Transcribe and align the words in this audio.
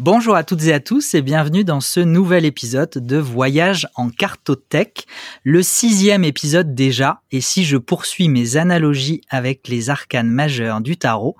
Bonjour 0.00 0.36
à 0.36 0.44
toutes 0.44 0.62
et 0.62 0.72
à 0.72 0.78
tous 0.78 1.14
et 1.14 1.22
bienvenue 1.22 1.64
dans 1.64 1.80
ce 1.80 1.98
nouvel 1.98 2.44
épisode 2.44 3.04
de 3.04 3.16
Voyage 3.16 3.88
en 3.96 4.10
cartothèque, 4.10 5.08
le 5.42 5.60
sixième 5.60 6.22
épisode 6.22 6.72
déjà, 6.72 7.22
et 7.32 7.40
si 7.40 7.64
je 7.64 7.76
poursuis 7.76 8.28
mes 8.28 8.56
analogies 8.56 9.22
avec 9.28 9.66
les 9.66 9.90
arcanes 9.90 10.30
majeurs 10.30 10.82
du 10.82 10.96
tarot, 10.96 11.36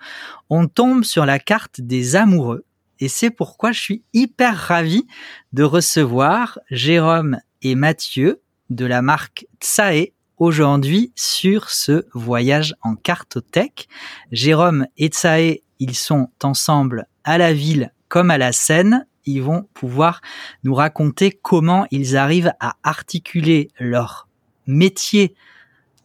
on 0.51 0.67
tombe 0.67 1.05
sur 1.05 1.25
la 1.25 1.39
carte 1.39 1.81
des 1.81 2.17
amoureux, 2.17 2.65
et 2.99 3.07
c'est 3.07 3.31
pourquoi 3.31 3.71
je 3.71 3.79
suis 3.79 4.03
hyper 4.13 4.57
ravi 4.57 5.07
de 5.53 5.63
recevoir 5.63 6.59
Jérôme 6.69 7.39
et 7.63 7.77
Mathieu 7.77 8.41
de 8.71 8.87
la 8.87 9.03
marque 9.03 9.47
Tsae 9.61 10.11
aujourd'hui 10.37 11.13
sur 11.15 11.71
ce 11.71 12.07
voyage 12.13 12.75
en 12.83 12.97
cartothèque. 12.97 13.89
Jérôme 14.33 14.89
et 14.97 15.11
Tsae, 15.11 15.61
ils 15.79 15.95
sont 15.95 16.27
ensemble 16.43 17.07
à 17.23 17.39
la 17.39 17.53
ville 17.53 17.93
comme 18.09 18.31
à 18.31 18.39
la 18.39 18.53
scène, 18.53 19.07
ils 19.25 19.43
vont 19.43 19.69
pouvoir 19.75 20.21
nous 20.65 20.75
raconter 20.75 21.31
comment 21.31 21.87
ils 21.91 22.17
arrivent 22.17 22.53
à 22.61 22.77
articuler 22.83 23.69
leur 23.79 24.29
métier 24.67 25.35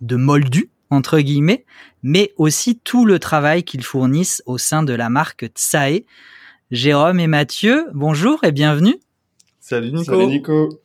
de 0.02 0.16
moldu, 0.16 0.70
entre 0.89 1.20
guillemets, 1.20 1.66
mais 2.03 2.34
aussi 2.38 2.77
tout 2.77 3.05
le 3.05 3.20
travail 3.20 3.63
qu'ils 3.63 3.84
fournissent 3.84 4.43
au 4.45 4.57
sein 4.57 4.84
de 4.84 4.93
la 4.93 5.09
marque 5.09 5.45
Tsae. 5.55 6.03
Jérôme 6.71 7.20
et 7.20 7.27
Mathieu, 7.27 7.88
bonjour 7.93 8.43
et 8.43 8.51
bienvenue. 8.51 8.98
Salut 9.59 9.91
Nico. 9.91 10.04
Salut 10.04 10.27
Nico. 10.27 10.81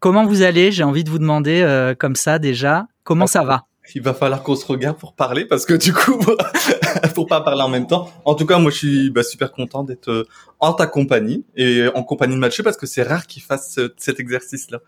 Comment 0.00 0.26
vous 0.26 0.42
allez? 0.42 0.70
J'ai 0.70 0.84
envie 0.84 1.04
de 1.04 1.10
vous 1.10 1.18
demander 1.18 1.62
euh, 1.62 1.94
comme 1.94 2.14
ça 2.16 2.38
déjà. 2.38 2.86
Comment 3.04 3.26
ça 3.26 3.42
va? 3.44 3.67
Il 3.94 4.02
va 4.02 4.14
falloir 4.14 4.42
qu'on 4.42 4.56
se 4.56 4.66
regarde 4.66 4.98
pour 4.98 5.14
parler 5.14 5.44
parce 5.44 5.64
que 5.64 5.74
du 5.74 5.92
coup, 5.92 6.18
pour 7.14 7.26
pas 7.26 7.40
parler 7.40 7.62
en 7.62 7.68
même 7.68 7.86
temps. 7.86 8.10
En 8.24 8.34
tout 8.34 8.46
cas, 8.46 8.58
moi, 8.58 8.70
je 8.70 8.76
suis 8.76 9.10
bah, 9.10 9.22
super 9.22 9.52
content 9.52 9.84
d'être 9.84 10.10
euh, 10.10 10.28
en 10.60 10.72
ta 10.72 10.86
compagnie 10.86 11.44
et 11.56 11.86
en 11.94 12.02
compagnie 12.02 12.34
de 12.34 12.40
Mathieu 12.40 12.62
parce 12.62 12.76
que 12.76 12.86
c'est 12.86 13.02
rare 13.02 13.26
qu'il 13.26 13.42
fasse 13.42 13.78
cet 13.96 14.20
exercice-là. 14.20 14.80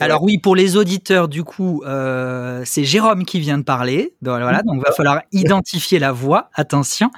Alors 0.00 0.22
oui, 0.22 0.38
pour 0.38 0.56
les 0.56 0.76
auditeurs, 0.76 1.28
du 1.28 1.44
coup, 1.44 1.82
euh, 1.84 2.62
c'est 2.64 2.84
Jérôme 2.84 3.24
qui 3.24 3.40
vient 3.40 3.58
de 3.58 3.64
parler. 3.64 4.14
Donc, 4.22 4.40
voilà, 4.40 4.62
donc 4.62 4.76
il 4.76 4.82
va 4.82 4.92
falloir 4.92 5.20
identifier 5.32 5.98
la 5.98 6.12
voix. 6.12 6.50
Attention. 6.54 7.10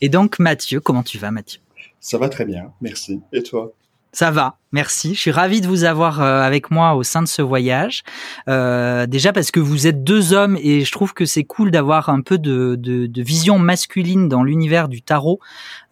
Et 0.00 0.08
donc 0.08 0.38
Mathieu, 0.38 0.80
comment 0.80 1.02
tu 1.02 1.18
vas, 1.18 1.30
Mathieu? 1.30 1.60
Ça 2.00 2.18
va 2.18 2.28
très 2.28 2.44
bien, 2.44 2.72
merci. 2.80 3.20
Et 3.32 3.42
toi? 3.42 3.72
Ça 4.16 4.30
va, 4.30 4.56
merci. 4.72 5.14
Je 5.14 5.20
suis 5.20 5.30
ravi 5.30 5.60
de 5.60 5.66
vous 5.66 5.84
avoir 5.84 6.22
euh, 6.22 6.40
avec 6.40 6.70
moi 6.70 6.94
au 6.94 7.02
sein 7.02 7.20
de 7.20 7.28
ce 7.28 7.42
voyage. 7.42 8.02
Euh, 8.48 9.04
déjà 9.06 9.30
parce 9.34 9.50
que 9.50 9.60
vous 9.60 9.86
êtes 9.86 10.04
deux 10.04 10.32
hommes 10.32 10.56
et 10.58 10.86
je 10.86 10.90
trouve 10.90 11.12
que 11.12 11.26
c'est 11.26 11.44
cool 11.44 11.70
d'avoir 11.70 12.08
un 12.08 12.22
peu 12.22 12.38
de, 12.38 12.76
de, 12.76 13.22
vision 13.22 13.58
masculine 13.58 14.26
dans 14.26 14.42
l'univers 14.42 14.88
du 14.88 15.02
tarot, 15.02 15.38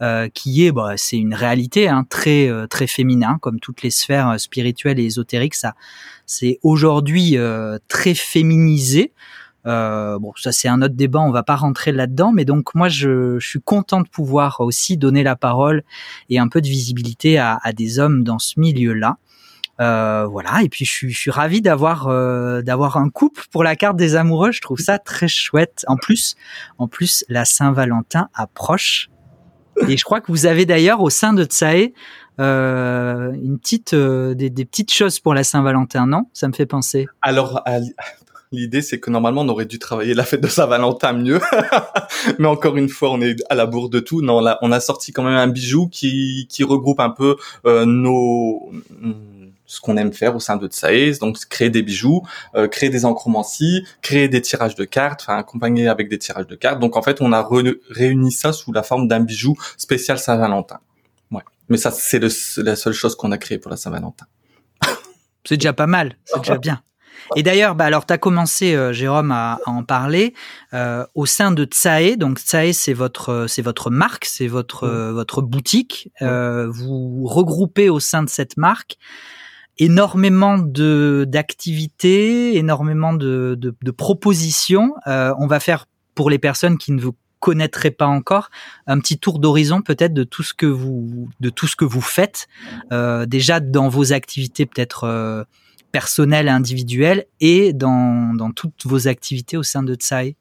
euh, 0.00 0.30
qui 0.32 0.64
est, 0.64 0.72
bah, 0.72 0.94
c'est 0.96 1.18
une 1.18 1.34
réalité 1.34 1.86
hein, 1.90 2.06
très 2.08 2.50
très 2.70 2.86
féminin, 2.86 3.36
comme 3.42 3.60
toutes 3.60 3.82
les 3.82 3.90
sphères 3.90 4.40
spirituelles 4.40 4.98
et 4.98 5.04
ésotériques. 5.04 5.54
Ça, 5.54 5.74
c'est 6.24 6.60
aujourd'hui 6.62 7.36
très 7.88 8.14
féminisé. 8.14 9.12
Euh, 9.66 10.18
bon, 10.18 10.32
ça 10.36 10.52
c'est 10.52 10.68
un 10.68 10.82
autre 10.82 10.94
débat, 10.94 11.20
on 11.20 11.30
va 11.30 11.42
pas 11.42 11.56
rentrer 11.56 11.90
là-dedans, 11.90 12.32
mais 12.32 12.44
donc 12.44 12.74
moi 12.74 12.88
je, 12.88 13.38
je, 13.38 13.48
suis 13.48 13.62
content 13.62 14.02
de 14.02 14.08
pouvoir 14.08 14.60
aussi 14.60 14.98
donner 14.98 15.22
la 15.22 15.36
parole 15.36 15.84
et 16.28 16.38
un 16.38 16.48
peu 16.48 16.60
de 16.60 16.66
visibilité 16.66 17.38
à, 17.38 17.58
à 17.62 17.72
des 17.72 17.98
hommes 17.98 18.24
dans 18.24 18.38
ce 18.38 18.60
milieu-là. 18.60 19.16
Euh, 19.80 20.26
voilà, 20.26 20.62
et 20.62 20.68
puis 20.68 20.84
je 20.84 20.90
suis, 20.90 21.10
je 21.10 21.18
suis 21.18 21.30
ravi 21.30 21.60
d'avoir 21.60 22.06
euh, 22.06 22.62
d'avoir 22.62 22.96
un 22.96 23.10
couple 23.10 23.42
pour 23.50 23.64
la 23.64 23.74
carte 23.74 23.96
des 23.96 24.14
amoureux. 24.14 24.52
Je 24.52 24.60
trouve 24.60 24.78
ça 24.78 24.98
très 24.98 25.26
chouette. 25.26 25.84
En 25.88 25.96
plus, 25.96 26.36
en 26.78 26.86
plus, 26.86 27.24
la 27.28 27.44
Saint-Valentin 27.44 28.28
approche, 28.34 29.08
et 29.88 29.96
je 29.96 30.04
crois 30.04 30.20
que 30.20 30.30
vous 30.30 30.46
avez 30.46 30.64
d'ailleurs 30.64 31.00
au 31.00 31.10
sein 31.10 31.32
de 31.32 31.44
Tsae 31.44 31.92
euh, 32.40 33.32
une 33.32 33.58
petite 33.58 33.94
euh, 33.94 34.34
des, 34.34 34.50
des, 34.50 34.64
petites 34.64 34.92
choses 34.92 35.20
pour 35.20 35.34
la 35.34 35.44
Saint-Valentin, 35.44 36.06
non? 36.06 36.24
Ça 36.32 36.48
me 36.48 36.52
fait 36.52 36.66
penser. 36.66 37.06
Alors, 37.22 37.62
L'idée, 38.54 38.82
c'est 38.82 39.00
que 39.00 39.10
normalement, 39.10 39.42
on 39.42 39.48
aurait 39.48 39.66
dû 39.66 39.78
travailler 39.78 40.14
la 40.14 40.24
fête 40.24 40.40
de 40.40 40.48
Saint-Valentin 40.48 41.12
mieux. 41.12 41.40
Mais 42.38 42.48
encore 42.48 42.76
une 42.76 42.88
fois, 42.88 43.10
on 43.10 43.20
est 43.20 43.36
à 43.50 43.54
la 43.54 43.66
bourre 43.66 43.90
de 43.90 44.00
tout. 44.00 44.22
Non, 44.22 44.40
là, 44.40 44.58
on 44.62 44.72
a 44.72 44.80
sorti 44.80 45.12
quand 45.12 45.22
même 45.22 45.36
un 45.36 45.48
bijou 45.48 45.88
qui, 45.88 46.46
regroupe 46.60 47.00
un 47.00 47.10
peu 47.10 47.36
euh, 47.66 47.84
nos 47.84 48.72
ce 49.66 49.80
qu'on 49.80 49.96
aime 49.96 50.12
faire 50.12 50.36
au 50.36 50.40
sein 50.40 50.56
de 50.56 50.68
Tsaïs, 50.68 51.18
donc 51.18 51.38
créer 51.46 51.70
des 51.70 51.82
bijoux, 51.82 52.22
euh, 52.54 52.68
créer 52.68 52.90
des 52.90 53.04
encromancies, 53.04 53.84
créer 54.02 54.28
des 54.28 54.40
tirages 54.40 54.74
de 54.74 54.84
cartes, 54.84 55.22
enfin 55.22 55.36
accompagner 55.36 55.88
avec 55.88 56.08
des 56.08 56.18
tirages 56.18 56.46
de 56.46 56.54
cartes. 56.54 56.80
Donc 56.80 56.96
en 56.96 57.02
fait, 57.02 57.20
on 57.20 57.32
a 57.32 57.46
réuni 57.90 58.32
ça 58.32 58.52
sous 58.52 58.72
la 58.72 58.82
forme 58.82 59.08
d'un 59.08 59.20
bijou 59.20 59.56
spécial 59.76 60.18
Saint-Valentin. 60.18 60.80
Ouais. 61.30 61.42
Mais 61.68 61.76
ça, 61.76 61.90
c'est 61.90 62.20
la 62.20 62.76
seule 62.76 62.92
chose 62.92 63.16
qu'on 63.16 63.32
a 63.32 63.38
créée 63.38 63.58
pour 63.58 63.70
la 63.70 63.76
Saint-Valentin. 63.76 64.26
C'est 65.46 65.56
déjà 65.56 65.72
pas 65.72 65.86
mal, 65.86 66.16
c'est 66.24 66.38
déjà 66.38 66.58
bien. 66.58 66.82
Et 67.36 67.42
d'ailleurs, 67.42 67.74
bah 67.74 67.84
alors 67.84 68.06
tu 68.06 68.12
as 68.12 68.18
commencé, 68.18 68.74
euh, 68.74 68.92
Jérôme, 68.92 69.30
à, 69.30 69.58
en 69.66 69.82
parler 69.82 70.34
euh, 70.72 71.04
au 71.14 71.26
sein 71.26 71.52
de 71.52 71.64
Tsae. 71.64 72.16
Donc 72.16 72.38
Tsae, 72.38 72.72
c'est 72.72 72.92
votre, 72.92 73.46
c'est 73.48 73.62
votre 73.62 73.90
marque, 73.90 74.24
c'est 74.24 74.48
votre, 74.48 74.88
votre 75.12 75.42
boutique. 75.42 76.10
Euh, 76.22 76.66
vous 76.68 77.24
regroupez 77.26 77.88
au 77.88 78.00
sein 78.00 78.22
de 78.22 78.28
cette 78.28 78.56
marque 78.56 78.96
énormément 79.78 80.58
de 80.58 81.24
d'activités, 81.28 82.56
énormément 82.56 83.12
de, 83.12 83.56
de, 83.58 83.74
de 83.80 83.90
propositions. 83.90 84.94
Euh, 85.06 85.34
on 85.38 85.46
va 85.46 85.60
faire 85.60 85.86
pour 86.14 86.30
les 86.30 86.38
personnes 86.38 86.78
qui 86.78 86.92
ne 86.92 87.00
vous 87.00 87.16
connaîtraient 87.40 87.90
pas 87.90 88.06
encore 88.06 88.50
un 88.86 88.98
petit 89.00 89.18
tour 89.18 89.38
d'horizon 89.38 89.82
peut-être 89.82 90.14
de 90.14 90.24
tout 90.24 90.42
ce 90.42 90.54
que 90.54 90.64
vous 90.64 91.28
de 91.40 91.50
tout 91.50 91.66
ce 91.66 91.76
que 91.76 91.84
vous 91.84 92.00
faites 92.00 92.46
euh, 92.90 93.26
déjà 93.26 93.60
dans 93.60 93.90
vos 93.90 94.14
activités 94.14 94.64
peut-être 94.64 95.04
euh, 95.04 95.44
personnel 95.94 96.48
et 96.48 96.50
individuel 96.50 97.26
et 97.38 97.72
dans, 97.72 98.34
dans 98.34 98.50
toutes 98.50 98.84
vos 98.84 99.06
activités 99.06 99.56
au 99.56 99.62
sein 99.62 99.84
de 99.84 99.94
Tsai 99.94 100.34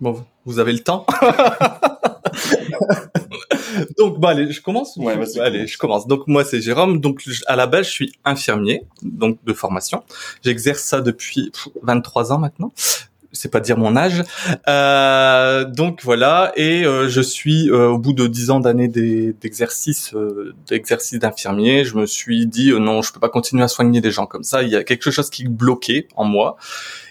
Bon, 0.00 0.24
vous 0.46 0.60
avez 0.60 0.72
le 0.72 0.78
temps 0.78 1.04
donc 3.98 4.18
bah 4.18 4.30
allez, 4.30 4.50
je 4.50 4.62
commence. 4.62 4.96
Ouais, 4.96 5.14
allez, 5.40 5.66
je 5.66 5.76
commence. 5.76 6.06
Donc 6.06 6.26
moi 6.26 6.42
c'est 6.42 6.62
Jérôme. 6.62 7.00
Donc 7.00 7.22
à 7.46 7.56
la 7.56 7.66
base 7.66 7.84
je 7.86 7.90
suis 7.90 8.12
infirmier, 8.24 8.84
donc 9.02 9.36
de 9.44 9.52
formation. 9.52 10.04
J'exerce 10.42 10.80
ça 10.80 11.02
depuis 11.02 11.52
23 11.82 12.32
ans 12.32 12.38
maintenant 12.38 12.72
c'est 13.32 13.50
pas 13.50 13.60
dire 13.60 13.76
mon 13.76 13.96
âge. 13.96 14.22
Euh, 14.68 15.64
donc 15.64 16.00
voilà, 16.02 16.52
et 16.56 16.84
euh, 16.84 17.08
je 17.08 17.20
suis 17.20 17.70
euh, 17.70 17.88
au 17.88 17.98
bout 17.98 18.12
de 18.12 18.26
dix 18.26 18.50
ans 18.50 18.60
d'années 18.60 18.88
d'exercice, 18.88 20.14
d'exercice 20.66 21.18
d'infirmier, 21.18 21.84
je 21.84 21.96
me 21.96 22.06
suis 22.06 22.46
dit 22.46 22.72
non, 22.72 23.02
je 23.02 23.12
peux 23.12 23.20
pas 23.20 23.28
continuer 23.28 23.62
à 23.62 23.68
soigner 23.68 24.00
des 24.00 24.10
gens 24.10 24.26
comme 24.26 24.44
ça. 24.44 24.62
Il 24.62 24.70
y 24.70 24.76
a 24.76 24.84
quelque 24.84 25.10
chose 25.10 25.30
qui 25.30 25.46
bloquait 25.46 26.08
en 26.16 26.24
moi, 26.24 26.56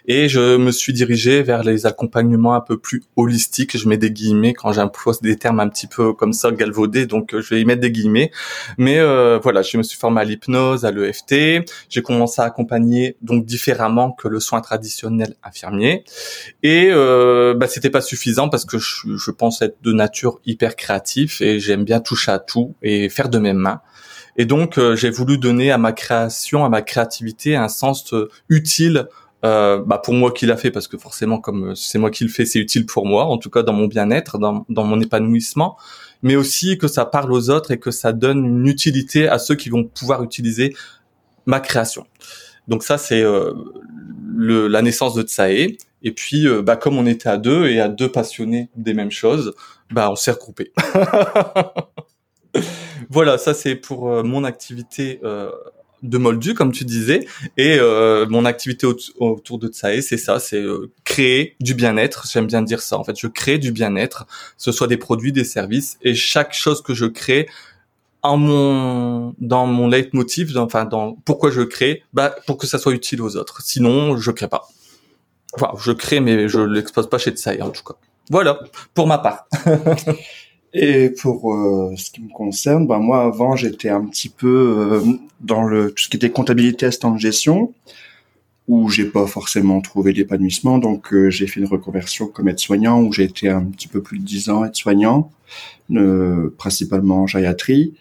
et 0.07 0.29
je 0.29 0.57
me 0.57 0.71
suis 0.71 0.93
dirigé 0.93 1.43
vers 1.43 1.63
les 1.63 1.85
accompagnements 1.85 2.55
un 2.55 2.61
peu 2.61 2.77
plus 2.77 3.03
holistiques. 3.15 3.77
Je 3.77 3.87
mets 3.89 3.97
des 3.97 4.11
guillemets 4.11 4.53
quand 4.53 4.71
j'emploie 4.71 5.13
des 5.21 5.35
termes 5.37 5.59
un 5.59 5.67
petit 5.67 5.87
peu 5.87 6.13
comme 6.13 6.33
ça 6.33 6.51
galvaudés, 6.51 7.05
donc 7.05 7.33
euh, 7.33 7.41
je 7.41 7.53
vais 7.53 7.61
y 7.61 7.65
mettre 7.65 7.81
des 7.81 7.91
guillemets. 7.91 8.31
Mais 8.77 8.99
euh, 8.99 9.39
voilà, 9.41 9.61
je 9.61 9.77
me 9.77 9.83
suis 9.83 9.97
formé 9.97 10.21
à 10.21 10.23
l'hypnose, 10.23 10.85
à 10.85 10.91
l'EFT. 10.91 11.69
J'ai 11.89 12.01
commencé 12.01 12.41
à 12.41 12.45
accompagner 12.45 13.17
donc 13.21 13.45
différemment 13.45 14.11
que 14.11 14.27
le 14.27 14.39
soin 14.39 14.61
traditionnel 14.61 15.35
infirmier. 15.43 16.03
Et 16.63 16.87
euh, 16.91 17.53
bah, 17.53 17.67
c'était 17.67 17.89
pas 17.89 18.01
suffisant 18.01 18.49
parce 18.49 18.65
que 18.65 18.77
je, 18.77 19.31
pense 19.31 19.61
être 19.61 19.77
de 19.83 19.93
nature 19.93 20.39
hyper 20.45 20.75
créatif 20.75 21.41
et 21.41 21.59
j'aime 21.59 21.83
bien 21.83 21.99
toucher 21.99 22.31
à 22.31 22.39
tout 22.39 22.75
et 22.81 23.09
faire 23.09 23.29
de 23.29 23.39
mes 23.39 23.53
mains. 23.53 23.81
Et 24.37 24.45
donc, 24.45 24.77
euh, 24.77 24.95
j'ai 24.95 25.09
voulu 25.09 25.37
donner 25.37 25.71
à 25.71 25.77
ma 25.77 25.91
création, 25.91 26.63
à 26.63 26.69
ma 26.69 26.81
créativité, 26.81 27.55
un 27.55 27.69
sens 27.69 28.13
utile 28.49 29.07
euh, 29.45 29.83
bah 29.85 29.99
pour 30.03 30.15
moi 30.15 30.31
qui 30.31 30.47
l'a 30.47 30.57
fait 30.57 30.71
parce 30.71 30.87
que 30.87 30.97
forcément 30.97 31.39
comme 31.39 31.69
euh, 31.69 31.75
c'est 31.75 31.99
moi 31.99 32.09
qui 32.09 32.23
le 32.23 32.29
fais 32.29 32.43
c'est 32.45 32.57
utile 32.57 32.87
pour 32.87 33.05
moi 33.05 33.25
en 33.25 33.37
tout 33.37 33.51
cas 33.51 33.61
dans 33.61 33.73
mon 33.73 33.85
bien-être 33.85 34.39
dans, 34.39 34.65
dans 34.69 34.83
mon 34.83 34.99
épanouissement. 34.99 35.77
Mais 36.23 36.35
aussi 36.35 36.79
que 36.79 36.87
ça 36.87 37.05
parle 37.05 37.31
aux 37.31 37.51
autres 37.51 37.69
et 37.69 37.79
que 37.79 37.91
ça 37.91 38.11
donne 38.11 38.43
une 38.43 38.67
utilité 38.67 39.27
à 39.27 39.37
ceux 39.37 39.53
qui 39.53 39.69
vont 39.69 39.83
pouvoir 39.83 40.23
utiliser 40.23 40.75
ma 41.45 41.59
création. 41.59 42.07
Donc 42.67 42.83
ça 42.83 42.97
c'est 42.97 43.21
euh, 43.21 43.53
le, 44.35 44.67
la 44.67 44.81
naissance 44.81 45.13
de 45.13 45.21
Tsae. 45.21 45.77
Et 46.01 46.11
puis 46.11 46.47
euh, 46.47 46.63
bah 46.63 46.75
comme 46.75 46.97
on 46.97 47.05
était 47.05 47.29
à 47.29 47.37
deux 47.37 47.67
et 47.67 47.79
à 47.79 47.89
deux 47.89 48.11
passionnés 48.11 48.69
des 48.75 48.95
mêmes 48.95 49.11
choses 49.11 49.53
bah 49.91 50.09
on 50.11 50.15
s'est 50.15 50.31
regroupés. 50.31 50.71
Voilà 53.09 53.37
ça 53.37 53.53
c'est 53.53 53.75
pour 53.75 54.23
mon 54.23 54.43
activité 54.43 55.21
de 56.03 56.17
Moldu, 56.17 56.53
comme 56.53 56.71
tu 56.71 56.85
disais. 56.85 57.27
Et 57.57 57.77
euh, 57.79 58.25
mon 58.29 58.45
activité 58.45 58.87
autour 59.19 59.59
de 59.59 59.69
ça, 59.71 59.99
c'est 60.01 60.17
ça, 60.17 60.39
c'est 60.39 60.61
euh, 60.61 60.91
créer 61.03 61.55
du 61.59 61.73
bien-être. 61.73 62.27
J'aime 62.31 62.47
bien 62.47 62.61
dire 62.61 62.81
ça. 62.81 62.97
En 62.97 63.03
fait, 63.03 63.17
je 63.17 63.27
crée 63.27 63.57
du 63.57 63.71
bien-être, 63.71 64.25
ce 64.57 64.71
soit 64.71 64.87
des 64.87 64.97
produits, 64.97 65.31
des 65.31 65.43
services, 65.43 65.97
et 66.01 66.15
chaque 66.15 66.53
chose 66.53 66.81
que 66.81 66.93
je 66.93 67.05
crée 67.05 67.47
en 68.23 68.37
mon 68.37 69.35
dans 69.39 69.65
mon 69.67 69.87
leitmotiv, 69.87 70.57
enfin 70.57 70.85
dans 70.85 71.13
pourquoi 71.25 71.51
je 71.51 71.61
crée, 71.61 72.03
bah 72.13 72.35
pour 72.45 72.57
que 72.57 72.67
ça 72.67 72.77
soit 72.77 72.93
utile 72.93 73.21
aux 73.21 73.37
autres. 73.37 73.61
Sinon, 73.61 74.17
je 74.17 74.31
crée 74.31 74.47
pas. 74.47 74.67
Enfin, 75.53 75.71
je 75.79 75.91
crée, 75.91 76.19
mais 76.19 76.49
je 76.49 76.59
l'expose 76.59 77.09
pas 77.09 77.17
chez 77.17 77.31
Tsai 77.31 77.61
en 77.61 77.69
tout 77.69 77.83
cas. 77.83 77.95
Voilà 78.29 78.59
pour 78.93 79.07
ma 79.07 79.17
part. 79.17 79.47
Et 80.79 81.09
pour 81.09 81.55
euh, 81.55 81.95
ce 81.97 82.11
qui 82.11 82.21
me 82.21 82.29
concerne, 82.29 82.85
ben 82.85 82.99
moi 82.99 83.23
avant 83.23 83.55
j'étais 83.55 83.89
un 83.89 84.05
petit 84.05 84.29
peu 84.29 84.75
euh, 84.77 85.01
dans 85.41 85.63
le 85.63 85.89
tout 85.89 86.03
ce 86.03 86.09
qui 86.09 86.17
était 86.17 86.29
comptabilité 86.29 86.85
assistant 86.85 87.11
de 87.11 87.19
gestion 87.19 87.73
où 88.67 88.87
j'ai 88.87 89.05
pas 89.05 89.25
forcément 89.25 89.81
trouvé 89.81 90.13
l'épanouissement 90.13 90.77
donc 90.77 91.11
euh, 91.13 91.31
j'ai 91.31 91.47
fait 91.47 91.61
une 91.61 91.65
reconversion 91.65 92.27
comme 92.27 92.47
aide-soignant 92.47 93.01
où 93.01 93.11
j'ai 93.11 93.23
été 93.23 93.49
un 93.49 93.63
petit 93.63 93.87
peu 93.87 94.03
plus 94.03 94.19
de 94.19 94.23
dix 94.23 94.49
ans 94.49 94.65
aide-soignant 94.65 95.31
principalement 96.59 97.23
en 97.23 97.27
gériatrie. 97.27 97.95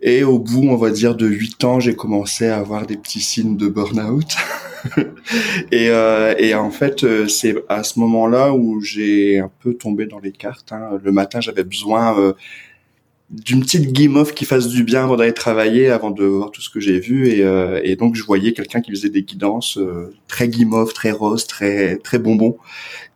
Et 0.00 0.22
au 0.22 0.38
bout 0.38 0.62
on 0.68 0.76
va 0.76 0.90
dire 0.90 1.16
de 1.16 1.26
huit 1.26 1.64
ans 1.64 1.80
j'ai 1.80 1.96
commencé 1.96 2.46
à 2.46 2.58
avoir 2.58 2.86
des 2.86 2.96
petits 2.96 3.20
signes 3.20 3.56
de 3.56 3.66
burn-out 3.66 4.36
et, 5.72 5.88
euh, 5.90 6.34
et, 6.38 6.54
en 6.54 6.70
fait, 6.70 7.04
euh, 7.04 7.28
c'est 7.28 7.54
à 7.68 7.82
ce 7.82 7.98
moment-là 8.00 8.52
où 8.52 8.80
j'ai 8.80 9.38
un 9.38 9.50
peu 9.60 9.74
tombé 9.74 10.06
dans 10.06 10.18
les 10.18 10.32
cartes. 10.32 10.72
Hein. 10.72 10.98
Le 11.02 11.12
matin, 11.12 11.40
j'avais 11.40 11.64
besoin 11.64 12.18
euh, 12.18 12.32
d'une 13.30 13.60
petite 13.60 13.92
game 13.92 14.16
off 14.16 14.34
qui 14.34 14.44
fasse 14.44 14.68
du 14.68 14.84
bien 14.84 15.04
avant 15.04 15.16
d'aller 15.16 15.34
travailler, 15.34 15.90
avant 15.90 16.10
de 16.10 16.24
voir 16.24 16.50
tout 16.50 16.60
ce 16.60 16.70
que 16.70 16.80
j'ai 16.80 17.00
vu. 17.00 17.28
Et, 17.28 17.44
euh, 17.44 17.80
et, 17.84 17.96
donc, 17.96 18.14
je 18.14 18.22
voyais 18.22 18.52
quelqu'un 18.52 18.80
qui 18.80 18.90
faisait 18.90 19.10
des 19.10 19.22
guidances 19.22 19.78
très 20.28 20.48
game 20.48 20.72
off, 20.72 20.94
très 20.94 21.10
rose, 21.10 21.46
très 21.46 21.96
très 21.96 22.18
bonbon. 22.18 22.56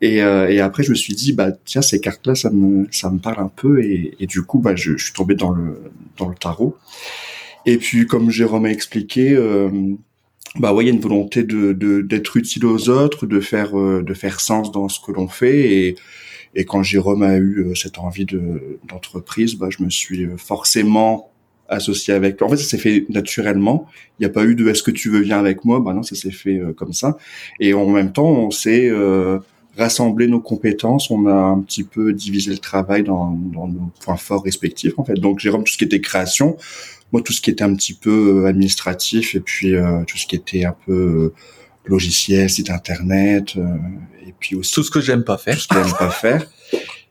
Et, 0.01 0.17
et, 0.17 0.61
après, 0.61 0.83
je 0.83 0.91
me 0.91 0.97
suis 0.97 1.15
dit, 1.15 1.33
bah 1.33 1.51
tiens, 1.65 1.83
ces 1.83 2.01
cartes-là, 2.01 2.35
ça 2.35 2.51
me 2.51 2.87
ça 2.91 3.11
me 3.11 3.19
parle 3.19 3.41
un 3.41 3.51
peu. 3.55 3.83
Et, 3.83 4.17
et 4.19 4.27
du 4.27 4.43
coup, 4.43 4.59
bah 4.59 4.75
je, 4.77 4.97
je, 4.97 5.05
suis 5.05 5.13
tombé 5.13 5.35
dans 5.35 5.51
le 5.51 5.81
dans 6.17 6.29
le 6.29 6.35
tarot. 6.35 6.77
Et 7.67 7.77
puis, 7.77 8.07
comme 8.07 8.31
Jérôme 8.31 8.65
a 8.65 8.71
expliqué, 8.71 9.37
bah 10.59 10.73
ouais, 10.73 10.85
il 10.85 10.89
y 10.89 10.91
a 10.91 10.95
une 10.95 11.01
volonté 11.01 11.45
de 11.45 11.73
d'être 12.03 12.37
utile 12.37 12.67
aux 12.67 12.89
autres, 12.89 13.27
de 13.27 13.41
faire 13.41 13.79
euh, 13.79 14.03
de 14.03 14.15
faire 14.15 14.41
sens 14.41 14.73
dans 14.73 14.89
ce 14.89 14.99
que 15.01 15.13
l'on 15.13 15.29
fait 15.29 15.73
et 15.73 15.97
et 16.55 16.65
quand 16.65 16.83
Jérôme 16.83 17.23
a 17.23 17.37
eu 17.37 17.61
euh, 17.61 17.75
cette 17.75 17.99
envie 17.99 18.25
de 18.25 18.79
d'entreprise, 18.89 19.55
bah 19.55 19.69
je 19.71 19.83
me 19.85 19.91
suis 19.91 20.25
euh, 20.25 20.37
forcément 20.37 21.31
associé 21.69 22.13
avec. 22.13 22.43
En 22.43 22.49
fait, 22.49 22.57
ça 22.57 22.65
s'est 22.65 22.79
fait 22.79 23.07
naturellement. 23.11 23.87
Il 24.19 24.23
n'y 24.23 24.27
a 24.27 24.31
pas 24.31 24.45
eu 24.45 24.57
de 24.57 24.69
est-ce 24.69 24.83
que 24.83 24.91
tu 24.91 25.09
veux 25.09 25.21
venir 25.21 25.39
avec 25.39 25.65
moi 25.65 25.79
Bah 25.79 25.93
non, 25.93 26.03
ça 26.03 26.17
s'est 26.17 26.33
fait 26.33 26.61
comme 26.77 26.93
ça. 26.93 27.17
Et 27.61 27.75
en 27.75 27.89
même 27.89 28.13
temps, 28.13 28.29
on 28.29 28.51
s'est 28.51 28.89
euh, 28.91 29.39
rassemblé 29.77 30.27
nos 30.27 30.41
compétences. 30.41 31.13
On 31.13 31.27
a 31.27 31.33
un 31.33 31.61
petit 31.61 31.85
peu 31.85 32.13
divisé 32.13 32.51
le 32.51 32.59
travail 32.59 33.05
dans, 33.05 33.31
dans 33.31 33.69
nos 33.69 33.93
points 34.01 34.17
forts 34.17 34.43
respectifs. 34.43 34.99
En 34.99 35.05
fait, 35.05 35.15
donc 35.15 35.39
Jérôme, 35.39 35.63
tout 35.63 35.73
ce 35.73 35.79
qui 35.79 35.85
était 35.85 36.01
création, 36.01 36.57
moi 37.13 37.23
tout 37.23 37.33
ce 37.33 37.41
qui 37.41 37.51
était 37.51 37.65
un 37.65 37.75
petit 37.75 37.95
peu 37.95 38.45
euh, 38.45 38.47
administratif 38.47 39.35
et 39.35 39.41
puis 39.41 39.75
euh, 39.75 40.05
tout 40.05 40.17
ce 40.17 40.27
qui 40.27 40.37
était 40.37 40.65
un 40.65 40.77
peu 40.87 40.93
euh, 40.93 41.35
logiciel, 41.85 42.49
site 42.49 42.71
internet 42.71 43.57
et 44.27 44.35
puis 44.39 44.55
aussi 44.55 44.75
tout 44.75 44.83
ce 44.83 44.91
que 44.91 45.01
j'aime 45.01 45.25
pas 45.25 45.39
faire, 45.39 45.55
tout 45.55 45.63
ce 45.63 45.69
que 45.69 45.83
j'aime 45.83 45.97
pas 45.97 46.11
faire 46.11 46.47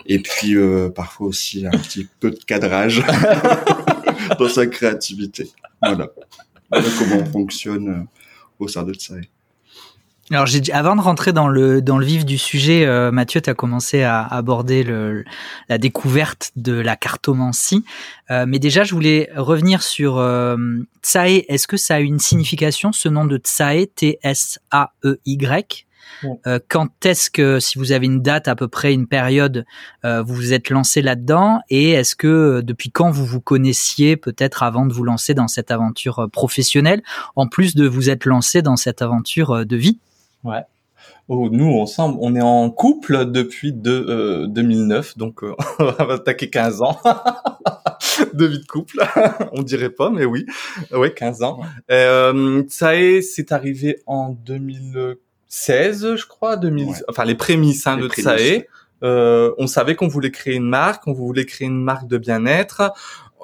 et 0.05 0.19
puis 0.19 0.55
parfois 0.95 1.27
aussi 1.27 1.65
un 1.65 1.71
petit 1.71 2.07
peu 2.19 2.31
de 2.31 2.39
cadrage 2.43 3.03
dans 4.39 4.49
sa 4.49 4.65
créativité. 4.67 5.51
Voilà. 5.81 6.09
voilà 6.71 6.87
comment 6.97 7.17
on 7.17 7.25
fonctionne 7.25 8.07
au 8.57 8.67
sein 8.67 8.83
de 8.83 8.93
Tsai. 8.93 9.29
Alors, 10.31 10.45
j'ai, 10.45 10.61
avant 10.71 10.95
de 10.95 11.01
rentrer 11.01 11.33
dans 11.33 11.47
le 11.47 11.81
dans 11.81 11.97
le 11.97 12.05
vif 12.05 12.23
du 12.23 12.37
sujet, 12.37 12.85
euh, 12.85 13.11
Mathieu, 13.11 13.41
tu 13.41 13.49
as 13.49 13.55
commencé 13.55 14.03
à 14.03 14.21
aborder 14.21 14.83
le, 14.83 15.25
la 15.69 15.79
découverte 15.79 16.51
de 16.55 16.73
la 16.73 16.95
cartomancie. 16.95 17.83
Euh, 18.29 18.45
mais 18.47 18.59
déjà, 18.59 18.83
je 18.83 18.93
voulais 18.93 19.31
revenir 19.35 19.81
sur 19.81 20.19
euh, 20.19 20.55
Tsae. 21.01 21.45
Est-ce 21.47 21.67
que 21.67 21.77
ça 21.77 21.95
a 21.95 21.99
une 21.99 22.19
signification, 22.19 22.91
ce 22.91 23.09
nom 23.09 23.25
de 23.25 23.37
Tsae, 23.37 23.87
T-S-A-E-Y 23.95 25.87
euh, 26.45 26.59
Quand 26.67 27.05
est-ce 27.07 27.31
que, 27.31 27.59
si 27.59 27.79
vous 27.79 27.91
avez 27.91 28.05
une 28.05 28.21
date 28.21 28.47
à 28.47 28.55
peu 28.55 28.67
près, 28.67 28.93
une 28.93 29.07
période, 29.07 29.65
euh, 30.05 30.21
vous 30.21 30.35
vous 30.35 30.53
êtes 30.53 30.69
lancé 30.69 31.01
là-dedans? 31.01 31.59
Et 31.71 31.89
est-ce 31.93 32.15
que 32.15 32.61
depuis 32.61 32.91
quand 32.91 33.09
vous 33.09 33.25
vous 33.25 33.41
connaissiez, 33.41 34.15
peut-être 34.15 34.61
avant 34.61 34.85
de 34.85 34.93
vous 34.93 35.03
lancer 35.03 35.33
dans 35.33 35.47
cette 35.47 35.71
aventure 35.71 36.29
professionnelle, 36.31 37.01
en 37.35 37.47
plus 37.47 37.73
de 37.73 37.87
vous 37.87 38.11
être 38.11 38.25
lancé 38.25 38.61
dans 38.61 38.75
cette 38.75 39.01
aventure 39.01 39.65
de 39.65 39.75
vie? 39.75 39.97
Ouais. 40.43 40.63
Oh, 41.27 41.49
nous, 41.51 41.79
ensemble, 41.79 42.17
on 42.21 42.35
est 42.35 42.41
en 42.41 42.69
couple 42.69 43.31
depuis 43.31 43.71
de, 43.71 44.45
2009, 44.47 45.13
euh, 45.15 45.19
donc 45.19 45.43
euh, 45.43 45.53
on 45.79 45.85
va 45.85 46.15
attaquer 46.15 46.49
15 46.49 46.81
ans 46.81 46.99
de 48.33 48.45
vie 48.45 48.59
de 48.59 48.65
couple. 48.65 48.99
on 49.53 49.61
dirait 49.61 49.91
pas, 49.91 50.09
mais 50.09 50.25
oui, 50.25 50.45
ouais, 50.91 51.13
15 51.13 51.43
ans. 51.43 51.61
Euh, 51.91 52.63
ça 52.67 52.95
est, 52.95 53.21
c'est 53.21 53.51
arrivé 53.51 54.01
en 54.07 54.29
2016, 54.29 56.15
je 56.15 56.25
crois, 56.25 56.57
2000, 56.57 56.95
enfin 57.07 57.25
les 57.25 57.35
prémices 57.35 57.87
hein, 57.87 57.97
de 57.97 58.07
Tsae. 58.09 58.65
Euh, 59.03 59.53
on 59.57 59.67
savait 59.67 59.95
qu'on 59.95 60.07
voulait 60.07 60.31
créer 60.31 60.55
une 60.55 60.67
marque, 60.67 61.07
on 61.07 61.13
voulait 61.13 61.45
créer 61.45 61.67
une 61.67 61.81
marque 61.81 62.07
de 62.07 62.17
bien-être. 62.17 62.91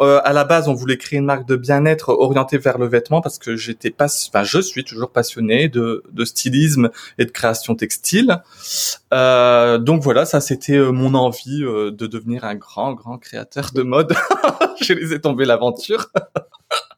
Euh, 0.01 0.19
à 0.23 0.33
la 0.33 0.43
base, 0.43 0.67
on 0.67 0.73
voulait 0.73 0.97
créer 0.97 1.19
une 1.19 1.25
marque 1.25 1.47
de 1.47 1.55
bien-être 1.55 2.09
orientée 2.09 2.57
vers 2.57 2.77
le 2.77 2.87
vêtement 2.87 3.21
parce 3.21 3.39
que 3.39 3.55
j'étais 3.55 3.91
pas, 3.91 4.07
enfin, 4.27 4.43
je 4.43 4.59
suis 4.59 4.83
toujours 4.83 5.11
passionné 5.11 5.69
de, 5.69 6.03
de 6.11 6.25
stylisme 6.25 6.89
et 7.17 7.25
de 7.25 7.31
création 7.31 7.75
textile. 7.75 8.41
Euh, 9.13 9.77
donc 9.77 10.01
voilà, 10.01 10.25
ça 10.25 10.41
c'était 10.41 10.77
euh, 10.77 10.91
mon 10.91 11.13
envie 11.13 11.63
euh, 11.63 11.91
de 11.91 12.07
devenir 12.07 12.43
un 12.43 12.55
grand, 12.55 12.93
grand 12.93 13.17
créateur 13.17 13.71
de 13.73 13.83
mode. 13.83 14.13
je 14.81 14.93
les 14.93 15.13
ai 15.13 15.21
tombé 15.21 15.45
l'aventure. 15.45 16.07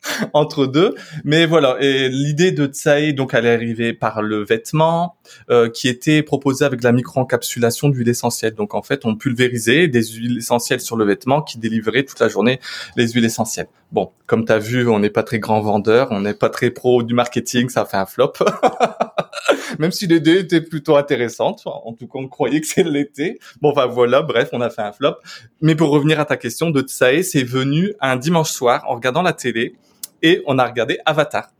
entre 0.33 0.65
deux. 0.65 0.95
Mais 1.24 1.45
voilà, 1.45 1.77
et 1.80 2.09
l'idée 2.09 2.51
de 2.51 2.65
Tsae, 2.65 3.13
donc, 3.13 3.33
elle 3.33 3.45
est 3.45 3.54
arrivée 3.54 3.94
par 3.94 4.21
le 4.21 4.44
vêtement, 4.44 5.15
euh, 5.50 5.69
qui 5.69 5.88
était 5.88 6.24
proposé 6.24 6.65
avec 6.65 6.83
la 6.83 6.92
micro-encapsulation 6.92 7.89
d'huile 7.89 8.09
essentielle. 8.09 8.54
Donc, 8.54 8.74
en 8.74 8.81
fait, 8.81 9.06
on 9.06 9.15
pulvérisait 9.15 9.88
des 9.88 10.04
huiles 10.04 10.38
essentielles 10.38 10.81
sur 10.81 10.95
le 10.95 11.06
vêtement 11.06 11.42
qui 11.42 11.57
délivraient 11.57 12.04
toute 12.04 12.19
la 12.19 12.27
journée 12.27 12.59
les 12.95 13.07
huiles 13.09 13.25
essentielles. 13.25 13.68
Bon, 13.92 14.12
comme 14.25 14.45
tu 14.45 14.51
as 14.51 14.59
vu, 14.59 14.88
on 14.89 15.00
n'est 15.00 15.09
pas 15.09 15.24
très 15.24 15.39
grand 15.39 15.62
vendeur, 15.62 16.09
on 16.12 16.19
n'est 16.19 16.33
pas 16.33 16.50
très 16.50 16.71
pro 16.71 17.04
du 17.04 17.13
marketing, 17.13 17.69
ça 17.69 17.86
fait 17.86 17.98
un 17.98 18.06
flop. 18.06 18.33
Même 19.80 19.92
si 19.92 20.07
l'idée 20.07 20.39
était 20.39 20.62
plutôt 20.62 20.98
intéressante, 20.98 21.62
en 21.65 21.94
tout 21.94 22.07
cas 22.07 22.19
on 22.19 22.27
croyait 22.27 22.59
que 22.59 22.68
c'est 22.68 22.83
l'été. 22.83 23.39
Bon, 23.62 23.71
enfin 23.71 23.86
voilà, 23.86 24.21
bref, 24.21 24.50
on 24.51 24.59
a 24.59 24.69
fait 24.69 24.81
un 24.81 24.92
flop. 24.92 25.15
Mais 25.62 25.75
pour 25.75 25.89
revenir 25.89 26.19
à 26.19 26.25
ta 26.25 26.36
question, 26.36 26.69
de 26.69 26.81
Tsae, 26.81 27.24
c'est 27.24 27.44
venu 27.44 27.94
un 28.01 28.18
dimanche 28.18 28.51
soir 28.51 28.83
en 28.88 28.95
regardant 28.95 29.21
la 29.21 29.33
télé 29.33 29.75
et 30.22 30.42
on 30.46 30.58
a 30.60 30.66
regardé 30.66 31.00
Avatar. 31.06 31.52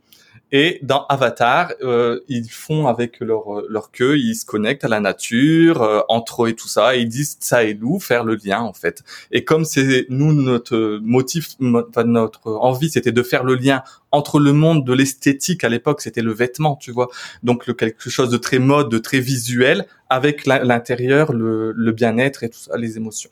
Et 0.50 0.78
dans 0.82 1.04
Avatar, 1.08 1.72
euh, 1.82 2.20
ils 2.28 2.48
font 2.48 2.86
avec 2.86 3.20
leur 3.20 3.62
leur 3.68 3.90
queue, 3.90 4.18
ils 4.18 4.34
se 4.34 4.46
connectent 4.46 4.84
à 4.84 4.88
la 4.88 5.00
nature, 5.00 5.82
euh, 5.82 6.00
entre 6.08 6.44
eux 6.44 6.48
et 6.48 6.54
tout 6.54 6.68
ça, 6.68 6.96
et 6.96 7.00
ils 7.00 7.08
disent 7.08 7.36
ça 7.40 7.64
et 7.64 7.74
nous 7.74 8.00
faire 8.00 8.24
le 8.24 8.36
lien 8.42 8.60
en 8.60 8.72
fait. 8.72 9.02
Et 9.30 9.44
comme 9.44 9.66
c'est 9.66 10.06
nous 10.08 10.32
notre 10.32 10.98
motif, 11.02 11.50
notre 11.60 12.50
envie, 12.52 12.88
c'était 12.88 13.12
de 13.12 13.22
faire 13.22 13.44
le 13.44 13.56
lien 13.56 13.82
entre 14.10 14.40
le 14.40 14.54
monde 14.54 14.86
de 14.86 14.94
l'esthétique 14.94 15.64
à 15.64 15.68
l'époque, 15.68 16.00
c'était 16.00 16.22
le 16.22 16.32
vêtement, 16.32 16.76
tu 16.76 16.92
vois, 16.92 17.08
donc 17.42 17.66
le, 17.66 17.74
quelque 17.74 18.08
chose 18.08 18.30
de 18.30 18.38
très 18.38 18.58
mode, 18.58 18.88
de 18.88 18.98
très 18.98 19.20
visuel, 19.20 19.86
avec 20.08 20.46
l'intérieur, 20.46 21.34
le, 21.34 21.72
le 21.72 21.92
bien-être 21.92 22.42
et 22.42 22.48
tout 22.48 22.58
ça, 22.58 22.78
les 22.78 22.96
émotions. 22.96 23.30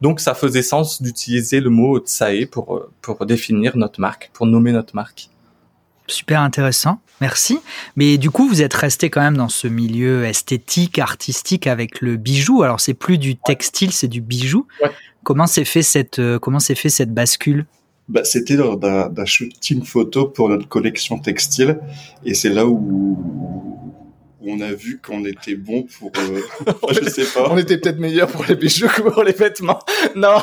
Donc 0.00 0.18
ça 0.18 0.34
faisait 0.34 0.62
sens 0.62 1.00
d'utiliser 1.00 1.60
le 1.60 1.70
mot 1.70 2.00
tsae 2.00 2.46
pour 2.50 2.88
pour 3.02 3.24
définir 3.24 3.76
notre 3.76 4.00
marque, 4.00 4.30
pour 4.32 4.46
nommer 4.46 4.72
notre 4.72 4.96
marque. 4.96 5.30
Super 6.08 6.40
intéressant, 6.40 7.00
merci. 7.20 7.58
Mais 7.96 8.18
du 8.18 8.30
coup, 8.30 8.48
vous 8.48 8.62
êtes 8.62 8.74
resté 8.74 9.10
quand 9.10 9.20
même 9.20 9.36
dans 9.36 9.48
ce 9.48 9.66
milieu 9.66 10.24
esthétique, 10.24 10.98
artistique 10.98 11.66
avec 11.66 12.00
le 12.00 12.16
bijou. 12.16 12.62
Alors, 12.62 12.80
c'est 12.80 12.94
plus 12.94 13.18
du 13.18 13.36
textile, 13.36 13.92
c'est 13.92 14.08
du 14.08 14.20
bijou. 14.20 14.66
Comment 15.24 15.46
s'est 15.46 15.64
fait 15.64 15.82
cette 15.82 16.20
euh, 16.20 16.38
comment 16.38 16.60
s'est 16.60 16.76
fait 16.76 16.88
cette 16.88 17.12
bascule? 17.12 17.66
Bah, 18.08 18.22
c'était 18.22 18.54
lors 18.54 18.76
d'un 18.76 19.24
shooting 19.24 19.84
photo 19.84 20.28
pour 20.28 20.48
notre 20.48 20.68
collection 20.68 21.18
textile, 21.18 21.80
et 22.24 22.34
c'est 22.34 22.50
là 22.50 22.64
où, 22.64 23.65
on 24.46 24.60
a 24.60 24.72
vu 24.72 25.00
qu'on 25.04 25.24
était 25.24 25.56
bon 25.56 25.84
pour, 25.98 26.12
euh, 26.16 26.40
je 26.92 27.08
sais 27.08 27.24
pas. 27.24 27.50
On 27.50 27.58
était 27.58 27.78
peut-être 27.78 27.98
meilleur 27.98 28.28
pour 28.30 28.44
les 28.44 28.56
bijoux 28.56 28.88
que 28.88 29.02
pour 29.02 29.22
les 29.22 29.32
vêtements. 29.32 29.80
Non. 30.14 30.38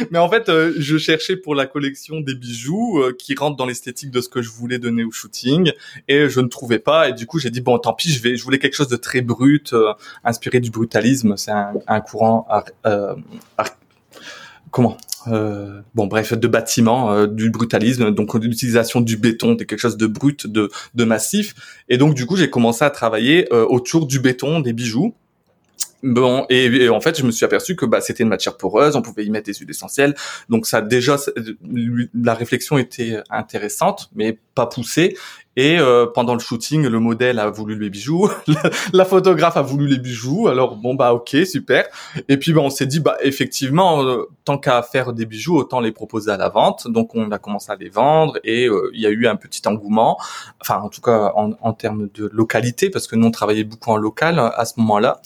Mais 0.10 0.18
en 0.18 0.28
fait, 0.28 0.48
euh, 0.48 0.72
je 0.78 0.98
cherchais 0.98 1.36
pour 1.36 1.54
la 1.54 1.66
collection 1.66 2.20
des 2.20 2.34
bijoux 2.34 3.00
euh, 3.00 3.14
qui 3.16 3.34
rentrent 3.34 3.56
dans 3.56 3.66
l'esthétique 3.66 4.10
de 4.10 4.20
ce 4.20 4.28
que 4.28 4.42
je 4.42 4.50
voulais 4.50 4.78
donner 4.78 5.04
au 5.04 5.10
shooting 5.10 5.72
et 6.08 6.28
je 6.28 6.40
ne 6.40 6.48
trouvais 6.48 6.78
pas 6.78 7.08
et 7.08 7.12
du 7.12 7.26
coup 7.26 7.38
j'ai 7.38 7.50
dit 7.50 7.60
bon 7.60 7.78
tant 7.78 7.92
pis 7.92 8.10
je 8.10 8.22
vais 8.22 8.36
je 8.36 8.44
voulais 8.44 8.58
quelque 8.58 8.74
chose 8.74 8.88
de 8.88 8.96
très 8.96 9.20
brut 9.20 9.72
euh, 9.72 9.92
inspiré 10.24 10.60
du 10.60 10.70
brutalisme 10.70 11.36
c'est 11.36 11.50
un, 11.50 11.74
un, 11.86 12.00
courant 12.00 12.46
comment? 14.70 14.96
Bon 15.26 16.06
bref 16.06 16.32
de 16.32 16.48
bâtiment 16.48 17.26
du 17.26 17.50
brutalisme 17.50 18.10
donc 18.10 18.34
l'utilisation 18.34 19.00
du 19.02 19.16
béton 19.18 19.54
de 19.54 19.64
quelque 19.64 19.78
chose 19.78 19.98
de 19.98 20.06
brut 20.06 20.46
de, 20.46 20.70
de 20.94 21.04
massif. 21.04 21.54
Et 21.88 21.98
donc 21.98 22.14
du 22.14 22.24
coup 22.26 22.36
j'ai 22.36 22.48
commencé 22.48 22.84
à 22.84 22.90
travailler 22.90 23.52
autour 23.52 24.06
du 24.06 24.18
béton 24.18 24.60
des 24.60 24.72
bijoux 24.72 25.14
Bon, 26.02 26.46
et, 26.48 26.88
en 26.88 27.00
fait, 27.00 27.18
je 27.18 27.24
me 27.24 27.30
suis 27.30 27.44
aperçu 27.44 27.76
que 27.76 27.84
bah, 27.84 28.00
c'était 28.00 28.22
une 28.22 28.28
matière 28.28 28.56
poreuse, 28.56 28.96
on 28.96 29.02
pouvait 29.02 29.24
y 29.24 29.30
mettre 29.30 29.46
des 29.46 29.54
huiles 29.54 29.70
essentielles. 29.70 30.14
Donc 30.48 30.66
ça 30.66 30.80
déjà, 30.80 31.16
la 32.14 32.34
réflexion 32.34 32.78
était 32.78 33.18
intéressante, 33.30 34.10
mais 34.14 34.38
pas 34.54 34.66
poussée. 34.66 35.16
Et 35.56 35.78
euh, 35.78 36.06
pendant 36.06 36.34
le 36.34 36.40
shooting, 36.40 36.86
le 36.86 37.00
modèle 37.00 37.38
a 37.40 37.50
voulu 37.50 37.76
les 37.78 37.90
bijoux, 37.90 38.30
la 38.92 39.04
photographe 39.04 39.56
a 39.56 39.62
voulu 39.62 39.88
les 39.88 39.98
bijoux. 39.98 40.46
Alors 40.48 40.76
bon 40.76 40.94
bah 40.94 41.12
ok 41.12 41.36
super. 41.44 41.86
Et 42.28 42.36
puis 42.36 42.52
bah, 42.52 42.60
on 42.62 42.70
s'est 42.70 42.86
dit 42.86 43.00
bah 43.00 43.16
effectivement 43.20 44.04
euh, 44.04 44.28
tant 44.44 44.58
qu'à 44.58 44.80
faire 44.82 45.12
des 45.12 45.26
bijoux 45.26 45.56
autant 45.56 45.80
les 45.80 45.90
proposer 45.90 46.30
à 46.30 46.36
la 46.36 46.48
vente. 46.48 46.86
Donc 46.88 47.16
on 47.16 47.30
a 47.32 47.38
commencé 47.38 47.70
à 47.72 47.76
les 47.76 47.88
vendre 47.88 48.38
et 48.44 48.68
euh, 48.68 48.90
il 48.94 49.00
y 49.00 49.06
a 49.06 49.10
eu 49.10 49.26
un 49.26 49.36
petit 49.36 49.60
engouement. 49.66 50.18
Enfin 50.60 50.80
en 50.80 50.88
tout 50.88 51.00
cas 51.00 51.32
en, 51.34 51.50
en 51.60 51.72
termes 51.72 52.08
de 52.14 52.30
localité 52.32 52.88
parce 52.88 53.08
que 53.08 53.16
nous 53.16 53.26
on 53.26 53.32
travaillait 53.32 53.64
beaucoup 53.64 53.90
en 53.90 53.96
local 53.96 54.38
à 54.38 54.64
ce 54.64 54.78
moment-là. 54.78 55.20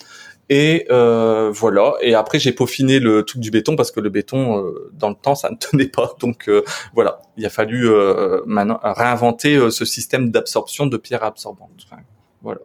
Et 0.49 0.87
euh, 0.91 1.51
voilà. 1.53 1.95
Et 2.03 2.15
après, 2.15 2.39
j'ai 2.39 2.53
peaufiné 2.53 2.99
le 2.99 3.23
truc 3.23 3.41
du 3.41 3.51
béton 3.51 3.77
parce 3.77 3.91
que 3.91 4.01
le 4.01 4.11
béton, 4.11 4.59
euh, 4.59 4.91
dans 4.93 5.09
le 5.09 5.15
temps, 5.15 5.35
ça 5.35 5.51
ne 5.51 5.57
tenait 5.61 5.89
pas. 5.89 6.15
Donc 6.21 6.49
euh, 6.49 6.63
voilà, 6.95 7.21
il 7.37 7.47
a 7.47 7.51
fallu 7.51 7.89
euh, 7.89 8.43
maintenant 8.47 8.79
réinventer 8.83 9.71
ce 9.71 9.85
système 9.85 10.31
d'absorption 10.31 10.87
de 10.87 10.97
pierres 10.97 11.25
absorbantes. 11.25 11.87
voilà. 12.43 12.61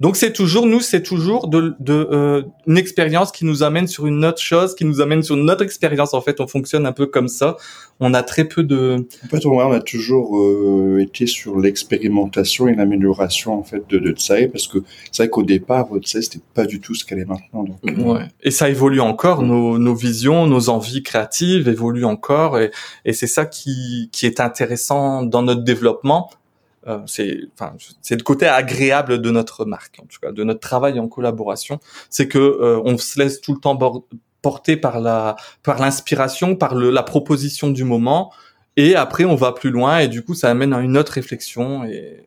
Donc 0.00 0.16
c'est 0.16 0.32
toujours 0.32 0.66
nous, 0.66 0.80
c'est 0.80 1.02
toujours 1.02 1.48
de, 1.48 1.74
de 1.78 2.08
euh, 2.10 2.42
une 2.66 2.78
expérience 2.78 3.30
qui 3.32 3.44
nous 3.44 3.62
amène 3.62 3.86
sur 3.86 4.06
une 4.06 4.24
autre 4.24 4.40
chose, 4.40 4.74
qui 4.74 4.86
nous 4.86 5.02
amène 5.02 5.22
sur 5.22 5.36
notre 5.36 5.62
expérience. 5.62 6.14
En 6.14 6.22
fait, 6.22 6.40
on 6.40 6.46
fonctionne 6.46 6.86
un 6.86 6.92
peu 6.92 7.04
comme 7.04 7.28
ça. 7.28 7.58
On 8.00 8.14
a 8.14 8.22
très 8.22 8.44
peu 8.44 8.62
de. 8.62 9.06
En 9.24 9.28
fait, 9.28 9.44
on 9.44 9.72
a 9.72 9.80
toujours 9.80 10.38
euh, 10.38 11.00
été 11.00 11.26
sur 11.26 11.58
l'expérimentation 11.58 12.66
et 12.66 12.74
l'amélioration 12.74 13.58
en 13.58 13.62
fait 13.62 13.84
de, 13.90 13.98
de 13.98 14.12
Tsai, 14.12 14.48
parce 14.48 14.66
que 14.66 14.78
c'est 15.12 15.24
vrai 15.24 15.30
qu'au 15.30 15.42
départ, 15.42 15.88
Tsai 16.00 16.22
c'était 16.22 16.40
pas 16.54 16.64
du 16.64 16.80
tout 16.80 16.94
ce 16.94 17.04
qu'elle 17.04 17.18
est 17.18 17.26
maintenant. 17.26 17.64
Donc, 17.64 17.78
euh. 17.86 18.02
ouais. 18.02 18.24
Et 18.42 18.50
ça 18.50 18.70
évolue 18.70 19.00
encore. 19.00 19.42
Nos, 19.42 19.78
nos 19.78 19.94
visions, 19.94 20.46
nos 20.46 20.70
envies 20.70 21.02
créatives 21.02 21.68
évoluent 21.68 22.06
encore, 22.06 22.58
et, 22.58 22.70
et 23.04 23.12
c'est 23.12 23.26
ça 23.26 23.44
qui 23.44 24.08
qui 24.12 24.24
est 24.24 24.40
intéressant 24.40 25.22
dans 25.22 25.42
notre 25.42 25.62
développement 25.62 26.30
euh, 26.86 27.00
c'est 27.06 27.40
enfin 27.54 27.74
c'est 28.00 28.16
le 28.16 28.22
côté 28.22 28.46
agréable 28.46 29.20
de 29.20 29.30
notre 29.30 29.66
marque 29.66 29.98
en 30.02 30.06
tout 30.06 30.18
cas 30.20 30.32
de 30.32 30.44
notre 30.44 30.60
travail 30.60 30.98
en 30.98 31.08
collaboration. 31.08 31.78
C'est 32.08 32.28
que 32.28 32.38
euh, 32.38 32.80
on 32.84 32.96
se 32.96 33.18
laisse 33.18 33.40
tout 33.40 33.54
le 33.54 33.60
temps 33.60 33.78
porter 34.40 34.76
par 34.76 35.00
la 35.00 35.36
par 35.62 35.78
l'inspiration 35.78 36.56
par 36.56 36.74
le, 36.74 36.90
la 36.90 37.02
proposition 37.02 37.68
du 37.68 37.84
moment. 37.84 38.32
Et 38.76 38.94
après 38.94 39.24
on 39.24 39.34
va 39.34 39.52
plus 39.52 39.70
loin 39.70 39.98
et 39.98 40.08
du 40.08 40.24
coup 40.24 40.34
ça 40.34 40.48
amène 40.48 40.72
à 40.72 40.80
une 40.80 40.96
autre 40.96 41.12
réflexion 41.12 41.84
et, 41.84 42.24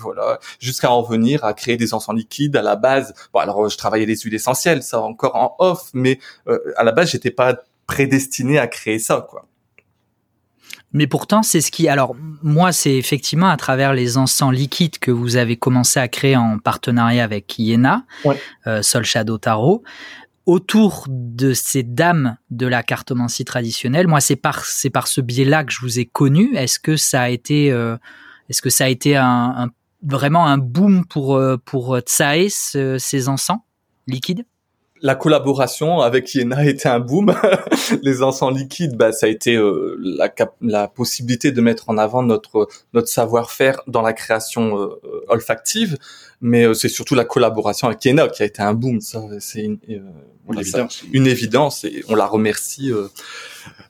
voilà. 0.00 0.38
Jusqu'à 0.58 0.90
en 0.90 1.02
venir 1.02 1.44
à 1.44 1.54
créer 1.54 1.76
des 1.76 1.94
encens 1.94 2.16
liquides 2.16 2.56
à 2.56 2.62
la 2.62 2.76
base. 2.76 3.14
Bon 3.32 3.40
alors 3.40 3.68
je 3.70 3.78
travaillais 3.78 4.06
les 4.06 4.16
huiles 4.16 4.34
essentielles 4.34 4.82
ça 4.82 5.00
encore 5.00 5.36
en 5.36 5.56
off 5.60 5.90
mais 5.94 6.18
euh, 6.48 6.58
à 6.76 6.84
la 6.84 6.92
base 6.92 7.10
j'étais 7.10 7.30
pas 7.30 7.56
prédestiné 7.86 8.58
à 8.58 8.66
créer 8.66 8.98
ça 8.98 9.26
quoi 9.28 9.46
mais 10.94 11.08
pourtant, 11.08 11.42
c'est 11.42 11.60
ce 11.60 11.72
qui. 11.72 11.88
Alors, 11.88 12.14
moi, 12.42 12.70
c'est 12.70 12.94
effectivement 12.94 13.48
à 13.48 13.56
travers 13.56 13.92
les 13.92 14.16
encens 14.16 14.54
liquides 14.54 14.98
que 15.00 15.10
vous 15.10 15.34
avez 15.34 15.56
commencé 15.56 15.98
à 15.98 16.06
créer 16.06 16.36
en 16.36 16.58
partenariat 16.58 17.24
avec 17.24 17.58
Iena, 17.58 18.06
ouais. 18.24 18.40
euh, 18.68 18.80
Sol 18.80 19.04
Shadow 19.04 19.36
Tarot. 19.36 19.82
Autour 20.46 21.06
de 21.08 21.52
ces 21.52 21.82
dames 21.82 22.36
de 22.50 22.66
la 22.66 22.84
cartomancie 22.84 23.44
traditionnelle, 23.44 24.06
moi, 24.06 24.20
c'est 24.20 24.36
par 24.36 24.64
c'est 24.64 24.90
par 24.90 25.08
ce 25.08 25.20
biais-là 25.20 25.64
que 25.64 25.72
je 25.72 25.80
vous 25.80 25.98
ai 25.98 26.06
connu. 26.06 26.54
Est-ce 26.54 26.78
que 26.78 26.96
ça 26.96 27.22
a 27.22 27.28
été 27.28 27.72
euh, 27.72 27.96
est-ce 28.48 28.62
que 28.62 28.70
ça 28.70 28.84
a 28.84 28.88
été 28.88 29.16
un, 29.16 29.24
un, 29.56 29.70
vraiment 30.06 30.46
un 30.46 30.58
boom 30.58 31.04
pour 31.06 31.36
euh, 31.36 31.56
pour 31.56 31.98
Tsae, 31.98 32.50
ces 32.50 33.28
encens 33.28 33.58
liquides? 34.06 34.44
La 35.02 35.14
collaboration 35.14 36.00
avec 36.00 36.34
Iena 36.34 36.58
a 36.58 36.64
été 36.64 36.88
un 36.88 37.00
boom. 37.00 37.34
les 38.02 38.22
encens 38.22 38.56
liquides, 38.56 38.96
bah, 38.96 39.12
ça 39.12 39.26
a 39.26 39.28
été 39.28 39.54
euh, 39.56 39.96
la, 40.00 40.32
la, 40.62 40.88
possibilité 40.88 41.52
de 41.52 41.60
mettre 41.60 41.90
en 41.90 41.98
avant 41.98 42.22
notre 42.22 42.68
notre 42.92 43.08
savoir-faire 43.08 43.80
dans 43.86 44.02
la 44.02 44.12
création 44.12 44.80
euh, 44.80 45.00
olfactive, 45.28 45.98
mais 46.40 46.64
euh, 46.64 46.74
c'est 46.74 46.88
surtout 46.88 47.14
la 47.14 47.24
collaboration 47.24 47.88
avec 47.88 48.04
Iena 48.04 48.28
qui 48.28 48.42
a 48.42 48.46
été 48.46 48.62
un 48.62 48.74
boom. 48.74 49.00
Ça, 49.00 49.20
c'est 49.40 49.62
une, 49.62 49.78
une, 49.88 50.58
évidence. 50.58 50.96
Ça, 51.00 51.06
une 51.12 51.26
évidence 51.26 51.84
et 51.84 52.04
on 52.08 52.14
la 52.14 52.26
remercie 52.26 52.92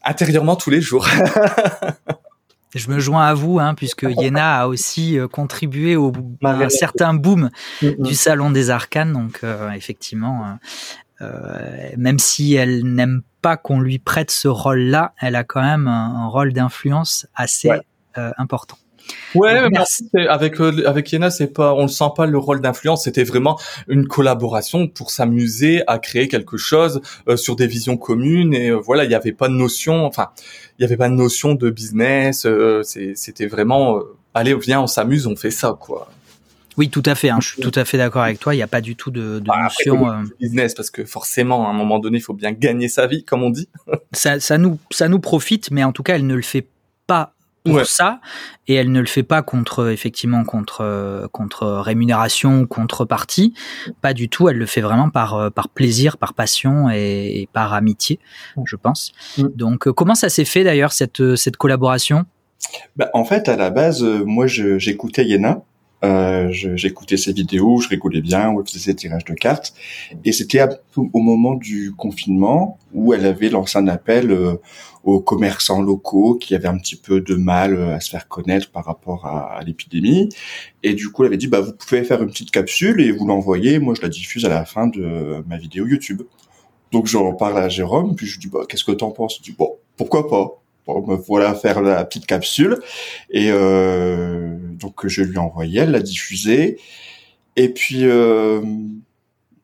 intérieurement 0.03 0.57
tous 0.57 0.71
les 0.71 0.81
jours. 0.81 1.07
Je 2.75 2.91
me 2.91 2.99
joins 2.99 3.25
à 3.25 3.35
vous, 3.35 3.59
hein, 3.61 3.75
puisque 3.75 4.03
Yéna 4.19 4.61
a 4.61 4.67
aussi 4.67 5.19
contribué 5.33 5.97
au, 5.97 6.13
à 6.43 6.51
un 6.51 6.69
certain 6.69 7.15
boom 7.15 7.51
du 7.81 8.15
Salon 8.15 8.51
des 8.51 8.71
Arcanes. 8.71 9.13
Donc, 9.13 9.41
euh, 9.45 9.71
effectivement, 9.71 10.59
euh, 11.21 11.91
même 11.97 12.19
si 12.19 12.55
elle 12.55 12.83
n'aime 12.83 13.23
pas 13.43 13.57
qu'on 13.57 13.81
lui 13.81 13.99
prête 13.99 14.31
ce 14.31 14.49
rôle-là, 14.49 15.15
elle 15.21 15.37
a 15.37 15.45
quand 15.45 15.63
même 15.63 15.87
un, 15.87 16.25
un 16.25 16.27
rôle 16.27 16.53
d'influence 16.53 17.27
assez 17.35 17.69
ouais. 17.69 17.81
euh, 18.19 18.33
important. 18.39 18.77
Ouais, 19.35 19.63
Donc, 19.63 19.73
merci. 19.73 20.09
avec 20.29 20.61
euh, 20.61 20.87
avec 20.87 21.11
Yena, 21.11 21.31
c'est 21.31 21.49
pas, 21.49 21.75
on 21.75 21.83
le 21.83 21.89
sent 21.89 22.11
pas 22.17 22.27
le 22.27 22.39
rôle 22.39 22.61
d'influence. 22.61 23.05
C'était 23.05 23.25
vraiment 23.25 23.59
une 23.89 24.07
collaboration 24.07 24.87
pour 24.87 25.11
s'amuser 25.11 25.83
à 25.87 25.99
créer 25.99 26.29
quelque 26.29 26.57
chose 26.57 27.01
euh, 27.29 27.37
sur 27.37 27.57
des 27.57 27.67
visions 27.67 27.97
communes. 27.97 28.55
Et 28.55 28.71
euh, 28.71 28.77
voilà, 28.77 29.05
il 29.05 29.09
n'y 29.09 29.15
avait 29.15 29.33
pas 29.33 29.49
de 29.49 29.55
notion, 29.55 30.07
enfin, 30.07 30.31
il 30.79 30.83
y 30.83 30.85
avait 30.85 30.97
pas 30.97 31.09
de 31.09 31.15
notion 31.15 31.55
de 31.55 31.71
business. 31.71 32.47
Euh, 32.47 32.83
c'était 32.83 33.47
vraiment, 33.47 33.99
allez, 34.35 34.55
viens, 34.55 34.81
on 34.81 34.87
s'amuse, 34.87 35.27
on 35.27 35.37
fait 35.37 35.51
ça, 35.51 35.77
quoi. 35.79 36.09
Oui, 36.77 36.89
tout 36.89 37.03
à 37.07 37.15
fait. 37.15 37.31
Hein, 37.31 37.39
je 37.41 37.49
suis 37.49 37.63
tout 37.63 37.73
à 37.75 37.85
fait 37.85 37.99
d'accord 37.99 38.23
avec 38.23 38.41
toi. 38.41 38.53
Il 38.53 38.57
n'y 38.57 38.63
a 38.63 38.67
pas 38.69 38.81
du 38.81 38.97
tout 38.97 39.13
de, 39.13 39.39
de 39.39 39.45
bah, 39.47 39.55
notion 39.63 40.07
après, 40.09 40.25
business 40.41 40.75
parce 40.75 40.91
que 40.91 41.05
forcément, 41.05 41.69
à 41.69 41.71
un 41.71 41.73
moment 41.73 42.01
donné, 42.01 42.19
il 42.19 42.21
faut 42.21 42.35
bien 42.35 42.53
gagner 42.53 42.89
sa 42.89 43.07
vie, 43.07 43.25
comme 43.25 43.45
on 43.45 43.51
dit. 43.51 43.69
ça, 44.13 44.41
ça 44.41 44.59
nous, 44.59 44.79
ça 44.91 45.09
nous 45.09 45.21
profite, 45.21 45.71
mais 45.71 45.85
en 45.85 45.93
tout 45.93 46.03
cas, 46.03 46.17
elle 46.17 46.27
ne 46.27 46.35
le 46.35 46.43
fait 46.43 46.67
pas 47.07 47.35
pour 47.65 47.77
ouais. 47.77 47.85
ça 47.85 48.21
et 48.69 48.75
elle 48.75 48.93
ne 48.93 49.01
le 49.01 49.07
fait 49.07 49.23
pas 49.23 49.43
contre 49.43 49.89
effectivement 49.91 50.45
contre 50.45 51.29
contre 51.33 51.67
rémunération 51.67 52.67
contrepartie. 52.67 53.55
Pas 54.03 54.15
du 54.15 54.29
tout 54.29 54.49
elle 54.49 54.59
le 54.59 54.67
fait 54.67 54.81
vraiment 54.81 55.11
par 55.11 55.51
par 55.53 55.69
plaisir 55.69 56.19
par 56.19 56.35
passion 56.35 56.91
et, 56.91 57.41
et 57.41 57.49
par 57.53 57.73
amitié 57.73 58.21
je 58.65 58.77
pense. 58.77 59.13
Donc 59.39 59.91
comment 59.93 60.15
ça 60.15 60.29
s'est 60.29 60.45
fait 60.45 60.65
d'ailleurs 60.65 60.93
cette 60.93 61.37
cette 61.37 61.57
collaboration? 61.57 62.27
Bah, 62.97 63.11
en 63.15 63.25
fait 63.25 63.49
à 63.49 63.57
la 63.57 63.71
base 63.71 64.03
moi 64.03 64.47
j'écoutais 64.47 65.25
Yena 65.25 65.63
euh, 66.05 66.49
j'écoutais 66.51 67.17
ses 67.17 67.33
vidéos, 67.33 67.81
je 67.81 67.89
rigolais 67.89 68.21
bien, 68.21 68.51
où 68.51 68.61
elle 68.61 68.67
faisait 68.67 68.79
ses 68.79 68.95
tirages 68.95 69.25
de 69.25 69.33
cartes. 69.33 69.73
Et 70.25 70.33
c'était 70.33 70.61
au 70.97 71.21
moment 71.21 71.55
du 71.55 71.93
confinement 71.97 72.79
où 72.93 73.15
elle 73.15 73.25
avait 73.25 73.49
lancé 73.49 73.79
un 73.79 73.89
appel 73.89 74.31
euh, 74.31 74.57
aux 75.05 75.21
commerçants 75.21 75.83
locaux 75.83 76.35
qui 76.35 76.55
avaient 76.55 76.69
un 76.69 76.79
petit 76.79 76.97
peu 76.97 77.21
de 77.21 77.35
mal 77.35 77.81
à 77.93 78.01
se 78.01 78.11
faire 78.11 78.27
connaître 78.27 78.71
par 78.71 78.85
rapport 78.85 79.27
à, 79.27 79.61
l'épidémie. 79.65 80.31
Et 80.83 80.95
du 80.95 81.11
coup, 81.11 81.23
elle 81.23 81.29
avait 81.29 81.37
dit, 81.37 81.47
bah, 81.47 81.61
vous 81.61 81.73
pouvez 81.73 82.05
faire 82.05 82.23
une 82.23 82.31
petite 82.31 82.51
capsule 82.51 83.01
et 83.01 83.13
vous 83.13 83.27
l'envoyez. 83.27 83.79
Moi, 83.79 83.95
je 83.95 84.03
la 84.03 84.09
diffuse 84.09 84.45
à 84.45 84.49
la 84.49 84.65
fin 84.65 84.87
de 84.87 85.45
ma 85.47 85.59
vidéo 85.59 85.87
YouTube. 85.87 86.23
Donc, 86.93 87.07
j'en 87.07 87.35
parle 87.35 87.59
à 87.59 87.69
Jérôme, 87.69 88.17
puis 88.17 88.27
je 88.27 88.41
dis, 88.41 88.49
bah, 88.49 88.61
qu'est-ce 88.69 88.85
que 88.85 88.93
t'en 88.93 89.11
penses? 89.11 89.37
Je 89.39 89.43
dis, 89.43 89.57
bon, 89.57 89.77
pourquoi 89.97 90.29
pas? 90.29 90.61
Bon, 90.87 91.07
me 91.07 91.17
voilà 91.17 91.55
faire 91.55 91.81
la 91.81 92.05
petite 92.05 92.27
capsule. 92.27 92.79
Et 93.31 93.51
euh, 93.51 94.57
donc 94.79 95.07
je 95.07 95.23
lui 95.23 95.37
ai 95.37 95.39
envoyé, 95.39 95.81
elle 95.81 95.93
l'a 95.93 96.01
diffusée. 96.01 96.79
Et 97.57 97.69
puis 97.71 98.05
euh, 98.05 98.61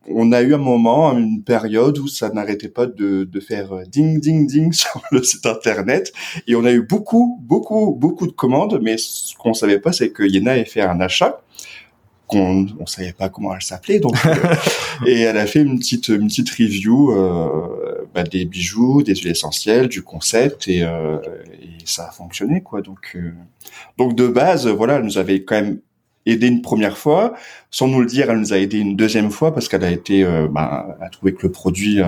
on 0.09 0.33
a 0.33 0.43
eu 0.43 0.55
un 0.55 0.59
moment, 0.59 1.17
une 1.17 1.43
période 1.43 1.99
où 1.99 2.09
ça 2.09 2.31
n'arrêtait 2.31 2.69
pas 2.69 2.87
de, 2.87 3.25
de, 3.25 3.41
faire 3.41 3.87
ding 3.87 4.21
ding 4.21 4.47
ding 4.47 4.73
sur 4.75 5.03
le 5.11 5.23
site 5.23 5.47
internet. 5.47 6.13
Et 6.47 6.55
on 6.55 6.65
a 6.65 6.73
eu 6.73 6.83
beaucoup, 6.83 7.39
beaucoup, 7.43 7.95
beaucoup 7.95 8.27
de 8.27 8.33
commandes. 8.33 8.81
Mais 8.83 8.97
ce 8.99 9.35
qu'on 9.37 9.55
savait 9.55 9.81
pas, 9.81 9.93
c'est 9.93 10.11
que 10.11 10.23
Yena 10.23 10.53
avait 10.53 10.65
fait 10.65 10.83
un 10.83 11.01
achat 11.01 11.43
qu'on 12.31 12.67
on 12.79 12.87
savait 12.87 13.13
pas 13.13 13.29
comment 13.29 13.55
elle 13.55 13.63
s'appelait 13.63 13.99
donc 13.99 14.15
euh, 14.25 14.35
et 15.07 15.21
elle 15.23 15.37
a 15.37 15.47
fait 15.47 15.63
une 15.63 15.79
petite 15.79 16.09
une 16.09 16.29
petite 16.29 16.51
review 16.51 17.11
euh, 17.11 18.07
bah, 18.15 18.23
des 18.23 18.45
bijoux 18.45 19.03
des 19.03 19.17
huiles 19.17 19.33
essentielles 19.33 19.89
du 19.89 20.03
concept 20.03 20.69
et, 20.69 20.83
euh, 20.83 21.19
et 21.61 21.85
ça 21.85 22.09
a 22.09 22.13
fonctionné 22.13 22.63
quoi 22.63 22.83
donc 22.83 23.17
euh, 23.17 23.33
donc 23.99 24.15
de 24.15 24.29
base 24.29 24.69
voilà 24.69 24.97
elle 24.97 25.05
nous 25.05 25.19
avait 25.19 25.43
quand 25.43 25.57
même 25.57 25.81
aidé 26.31 26.47
une 26.47 26.63
première 26.63 26.97
fois 26.97 27.35
sans 27.71 27.89
nous 27.89 28.01
le 28.01 28.07
dire 28.07 28.31
elle 28.31 28.39
nous 28.39 28.53
a 28.53 28.59
aidé 28.59 28.79
une 28.79 28.97
deuxième 28.97 29.31
fois 29.31 29.53
parce 29.53 29.69
qu'elle 29.69 29.85
a 29.85 29.91
été 29.91 30.25
euh, 30.25 30.49
bah, 30.49 30.97
a 31.01 31.09
trouvé 31.09 31.35
que 31.35 31.43
le 31.43 31.53
produit 31.53 32.01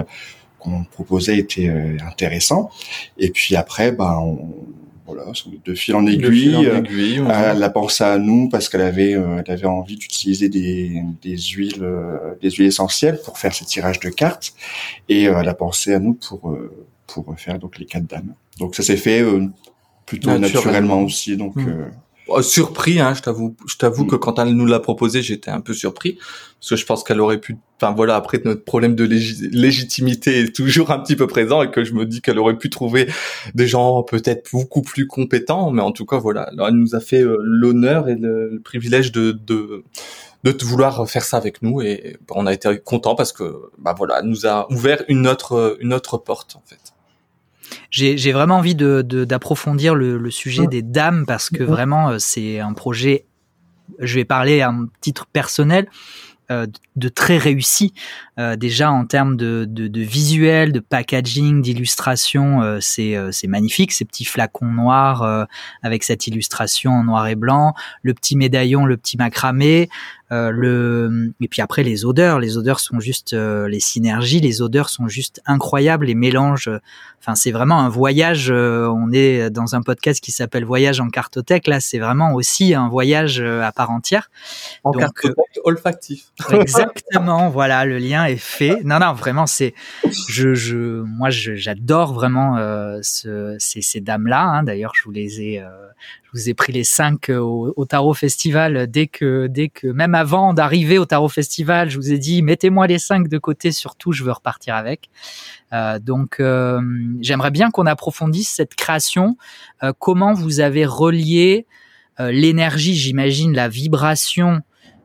qu'on 0.59 0.85
proposait 0.85 1.39
était 1.39 1.71
intéressant 2.07 2.71
et 3.19 3.31
puis 3.31 3.57
après 3.57 3.93
bah 3.93 4.19
on, 4.21 4.55
voilà, 5.07 5.33
de 5.65 5.75
fil 5.75 5.95
en 5.95 6.07
aiguille. 6.07 6.51
Fil 6.51 6.57
en 6.57 6.77
aiguille 6.77 7.21
ouais. 7.21 7.33
Elle 7.33 7.63
a 7.63 7.71
pensé 7.71 8.05
à 8.05 8.19
nous 8.19 8.49
parce 8.49 8.69
qu'elle 8.69 8.83
avait, 8.83 9.15
euh, 9.15 9.43
elle 9.45 9.53
avait 9.53 9.67
envie 9.67 9.97
d'utiliser 9.97 10.49
des, 10.49 11.03
des 11.23 11.37
huiles, 11.37 11.83
euh, 11.83 12.35
des 12.41 12.51
huiles 12.51 12.69
essentielles 12.69 13.19
pour 13.25 13.39
faire 13.39 13.55
ses 13.55 13.65
tirages 13.65 14.01
de 14.01 14.09
cartes, 14.11 14.55
et 15.09 15.29
euh, 15.29 15.41
elle 15.41 15.49
a 15.49 15.55
pensé 15.55 15.95
à 15.95 15.99
nous 15.99 16.15
pour 16.15 16.57
pour 17.07 17.35
faire 17.37 17.59
donc 17.59 17.79
les 17.79 17.85
quatre 17.85 18.07
dames. 18.07 18.35
Donc 18.59 18.75
ça 18.75 18.83
s'est 18.83 18.97
fait 18.97 19.23
plutôt 20.07 20.31
naturellement. 20.31 20.41
naturellement, 20.41 21.03
aussi. 21.03 21.37
Donc 21.37 21.57
mmh. 21.57 21.91
Oh, 22.29 22.41
surpris, 22.41 23.01
hein, 23.01 23.15
je 23.15 23.23
t'avoue. 23.23 23.57
Je 23.67 23.77
t'avoue 23.77 24.07
que 24.07 24.17
quand 24.17 24.39
elle 24.39 24.55
nous 24.55 24.67
l'a 24.67 24.79
proposé, 24.79 25.23
j'étais 25.23 25.51
un 25.51 25.61
peu 25.61 25.75
surpris 25.75 26.19
parce 26.61 26.71
que 26.71 26.77
je 26.77 26.87
pense 26.87 27.03
qu'elle 27.03 27.21
aurait 27.21 27.41
pu. 27.41 27.59
Enfin 27.81 27.93
voilà, 27.93 28.15
après 28.15 28.41
notre 28.45 28.65
problème 28.65 28.95
de 28.95 29.03
légitimité 29.05 30.39
est 30.39 30.55
toujours 30.55 30.93
un 30.93 31.01
petit 31.01 31.17
peu 31.17 31.27
présent 31.27 31.63
et 31.63 31.71
que 31.71 31.83
je 31.83 31.95
me 31.95 32.07
dis 32.07 32.21
qu'elle 32.21 32.39
aurait 32.39 32.57
pu 32.57 32.71
trouver 32.71 33.09
des 33.55 33.67
gens 33.67 34.05
peut-être 34.05 34.49
beaucoup 34.53 34.83
plus 34.83 35.09
compétents, 35.09 35.73
mais 35.73 35.83
en 35.83 35.91
tout 35.91 36.07
cas 36.07 36.19
voilà, 36.19 36.49
elle 36.57 36.75
nous 36.75 36.95
a 36.95 37.01
fait 37.01 37.23
euh, 37.23 37.39
l'honneur 37.41 38.09
et 38.09 38.15
le, 38.15 38.61
privilège 38.63 39.11
de, 39.11 39.33
de 39.33 39.83
de 40.45 40.65
vouloir 40.65 41.09
faire 41.09 41.25
ça 41.25 41.37
avec 41.37 41.63
nous 41.63 41.83
et 41.83 42.17
on 42.31 42.47
a 42.47 42.53
été 42.53 42.79
content 42.79 43.17
parce 43.17 43.33
que 43.33 43.63
bah 43.79 43.95
voilà, 43.97 44.21
elle 44.21 44.29
nous 44.29 44.47
a 44.47 44.71
ouvert 44.73 45.03
une 45.09 45.27
autre 45.27 45.77
une 45.81 45.93
autre 45.93 46.19
porte 46.19 46.55
en 46.55 46.63
fait 46.67 46.92
j'ai 47.91 48.33
vraiment 48.33 48.57
envie 48.57 48.75
d'approfondir 48.75 49.95
de, 49.95 49.99
le, 49.99 50.19
le, 50.19 50.31
sujet 50.31 50.67
des 50.67 50.83
dames 50.83 51.25
parce 51.27 51.51
que 51.51 51.63
vraiment 51.63 52.11
euh, 52.11 52.17
c'est 52.19 52.61
un 52.61 52.73
projet. 52.73 53.27
Je 53.99 54.15
vais 54.15 54.25
parler 54.25 54.61
à 54.61 54.71
un 54.71 54.87
titre 55.01 55.27
personnel 55.27 55.87
euh, 56.53 56.67
de 56.97 57.09
très 57.09 57.39
réussi 57.39 57.95
euh, 58.39 58.55
déjà 58.55 58.93
en 58.93 59.07
termes 59.07 59.39
de, 59.39 59.65
de, 59.67 59.89
de, 59.89 60.01
visuel, 60.03 60.73
de 60.73 60.81
packaging, 60.81 61.63
d'illustration, 61.63 62.61
euh, 62.61 62.79
c'est 62.83 63.17
c'est 63.31 63.47
magnifique 63.47 63.93
ces 63.93 64.05
petits 64.05 64.27
flacons 64.27 64.67
noirs 64.67 65.49
avec 65.83 66.03
cette 66.03 66.27
illustration 66.27 66.91
en 66.91 67.05
noir 67.05 67.29
et 67.29 67.35
blanc, 67.35 67.73
le 68.03 68.13
petit 68.13 68.37
médaillon, 68.37 68.85
le 68.85 68.99
petit 68.99 69.17
macramé, 69.17 69.89
le 70.31 71.33
et 71.41 71.49
puis 71.49 71.63
après 71.63 71.83
les 71.83 72.05
odeurs, 72.05 72.41
les 72.41 72.59
odeurs 72.59 72.81
sont 72.81 73.01
juste 73.01 73.33
les 73.33 73.81
synergies, 73.81 74.41
les 74.41 74.61
odeurs 74.61 74.91
sont 74.91 75.09
juste 75.09 75.41
incroyables, 75.47 76.07
les 76.07 76.15
mélanges. 76.15 76.69
Enfin 77.23 77.35
c'est 77.35 77.53
vraiment 77.53 77.81
un 77.81 77.89
voyage. 77.89 78.51
on 78.51 79.13
est 79.13 79.51
dans 79.51 79.75
un 79.75 79.83
podcast 79.83 80.23
qui 80.23 80.33
s'appelle 80.33 80.65
Voyage 80.65 81.01
en 81.01 81.09
cartothèque. 81.09 81.67
Là 81.67 81.81
c'est 81.81 81.99
vraiment 81.99 82.35
aussi 82.35 82.75
un 82.75 82.89
voyage 82.89 83.41
à 83.41 83.73
part 83.73 83.91
entière. 83.91 84.31
En 84.85 84.93
cartothèque 84.93 85.53
olfactif. 85.65 86.33
Exactement, 86.53 87.49
voilà, 87.49 87.85
le 87.85 87.99
lien 87.99 88.25
est 88.25 88.37
fait. 88.37 88.83
Non, 88.85 88.99
non, 88.99 89.13
vraiment, 89.13 89.47
c'est, 89.47 89.75
je, 90.29 90.55
je, 90.55 91.03
moi, 91.03 91.31
j'adore 91.31 92.13
vraiment 92.13 92.57
euh, 92.57 92.99
ce, 93.03 93.57
ces, 93.59 93.83
ces 93.83 94.01
dames-là. 94.01 94.43
Hein. 94.43 94.63
D'ailleurs, 94.63 94.93
je 94.95 95.05
vous 95.05 95.11
les 95.11 95.41
ai, 95.41 95.61
euh, 95.61 95.69
je 96.25 96.31
vous 96.33 96.49
ai 96.49 96.55
pris 96.55 96.73
les 96.73 96.85
cinq 96.85 97.31
euh, 97.31 97.39
au, 97.39 97.73
au, 97.77 97.85
Tarot 97.85 98.15
Festival 98.15 98.87
dès 98.87 99.07
que, 99.07 99.47
dès 99.47 99.69
que, 99.69 99.87
même 99.87 100.15
avant 100.15 100.55
d'arriver 100.55 100.99
au 100.99 101.05
Tarot 101.05 101.29
Festival, 101.29 101.91
je 101.91 101.97
vous 101.97 102.13
ai 102.13 102.19
dit, 102.19 102.43
mettez-moi 102.43 102.87
les 102.87 102.99
cinq 102.99 103.29
de 103.29 103.39
côté, 103.39 103.73
surtout, 103.73 104.13
je 104.13 104.25
veux 104.25 104.33
repartir 104.33 104.75
avec. 104.75 105.11
Euh, 105.73 105.99
donc, 105.99 106.41
euh, 106.41 106.81
j'aimerais 107.21 107.51
bien 107.51 107.71
qu'on 107.71 107.87
approfondisse 107.87 108.51
cette 108.51 108.75
création. 108.75 109.37
comment 109.99 110.33
vous 110.33 110.61
avez 110.61 110.87
relié 110.87 111.67
l'énergie, 112.19 112.95
j'imagine, 112.95 113.53
la 113.53 113.69
vibration 113.69 114.61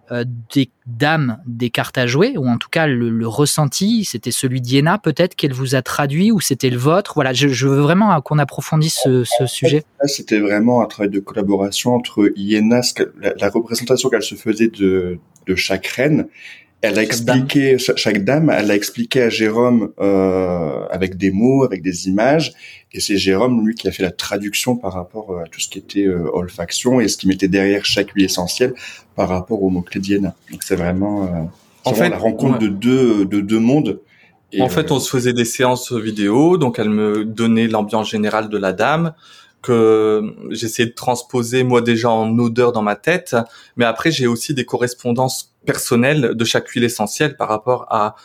euh, 0.10 0.24
des 0.56 0.70
dames 0.86 1.40
des 1.46 1.70
cartes 1.70 1.98
à 1.98 2.08
jouer, 2.08 2.38
ou 2.38 2.48
en 2.48 2.58
tout 2.58 2.70
cas 2.70 2.88
le, 2.88 3.28
ressenti, 3.28 4.06
c'était 4.06 4.32
celui 4.32 4.62
d'Iena 4.62 4.98
peut-être 4.98 5.36
qu'elle 5.36 5.52
vous 5.52 5.76
a 5.76 5.82
traduit, 5.82 6.32
ou 6.32 6.40
c'était 6.40 6.70
le 6.70 6.78
vôtre? 6.78 7.12
Voilà, 7.16 7.34
je, 7.34 7.68
veux 7.68 7.82
vraiment 7.82 8.22
qu'on 8.22 8.40
approfondisse 8.40 9.02
ce, 9.04 9.26
sujet. 9.48 9.84
C'était 10.06 10.40
vraiment 10.40 10.82
un 10.82 10.86
travail 10.86 11.10
de 11.10 11.20
collaboration 11.20 11.94
entre 11.94 12.32
Iena, 12.38 12.80
la, 13.22 13.50
représentation 13.50 14.08
qu'elle 14.10 14.24
se 14.24 14.36
faisait 14.36 14.70
de 14.70 15.20
chaque 15.56 15.88
reine, 15.88 16.28
elle 16.82 17.00
a 17.00 17.04
expliqué 17.04 17.78
chaque 17.78 18.24
dame, 18.24 18.54
elle 18.56 18.70
a 18.70 18.76
expliqué 18.76 19.24
à 19.24 19.30
Jérôme 19.30 19.92
euh, 20.00 20.86
avec 20.92 21.18
des 21.18 21.32
mots, 21.32 21.64
avec 21.64 21.82
des 21.82 22.08
images, 22.08 22.54
et 22.94 23.00
c'est 23.00 23.18
Jérôme 23.18 23.66
lui 23.66 23.76
qui 23.76 23.88
a 23.88 23.92
fait 23.92 24.04
la 24.04 24.12
traduction 24.12 24.76
par 24.76 24.94
rapport 24.94 25.32
euh, 25.32 25.44
à 25.44 25.48
tout 25.48 25.60
ce 25.60 25.70
qui 25.70 25.80
était 25.80 26.06
euh, 26.06 26.30
olfaction 26.34 27.00
et 27.02 27.08
ce 27.08 27.18
qui 27.18 27.28
mettait 27.28 27.48
derrière 27.48 27.84
chaque 27.84 28.12
huile 28.12 28.26
essentielle 28.26 28.74
par 29.16 29.30
rapport 29.30 29.62
aux 29.64 29.70
mots 29.70 29.82
clés 29.82 30.00
d'Iena. 30.00 30.36
Donc 30.52 30.64
c'est 30.64 30.76
vraiment, 30.76 31.24
euh, 31.24 31.28
en 31.84 31.94
fait 31.94 32.10
la 32.10 32.18
rencontre 32.18 32.60
de 32.60 32.68
deux 32.68 33.26
de 33.26 33.42
deux 33.42 33.60
mondes. 33.60 34.00
Et 34.54 34.62
en 34.62 34.70
fait, 34.70 34.92
on 34.92 35.00
se 35.00 35.10
faisait 35.10 35.34
des 35.34 35.44
séances 35.44 35.92
vidéo, 35.92 36.58
donc 36.58 36.80
elle 36.80 36.90
me 36.90 37.26
donnait 37.26 37.68
l'ambiance 37.68 38.10
générale 38.10 38.48
de 38.48 38.58
la 38.58 38.72
dame 38.72 39.14
que 39.68 40.34
j'essayais 40.50 40.90
de 40.90 40.94
transposer 40.94 41.64
moi 41.64 41.82
déjà 41.82 42.10
en 42.10 42.38
odeur 42.40 42.72
dans 42.72 42.82
ma 42.82 42.96
tête, 42.96 43.36
mais 43.76 43.86
après 43.86 44.12
j'ai 44.12 44.28
aussi 44.28 44.54
des 44.54 44.66
correspondances 44.66 45.54
personnelles 45.66 46.36
de 46.36 46.46
chaque 46.46 46.70
huile 46.70 46.84
essentielle 46.84 47.36
par 47.38 47.50
rapport 47.50 47.86
à 47.90 48.16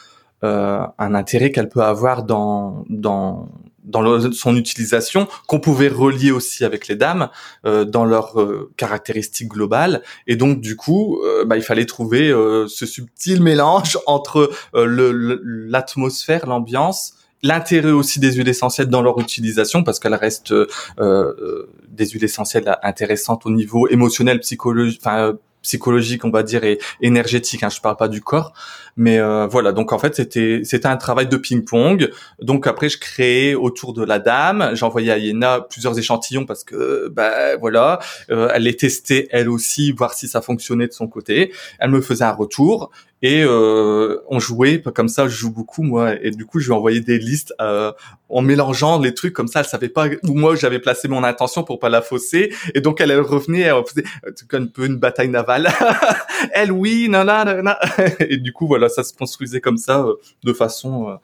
euh, 0.44 0.84
un 0.98 1.14
intérêt 1.14 1.52
qu'elle 1.52 1.68
peut 1.68 1.82
avoir 1.82 2.24
dans 2.24 2.84
dans 2.88 3.48
dans 3.84 4.32
son 4.32 4.56
utilisation, 4.56 5.26
qu'on 5.46 5.60
pouvait 5.60 5.88
relier 5.88 6.30
aussi 6.30 6.64
avec 6.64 6.88
les 6.88 6.96
dames 6.96 7.28
euh, 7.66 7.84
dans 7.84 8.04
leurs 8.04 8.40
euh, 8.40 8.70
caractéristiques 8.76 9.48
globales. 9.48 10.02
Et 10.26 10.36
donc 10.36 10.60
du 10.60 10.76
coup, 10.76 11.20
euh, 11.24 11.44
bah, 11.44 11.56
il 11.56 11.62
fallait 11.62 11.86
trouver 11.86 12.30
euh, 12.30 12.66
ce 12.68 12.86
subtil 12.86 13.42
mélange 13.42 13.98
entre 14.06 14.50
l'atmosphère, 14.74 16.46
l'ambiance, 16.46 17.14
l'intérêt 17.42 17.90
aussi 17.90 18.20
des 18.20 18.32
huiles 18.32 18.48
essentielles 18.48 18.88
dans 18.88 19.02
leur 19.02 19.18
utilisation 19.18 19.82
parce 19.82 19.98
qu'elles 19.98 20.14
restent 20.14 20.54
des 20.98 22.06
huiles 22.06 22.24
essentielles 22.24 22.76
intéressantes 22.82 23.46
au 23.46 23.50
niveau 23.50 23.88
émotionnel, 23.88 24.40
psychologique, 24.40 25.00
enfin 25.02 25.36
psychologique, 25.62 26.24
on 26.24 26.30
va 26.30 26.42
dire, 26.42 26.64
et 26.64 26.78
énergétique. 27.00 27.62
Hein, 27.62 27.68
je 27.68 27.80
parle 27.80 27.96
pas 27.96 28.08
du 28.08 28.20
corps, 28.20 28.52
mais 28.96 29.18
euh, 29.18 29.46
voilà. 29.46 29.72
Donc 29.72 29.92
en 29.92 29.98
fait, 29.98 30.14
c'était 30.14 30.62
c'était 30.64 30.86
un 30.86 30.96
travail 30.96 31.26
de 31.26 31.36
ping-pong. 31.36 32.10
Donc 32.40 32.66
après, 32.66 32.88
je 32.88 32.98
créais 32.98 33.54
autour 33.54 33.94
de 33.94 34.04
la 34.04 34.18
dame. 34.18 34.70
J'envoyais 34.74 35.12
à 35.12 35.18
Yéna 35.18 35.60
plusieurs 35.60 35.98
échantillons 35.98 36.44
parce 36.44 36.64
que 36.64 37.08
bah 37.08 37.56
voilà, 37.56 37.98
euh, 38.30 38.50
elle 38.52 38.64
les 38.64 38.76
testait 38.76 39.28
elle 39.30 39.48
aussi, 39.48 39.92
voir 39.92 40.14
si 40.14 40.28
ça 40.28 40.42
fonctionnait 40.42 40.88
de 40.88 40.92
son 40.92 41.06
côté. 41.06 41.52
Elle 41.78 41.90
me 41.90 42.00
faisait 42.00 42.24
un 42.24 42.32
retour 42.32 42.90
et 43.22 43.44
euh, 43.44 44.18
on 44.28 44.40
jouait 44.40 44.82
comme 44.82 45.08
ça 45.08 45.28
je 45.28 45.36
joue 45.36 45.52
beaucoup 45.52 45.82
moi 45.82 46.14
et 46.20 46.32
du 46.32 46.44
coup 46.44 46.58
je 46.58 46.66
lui 46.66 46.72
envoyais 46.72 47.00
des 47.00 47.18
listes 47.18 47.54
euh, 47.60 47.92
en 48.28 48.42
mélangeant 48.42 48.98
les 48.98 49.14
trucs 49.14 49.32
comme 49.32 49.46
ça 49.46 49.60
elle 49.60 49.66
savait 49.66 49.88
pas 49.88 50.08
où 50.24 50.34
moi 50.34 50.56
j'avais 50.56 50.80
placé 50.80 51.06
mon 51.06 51.22
intention 51.22 51.62
pour 51.62 51.78
pas 51.78 51.88
la 51.88 52.02
fausser 52.02 52.52
et 52.74 52.80
donc 52.80 53.00
elle, 53.00 53.12
elle 53.12 53.20
revenait 53.20 53.60
elle 53.60 53.84
faisait 53.86 54.04
un 54.52 54.66
peu 54.66 54.86
une 54.86 54.96
bataille 54.96 55.28
navale 55.28 55.51
elle 56.52 56.72
oui 56.72 57.08
non 57.08 57.24
non 57.24 57.62
non 57.62 57.74
et 58.20 58.36
du 58.36 58.52
coup 58.52 58.66
voilà 58.66 58.88
ça 58.88 59.02
se 59.02 59.12
construisait 59.12 59.60
comme 59.60 59.76
ça 59.76 60.00
euh, 60.00 60.14
de 60.44 60.52
façon 60.52 61.08
euh, 61.08 61.16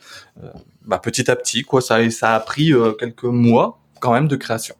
euh, 0.42 0.50
bah, 0.84 0.98
petit 0.98 1.30
à 1.30 1.36
petit 1.36 1.62
quoi. 1.62 1.80
Ça 1.80 2.08
ça 2.10 2.34
a 2.34 2.40
pris 2.40 2.72
quelques 2.98 3.24
mois 3.24 3.78
quand 4.00 4.12
même 4.12 4.28
de 4.28 4.36
création. 4.36 4.74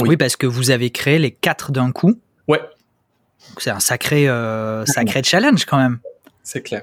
Oui. 0.00 0.10
oui 0.10 0.16
parce 0.16 0.36
que 0.36 0.46
vous 0.46 0.70
avez 0.70 0.90
créé 0.90 1.18
les 1.18 1.30
quatre 1.30 1.72
d'un 1.72 1.92
coup. 1.92 2.20
Ouais. 2.48 2.60
C'est 3.58 3.70
un 3.70 3.80
sacré 3.80 4.26
sacré 4.86 5.22
challenge 5.22 5.64
quand 5.66 5.78
même. 5.78 5.98
C'est 6.42 6.62
clair. 6.62 6.82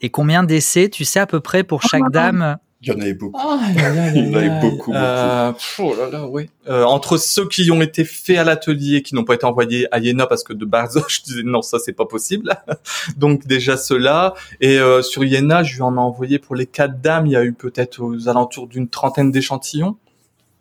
Et 0.00 0.10
combien 0.10 0.42
d'essais, 0.42 0.88
tu 0.88 1.04
sais 1.04 1.20
à 1.20 1.26
peu 1.26 1.40
près 1.40 1.64
pour 1.64 1.82
chaque 1.82 2.10
dame 2.10 2.58
il 2.84 2.92
y 2.92 2.96
en 2.96 3.00
avait 3.00 3.14
beaucoup. 3.14 3.40
Oh, 3.42 3.58
il 3.74 3.80
y 3.80 4.28
en 4.28 4.34
avait 4.34 4.60
beaucoup. 4.60 4.92
Euh, 4.92 5.52
oh 5.78 5.94
là 5.98 6.10
là, 6.10 6.26
oui. 6.26 6.50
Euh, 6.68 6.84
entre 6.84 7.16
ceux 7.16 7.48
qui 7.48 7.70
ont 7.70 7.80
été 7.80 8.04
faits 8.04 8.38
à 8.38 8.44
l'atelier, 8.44 9.02
qui 9.02 9.14
n'ont 9.14 9.24
pas 9.24 9.34
été 9.34 9.44
envoyés 9.44 9.86
à 9.92 9.98
Yéna 9.98 10.26
parce 10.26 10.44
que 10.44 10.52
de 10.52 10.64
base, 10.64 11.02
je 11.08 11.22
disais 11.22 11.42
non, 11.42 11.62
ça 11.62 11.78
c'est 11.78 11.92
pas 11.92 12.06
possible. 12.06 12.54
Donc 13.16 13.46
déjà 13.46 13.76
ceux-là. 13.76 14.34
Et 14.60 14.78
euh, 14.78 15.02
sur 15.02 15.24
Yéna, 15.24 15.62
je 15.62 15.76
lui 15.76 15.82
en 15.82 15.94
ai 15.96 16.00
envoyé 16.00 16.38
pour 16.38 16.54
les 16.54 16.66
quatre 16.66 17.00
dames. 17.00 17.26
Il 17.26 17.32
y 17.32 17.36
a 17.36 17.44
eu 17.44 17.52
peut-être 17.52 18.00
aux 18.00 18.28
alentours 18.28 18.66
d'une 18.66 18.88
trentaine 18.88 19.30
d'échantillons. 19.30 19.96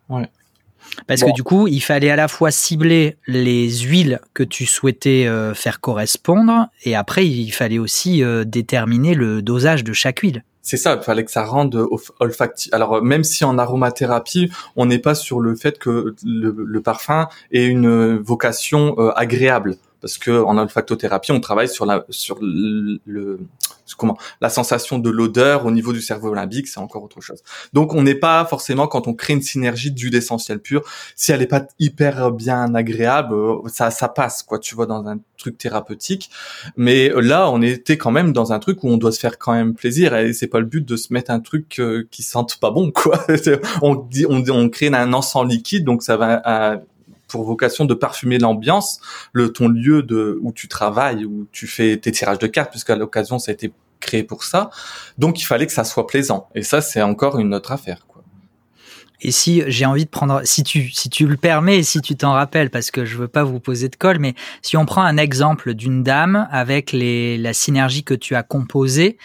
Ouais. 0.10 0.30
Parce 1.08 1.24
que 1.24 1.34
du 1.34 1.44
coup, 1.44 1.68
il 1.68 1.82
fallait 1.82 2.10
à 2.10 2.16
la 2.16 2.28
fois 2.28 2.52
cibler 2.52 3.18
les 3.28 3.70
huiles 3.70 4.20
que 4.34 4.44
tu 4.44 4.66
souhaitais 4.66 5.26
euh, 5.26 5.54
faire 5.54 5.80
correspondre, 5.80 6.68
et 6.84 6.96
après, 6.96 7.28
il 7.28 7.52
fallait 7.52 7.80
aussi 7.80 8.24
euh, 8.24 8.44
déterminer 8.44 9.14
le 9.14 9.42
dosage 9.42 9.84
de 9.84 9.94
chaque 9.94 10.20
huile. 10.20 10.44
C'est 10.66 10.78
ça, 10.78 10.96
il 10.96 11.04
fallait 11.04 11.26
que 11.26 11.32
ça 11.32 11.44
rende 11.44 11.88
olfactif. 12.22 12.74
Alors 12.74 13.04
même 13.04 13.26
si 13.26 13.44
en 13.44 13.58
aromathérapie, 13.58 14.50
on 14.78 14.86
n'est 14.86 14.98
pas 14.98 15.14
sur 15.14 15.42
le 15.42 15.56
fait 15.56 15.78
que 15.78 16.16
le, 16.24 16.82
parfum 16.82 17.28
ait 17.52 17.66
une 17.66 18.18
vocation 18.18 18.96
euh, 18.98 19.12
agréable 19.16 19.76
parce 20.00 20.18
que 20.18 20.32
en 20.32 20.58
olfactothérapie, 20.58 21.32
on 21.32 21.40
travaille 21.40 21.70
sur 21.70 21.86
la 21.86 22.06
sur 22.10 22.38
le, 22.42 23.40
comment 23.98 24.18
la 24.42 24.50
sensation 24.50 25.00
de 25.00 25.10
l'odeur 25.10 25.66
au 25.66 25.72
niveau 25.72 25.94
du 25.94 26.02
cerveau 26.02 26.34
limbique, 26.34 26.68
c'est 26.68 26.80
encore 26.80 27.04
autre 27.04 27.22
chose. 27.22 27.42
Donc 27.74 27.94
on 27.94 28.04
n'est 28.04 28.16
pas 28.16 28.46
forcément 28.46 28.88
quand 28.88 29.08
on 29.08 29.14
crée 29.14 29.34
une 29.34 29.42
synergie 29.42 29.92
d'huile 29.92 30.16
essentielle 30.16 30.60
pure, 30.60 30.84
si 31.16 31.32
elle 31.32 31.40
n'est 31.40 31.48
pas 31.48 31.66
hyper 31.80 32.32
bien 32.32 32.74
agréable, 32.76 33.34
euh, 33.34 33.58
ça 33.68 33.92
ça 33.92 34.08
passe 34.08 34.44
quoi, 34.44 34.60
tu 34.60 34.76
vois 34.76 34.86
dans 34.86 35.06
un 35.08 35.20
truc 35.38 35.58
thérapeutique. 35.58 36.30
Mais 36.78 37.10
là, 37.10 37.50
on 37.50 37.62
était 37.62 37.98
quand 37.98 38.12
même 38.12 38.34
dans 38.34 38.54
un 38.54 38.60
truc 38.60 38.84
où 38.84 38.90
on 38.90 38.98
doit 38.98 39.12
se 39.12 39.20
faire 39.20 39.38
quand 39.38 39.54
même 39.54 39.74
plaisir 39.74 40.16
et 40.16 40.34
c'est 40.34 40.48
pas 40.48 40.60
le 40.60 40.66
but 40.66 40.86
de 40.86 40.96
se 40.96 41.14
mettre 41.14 41.32
un 41.32 41.40
truc 41.40 41.80
euh, 41.80 42.08
qui 42.12 42.24
sente 42.24 42.58
pas 42.60 42.72
bon 42.72 42.92
quoi. 42.92 43.26
on 43.82 43.96
dit 43.96 44.26
on, 44.28 44.44
on 44.50 44.70
crée 44.70 44.88
un 44.88 45.14
encens 45.14 45.48
liquide 45.48 45.84
donc 45.86 46.04
ça 46.04 46.18
va 46.18 46.42
pour 47.34 47.44
vocation 47.44 47.86
de 47.86 47.96
parfumer 47.96 48.38
l'ambiance, 48.38 49.00
le 49.32 49.52
ton 49.52 49.68
lieu 49.68 50.04
de 50.04 50.38
où 50.44 50.54
tu 50.54 50.68
travailles, 50.68 51.26
où 51.26 51.48
tu 51.52 51.66
fais 51.66 51.98
tes 51.98 52.12
tirages 52.12 52.38
de 52.38 52.46
cartes, 52.46 52.70
puisqu'à 52.70 52.96
l'occasion 52.96 53.40
ça 53.40 53.50
a 53.52 53.54
été 53.54 53.74
créé 54.04 54.24
pour 54.24 54.44
ça. 54.44 54.70
Donc 55.18 55.40
il 55.42 55.46
fallait 55.46 55.66
que 55.66 55.74
ça 55.74 55.84
soit 55.84 56.06
plaisant. 56.06 56.50
Et 56.54 56.62
ça, 56.62 56.82
c'est 56.82 57.02
encore 57.02 57.40
une 57.40 57.54
autre 57.56 57.72
affaire. 57.72 58.06
Et 59.24 59.32
si 59.32 59.64
j'ai 59.68 59.86
envie 59.86 60.04
de 60.04 60.10
prendre, 60.10 60.42
si 60.44 60.64
tu, 60.64 60.90
si 60.90 61.10
tu 61.10 61.26
le 61.26 61.38
permets 61.38 61.78
et 61.78 61.84
si 61.84 62.02
tu 62.02 62.16
t'en 62.16 62.34
rappelles, 62.34 62.70
parce 62.70 62.92
que 62.92 63.06
je 63.06 63.18
veux 63.18 63.30
pas 63.30 63.44
vous 63.44 63.62
poser 63.62 63.88
de 63.88 63.96
colle, 63.96 64.20
mais 64.20 64.36
si 64.62 64.76
on 64.76 64.86
prend 64.86 65.02
un 65.02 65.16
exemple 65.16 65.74
d'une 65.74 66.04
dame 66.04 66.48
avec 66.52 66.92
les, 66.92 67.38
la 67.38 67.54
synergie 67.54 68.04
que 68.04 68.14
tu 68.14 68.36
as 68.36 68.44
composée, 68.44 69.18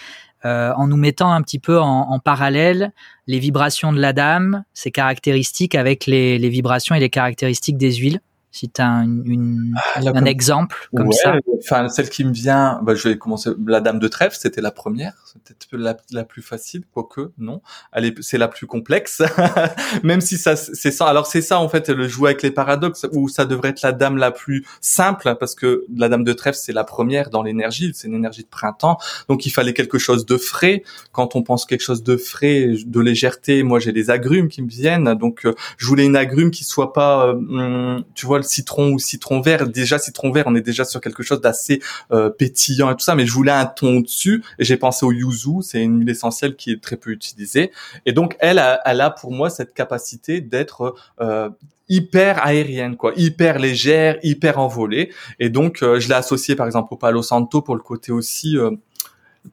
euh, 0.45 0.73
en 0.77 0.87
nous 0.87 0.97
mettant 0.97 1.33
un 1.33 1.43
petit 1.43 1.59
peu 1.59 1.81
en, 1.81 2.11
en, 2.11 2.21
parallèle 2.21 2.93
les 3.27 3.41
vibrations 3.41 3.93
de 3.93 3.99
la 3.99 4.12
dame, 4.12 4.62
ses 4.73 4.93
caractéristiques 4.93 5.75
avec 5.75 6.07
les, 6.07 6.38
les 6.38 6.49
vibrations 6.49 6.95
et 6.95 7.01
les 7.01 7.11
caractéristiques 7.11 7.77
des 7.77 7.93
huiles 7.95 8.21
si 8.50 8.70
tu 8.70 8.80
as 8.80 9.02
une, 9.04 9.74
ah, 9.94 10.00
un 10.14 10.24
exemple 10.24 10.88
comme 10.94 11.12
ça. 11.12 11.37
Enfin, 11.58 11.88
celle 11.88 12.08
qui 12.08 12.24
me 12.24 12.32
vient, 12.32 12.80
bah, 12.82 12.94
je 12.94 13.08
vais 13.08 13.18
commencer. 13.18 13.50
La 13.66 13.80
Dame 13.80 13.98
de 13.98 14.08
Trèfle, 14.08 14.37
c'était 14.40 14.61
la 14.61 14.70
première, 14.70 15.12
c'était 15.24 15.54
la, 15.72 15.96
la 16.12 16.24
plus 16.24 16.42
facile, 16.42 16.84
quoique 16.92 17.32
non. 17.38 17.61
Elle 17.92 18.14
c'est 18.20 18.38
la 18.38 18.48
plus 18.48 18.66
complexe, 18.66 19.22
même 20.02 20.20
si 20.20 20.38
ça, 20.38 20.56
c'est 20.56 20.90
ça. 20.90 21.06
Alors 21.06 21.26
c'est 21.26 21.42
ça 21.42 21.61
en 21.61 21.68
fait 21.68 21.88
le 21.90 22.08
jouer 22.08 22.30
avec 22.30 22.42
les 22.42 22.50
paradoxes, 22.50 23.06
où 23.12 23.28
ça 23.28 23.44
devrait 23.44 23.70
être 23.70 23.82
la 23.82 23.92
Dame 23.92 24.16
la 24.16 24.30
plus 24.30 24.64
simple, 24.80 25.37
parce 25.38 25.54
que 25.54 25.84
la 25.94 26.08
Dame 26.08 26.24
de 26.24 26.32
Trèfle 26.32 26.58
c'est 26.61 26.72
la 26.72 26.84
première 26.84 27.30
dans 27.30 27.42
l'énergie, 27.42 27.92
c'est 27.94 28.08
une 28.08 28.14
énergie 28.14 28.42
de 28.42 28.48
printemps, 28.48 28.98
donc 29.28 29.44
il 29.46 29.50
fallait 29.50 29.74
quelque 29.74 29.98
chose 29.98 30.24
de 30.24 30.37
frais. 30.37 30.82
Quand 31.12 31.37
on 31.37 31.42
pense 31.42 31.66
quelque 31.66 31.82
chose 31.82 32.02
de 32.02 32.16
frais, 32.16 32.74
de 32.84 33.00
légèreté, 33.00 33.62
moi 33.62 33.78
j'ai 33.78 33.92
des 33.92 34.11
agrumes 34.11 34.48
qui 34.48 34.62
me 34.62 34.68
viennent, 34.68 35.14
donc 35.14 35.44
euh, 35.44 35.54
je 35.76 35.87
voulais 35.87 36.06
une 36.06 36.16
agrume 36.16 36.50
qui 36.50 36.64
soit 36.64 36.92
pas, 36.92 37.26
euh, 37.26 37.32
hum, 37.32 38.04
tu 38.14 38.26
vois 38.26 38.38
citron 38.44 38.92
ou 38.92 38.98
citron 38.98 39.40
vert. 39.40 39.66
Déjà 39.68 39.98
citron 39.98 40.31
vert, 40.31 40.44
on 40.46 40.55
est 40.55 40.62
déjà 40.62 40.85
sur 40.85 41.01
quelque 41.01 41.22
chose 41.22 41.40
d'assez 41.40 41.81
euh, 42.12 42.31
pétillant 42.31 42.90
et 42.90 42.94
tout 42.94 43.05
ça, 43.05 43.14
mais 43.14 43.27
je 43.27 43.33
voulais 43.33 43.53
un 43.53 43.66
ton 43.66 44.01
dessus 44.01 44.42
et 44.59 44.64
j'ai 44.64 44.77
pensé 44.77 45.05
au 45.05 45.12
yuzu. 45.12 45.62
C'est 45.62 45.83
une 45.83 46.01
huile 46.01 46.11
essentielle 46.11 46.57
qui 46.57 46.72
est 46.72 46.83
très 46.83 46.96
peu 46.96 47.11
utilisée 47.11 47.72
et 48.07 48.12
donc 48.12 48.37
elle, 48.40 48.59
a, 48.59 48.81
elle 48.85 49.01
a 49.01 49.11
pour 49.11 49.33
moi 49.33 49.51
cette 49.51 49.74
capacité 49.74 50.40
d'être 50.40 50.94
euh, 51.20 51.48
hyper 51.88 52.44
aérienne, 52.44 52.96
quoi, 52.96 53.12
hyper 53.16 53.59
légère, 53.59 54.18
hyper 54.22 54.59
envolée. 54.59 55.11
Et 55.40 55.48
donc, 55.48 55.83
euh, 55.83 55.98
je 55.98 56.09
l'ai 56.09 56.14
associé 56.14 56.55
par 56.55 56.66
exemple 56.66 56.92
au 56.92 56.96
Palo 56.96 57.22
Santo 57.22 57.62
pour 57.62 57.77
le 57.77 57.83
côté 57.83 58.12
aussi 58.12 58.57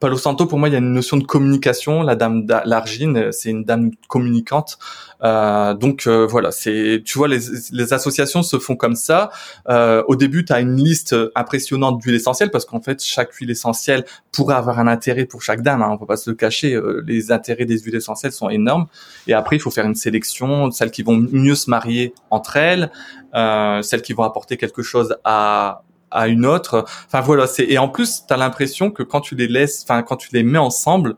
Palo 0.00 0.16
Santo, 0.16 0.46
pour 0.46 0.58
moi, 0.58 0.68
il 0.68 0.72
y 0.72 0.74
a 0.74 0.78
une 0.78 0.92
notion 0.92 1.16
de 1.16 1.24
communication. 1.24 2.02
La 2.02 2.16
dame 2.16 2.46
d'Argine, 2.46 3.32
c'est 3.32 3.50
une 3.50 3.64
dame 3.64 3.90
communicante. 4.08 4.78
Euh, 5.22 5.74
donc 5.74 6.06
euh, 6.06 6.26
voilà, 6.26 6.50
c'est, 6.50 7.02
tu 7.04 7.16
vois, 7.16 7.28
les, 7.28 7.38
les, 7.72 7.92
associations 7.92 8.42
se 8.42 8.58
font 8.58 8.76
comme 8.76 8.96
ça. 8.96 9.30
Euh, 9.68 10.02
au 10.08 10.16
début, 10.16 10.44
tu 10.44 10.52
as 10.52 10.60
une 10.60 10.76
liste 10.76 11.16
impressionnante 11.34 11.98
d'huiles 12.00 12.16
essentielles 12.16 12.50
parce 12.50 12.64
qu'en 12.64 12.80
fait, 12.82 13.02
chaque 13.02 13.32
huile 13.32 13.50
essentielle 13.50 14.04
pourrait 14.32 14.56
avoir 14.56 14.78
un 14.78 14.86
intérêt 14.86 15.24
pour 15.24 15.42
chaque 15.42 15.62
dame. 15.62 15.82
Hein, 15.82 15.88
on 15.90 15.98
peut 15.98 16.06
pas 16.06 16.16
se 16.16 16.28
le 16.28 16.36
cacher. 16.36 16.74
Euh, 16.74 17.02
les 17.06 17.32
intérêts 17.32 17.64
des 17.64 17.78
huiles 17.78 17.96
essentielles 17.96 18.32
sont 18.32 18.50
énormes. 18.50 18.86
Et 19.26 19.32
après, 19.32 19.56
il 19.56 19.60
faut 19.60 19.70
faire 19.70 19.86
une 19.86 19.94
sélection, 19.94 20.70
celles 20.70 20.90
qui 20.90 21.02
vont 21.02 21.16
mieux 21.16 21.54
se 21.54 21.70
marier 21.70 22.14
entre 22.30 22.56
elles, 22.56 22.90
euh, 23.34 23.82
celles 23.82 24.02
qui 24.02 24.12
vont 24.12 24.24
apporter 24.24 24.56
quelque 24.56 24.82
chose 24.82 25.16
à 25.24 25.82
à 26.10 26.28
une 26.28 26.46
autre. 26.46 26.84
Enfin 27.06 27.20
voilà, 27.20 27.46
c'est 27.46 27.64
et 27.64 27.78
en 27.78 27.88
plus 27.88 28.24
tu 28.26 28.32
as 28.32 28.36
l'impression 28.36 28.90
que 28.90 29.02
quand 29.02 29.20
tu 29.20 29.34
les 29.34 29.48
laisses, 29.48 29.82
enfin 29.82 30.02
quand 30.02 30.16
tu 30.16 30.28
les 30.32 30.42
mets 30.42 30.58
ensemble, 30.58 31.16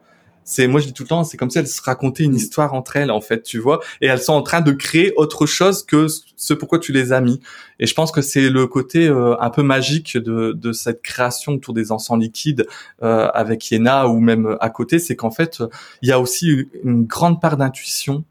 c'est 0.48 0.66
moi 0.66 0.80
je 0.80 0.86
dis 0.86 0.92
tout 0.94 1.02
le 1.02 1.08
temps, 1.08 1.24
c'est 1.24 1.36
comme 1.36 1.50
si 1.50 1.58
elles 1.58 1.68
se 1.68 1.82
racontaient 1.82 2.24
une 2.24 2.34
histoire 2.34 2.72
entre 2.72 2.96
elles 2.96 3.10
en 3.10 3.20
fait, 3.20 3.42
tu 3.42 3.58
vois, 3.58 3.80
et 4.00 4.06
elles 4.06 4.22
sont 4.22 4.32
en 4.32 4.42
train 4.42 4.62
de 4.62 4.72
créer 4.72 5.12
autre 5.16 5.44
chose 5.44 5.84
que 5.84 6.06
ce 6.36 6.54
pourquoi 6.54 6.78
tu 6.78 6.90
les 6.92 7.12
as 7.12 7.20
mis. 7.20 7.38
Et 7.80 7.86
je 7.86 7.94
pense 7.94 8.10
que 8.10 8.22
c'est 8.22 8.48
le 8.48 8.66
côté 8.66 9.08
euh, 9.08 9.36
un 9.40 9.50
peu 9.50 9.62
magique 9.62 10.16
de, 10.16 10.52
de 10.52 10.72
cette 10.72 11.02
création 11.02 11.52
autour 11.52 11.74
des 11.74 11.92
encens 11.92 12.18
liquides 12.18 12.66
euh, 13.02 13.28
avec 13.34 13.70
Yéna 13.70 14.08
ou 14.08 14.20
même 14.20 14.56
à 14.60 14.70
côté, 14.70 14.98
c'est 14.98 15.16
qu'en 15.16 15.30
fait 15.30 15.62
il 16.00 16.08
y 16.08 16.12
a 16.12 16.18
aussi 16.18 16.66
une 16.82 17.04
grande 17.04 17.40
part 17.42 17.58
d'intuition. 17.58 18.24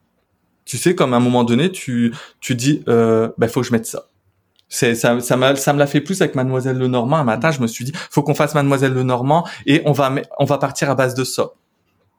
Tu 0.66 0.78
sais, 0.78 0.96
comme 0.96 1.14
à 1.14 1.18
un 1.18 1.22
moment 1.22 1.44
donné, 1.44 1.72
tu 1.72 2.14
tu 2.42 2.56
dis, 2.56 2.84
euh, 2.90 3.30
bah 3.38 3.48
faut 3.48 3.62
que 3.62 3.68
je 3.68 3.72
mette 3.72 3.86
ça 3.86 4.10
c'est 4.70 4.96
ça, 4.96 5.20
ça, 5.22 5.56
ça 5.56 5.74
me 5.74 5.80
l'a 5.80 5.88
fait 5.88 6.02
plus 6.02 6.22
avec 6.22 6.36
Mademoiselle 6.36 6.78
Lenormand. 6.78 7.18
Un 7.18 7.24
matin, 7.24 7.52
je 7.52 7.62
me 7.62 7.68
suis 7.68 7.86
dit, 7.86 7.94
faut 8.12 8.24
qu'on 8.24 8.36
fasse 8.36 8.54
Mademoiselle 8.54 8.94
Lenormand 8.94 9.48
et 9.66 9.82
on 9.86 9.92
va 9.92 10.14
on 10.40 10.46
va 10.46 10.58
partir 10.58 10.90
à 10.90 10.96
base 10.96 11.16
de 11.16 11.24
ça. 11.24 11.52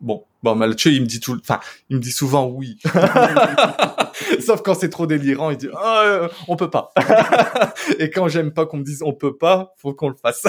Bon, 0.00 0.24
bon, 0.44 0.54
Mathieu, 0.54 0.92
il 0.92 1.02
me 1.02 1.06
dit 1.06 1.18
tout, 1.18 1.36
enfin, 1.40 1.58
il 1.90 1.96
me 1.96 2.00
dit 2.00 2.12
souvent 2.12 2.46
oui. 2.46 2.78
Sauf 4.40 4.62
quand 4.62 4.74
c'est 4.74 4.88
trop 4.88 5.06
délirant, 5.06 5.50
il 5.50 5.56
dit 5.56 5.68
oh, 5.72 6.26
on 6.46 6.56
peut 6.56 6.70
pas. 6.70 6.92
et 7.98 8.08
quand 8.08 8.28
j'aime 8.28 8.52
pas 8.52 8.64
qu'on 8.64 8.78
me 8.78 8.84
dise 8.84 9.02
on 9.02 9.12
peut 9.12 9.36
pas, 9.36 9.74
faut 9.76 9.92
qu'on 9.92 10.08
le 10.08 10.14
fasse. 10.14 10.44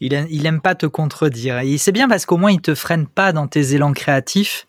il, 0.00 0.12
il 0.30 0.46
aime 0.46 0.60
pas 0.60 0.74
te 0.74 0.86
contredire. 0.86 1.58
Et 1.60 1.78
c'est 1.78 1.92
bien 1.92 2.06
parce 2.06 2.26
qu'au 2.26 2.36
moins 2.36 2.52
il 2.52 2.60
te 2.60 2.74
freine 2.74 3.06
pas 3.06 3.32
dans 3.32 3.48
tes 3.48 3.74
élans 3.74 3.94
créatifs. 3.94 4.66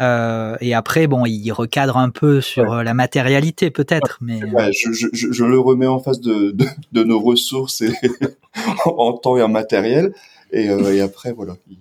Euh, 0.00 0.56
et 0.60 0.74
après, 0.74 1.06
bon, 1.06 1.26
il 1.26 1.50
recadre 1.50 1.96
un 1.96 2.10
peu 2.10 2.40
sur 2.40 2.72
euh, 2.72 2.82
la 2.82 2.94
matérialité 2.94 3.70
peut-être, 3.70 4.18
mais 4.20 4.44
ouais, 4.44 4.70
je, 4.72 4.92
je, 4.92 5.08
je, 5.12 5.44
le 5.44 5.58
remets 5.58 5.88
en 5.88 5.98
face 5.98 6.20
de, 6.20 6.52
de, 6.52 6.66
de 6.92 7.02
nos 7.02 7.20
ressources 7.20 7.80
et 7.80 7.92
en 8.84 9.12
temps 9.14 9.36
et 9.36 9.42
en 9.42 9.48
matériel. 9.48 10.12
Et, 10.52 10.70
euh, 10.70 10.94
et 10.94 11.00
après, 11.00 11.32
voilà, 11.32 11.56
il 11.68 11.76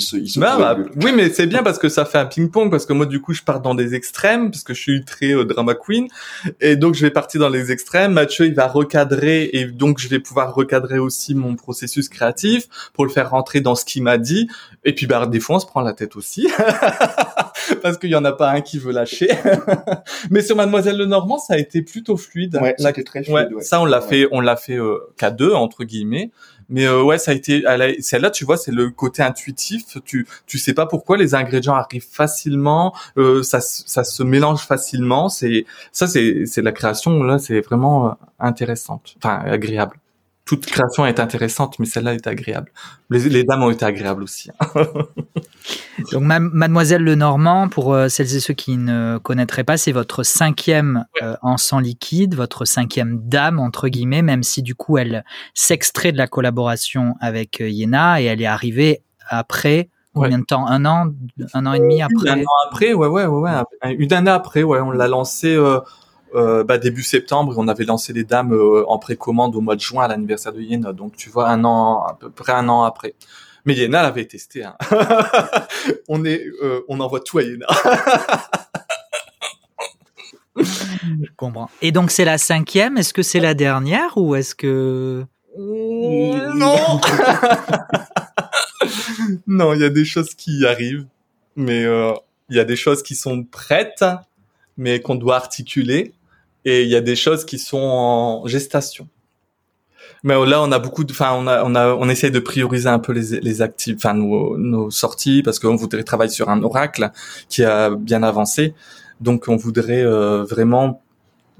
se, 0.00 0.16
il 0.16 0.28
se 0.28 0.38
bah, 0.38 0.56
bah, 0.58 0.76
oui, 1.02 1.12
mais 1.14 1.30
c'est 1.30 1.46
bien 1.46 1.62
parce 1.62 1.78
que 1.78 1.88
ça 1.88 2.04
fait 2.04 2.18
un 2.18 2.26
ping-pong 2.26 2.70
parce 2.70 2.86
que 2.86 2.92
moi 2.92 3.06
du 3.06 3.20
coup 3.20 3.32
je 3.32 3.42
pars 3.42 3.60
dans 3.60 3.74
des 3.74 3.94
extrêmes 3.94 4.50
parce 4.50 4.62
que 4.62 4.74
je 4.74 4.80
suis 4.80 5.04
très 5.04 5.34
euh, 5.34 5.44
drama 5.44 5.74
queen 5.74 6.08
et 6.60 6.76
donc 6.76 6.94
je 6.94 7.02
vais 7.02 7.10
partir 7.10 7.40
dans 7.40 7.48
les 7.48 7.72
extrêmes. 7.72 8.12
Mathieu 8.12 8.46
il 8.46 8.54
va 8.54 8.66
recadrer 8.66 9.50
et 9.52 9.64
donc 9.66 9.98
je 9.98 10.08
vais 10.08 10.20
pouvoir 10.20 10.54
recadrer 10.54 10.98
aussi 10.98 11.34
mon 11.34 11.56
processus 11.56 12.08
créatif 12.08 12.68
pour 12.92 13.04
le 13.04 13.10
faire 13.10 13.30
rentrer 13.30 13.60
dans 13.60 13.74
ce 13.74 13.84
qu'il 13.84 14.02
m'a 14.02 14.18
dit. 14.18 14.48
Et 14.84 14.94
puis 14.94 15.06
bah 15.06 15.26
des 15.26 15.40
fois 15.40 15.56
on 15.56 15.60
se 15.60 15.66
prend 15.66 15.80
la 15.80 15.92
tête 15.92 16.16
aussi 16.16 16.48
parce 17.82 17.98
qu'il 17.98 18.10
y 18.10 18.16
en 18.16 18.24
a 18.24 18.32
pas 18.32 18.50
un 18.50 18.60
qui 18.60 18.78
veut 18.78 18.92
lâcher. 18.92 19.28
mais 20.30 20.42
sur 20.42 20.56
Mademoiselle 20.56 20.96
Lenormand 20.96 21.38
ça 21.38 21.54
a 21.54 21.58
été 21.58 21.82
plutôt 21.82 22.16
fluide. 22.16 22.58
Ouais, 22.60 22.74
ça 22.78 22.92
très 22.92 23.22
fluide. 23.22 23.52
Ouais, 23.52 23.62
Ça 23.62 23.80
on 23.80 23.84
l'a 23.84 24.00
fait, 24.00 24.26
on 24.32 24.40
l'a 24.40 24.56
fait 24.56 24.78
euh, 24.78 24.98
qu'à 25.16 25.30
deux 25.30 25.52
entre 25.52 25.84
guillemets. 25.84 26.30
Mais 26.68 26.86
euh, 26.86 27.02
ouais, 27.02 27.18
ça 27.18 27.30
a 27.30 27.34
été 27.34 27.64
celle-là, 28.00 28.30
tu 28.30 28.44
vois, 28.44 28.56
c'est 28.56 28.72
le 28.72 28.90
côté 28.90 29.22
intuitif. 29.22 29.98
Tu 30.04 30.26
tu 30.46 30.58
sais 30.58 30.74
pas 30.74 30.86
pourquoi 30.86 31.16
les 31.16 31.34
ingrédients 31.34 31.74
arrivent 31.74 32.06
facilement, 32.10 32.94
euh, 33.18 33.42
ça 33.42 33.60
ça 33.60 34.04
se 34.04 34.22
mélange 34.22 34.66
facilement. 34.66 35.28
C'est 35.28 35.64
ça, 35.92 36.06
c'est 36.06 36.46
c'est 36.46 36.62
la 36.62 36.72
création 36.72 37.22
là, 37.22 37.38
c'est 37.38 37.60
vraiment 37.60 38.08
euh, 38.08 38.12
intéressante, 38.40 39.16
enfin 39.18 39.42
agréable 39.44 39.98
toute 40.46 40.64
création 40.64 41.04
est 41.04 41.18
intéressante, 41.18 41.78
mais 41.78 41.86
celle-là 41.86 42.14
est 42.14 42.26
agréable. 42.26 42.70
Les, 43.10 43.42
dames 43.44 43.64
ont 43.64 43.70
été 43.70 43.84
agréables 43.84 44.22
aussi. 44.22 44.48
Hein. 44.60 44.66
Donc, 46.12 46.22
Mademoiselle 46.22 47.02
Lenormand, 47.02 47.68
pour 47.68 47.92
euh, 47.92 48.08
celles 48.08 48.34
et 48.36 48.40
ceux 48.40 48.54
qui 48.54 48.76
ne 48.76 49.18
connaîtraient 49.18 49.64
pas, 49.64 49.76
c'est 49.76 49.92
votre 49.92 50.22
cinquième 50.22 51.04
euh, 51.22 51.36
encens 51.42 51.82
liquide, 51.82 52.36
votre 52.36 52.64
cinquième 52.64 53.20
dame, 53.24 53.58
entre 53.58 53.88
guillemets, 53.88 54.22
même 54.22 54.44
si 54.44 54.62
du 54.62 54.76
coup 54.76 54.98
elle 54.98 55.24
s'extrait 55.54 56.12
de 56.12 56.18
la 56.18 56.28
collaboration 56.28 57.16
avec 57.20 57.60
euh, 57.60 57.68
Yéna 57.68 58.22
et 58.22 58.26
elle 58.26 58.40
est 58.40 58.46
arrivée 58.46 59.02
après 59.28 59.90
combien 60.16 60.38
de 60.38 60.44
temps? 60.44 60.66
Un 60.66 60.84
an? 60.84 61.12
Un 61.54 61.66
an 61.66 61.72
et 61.74 61.78
demi 61.78 62.02
après? 62.02 62.30
Un 62.30 62.40
an 62.40 62.68
après, 62.68 62.92
ouais, 62.92 63.06
ouais, 63.06 63.26
ouais, 63.26 63.50
ouais. 63.84 63.94
Une 63.98 64.12
année 64.12 64.30
après, 64.30 64.62
ouais, 64.62 64.80
on 64.80 64.90
l'a 64.90 65.08
lancé 65.08 65.54
euh, 65.54 65.80
bah, 66.36 66.76
début 66.78 67.02
septembre, 67.02 67.54
on 67.56 67.66
avait 67.66 67.84
lancé 67.84 68.12
les 68.12 68.24
dames 68.24 68.52
euh, 68.52 68.84
en 68.88 68.98
précommande 68.98 69.56
au 69.56 69.62
mois 69.62 69.74
de 69.76 69.80
juin 69.80 70.04
à 70.04 70.08
l'anniversaire 70.08 70.52
de 70.52 70.60
Yéna. 70.60 70.92
Donc 70.92 71.16
tu 71.16 71.30
vois, 71.30 71.48
un 71.48 71.64
an, 71.64 72.02
à 72.02 72.14
peu 72.14 72.28
près 72.30 72.52
un 72.52 72.68
an 72.68 72.82
après. 72.84 73.14
Mais 73.64 73.74
Yéna 73.74 74.02
l'avait 74.02 74.26
testé. 74.26 74.64
Hein. 74.64 74.76
on 76.08 76.24
est, 76.24 76.44
euh, 76.62 76.82
on 76.88 77.00
envoie 77.00 77.20
tout 77.20 77.38
à 77.38 77.42
Yéna. 77.42 77.66
Je 80.58 81.30
comprends. 81.36 81.70
Et 81.82 81.92
donc 81.92 82.10
c'est 82.10 82.24
la 82.24 82.38
cinquième? 82.38 82.98
Est-ce 82.98 83.14
que 83.14 83.22
c'est 83.22 83.40
la 83.40 83.54
dernière 83.54 84.16
ou 84.16 84.34
est-ce 84.34 84.54
que 84.54 85.24
non 85.58 87.00
Non, 89.46 89.72
il 89.72 89.80
y 89.80 89.84
a 89.84 89.90
des 89.90 90.04
choses 90.04 90.34
qui 90.34 90.66
arrivent, 90.66 91.06
mais 91.56 91.82
il 91.82 92.56
y 92.56 92.60
a 92.60 92.64
des 92.64 92.76
choses 92.76 93.02
qui 93.02 93.14
sont 93.14 93.42
prêtes, 93.44 94.04
mais 94.76 95.00
qu'on 95.00 95.14
doit 95.14 95.36
articuler 95.36 96.12
et 96.66 96.82
il 96.82 96.88
y 96.88 96.96
a 96.96 97.00
des 97.00 97.14
choses 97.14 97.46
qui 97.46 97.58
sont 97.58 97.78
en 97.78 98.46
gestation. 98.46 99.08
Mais 100.24 100.34
là, 100.46 100.60
on 100.60 100.72
a 100.72 100.80
beaucoup 100.80 101.04
de, 101.04 101.12
enfin, 101.12 101.32
on 101.34 101.46
a, 101.46 101.62
on 101.62 101.76
a, 101.76 101.94
on 101.94 102.08
essaye 102.08 102.32
de 102.32 102.40
prioriser 102.40 102.88
un 102.88 102.98
peu 102.98 103.12
les, 103.12 103.38
les 103.40 103.62
actifs, 103.62 103.96
enfin, 103.98 104.14
nos, 104.14 104.58
nos 104.58 104.90
sorties, 104.90 105.42
parce 105.44 105.60
qu'on 105.60 105.76
voudrait 105.76 106.02
travailler 106.02 106.32
sur 106.32 106.48
un 106.48 106.62
oracle 106.64 107.12
qui 107.48 107.62
a 107.62 107.90
bien 107.90 108.24
avancé. 108.24 108.74
Donc, 109.20 109.44
on 109.46 109.54
voudrait 109.54 110.04
euh, 110.04 110.42
vraiment 110.42 111.02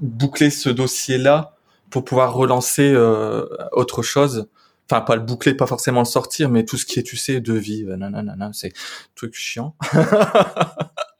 boucler 0.01 0.49
ce 0.49 0.69
dossier-là 0.69 1.55
pour 1.89 2.03
pouvoir 2.03 2.33
relancer 2.33 2.91
euh, 2.93 3.45
autre 3.71 4.01
chose. 4.03 4.49
Enfin, 4.91 4.99
pas 4.99 5.15
le 5.15 5.21
boucler, 5.21 5.53
pas 5.53 5.67
forcément 5.67 6.01
le 6.01 6.05
sortir, 6.05 6.49
mais 6.49 6.65
tout 6.65 6.75
ce 6.75 6.85
qui 6.85 6.99
est, 6.99 7.03
tu 7.03 7.15
sais, 7.15 7.39
de 7.39 7.53
vie, 7.53 7.85
nanana, 7.85 8.49
c'est 8.51 8.73
truc 9.15 9.33
chiant. 9.35 9.73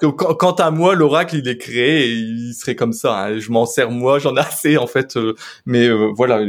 Parce 0.00 0.14
quant 0.16 0.52
à 0.52 0.70
moi, 0.70 0.94
l'oracle, 0.94 1.36
il 1.36 1.48
est 1.48 1.58
créé 1.58 2.06
et 2.06 2.12
il 2.12 2.54
serait 2.54 2.74
comme 2.74 2.92
ça. 2.92 3.18
Hein. 3.18 3.38
Je 3.38 3.50
m'en 3.50 3.66
sers 3.66 3.90
moi, 3.90 4.18
j'en 4.18 4.36
ai 4.36 4.40
assez 4.40 4.76
en 4.76 4.86
fait. 4.86 5.16
Euh, 5.16 5.34
mais 5.66 5.86
euh, 5.86 6.10
voilà, 6.14 6.40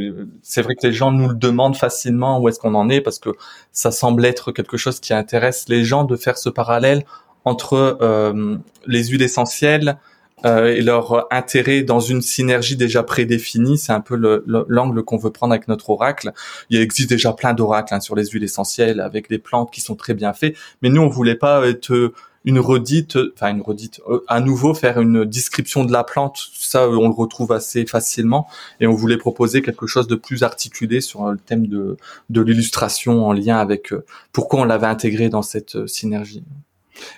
c'est 0.41 0.62
vrai 0.62 0.76
que 0.76 0.88
les 0.88 0.93
gens 0.93 1.12
nous 1.12 1.30
le 1.30 1.36
demandent 1.36 1.78
facilement 1.78 2.39
où 2.39 2.50
est-ce 2.50 2.60
qu'on 2.60 2.76
en 2.76 2.89
est 2.89 3.02
parce 3.02 3.19
que 3.19 3.30
ça 3.71 3.91
semble 3.91 4.26
être 4.26 4.52
quelque 4.52 4.78
chose 4.78 5.00
qui 5.00 5.13
intéresse 5.13 5.65
les 5.67 5.84
gens 5.84 6.04
de 6.04 6.15
faire 6.15 6.38
ce 6.38 6.50
parallèle 6.50 7.04
entre 7.45 7.97
euh, 8.02 8.58
les 8.88 9.06
huiles 9.06 9.24
essentielles 9.24 9.97
euh, 10.43 10.74
et 10.76 10.82
leur 10.82 11.28
intérêt 11.32 11.84
dans 11.84 12.00
une 12.00 12.21
synergie 12.21 12.76
déjà 12.76 13.04
prédéfinie. 13.04 13.78
C'est 13.78 13.91
un 13.91 14.02
peu 14.02 14.15
l'angle 14.45 15.04
qu'on 15.04 15.17
veut 15.17 15.30
prendre 15.30 15.54
avec 15.54 15.67
notre 15.67 15.89
oracle. 15.89 16.32
Il 16.69 16.80
existe 16.82 17.10
déjà 17.10 17.34
plein 17.34 17.54
d'oracles 17.54 17.93
hein, 17.93 18.00
sur 18.00 18.15
les 18.15 18.26
huiles 18.26 18.43
essentielles 18.43 19.02
avec 19.02 19.30
des 19.30 19.38
plantes 19.38 19.71
qui 19.71 19.82
sont 19.82 19.95
très 19.95 20.13
bien 20.13 20.34
faits, 20.34 20.56
mais 20.82 20.89
nous 20.89 21.02
on 21.02 21.10
voulait 21.10 21.36
pas 21.36 21.67
être 21.67 22.13
une 22.45 22.60
redite, 22.60 23.17
enfin 23.36 23.51
une 23.51 23.62
redite, 23.62 24.01
euh, 24.10 24.23
à 24.27 24.39
nouveau 24.39 24.73
faire 24.73 24.99
une 24.99 25.25
description 25.25 25.86
de 25.86 25.91
la 25.91 26.04
plante, 26.04 26.49
ça 26.54 26.89
on 26.89 27.08
le 27.08 27.13
retrouve 27.13 27.51
assez 27.51 27.86
facilement, 27.86 28.47
et 28.80 28.88
on 28.88 28.93
voulait 28.93 29.17
proposer 29.17 29.62
quelque 29.62 29.88
chose 29.88 30.08
de 30.08 30.15
plus 30.15 30.43
articulé 30.43 31.01
sur 31.01 31.25
le 31.30 31.38
thème 31.38 31.67
de, 31.67 31.97
de 32.30 32.41
l'illustration 32.41 33.25
en 33.25 33.34
lien 33.34 33.58
avec 33.58 33.93
euh, 33.93 34.06
pourquoi 34.32 34.62
on 34.62 34.63
l'avait 34.63 34.88
intégré 34.88 35.30
dans 35.30 35.43
cette 35.43 35.75
euh, 35.75 35.88
synergie. 35.88 36.43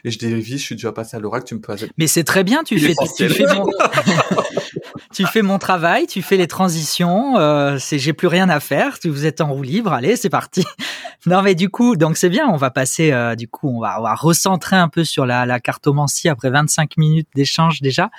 Et 0.04 0.12
je 0.12 0.20
dérive, 0.20 0.46
je 0.46 0.58
suis 0.58 0.76
déjà 0.76 0.92
passé 0.92 1.18
à 1.18 1.20
l'oracle, 1.20 1.46
tu 1.46 1.56
me 1.56 1.60
peux. 1.60 1.76
Mais 1.98 2.08
c'est 2.08 2.24
très 2.24 2.44
bien, 2.44 2.64
tu 2.64 2.80
fais, 2.80 2.94
tu 3.18 3.30
fais, 3.30 3.46
mon... 3.54 3.66
tu 5.14 5.26
fais 5.26 5.42
mon 5.42 5.60
travail, 5.60 6.08
tu 6.08 6.22
fais 6.22 6.38
les 6.38 6.48
transitions. 6.48 7.38
Euh, 7.38 7.78
c'est, 7.80 8.00
j'ai 8.00 8.14
plus 8.14 8.28
rien 8.28 8.50
à 8.50 8.60
faire. 8.60 8.98
Vous 9.04 9.26
êtes 9.26 9.42
en 9.42 9.54
roue 9.54 9.64
libre, 9.64 9.94
allez, 9.94 10.16
c'est 10.16 10.30
parti. 10.30 10.66
non, 11.26 11.42
mais 11.42 11.56
du 11.56 11.70
coup, 11.70 11.96
donc 11.96 12.18
c'est 12.18 12.30
bien. 12.30 12.48
On 12.48 12.58
va 12.58 12.72
passer, 12.72 13.12
euh, 13.12 13.36
du 13.36 13.48
coup, 13.48 13.70
on 13.70 13.82
va, 13.82 14.00
on 14.00 14.04
va 14.04 14.16
recentrer 14.16 14.76
un 14.76 14.90
peu 14.90 15.04
sur 15.04 15.26
la, 15.26 15.46
la 15.46 15.60
cartomancie 15.60 16.30
après 16.30 16.50
25 16.50 16.98
minutes 16.98 17.30
d'échange 17.36 17.82
déjà. 17.82 18.10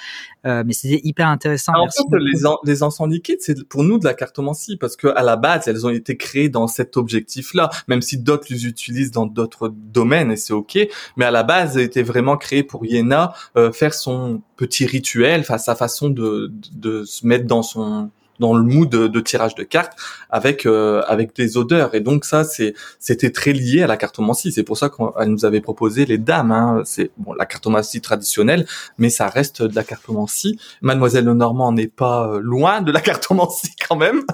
Euh, 0.46 0.62
mais 0.66 0.74
c'était 0.74 1.00
hyper 1.04 1.28
intéressant. 1.28 1.72
en 1.74 1.88
fait, 1.88 2.02
les, 2.18 2.40
les 2.64 2.82
encens 2.82 3.08
liquides, 3.08 3.38
c'est 3.40 3.66
pour 3.66 3.82
nous 3.82 3.98
de 3.98 4.04
la 4.04 4.12
cartomancie 4.12 4.76
parce 4.76 4.96
que 4.96 5.08
à 5.08 5.22
la 5.22 5.36
base, 5.36 5.68
elles 5.68 5.86
ont 5.86 5.90
été 5.90 6.16
créées 6.16 6.50
dans 6.50 6.66
cet 6.66 6.96
objectif-là, 6.96 7.70
même 7.88 8.02
si 8.02 8.18
d'autres 8.18 8.46
les 8.50 8.66
utilisent 8.66 9.10
dans 9.10 9.26
d'autres 9.26 9.72
domaines 9.74 10.30
et 10.30 10.36
c'est 10.36 10.52
ok. 10.52 10.78
Mais 11.16 11.24
à 11.24 11.30
la 11.30 11.44
base, 11.44 11.76
elles 11.78 11.84
étaient 11.84 12.02
vraiment 12.02 12.36
créées 12.36 12.62
pour 12.62 12.84
Yéna 12.84 13.32
euh, 13.56 13.72
faire 13.72 13.94
son 13.94 14.42
petit 14.56 14.86
rituel, 14.86 15.40
enfin 15.40 15.58
sa 15.58 15.74
façon 15.74 16.10
de, 16.10 16.43
de 16.48 17.04
se 17.04 17.26
mettre 17.26 17.46
dans 17.46 17.62
son 17.62 18.10
dans 18.38 18.54
le 18.54 18.62
mood 18.62 18.88
de, 18.88 19.20
tirage 19.20 19.54
de 19.54 19.62
cartes 19.62 19.96
avec 20.30 20.66
euh, 20.66 21.02
avec 21.06 21.34
des 21.34 21.56
odeurs. 21.56 21.94
Et 21.94 22.00
donc 22.00 22.24
ça 22.24 22.44
c'est 22.44 22.74
c'était 22.98 23.30
très 23.30 23.52
lié 23.52 23.82
à 23.82 23.86
la 23.86 23.96
cartomancie. 23.96 24.52
C'est 24.52 24.62
pour 24.62 24.76
ça 24.76 24.90
qu'elle 24.90 25.28
nous 25.28 25.44
avait 25.44 25.60
proposé 25.60 26.06
les 26.06 26.18
dames 26.18 26.52
hein. 26.52 26.82
c'est 26.84 27.10
bon 27.16 27.32
la 27.32 27.46
cartomancie 27.46 28.00
traditionnelle 28.00 28.66
mais 28.98 29.10
ça 29.10 29.28
reste 29.28 29.62
de 29.62 29.74
la 29.74 29.84
cartomancie. 29.84 30.58
Mademoiselle 30.82 31.24
Lenormand 31.24 31.72
n'est 31.72 31.86
pas 31.86 32.28
euh, 32.28 32.40
loin 32.40 32.82
de 32.82 32.92
la 32.92 33.00
cartomancie 33.08 33.74
quand 33.88 33.96
même. 33.96 34.22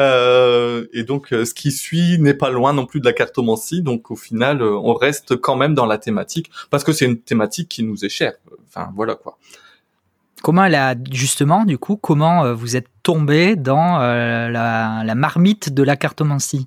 Euh, 0.00 0.86
et 0.94 1.04
donc 1.04 1.28
ce 1.30 1.54
qui 1.54 1.70
suit 1.70 2.18
n'est 2.18 2.34
pas 2.34 2.50
loin 2.50 2.72
non 2.72 2.86
plus 2.86 2.98
de 2.98 3.04
la 3.04 3.12
cartomancie. 3.12 3.82
Donc 3.82 4.10
au 4.10 4.16
final 4.16 4.62
on 4.62 4.94
reste 4.94 5.36
quand 5.36 5.54
même 5.54 5.74
dans 5.74 5.86
la 5.86 5.98
thématique 5.98 6.50
parce 6.70 6.82
que 6.82 6.92
c'est 6.92 7.04
une 7.04 7.20
thématique 7.20 7.68
qui 7.68 7.82
nous 7.82 8.04
est 8.04 8.08
chère. 8.08 8.32
Enfin 8.66 8.90
voilà 8.96 9.14
quoi 9.14 9.38
Comment 10.42 10.64
elle 10.64 10.74
a 10.74 10.96
justement, 11.12 11.64
du 11.64 11.78
coup, 11.78 11.96
comment 11.96 12.44
euh, 12.44 12.54
vous 12.54 12.76
êtes 12.76 12.88
tombé 13.02 13.54
dans 13.54 14.00
euh, 14.00 14.48
la, 14.48 15.14
marmite 15.14 15.72
de 15.72 15.82
la 15.82 15.96
cartomancie? 15.96 16.66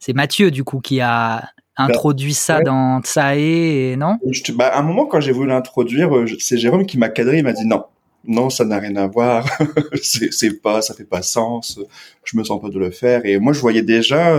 C'est 0.00 0.12
Mathieu, 0.12 0.50
du 0.50 0.64
coup, 0.64 0.80
qui 0.80 1.00
a 1.00 1.44
introduit 1.76 2.34
ça 2.34 2.60
dans 2.60 3.00
Tsae, 3.00 3.38
et 3.38 3.96
non? 3.96 4.18
Bah, 4.54 4.68
À 4.68 4.80
un 4.80 4.82
moment, 4.82 5.06
quand 5.06 5.20
j'ai 5.20 5.32
voulu 5.32 5.48
l'introduire, 5.48 6.14
euh, 6.14 6.26
c'est 6.38 6.58
Jérôme 6.58 6.86
qui 6.86 6.98
m'a 6.98 7.08
cadré, 7.08 7.38
il 7.38 7.44
m'a 7.44 7.52
dit 7.52 7.66
non. 7.66 7.84
Non, 8.26 8.50
ça 8.50 8.64
n'a 8.64 8.78
rien 8.78 8.96
à 8.96 9.06
voir. 9.06 9.46
c'est 10.02 10.62
pas, 10.62 10.82
ça 10.82 10.94
fait 10.94 11.04
pas 11.04 11.22
sens. 11.22 11.78
Je 12.24 12.36
me 12.36 12.42
sens 12.42 12.60
pas 12.60 12.70
de 12.70 12.78
le 12.78 12.90
faire. 12.90 13.20
Et 13.24 13.38
moi, 13.38 13.52
je 13.52 13.60
voyais 13.60 13.82
déjà 13.82 14.38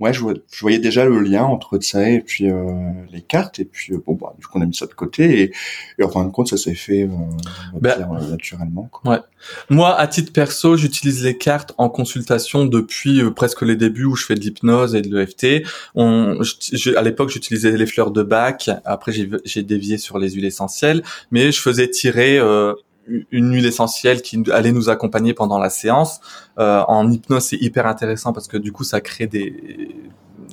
ouais, 0.00 0.12
je, 0.12 0.22
voyais 0.60 0.78
déjà 0.78 1.04
le 1.04 1.20
lien 1.20 1.44
entre 1.44 1.78
ça 1.80 2.08
et 2.08 2.20
puis 2.20 2.50
euh, 2.50 2.92
les 3.10 3.20
cartes. 3.20 3.58
Et 3.58 3.64
puis, 3.64 3.92
euh, 3.92 4.02
bon, 4.04 4.14
bah, 4.14 4.34
du 4.38 4.46
coup, 4.46 4.58
on 4.58 4.62
a 4.62 4.66
mis 4.66 4.74
ça 4.74 4.86
de 4.86 4.94
côté. 4.94 5.42
Et, 5.42 5.52
et 5.98 6.04
en 6.04 6.08
fin 6.08 6.24
de 6.24 6.30
compte, 6.30 6.48
ça 6.48 6.56
s'est 6.56 6.74
fait 6.74 7.02
euh, 7.02 7.08
bah, 7.80 7.96
euh, 7.98 8.30
naturellement. 8.30 8.88
Quoi. 8.90 9.12
Ouais. 9.12 9.18
Moi, 9.70 9.94
à 9.94 10.06
titre 10.06 10.32
perso, 10.32 10.76
j'utilise 10.76 11.24
les 11.24 11.36
cartes 11.36 11.74
en 11.78 11.88
consultation 11.88 12.64
depuis 12.64 13.22
presque 13.34 13.62
les 13.62 13.76
débuts 13.76 14.04
où 14.04 14.16
je 14.16 14.24
fais 14.24 14.34
de 14.34 14.40
l'hypnose 14.40 14.94
et 14.94 15.02
de 15.02 15.16
l'EFT. 15.16 15.66
On, 15.94 16.40
à 16.96 17.02
l'époque, 17.02 17.30
j'utilisais 17.30 17.76
les 17.76 17.86
fleurs 17.86 18.10
de 18.10 18.22
bac. 18.22 18.70
Après, 18.84 19.12
j'ai 19.12 19.62
dévié 19.62 19.98
sur 19.98 20.18
les 20.18 20.30
huiles 20.30 20.44
essentielles. 20.44 21.02
Mais 21.30 21.52
je 21.52 21.60
faisais 21.60 21.88
tirer 21.88 22.38
une 23.30 23.52
huile 23.52 23.66
essentielle 23.66 24.22
qui 24.22 24.42
allait 24.52 24.72
nous 24.72 24.88
accompagner 24.88 25.34
pendant 25.34 25.58
la 25.58 25.70
séance. 25.70 26.20
Euh, 26.58 26.82
en 26.88 27.10
hypnose, 27.10 27.44
c'est 27.44 27.56
hyper 27.56 27.86
intéressant 27.86 28.32
parce 28.32 28.48
que 28.48 28.56
du 28.56 28.72
coup, 28.72 28.84
ça 28.84 29.00
crée 29.00 29.26
des 29.26 29.94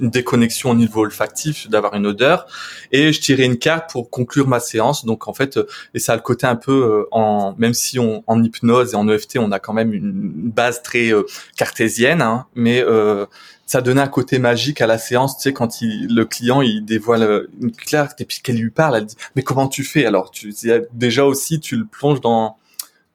une 0.02 0.10
déconnexion 0.10 0.72
au 0.72 0.76
niveau 0.76 1.02
olfactif, 1.02 1.70
d'avoir 1.70 1.94
une 1.96 2.06
odeur. 2.06 2.48
Et 2.92 3.14
je 3.14 3.22
tirais 3.22 3.46
une 3.46 3.58
carte 3.58 3.90
pour 3.92 4.10
conclure 4.10 4.48
ma 4.48 4.60
séance. 4.60 5.06
Donc 5.06 5.28
en 5.28 5.34
fait, 5.34 5.60
et 5.94 6.00
ça 6.00 6.14
a 6.14 6.16
le 6.16 6.22
côté 6.22 6.48
un 6.48 6.56
peu 6.56 6.72
euh, 6.72 7.08
en 7.12 7.56
même 7.58 7.74
si 7.74 8.00
on 8.00 8.24
en 8.28 8.44
hypnose 8.44 8.94
et 8.94 8.96
en 8.96 9.08
EFT, 9.08 9.38
on 9.38 9.52
a 9.52 9.60
quand 9.60 9.74
même 9.74 9.94
une 9.94 10.52
base 10.52 10.82
très 10.82 11.12
euh, 11.12 11.24
cartésienne, 11.58 12.22
hein, 12.22 12.46
mais 12.56 12.82
euh, 12.82 13.26
ça 13.66 13.82
donnait 13.82 14.02
un 14.02 14.08
côté 14.08 14.40
magique 14.40 14.82
à 14.82 14.88
la 14.88 14.98
séance, 14.98 15.38
tu 15.38 15.44
sais, 15.44 15.54
quand 15.54 15.82
il, 15.82 16.14
le 16.14 16.26
client 16.26 16.62
il 16.62 16.86
dévoile 16.86 17.48
une 17.62 17.72
carte 17.72 18.22
et 18.22 18.26
puis 18.26 18.40
qu'elle 18.44 18.58
lui 18.58 18.70
parle, 18.70 18.98
elle 18.98 19.06
dit 19.06 19.18
mais 19.36 19.42
comment 19.42 19.68
tu 19.68 19.84
fais? 19.84 20.06
Alors 20.06 20.32
tu 20.32 20.54
déjà 20.94 21.26
aussi 21.26 21.60
tu 21.60 21.76
le 21.76 21.86
plonges 21.86 22.22
dans 22.22 22.58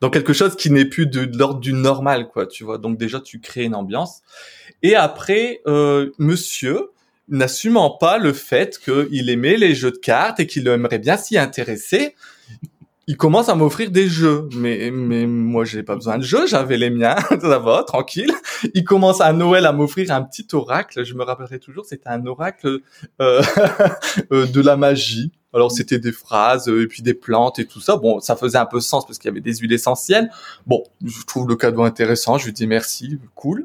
dans 0.01 0.11
quelque 0.11 0.33
chose 0.33 0.57
qui 0.57 0.71
n'est 0.71 0.85
plus 0.85 1.07
de, 1.07 1.29
l'ordre 1.37 1.61
du 1.61 1.73
normal, 1.73 2.29
quoi, 2.29 2.47
tu 2.47 2.65
vois. 2.65 2.79
Donc 2.79 2.99
déjà 2.99 3.21
tu 3.21 3.41
crées 3.41 3.65
une 3.65 3.75
ambiance. 3.75 4.23
Et 4.83 4.95
après, 4.95 5.61
euh, 5.67 6.11
Monsieur 6.19 6.91
n'assumant 7.29 7.91
pas 7.91 8.19
le 8.19 8.33
fait 8.33 8.79
qu'il 8.79 9.31
aimait 9.31 9.57
les 9.57 9.75
jeux 9.75 9.93
de 9.93 9.99
cartes 9.99 10.41
et 10.41 10.47
qu'il 10.47 10.67
aimerait 10.67 10.99
bien 10.99 11.17
s'y 11.17 11.39
intéresser, 11.39 12.17
il 13.11 13.17
commence 13.17 13.49
à 13.49 13.57
m'offrir 13.57 13.91
des 13.91 14.09
jeux, 14.09 14.49
mais 14.57 14.91
mais 14.93 15.27
moi 15.27 15.65
j'ai 15.65 15.83
pas 15.83 15.97
besoin 15.97 16.17
de 16.17 16.23
jeux, 16.23 16.47
j'avais 16.47 16.77
les 16.77 16.91
miens, 16.91 17.17
ça 17.41 17.59
va, 17.59 17.83
tranquille. 17.83 18.33
Il 18.73 18.85
commence 18.85 19.21
à 19.21 19.33
Noël 19.33 19.67
à 19.67 19.73
m'offrir 19.73 20.13
un 20.13 20.23
petit 20.23 20.47
oracle, 20.53 21.05
je 21.05 21.15
me 21.15 21.25
rappellerai 21.25 21.59
toujours, 21.59 21.85
c'était 21.85 22.09
un 22.09 22.25
oracle 22.27 22.79
euh, 23.21 23.43
euh, 24.33 24.47
de 24.47 24.61
la 24.61 24.77
magie. 24.77 25.33
Alors 25.53 25.73
c'était 25.73 25.99
des 25.99 26.13
phrases 26.13 26.69
euh, 26.69 26.83
et 26.83 26.87
puis 26.87 27.03
des 27.03 27.15
plantes 27.15 27.59
et 27.59 27.67
tout 27.67 27.81
ça. 27.81 27.97
Bon, 27.97 28.21
ça 28.21 28.37
faisait 28.37 28.59
un 28.59 28.67
peu 28.67 28.81
sens 28.81 29.07
parce 29.07 29.19
qu'il 29.19 29.29
y 29.29 29.33
avait 29.33 29.41
des 29.41 29.55
huiles 29.57 29.73
essentielles. 29.73 30.31
Bon, 30.67 30.85
je 31.05 31.25
trouve 31.27 31.49
le 31.49 31.57
cadeau 31.57 31.83
intéressant. 31.83 32.39
Je 32.39 32.47
lui 32.47 32.53
dis 32.53 32.67
merci, 32.67 33.19
cool. 33.35 33.65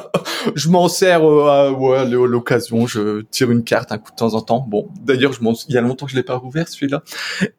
je 0.54 0.68
m'en 0.68 0.88
sers 0.88 1.22
euh, 1.24 1.48
à 1.48 1.72
ouais, 1.72 2.06
l'occasion. 2.06 2.86
Je 2.86 3.22
tire 3.22 3.50
une 3.50 3.64
carte 3.64 3.92
un 3.92 3.98
coup 3.98 4.10
de 4.10 4.16
temps 4.16 4.34
en 4.34 4.40
temps. 4.40 4.64
Bon, 4.66 4.88
d'ailleurs, 5.02 5.32
je 5.32 5.40
il 5.68 5.74
y 5.74 5.78
a 5.78 5.80
longtemps 5.80 6.06
que 6.06 6.12
je 6.12 6.16
l'ai 6.16 6.22
pas 6.22 6.36
rouvert 6.36 6.68
celui-là. 6.68 7.02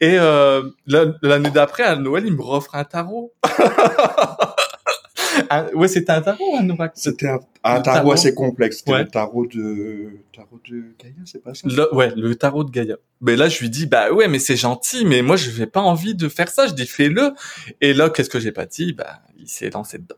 Et 0.01 0.17
euh, 0.19 0.63
l'année 0.87 1.51
d'après 1.51 1.83
à 1.83 1.95
Noël, 1.95 2.25
il 2.25 2.33
me 2.33 2.41
offre 2.41 2.75
un 2.75 2.83
tarot. 2.83 3.31
ouais, 5.75 5.87
c'était 5.87 6.11
un 6.11 6.21
tarot, 6.21 6.57
un 6.59 6.69
oracle. 6.69 6.93
C'était 6.97 7.27
un, 7.63 7.81
tarot, 7.81 8.11
assez 8.11 8.33
complexe. 8.33 8.77
C'était 8.77 8.99
le 8.99 9.07
tarot 9.07 9.45
de 9.45 10.19
tarot 10.33 10.59
de 10.69 10.83
Gaïa, 11.01 11.15
c'est 11.25 11.43
pas 11.43 11.53
ça? 11.53 11.67
Ouais, 11.93 12.13
le 12.15 12.35
tarot 12.35 12.63
de 12.63 12.71
Gaïa. 12.71 12.97
Mais 13.21 13.35
là, 13.35 13.49
je 13.49 13.59
lui 13.59 13.69
dis, 13.69 13.85
bah 13.85 14.11
ouais, 14.11 14.27
mais 14.27 14.39
c'est 14.39 14.55
gentil, 14.55 15.05
mais 15.05 15.21
moi, 15.21 15.35
je 15.35 15.57
n'ai 15.57 15.67
pas 15.67 15.81
envie 15.81 16.15
de 16.15 16.29
faire 16.29 16.49
ça. 16.49 16.67
Je 16.67 16.73
dis, 16.73 16.85
fais-le. 16.85 17.33
Et 17.81 17.93
là, 17.93 18.09
qu'est-ce 18.09 18.29
que 18.29 18.39
j'ai 18.39 18.51
pas 18.51 18.65
dit? 18.65 18.93
Bah, 18.93 19.21
il 19.39 19.47
s'est 19.47 19.69
lancé 19.69 19.97
dedans. 19.97 20.15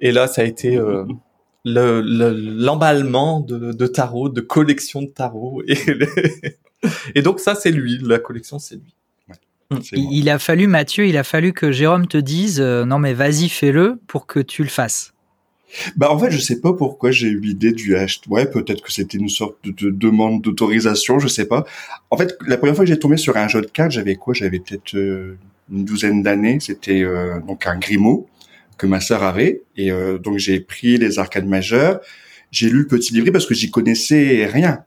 Et 0.00 0.12
là, 0.12 0.26
ça 0.26 0.42
a 0.42 0.44
été 0.44 0.76
euh, 0.76 1.04
l'emballement 1.64 3.40
de, 3.40 3.72
de 3.72 3.86
tarot, 3.86 4.28
de 4.28 4.40
collection 4.40 5.02
de 5.02 5.08
tarot. 5.08 5.62
Et, 5.66 5.76
et 7.14 7.22
donc 7.22 7.40
ça, 7.40 7.54
c'est 7.54 7.70
lui. 7.70 7.98
La 8.02 8.18
collection, 8.18 8.58
c'est 8.58 8.76
lui. 8.76 8.94
Il 9.92 10.30
a 10.30 10.38
fallu, 10.38 10.66
Mathieu, 10.66 11.06
il 11.06 11.16
a 11.16 11.24
fallu 11.24 11.52
que 11.52 11.72
Jérôme 11.72 12.06
te 12.06 12.16
dise 12.16 12.60
euh, 12.60 12.86
non 12.86 12.98
mais 12.98 13.12
vas-y 13.12 13.48
fais-le 13.50 14.00
pour 14.06 14.26
que 14.26 14.40
tu 14.40 14.62
le 14.62 14.68
fasses. 14.68 15.12
Bah 15.96 16.10
en 16.10 16.18
fait 16.18 16.30
je 16.30 16.38
sais 16.38 16.60
pas 16.60 16.72
pourquoi 16.72 17.10
j'ai 17.10 17.28
eu 17.28 17.38
l'idée 17.38 17.72
du 17.72 17.94
hashtag. 17.94 18.32
Ouais 18.32 18.46
peut-être 18.50 18.82
que 18.82 18.90
c'était 18.90 19.18
une 19.18 19.28
sorte 19.28 19.56
de, 19.64 19.90
demande 19.90 20.40
d'autorisation, 20.40 21.18
je 21.18 21.28
sais 21.28 21.44
pas. 21.44 21.66
En 22.10 22.16
fait 22.16 22.34
la 22.46 22.56
première 22.56 22.74
fois 22.74 22.86
que 22.86 22.90
j'ai 22.90 22.98
tombé 22.98 23.18
sur 23.18 23.36
un 23.36 23.48
jeu 23.48 23.60
de 23.60 23.66
cartes, 23.66 23.92
j'avais 23.92 24.14
quoi? 24.14 24.32
J'avais 24.32 24.58
peut-être 24.58 24.94
euh, 24.94 25.36
une 25.70 25.84
douzaine 25.84 26.22
d'années. 26.22 26.60
C'était 26.60 27.02
euh, 27.02 27.38
donc 27.40 27.66
un 27.66 27.78
Grimaud 27.78 28.26
que 28.78 28.86
ma 28.86 29.00
sœur 29.00 29.22
avait 29.22 29.62
et 29.76 29.90
donc 30.22 30.38
j'ai 30.38 30.60
pris 30.60 30.98
les 30.98 31.18
arcades 31.18 31.48
majeures. 31.48 32.00
J'ai 32.52 32.70
lu 32.70 32.78
le 32.78 32.86
petit 32.86 33.12
livret 33.12 33.32
parce 33.32 33.44
que 33.44 33.52
j'y 33.52 33.72
connaissais 33.72 34.46
rien. 34.46 34.84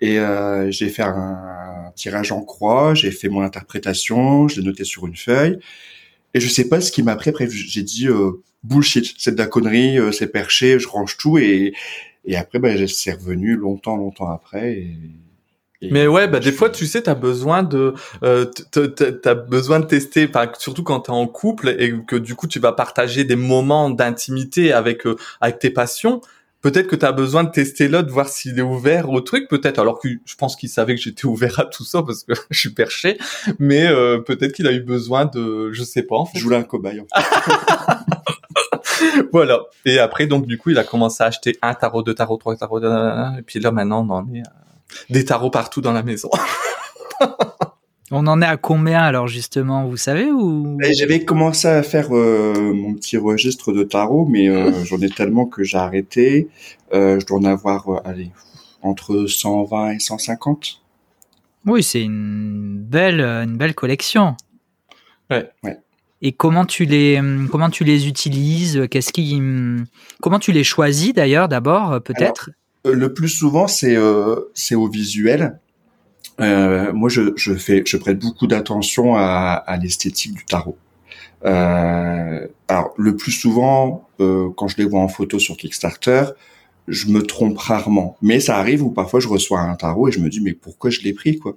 Et 0.00 0.18
euh, 0.18 0.70
j'ai 0.70 0.88
fait 0.88 1.02
un, 1.02 1.92
tirage 1.94 2.30
en 2.30 2.42
croix, 2.42 2.94
j'ai 2.94 3.10
fait 3.10 3.28
mon 3.28 3.40
interprétation, 3.40 4.48
je 4.48 4.60
l'ai 4.60 4.66
noté 4.66 4.84
sur 4.84 5.06
une 5.06 5.16
feuille. 5.16 5.58
Et 6.34 6.40
je 6.40 6.48
sais 6.48 6.68
pas 6.68 6.80
ce 6.80 6.92
qui 6.92 7.02
m'a 7.02 7.16
pris. 7.16 7.30
Après, 7.30 7.48
j'ai 7.48 7.82
dit 7.82 8.08
euh, 8.08 8.42
bullshit, 8.62 9.14
c'est 9.18 9.32
de 9.32 9.38
la 9.38 9.46
connerie, 9.46 9.98
euh, 9.98 10.12
c'est 10.12 10.26
perché, 10.26 10.78
je 10.78 10.88
range 10.88 11.16
tout. 11.16 11.38
Et, 11.38 11.72
et 12.24 12.36
après, 12.36 12.58
ben, 12.58 12.86
c'est 12.86 13.12
revenu 13.12 13.56
longtemps, 13.56 13.96
longtemps 13.96 14.28
après. 14.28 14.72
Et, 14.72 14.96
mais 15.82 16.06
ouais, 16.06 16.26
bah 16.26 16.40
des 16.40 16.52
fois, 16.52 16.70
tu 16.70 16.86
sais, 16.86 17.02
t'as 17.02 17.14
besoin 17.14 17.62
de, 17.62 17.94
euh, 18.22 18.46
t'as 18.46 19.34
besoin 19.34 19.80
de 19.80 19.84
tester, 19.84 20.28
surtout 20.58 20.82
quand 20.82 21.00
t'es 21.00 21.10
en 21.10 21.26
couple 21.26 21.68
et 21.78 21.92
que 22.06 22.16
du 22.16 22.34
coup 22.34 22.46
tu 22.46 22.58
vas 22.58 22.72
partager 22.72 23.24
des 23.24 23.36
moments 23.36 23.90
d'intimité 23.90 24.72
avec 24.72 25.06
euh, 25.06 25.16
avec 25.40 25.58
tes 25.58 25.70
passions 25.70 26.20
peut-être 26.66 26.88
que 26.88 26.96
tu 26.96 27.06
as 27.06 27.12
besoin 27.12 27.44
de 27.44 27.50
tester 27.50 27.86
l'autre, 27.86 28.10
voir 28.10 28.28
s'il 28.28 28.58
est 28.58 28.62
ouvert 28.62 29.08
au 29.10 29.20
truc, 29.20 29.46
peut-être. 29.48 29.78
Alors 29.78 30.00
que 30.00 30.08
je 30.08 30.34
pense 30.34 30.56
qu'il 30.56 30.68
savait 30.68 30.96
que 30.96 31.00
j'étais 31.00 31.24
ouvert 31.34 31.60
à 31.60 31.64
tout 31.64 31.84
ça 31.84 32.02
parce 32.02 32.24
que 32.24 32.32
je 32.50 32.58
suis 32.58 32.70
perché, 32.70 33.18
mais 33.60 33.86
euh, 33.86 34.18
peut-être 34.18 34.52
qu'il 34.52 34.66
a 34.66 34.72
eu 34.72 34.80
besoin 34.80 35.26
de, 35.26 35.70
je 35.72 35.84
sais 35.84 36.02
pas. 36.02 36.16
En 36.16 36.26
fait. 36.26 36.38
Je 36.38 36.42
voulais 36.42 36.56
un 36.56 36.64
cobaye. 36.64 37.00
En 37.00 37.06
fait. 37.06 37.24
voilà. 39.32 39.60
Et 39.84 40.00
après, 40.00 40.26
donc 40.26 40.46
du 40.46 40.58
coup, 40.58 40.70
il 40.70 40.78
a 40.78 40.84
commencé 40.84 41.22
à 41.22 41.26
acheter 41.26 41.56
un 41.62 41.74
tarot, 41.74 42.02
deux 42.02 42.14
tarots, 42.14 42.36
trois 42.36 42.56
tarots, 42.56 42.82
et 42.82 43.42
puis 43.46 43.60
là 43.60 43.70
maintenant, 43.70 44.04
on 44.04 44.10
en 44.12 44.34
est 44.34 44.42
des 45.08 45.24
tarots 45.24 45.50
partout 45.50 45.80
dans 45.80 45.92
la 45.92 46.02
maison. 46.02 46.30
On 48.12 48.26
en 48.28 48.40
est 48.40 48.46
à 48.46 48.56
combien 48.56 49.00
alors 49.00 49.26
justement, 49.26 49.86
vous 49.86 49.96
savez 49.96 50.30
ou? 50.30 50.78
J'avais 50.92 51.24
commencé 51.24 51.66
à 51.66 51.82
faire 51.82 52.16
euh, 52.16 52.72
mon 52.72 52.94
petit 52.94 53.16
registre 53.16 53.72
de 53.72 53.82
tarot, 53.82 54.26
mais 54.26 54.48
euh, 54.48 54.72
j'en 54.84 55.00
ai 55.00 55.10
tellement 55.10 55.46
que 55.46 55.64
j'ai 55.64 55.78
arrêté. 55.78 56.48
Euh, 56.94 57.18
je 57.18 57.26
dois 57.26 57.38
en 57.38 57.44
avoir, 57.44 58.02
allez, 58.04 58.30
entre 58.82 59.26
120 59.26 59.90
et 59.90 59.98
150. 59.98 60.82
Oui, 61.66 61.82
c'est 61.82 62.02
une 62.02 62.78
belle, 62.78 63.20
une 63.20 63.56
belle 63.56 63.74
collection. 63.74 64.36
Ouais. 65.28 65.50
ouais. 65.64 65.76
Et 66.22 66.30
comment 66.30 66.64
tu 66.64 66.84
les, 66.84 67.20
comment 67.50 67.70
tu 67.70 67.82
les 67.82 68.06
utilises? 68.06 68.86
Qu'est-ce 68.88 69.12
qui, 69.12 69.42
comment 70.22 70.38
tu 70.38 70.52
les 70.52 70.62
choisis 70.62 71.12
d'ailleurs 71.12 71.48
d'abord 71.48 72.00
peut-être? 72.02 72.50
Le 72.84 73.12
plus 73.12 73.28
souvent, 73.28 73.66
c'est 73.66 73.96
c'est 74.54 74.76
au 74.76 74.88
visuel. 74.88 75.58
Euh, 76.40 76.92
moi, 76.92 77.08
je, 77.08 77.32
je, 77.36 77.54
fais, 77.54 77.82
je 77.86 77.96
prête 77.96 78.18
beaucoup 78.18 78.46
d'attention 78.46 79.16
à, 79.16 79.62
à 79.66 79.76
l'esthétique 79.76 80.34
du 80.34 80.44
tarot. 80.44 80.76
Euh, 81.44 82.46
alors, 82.68 82.94
le 82.96 83.16
plus 83.16 83.32
souvent, 83.32 84.08
euh, 84.20 84.48
quand 84.56 84.68
je 84.68 84.76
les 84.78 84.84
vois 84.84 85.00
en 85.00 85.08
photo 85.08 85.38
sur 85.38 85.56
Kickstarter, 85.56 86.24
je 86.88 87.08
me 87.08 87.22
trompe 87.22 87.58
rarement. 87.58 88.16
Mais 88.22 88.40
ça 88.40 88.56
arrive 88.56 88.82
où 88.82 88.90
parfois 88.90 89.20
je 89.20 89.28
reçois 89.28 89.60
un 89.60 89.74
tarot 89.74 90.08
et 90.08 90.12
je 90.12 90.20
me 90.20 90.28
dis 90.28 90.40
mais 90.40 90.52
pourquoi 90.52 90.90
je 90.90 91.00
l'ai 91.00 91.12
pris 91.12 91.38
quoi? 91.38 91.56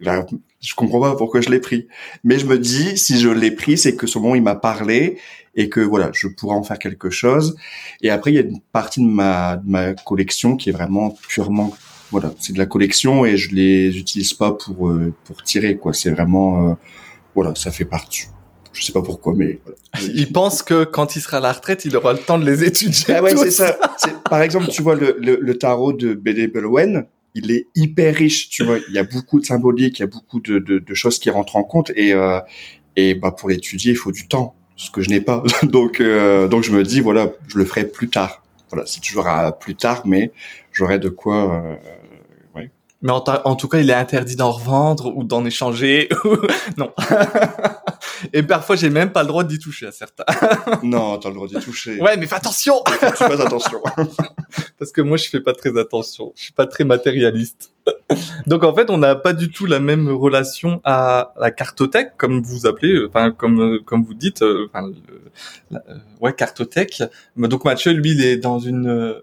Je 0.00 0.74
comprends 0.74 1.00
pas 1.00 1.14
pourquoi 1.14 1.42
je 1.42 1.50
l'ai 1.50 1.60
pris. 1.60 1.86
Mais 2.24 2.38
je 2.38 2.46
me 2.46 2.58
dis 2.58 2.96
si 2.96 3.18
je 3.20 3.28
l'ai 3.28 3.50
pris, 3.50 3.76
c'est 3.76 3.96
que 3.96 4.06
ce 4.06 4.18
moment 4.18 4.34
il 4.34 4.42
m'a 4.42 4.54
parlé 4.54 5.18
et 5.54 5.68
que 5.68 5.80
voilà, 5.80 6.10
je 6.14 6.26
pourrais 6.28 6.56
en 6.56 6.62
faire 6.62 6.78
quelque 6.78 7.10
chose. 7.10 7.56
Et 8.00 8.08
après, 8.08 8.32
il 8.32 8.34
y 8.34 8.38
a 8.38 8.42
une 8.42 8.60
partie 8.72 9.00
de 9.00 9.06
ma, 9.06 9.56
de 9.56 9.68
ma 9.68 9.92
collection 9.92 10.56
qui 10.56 10.70
est 10.70 10.72
vraiment 10.72 11.14
purement 11.28 11.76
voilà, 12.10 12.34
c'est 12.38 12.52
de 12.52 12.58
la 12.58 12.66
collection 12.66 13.24
et 13.24 13.36
je 13.36 13.54
les 13.54 13.96
utilise 13.96 14.34
pas 14.34 14.52
pour 14.52 14.88
euh, 14.88 15.12
pour 15.24 15.42
tirer 15.42 15.76
quoi. 15.76 15.92
C'est 15.92 16.10
vraiment 16.10 16.70
euh, 16.70 16.74
voilà, 17.34 17.54
ça 17.54 17.70
fait 17.70 17.84
partie. 17.84 18.24
Je 18.72 18.84
sais 18.84 18.92
pas 18.92 19.02
pourquoi, 19.02 19.34
mais 19.34 19.58
il 20.00 20.32
pense 20.32 20.62
que 20.62 20.84
quand 20.84 21.16
il 21.16 21.20
sera 21.20 21.38
à 21.38 21.40
la 21.40 21.52
retraite, 21.52 21.84
il 21.84 21.96
aura 21.96 22.12
le 22.12 22.20
temps 22.20 22.38
de 22.38 22.48
les 22.48 22.62
étudier. 22.64 23.14
Ah 23.14 23.22
ouais, 23.22 23.36
c'est 23.36 23.50
ça. 23.50 23.76
Par 24.28 24.42
exemple, 24.42 24.68
tu 24.68 24.80
vois 24.80 24.94
le, 24.94 25.16
le, 25.18 25.58
tarot 25.58 25.92
de 25.92 26.14
Bede 26.14 26.52
Belwen, 26.52 27.04
il 27.34 27.50
est 27.50 27.66
hyper 27.74 28.14
riche. 28.14 28.48
Tu 28.48 28.64
vois, 28.64 28.78
il 28.88 28.94
y 28.94 28.98
a 28.98 29.02
beaucoup 29.02 29.40
de 29.40 29.44
symboliques, 29.44 29.98
il 29.98 30.02
y 30.02 30.04
a 30.04 30.08
beaucoup 30.08 30.38
de, 30.40 30.60
de, 30.60 30.78
de 30.78 30.94
choses 30.94 31.18
qui 31.18 31.30
rentrent 31.30 31.56
en 31.56 31.64
compte 31.64 31.90
et 31.96 32.14
euh, 32.14 32.38
et 32.94 33.14
bah 33.14 33.32
pour 33.32 33.48
l'étudier, 33.48 33.92
il 33.92 33.96
faut 33.96 34.12
du 34.12 34.28
temps, 34.28 34.54
ce 34.76 34.90
que 34.90 35.00
je 35.00 35.10
n'ai 35.10 35.20
pas. 35.20 35.42
donc 35.64 36.00
donc 36.00 36.62
je 36.62 36.70
me 36.70 36.84
dis 36.84 37.00
voilà, 37.00 37.32
je 37.48 37.58
le 37.58 37.64
ferai 37.64 37.84
plus 37.84 38.08
tard. 38.08 38.42
Voilà, 38.70 38.86
c'est 38.86 39.00
toujours 39.00 39.26
à 39.26 39.50
plus 39.50 39.74
tard, 39.74 40.02
mais 40.06 40.30
j'aurai 40.72 40.98
de 40.98 41.08
quoi 41.08 41.78
mais 43.02 43.12
en, 43.12 43.56
tout 43.56 43.66
cas, 43.66 43.78
il 43.78 43.88
est 43.88 43.94
interdit 43.94 44.36
d'en 44.36 44.50
revendre 44.50 45.16
ou 45.16 45.24
d'en 45.24 45.44
échanger. 45.46 46.10
non. 46.76 46.92
Et 48.34 48.42
parfois, 48.42 48.76
j'ai 48.76 48.90
même 48.90 49.10
pas 49.10 49.22
le 49.22 49.28
droit 49.28 49.42
d'y 49.42 49.58
toucher 49.58 49.86
à 49.86 49.92
certains. 49.92 50.24
non, 50.82 51.16
t'as 51.16 51.30
le 51.30 51.34
droit 51.34 51.48
d'y 51.48 51.54
toucher. 51.54 51.98
Ouais, 51.98 52.18
mais 52.18 52.26
fais 52.26 52.34
attention. 52.34 52.74
fais 52.86 53.24
attention. 53.24 53.80
Parce 54.78 54.92
que 54.92 55.00
moi, 55.00 55.16
je 55.16 55.30
fais 55.30 55.40
pas 55.40 55.54
très 55.54 55.78
attention. 55.78 56.34
Je 56.36 56.42
suis 56.42 56.52
pas 56.52 56.66
très 56.66 56.84
matérialiste. 56.84 57.72
Donc 58.46 58.64
en 58.64 58.74
fait, 58.74 58.90
on 58.90 58.98
n'a 58.98 59.14
pas 59.16 59.32
du 59.32 59.50
tout 59.50 59.64
la 59.64 59.80
même 59.80 60.10
relation 60.10 60.82
à 60.84 61.32
la 61.40 61.50
cartothèque, 61.50 62.12
comme 62.18 62.42
vous 62.42 62.66
appelez, 62.66 63.06
enfin 63.06 63.30
comme 63.30 63.80
comme 63.84 64.04
vous 64.04 64.14
dites, 64.14 64.42
euh, 64.42 64.68
enfin, 64.72 64.90
ouais 66.20 66.32
cartothèque. 66.32 67.02
Donc 67.36 67.64
Mathieu, 67.64 67.92
lui, 67.92 68.12
il 68.12 68.24
est 68.24 68.36
dans 68.36 68.58
une 68.58 69.22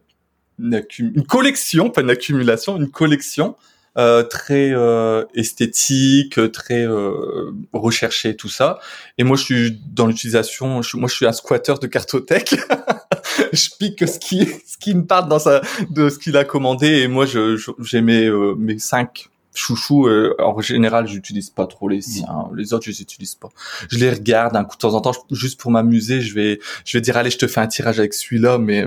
une, 0.59 1.25
collection, 1.27 1.89
pas 1.89 2.01
une 2.01 2.09
accumulation, 2.09 2.77
une 2.77 2.89
collection 2.89 3.55
euh, 3.97 4.23
très 4.23 4.71
euh, 4.73 5.25
esthétique, 5.33 6.39
très 6.51 6.85
euh, 6.85 7.51
recherchée, 7.73 8.35
tout 8.35 8.49
ça. 8.49 8.79
Et 9.17 9.23
moi, 9.23 9.37
je 9.37 9.43
suis 9.43 9.81
dans 9.91 10.05
l'utilisation. 10.05 10.81
Moi, 10.93 11.09
je 11.09 11.13
suis 11.15 11.25
un 11.25 11.31
squatter 11.31 11.73
de 11.81 11.87
cartothèque. 11.87 12.55
je 13.53 13.69
pique 13.79 14.07
ce 14.07 14.19
qui, 14.19 14.45
ce 14.45 14.77
qui 14.79 14.93
me 14.93 15.05
parle 15.05 15.27
dans 15.27 15.39
sa, 15.39 15.61
de 15.89 16.09
ce 16.09 16.19
qu'il 16.19 16.37
a 16.37 16.43
commandé. 16.43 16.87
Et 16.99 17.07
moi, 17.07 17.25
je, 17.25 17.59
j'ai 17.79 18.01
mes, 18.01 18.25
euh, 18.25 18.55
mes 18.55 18.79
cinq 18.79 19.29
chouchous. 19.53 20.07
Euh, 20.07 20.35
en 20.39 20.61
général, 20.61 21.07
j'utilise 21.07 21.49
pas 21.49 21.65
trop 21.65 21.89
les 21.89 22.01
siens. 22.01 22.49
Les 22.55 22.73
autres, 22.73 22.85
je 22.85 22.91
les 22.91 23.01
utilise 23.01 23.35
pas. 23.35 23.49
Je 23.89 23.97
les 23.97 24.11
regarde 24.11 24.55
un 24.55 24.63
coup 24.63 24.75
de 24.75 24.81
temps 24.81 24.93
en 24.93 25.01
temps, 25.01 25.13
juste 25.31 25.59
pour 25.59 25.71
m'amuser. 25.71 26.21
Je 26.21 26.33
vais, 26.35 26.59
je 26.85 26.97
vais 26.97 27.01
dire 27.01 27.17
allez, 27.17 27.31
je 27.31 27.37
te 27.37 27.47
fais 27.47 27.61
un 27.61 27.67
tirage 27.67 27.99
avec 27.99 28.13
celui-là, 28.13 28.59
mais 28.59 28.85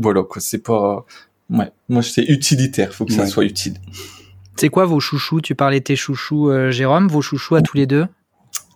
voilà 0.00 0.22
quoi, 0.22 0.40
c'est 0.40 0.62
pas 0.62 1.04
ouais, 1.50 1.70
moi 1.88 2.02
c'est 2.02 2.24
utilitaire, 2.24 2.92
faut 2.94 3.04
que 3.04 3.12
ça 3.12 3.26
soit 3.26 3.44
utile. 3.44 3.74
C'est 4.56 4.70
quoi 4.70 4.86
vos 4.86 4.98
chouchous? 4.98 5.40
Tu 5.40 5.54
parlais 5.54 5.78
de 5.78 5.84
tes 5.84 5.96
chouchous 5.96 6.50
euh, 6.50 6.70
Jérôme, 6.70 7.06
vos 7.08 7.22
chouchous 7.22 7.54
à 7.54 7.62
tous 7.62 7.76
les 7.76 7.86
deux? 7.86 8.06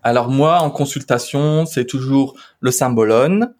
Alors 0.02 0.28
moi 0.28 0.60
en 0.60 0.70
consultation, 0.70 1.66
c'est 1.66 1.86
toujours 1.86 2.36
le 2.60 2.70
symbolone. 2.70 3.54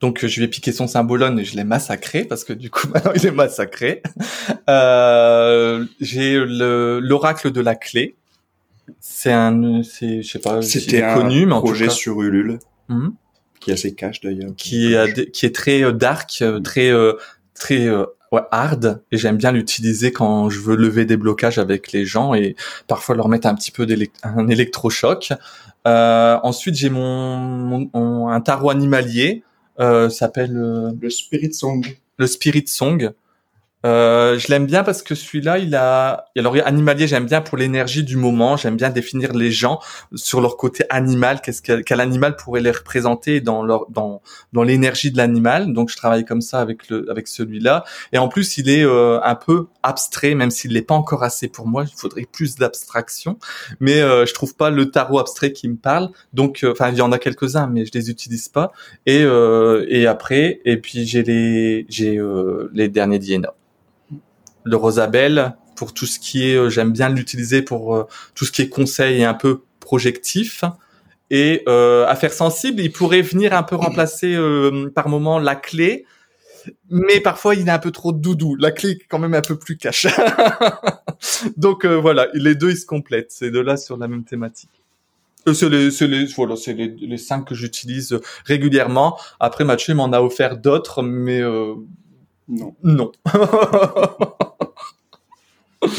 Donc 0.00 0.26
je 0.26 0.40
vais 0.40 0.48
piquer 0.48 0.72
son 0.72 0.86
symbolone 0.86 1.38
et 1.38 1.44
je 1.44 1.54
l'ai 1.56 1.64
massacré 1.64 2.24
parce 2.24 2.44
que 2.44 2.52
du 2.52 2.70
coup 2.70 2.88
maintenant 2.94 3.12
il 3.14 3.24
est 3.24 3.30
massacré. 3.30 4.02
Euh, 4.68 5.86
j'ai 6.00 6.34
le 6.34 7.00
l'oracle 7.00 7.50
de 7.52 7.60
la 7.60 7.74
clé. 7.74 8.16
C'est 9.00 9.32
un 9.32 9.82
c'est 9.82 10.22
je 10.22 10.30
sais 10.30 10.38
pas, 10.40 10.60
c'était 10.60 11.02
connu 11.14 11.46
mais 11.46 11.52
en 11.52 11.62
projet 11.62 11.88
sur 11.88 12.20
Ulule. 12.20 12.58
Mmh 12.88 13.10
qui 13.62 13.70
est 13.70 13.74
assez 13.74 13.94
cash 13.94 14.20
d'ailleurs. 14.20 14.50
Qui 14.56 14.94
est 14.94 15.30
qui 15.30 15.46
est 15.46 15.54
très 15.54 15.82
euh, 15.82 15.92
dark, 15.92 16.38
euh, 16.42 16.58
mm. 16.58 16.62
très 16.62 16.90
euh, 16.90 17.14
très 17.54 17.88
ouais, 17.88 18.42
hard 18.50 19.02
et 19.12 19.18
j'aime 19.18 19.36
bien 19.36 19.52
l'utiliser 19.52 20.12
quand 20.12 20.50
je 20.50 20.60
veux 20.60 20.76
lever 20.76 21.04
des 21.04 21.16
blocages 21.16 21.58
avec 21.58 21.92
les 21.92 22.04
gens 22.04 22.34
et 22.34 22.56
parfois 22.88 23.14
leur 23.14 23.28
mettre 23.28 23.46
un 23.46 23.54
petit 23.54 23.70
peu 23.70 23.86
d'un 23.86 24.48
électrochoc. 24.48 25.32
Euh, 25.86 26.38
ensuite, 26.42 26.74
j'ai 26.74 26.90
mon, 26.90 27.88
mon, 27.92 28.28
un 28.28 28.40
tarot 28.40 28.70
animalier 28.70 29.42
euh, 29.80 30.08
s'appelle 30.08 30.52
le 30.52 31.10
Spirit 31.10 31.54
Song. 31.54 31.86
Le 32.18 32.26
Spirit 32.26 32.64
Song. 32.66 33.12
Euh, 33.84 34.38
je 34.38 34.48
l'aime 34.48 34.66
bien 34.66 34.84
parce 34.84 35.02
que 35.02 35.14
celui-là, 35.14 35.58
il 35.58 35.74
a, 35.74 36.26
alors 36.36 36.56
animalier, 36.64 37.06
j'aime 37.06 37.26
bien 37.26 37.40
pour 37.40 37.58
l'énergie 37.58 38.04
du 38.04 38.16
moment. 38.16 38.56
J'aime 38.56 38.76
bien 38.76 38.90
définir 38.90 39.32
les 39.32 39.50
gens 39.50 39.80
sur 40.14 40.40
leur 40.40 40.56
côté 40.56 40.84
animal. 40.90 41.40
Qu'est-ce 41.40 41.62
que, 41.62 41.80
quel 41.80 42.00
animal 42.00 42.36
pourrait 42.36 42.60
les 42.60 42.70
représenter 42.70 43.40
dans 43.40 43.62
leur, 43.62 43.90
dans, 43.90 44.22
dans 44.52 44.62
l'énergie 44.62 45.10
de 45.10 45.16
l'animal. 45.16 45.72
Donc, 45.72 45.90
je 45.90 45.96
travaille 45.96 46.24
comme 46.24 46.40
ça 46.40 46.60
avec 46.60 46.88
le, 46.88 47.10
avec 47.10 47.28
celui-là. 47.28 47.84
Et 48.12 48.18
en 48.18 48.28
plus, 48.28 48.58
il 48.58 48.68
est 48.68 48.84
euh, 48.84 49.20
un 49.22 49.34
peu 49.34 49.66
abstrait, 49.82 50.34
même 50.34 50.50
s'il 50.50 50.72
n'est 50.72 50.82
pas 50.82 50.94
encore 50.94 51.22
assez 51.22 51.48
pour 51.48 51.66
moi. 51.66 51.84
Il 51.84 51.94
faudrait 51.96 52.26
plus 52.30 52.56
d'abstraction. 52.56 53.38
Mais 53.80 54.00
euh, 54.00 54.26
je 54.26 54.34
trouve 54.34 54.54
pas 54.54 54.70
le 54.70 54.90
tarot 54.90 55.18
abstrait 55.18 55.52
qui 55.52 55.68
me 55.68 55.76
parle. 55.76 56.10
Donc, 56.32 56.62
euh, 56.62 56.72
enfin, 56.72 56.90
il 56.90 56.96
y 56.96 57.02
en 57.02 57.12
a 57.12 57.18
quelques-uns, 57.18 57.66
mais 57.66 57.84
je 57.84 57.90
les 57.94 58.10
utilise 58.10 58.48
pas. 58.48 58.72
Et 59.06 59.22
et 59.88 60.06
après, 60.06 60.60
et 60.64 60.76
puis 60.76 61.06
j'ai 61.06 61.22
les, 61.22 61.86
j'ai 61.88 62.20
les 62.72 62.88
derniers 62.88 63.18
Diana 63.18 63.54
le 64.64 64.76
Rosabelle 64.76 65.54
pour 65.76 65.94
tout 65.94 66.06
ce 66.06 66.18
qui 66.18 66.48
est, 66.48 66.54
euh, 66.54 66.70
j'aime 66.70 66.92
bien 66.92 67.08
l'utiliser 67.08 67.62
pour 67.62 67.96
euh, 67.96 68.06
tout 68.34 68.44
ce 68.44 68.52
qui 68.52 68.62
est 68.62 68.68
conseil 68.68 69.20
et 69.20 69.24
un 69.24 69.34
peu 69.34 69.62
projectif. 69.80 70.64
Et 71.30 71.62
euh, 71.68 72.06
affaires 72.06 72.32
sensibles, 72.32 72.80
il 72.80 72.92
pourrait 72.92 73.22
venir 73.22 73.54
un 73.54 73.62
peu 73.62 73.74
remplacer 73.74 74.34
euh, 74.34 74.90
par 74.94 75.08
moment 75.08 75.38
la 75.38 75.56
clé, 75.56 76.04
mais 76.90 77.20
parfois 77.20 77.54
il 77.54 77.66
est 77.66 77.70
un 77.70 77.78
peu 77.78 77.90
trop 77.90 78.12
doudou. 78.12 78.54
La 78.56 78.70
clé 78.70 78.90
est 78.90 79.06
quand 79.08 79.18
même 79.18 79.34
un 79.34 79.40
peu 79.40 79.58
plus 79.58 79.76
cash. 79.76 80.06
Donc 81.56 81.86
voilà, 81.86 82.28
les 82.34 82.54
deux 82.54 82.70
ils 82.70 82.76
se 82.76 82.86
complètent. 82.86 83.32
C'est 83.32 83.50
de 83.50 83.60
là 83.60 83.76
sur 83.76 83.96
la 83.96 84.08
même 84.08 84.24
thématique. 84.24 84.70
c'est 85.46 85.68
les, 85.70 85.88
les, 85.88 86.26
voilà, 86.26 86.54
c'est 86.56 86.74
les, 86.74 86.88
les, 86.88 87.18
cinq 87.18 87.46
que 87.46 87.54
j'utilise 87.54 88.20
régulièrement. 88.44 89.18
Après, 89.40 89.64
Mathieu 89.64 89.94
m'en 89.94 90.12
a 90.12 90.20
offert 90.20 90.58
d'autres, 90.58 91.02
mais 91.02 91.40
non. 92.48 92.74
Non. 92.82 93.10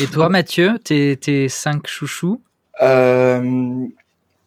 Et 0.01 0.07
toi, 0.07 0.29
Mathieu, 0.29 0.79
tes, 0.83 1.17
tes 1.17 1.49
cinq 1.49 1.87
chouchous 1.87 2.41
euh, 2.81 3.87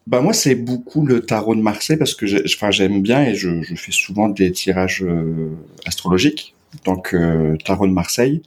bah 0.07 0.21
moi, 0.21 0.31
c'est 0.31 0.55
beaucoup 0.55 1.05
le 1.05 1.19
tarot 1.19 1.53
de 1.53 1.61
Marseille 1.61 1.97
parce 1.97 2.15
que 2.15 2.25
j'aime 2.25 3.01
bien 3.01 3.23
et 3.23 3.35
je, 3.35 3.61
fais 3.75 3.91
souvent 3.91 4.29
des 4.29 4.53
tirages 4.53 5.03
euh, 5.03 5.49
astrologiques. 5.85 6.55
donc 6.85 7.13
euh, 7.13 7.57
tarot 7.65 7.87
de 7.87 7.91
Marseille. 7.91 8.41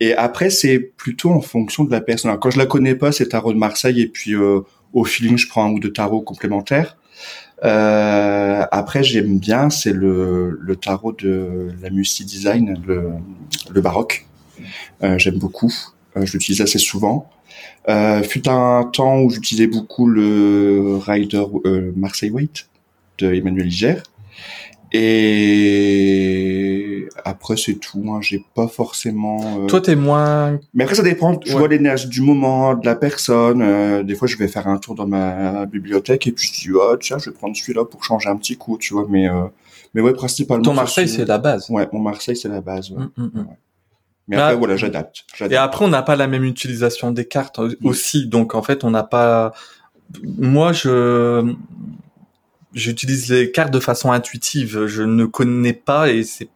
Et 0.00 0.12
après, 0.14 0.50
c'est 0.50 0.78
plutôt 0.78 1.30
en 1.30 1.40
fonction 1.40 1.84
de 1.84 1.90
la 1.90 2.02
personne. 2.02 2.36
quand 2.38 2.50
je 2.50 2.58
la 2.58 2.66
connais 2.66 2.94
pas, 2.94 3.10
c'est 3.10 3.28
tarot 3.28 3.54
de 3.54 3.58
Marseille, 3.58 4.02
et 4.02 4.06
puis 4.06 4.34
euh, 4.34 4.60
au 4.92 5.04
feeling, 5.04 5.38
je 5.38 5.48
prends 5.48 5.64
un 5.64 5.70
ou 5.70 5.80
deux 5.80 5.92
tarots 5.92 6.20
complémentaires. 6.20 6.98
Après, 7.62 9.02
j'aime 9.02 9.38
bien, 9.38 9.70
c'est 9.70 9.94
le, 9.94 10.58
le 10.60 10.76
tarot 10.76 11.12
de 11.12 11.70
la 11.82 11.88
Musti 11.88 12.24
Design, 12.26 12.80
le, 12.86 13.12
le 13.70 13.80
baroque. 13.80 14.26
J'aime 15.16 15.38
beaucoup. 15.38 15.72
Euh, 16.18 16.26
je 16.26 16.32
l'utilise 16.32 16.60
assez 16.60 16.78
souvent. 16.78 17.28
Euh, 17.88 18.22
fut 18.22 18.48
un 18.48 18.84
temps 18.92 19.20
où 19.20 19.30
j'utilisais 19.30 19.66
beaucoup 19.66 20.06
le 20.06 20.98
Rider 21.04 21.44
Marseille 21.96 22.30
Weight 22.30 22.68
de 23.18 23.32
Emmanuel 23.32 23.66
Liger. 23.66 23.96
Et 24.92 25.98
après 27.24 27.56
c'est 27.56 27.74
tout. 27.74 28.04
Hein. 28.08 28.20
J'ai 28.22 28.42
pas 28.54 28.68
forcément. 28.68 29.60
Euh... 29.60 29.66
Toi 29.66 29.80
t'es 29.82 29.96
moins. 29.96 30.58
Mais 30.72 30.84
après 30.84 30.96
ça 30.96 31.02
dépend. 31.02 31.38
Je 31.44 31.52
vois 31.52 31.68
l'énergie 31.68 32.08
du 32.08 32.22
moment, 32.22 32.74
de 32.74 32.86
la 32.86 32.96
personne. 32.96 33.60
Euh, 33.60 34.02
des 34.02 34.14
fois 34.14 34.26
je 34.28 34.36
vais 34.38 34.48
faire 34.48 34.66
un 34.66 34.78
tour 34.78 34.94
dans 34.94 35.06
ma 35.06 35.66
bibliothèque 35.66 36.26
et 36.26 36.32
puis 36.32 36.48
je 36.48 36.52
dis 36.52 36.70
oh 36.72 36.96
tiens 36.98 37.18
je 37.18 37.28
vais 37.28 37.36
prendre 37.36 37.54
celui-là 37.54 37.84
pour 37.84 38.02
changer 38.02 38.30
un 38.30 38.36
petit 38.36 38.56
coup, 38.56 38.78
tu 38.78 38.94
vois. 38.94 39.06
Mais 39.10 39.28
euh... 39.28 39.44
mais 39.92 40.00
ouais 40.00 40.14
principalement. 40.14 40.62
Ton 40.62 40.72
Marseille 40.74 41.08
c'est 41.08 41.26
la 41.26 41.36
base. 41.38 41.68
Ouais 41.68 41.86
mon 41.92 42.00
Marseille 42.00 42.36
c'est 42.36 42.48
la 42.48 42.62
base. 42.62 42.90
Ouais. 42.90 43.04
Mmh, 43.16 43.30
mmh, 43.34 43.46
Mais 44.28 44.36
après, 44.36 44.56
voilà, 44.56 44.76
j'adapte. 44.76 45.24
Et 45.50 45.56
après, 45.56 45.84
on 45.84 45.88
n'a 45.88 46.02
pas 46.02 46.16
la 46.16 46.26
même 46.26 46.44
utilisation 46.44 47.10
des 47.10 47.26
cartes 47.26 47.60
aussi. 47.82 48.26
Donc, 48.26 48.54
en 48.54 48.62
fait, 48.62 48.84
on 48.84 48.90
n'a 48.90 49.02
pas. 49.02 49.52
Moi, 50.22 50.72
je 50.72 51.54
j'utilise 52.74 53.30
les 53.30 53.50
cartes 53.50 53.72
de 53.72 53.80
façon 53.80 54.12
intuitive. 54.12 54.86
Je 54.86 55.02
ne 55.02 55.24
connais 55.24 55.72
pas 55.72 56.10
et 56.10 56.22
c'est 56.22 56.48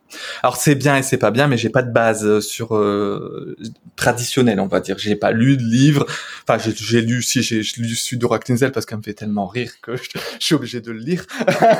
alors 0.43 0.57
c'est 0.57 0.75
bien 0.75 0.99
et 0.99 1.03
c'est 1.03 1.17
pas 1.17 1.31
bien, 1.31 1.49
mais 1.49 1.57
j'ai 1.57 1.71
pas 1.71 1.83
de 1.83 1.91
base 1.91 2.41
sur 2.41 2.77
euh, 2.77 3.57
traditionnelle, 3.97 4.61
on 4.61 4.67
va 4.67 4.81
dire. 4.81 4.99
J'ai 4.99 5.17
pas 5.17 5.33
lu 5.33 5.57
de 5.57 5.63
livre. 5.63 6.07
Enfin, 6.47 6.59
j'ai 6.59 7.01
lu 7.01 7.23
si 7.23 7.43
j'ai 7.43 7.63
lu 7.79 8.27
Racklinzel 8.27 8.73
parce 8.73 8.85
qu'elle 8.85 8.99
me 8.99 9.03
fait 9.03 9.15
tellement 9.15 9.47
rire 9.47 9.73
que 9.81 9.97
je, 9.97 10.11
suis 10.39 10.55
obligé 10.55 10.81
de 10.81 10.93
le 10.93 10.99
lire. 10.99 11.25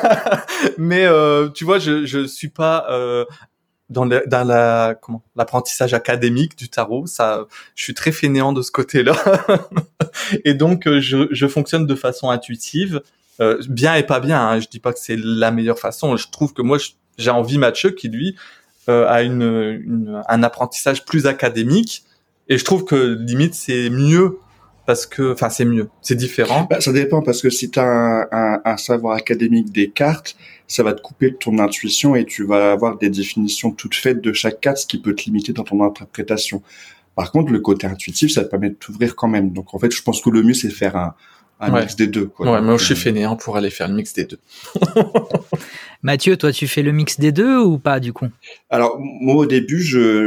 mais 0.79 1.05
euh, 1.05 1.49
tu 1.51 1.65
vois, 1.65 1.79
je 1.79 2.07
je 2.07 2.27
suis 2.27 2.49
pas 2.49 2.87
euh, 2.91 3.25
dans, 3.93 4.07
dans 4.07 4.47
la 4.47 4.97
comment 5.01 5.23
l'apprentissage 5.37 5.95
académique 5.95 6.57
du 6.57 6.69
tarot. 6.69 7.07
Ça, 7.07 7.47
je 7.77 7.83
suis 7.85 7.95
très 7.95 8.13
fainéant 8.13 8.53
de 8.53 8.63
ce 8.63 8.73
côté-là. 8.73 9.15
et 10.45 10.55
donc 10.55 10.87
euh, 10.87 11.01
je 11.01 11.29
je 11.31 11.47
fonctionne 11.47 11.87
de 11.87 11.95
façon 11.95 12.31
intuitive 12.31 13.01
euh, 13.41 13.61
bien 13.69 13.95
et 13.95 14.03
pas 14.03 14.21
bien. 14.21 14.41
Hein. 14.41 14.61
Je 14.61 14.69
dis 14.69 14.79
pas 14.79 14.93
que 14.93 14.99
c'est 14.99 15.17
la 15.19 15.51
meilleure 15.51 15.79
façon. 15.79 16.17
Je 16.17 16.29
trouve 16.31 16.53
que 16.53 16.63
moi, 16.63 16.79
j'ai 17.19 17.31
envie 17.31 17.59
Mathieu 17.59 17.91
qui 17.91 18.09
lui 18.09 18.37
euh, 18.89 19.07
a 19.09 19.23
une, 19.23 19.43
une, 19.43 20.23
un 20.29 20.43
apprentissage 20.43 21.05
plus 21.05 21.27
académique. 21.27 22.05
Et 22.49 22.59
je 22.59 22.65
trouve 22.65 22.85
que 22.85 23.17
limite 23.21 23.55
c'est 23.55 23.89
mieux 23.91 24.39
parce 24.85 25.07
que, 25.07 25.33
enfin, 25.33 25.49
c'est 25.49 25.65
mieux, 25.65 25.89
c'est 26.03 26.17
différent. 26.17 26.67
Bah, 26.69 26.81
ça 26.81 26.93
dépend 26.93 27.23
parce 27.23 27.41
que 27.41 27.51
si 27.51 27.71
tu 27.71 27.79
as 27.79 27.85
un, 27.85 28.27
un, 28.33 28.61
un, 28.65 28.77
savoir 28.77 29.17
académique 29.17 29.71
des 29.71 29.89
cartes, 29.89 30.37
ça 30.73 30.83
va 30.83 30.95
te 30.95 31.03
couper 31.03 31.31
de 31.31 31.37
ton 31.37 31.59
intuition 31.59 32.17
et 32.17 32.25
tu 32.25 32.45
vas 32.45 32.73
avoir 32.73 32.99
des 32.99 33.11
définitions 33.11 33.71
toutes 33.73 33.95
faites 33.95 34.21
de 34.21 34.33
chaque 34.33 34.61
carte, 34.61 34.79
ce 34.79 34.87
qui 34.87 34.99
peut 34.99 35.15
te 35.15 35.25
limiter 35.25 35.53
dans 35.53 35.65
ton 35.65 35.83
interprétation. 35.85 36.63
Par 37.15 37.31
contre, 37.31 37.53
le 37.53 37.61
côté 37.61 37.87
intuitif, 37.87 38.33
ça 38.33 38.43
te 38.43 38.51
permet 38.51 38.71
de 38.71 38.75
t'ouvrir 38.75 39.15
quand 39.15 39.29
même. 39.29 39.53
Donc, 39.53 39.75
en 39.75 39.79
fait, 39.79 39.93
je 39.95 40.03
pense 40.03 40.23
que 40.23 40.31
le 40.31 40.43
mieux, 40.43 40.55
c'est 40.55 40.71
faire 40.71 40.97
un, 40.97 41.15
un 41.63 41.81
mix 41.81 41.97
des 41.97 42.07
deux. 42.07 42.27
Quoi. 42.27 42.51
Ouais, 42.51 42.61
moi 42.61 42.77
je 42.77 42.85
suis 42.85 42.95
euh, 42.95 42.97
fainéant 42.97 43.37
pour 43.37 43.57
aller 43.57 43.71
faire 43.71 43.89
le 43.89 43.95
mix 43.95 44.13
des 44.13 44.25
deux. 44.25 44.39
Mathieu, 46.03 46.37
toi, 46.37 46.53
tu 46.53 46.67
fais 46.67 46.83
le 46.83 46.93
mix 46.93 47.21
des 47.21 47.31
deux 47.33 47.59
ou 47.59 47.79
pas 47.79 48.01
du 48.01 48.13
coup? 48.13 48.27
Alors 48.71 48.99
moi 48.99 49.37
au 49.37 49.47
début, 49.47 49.81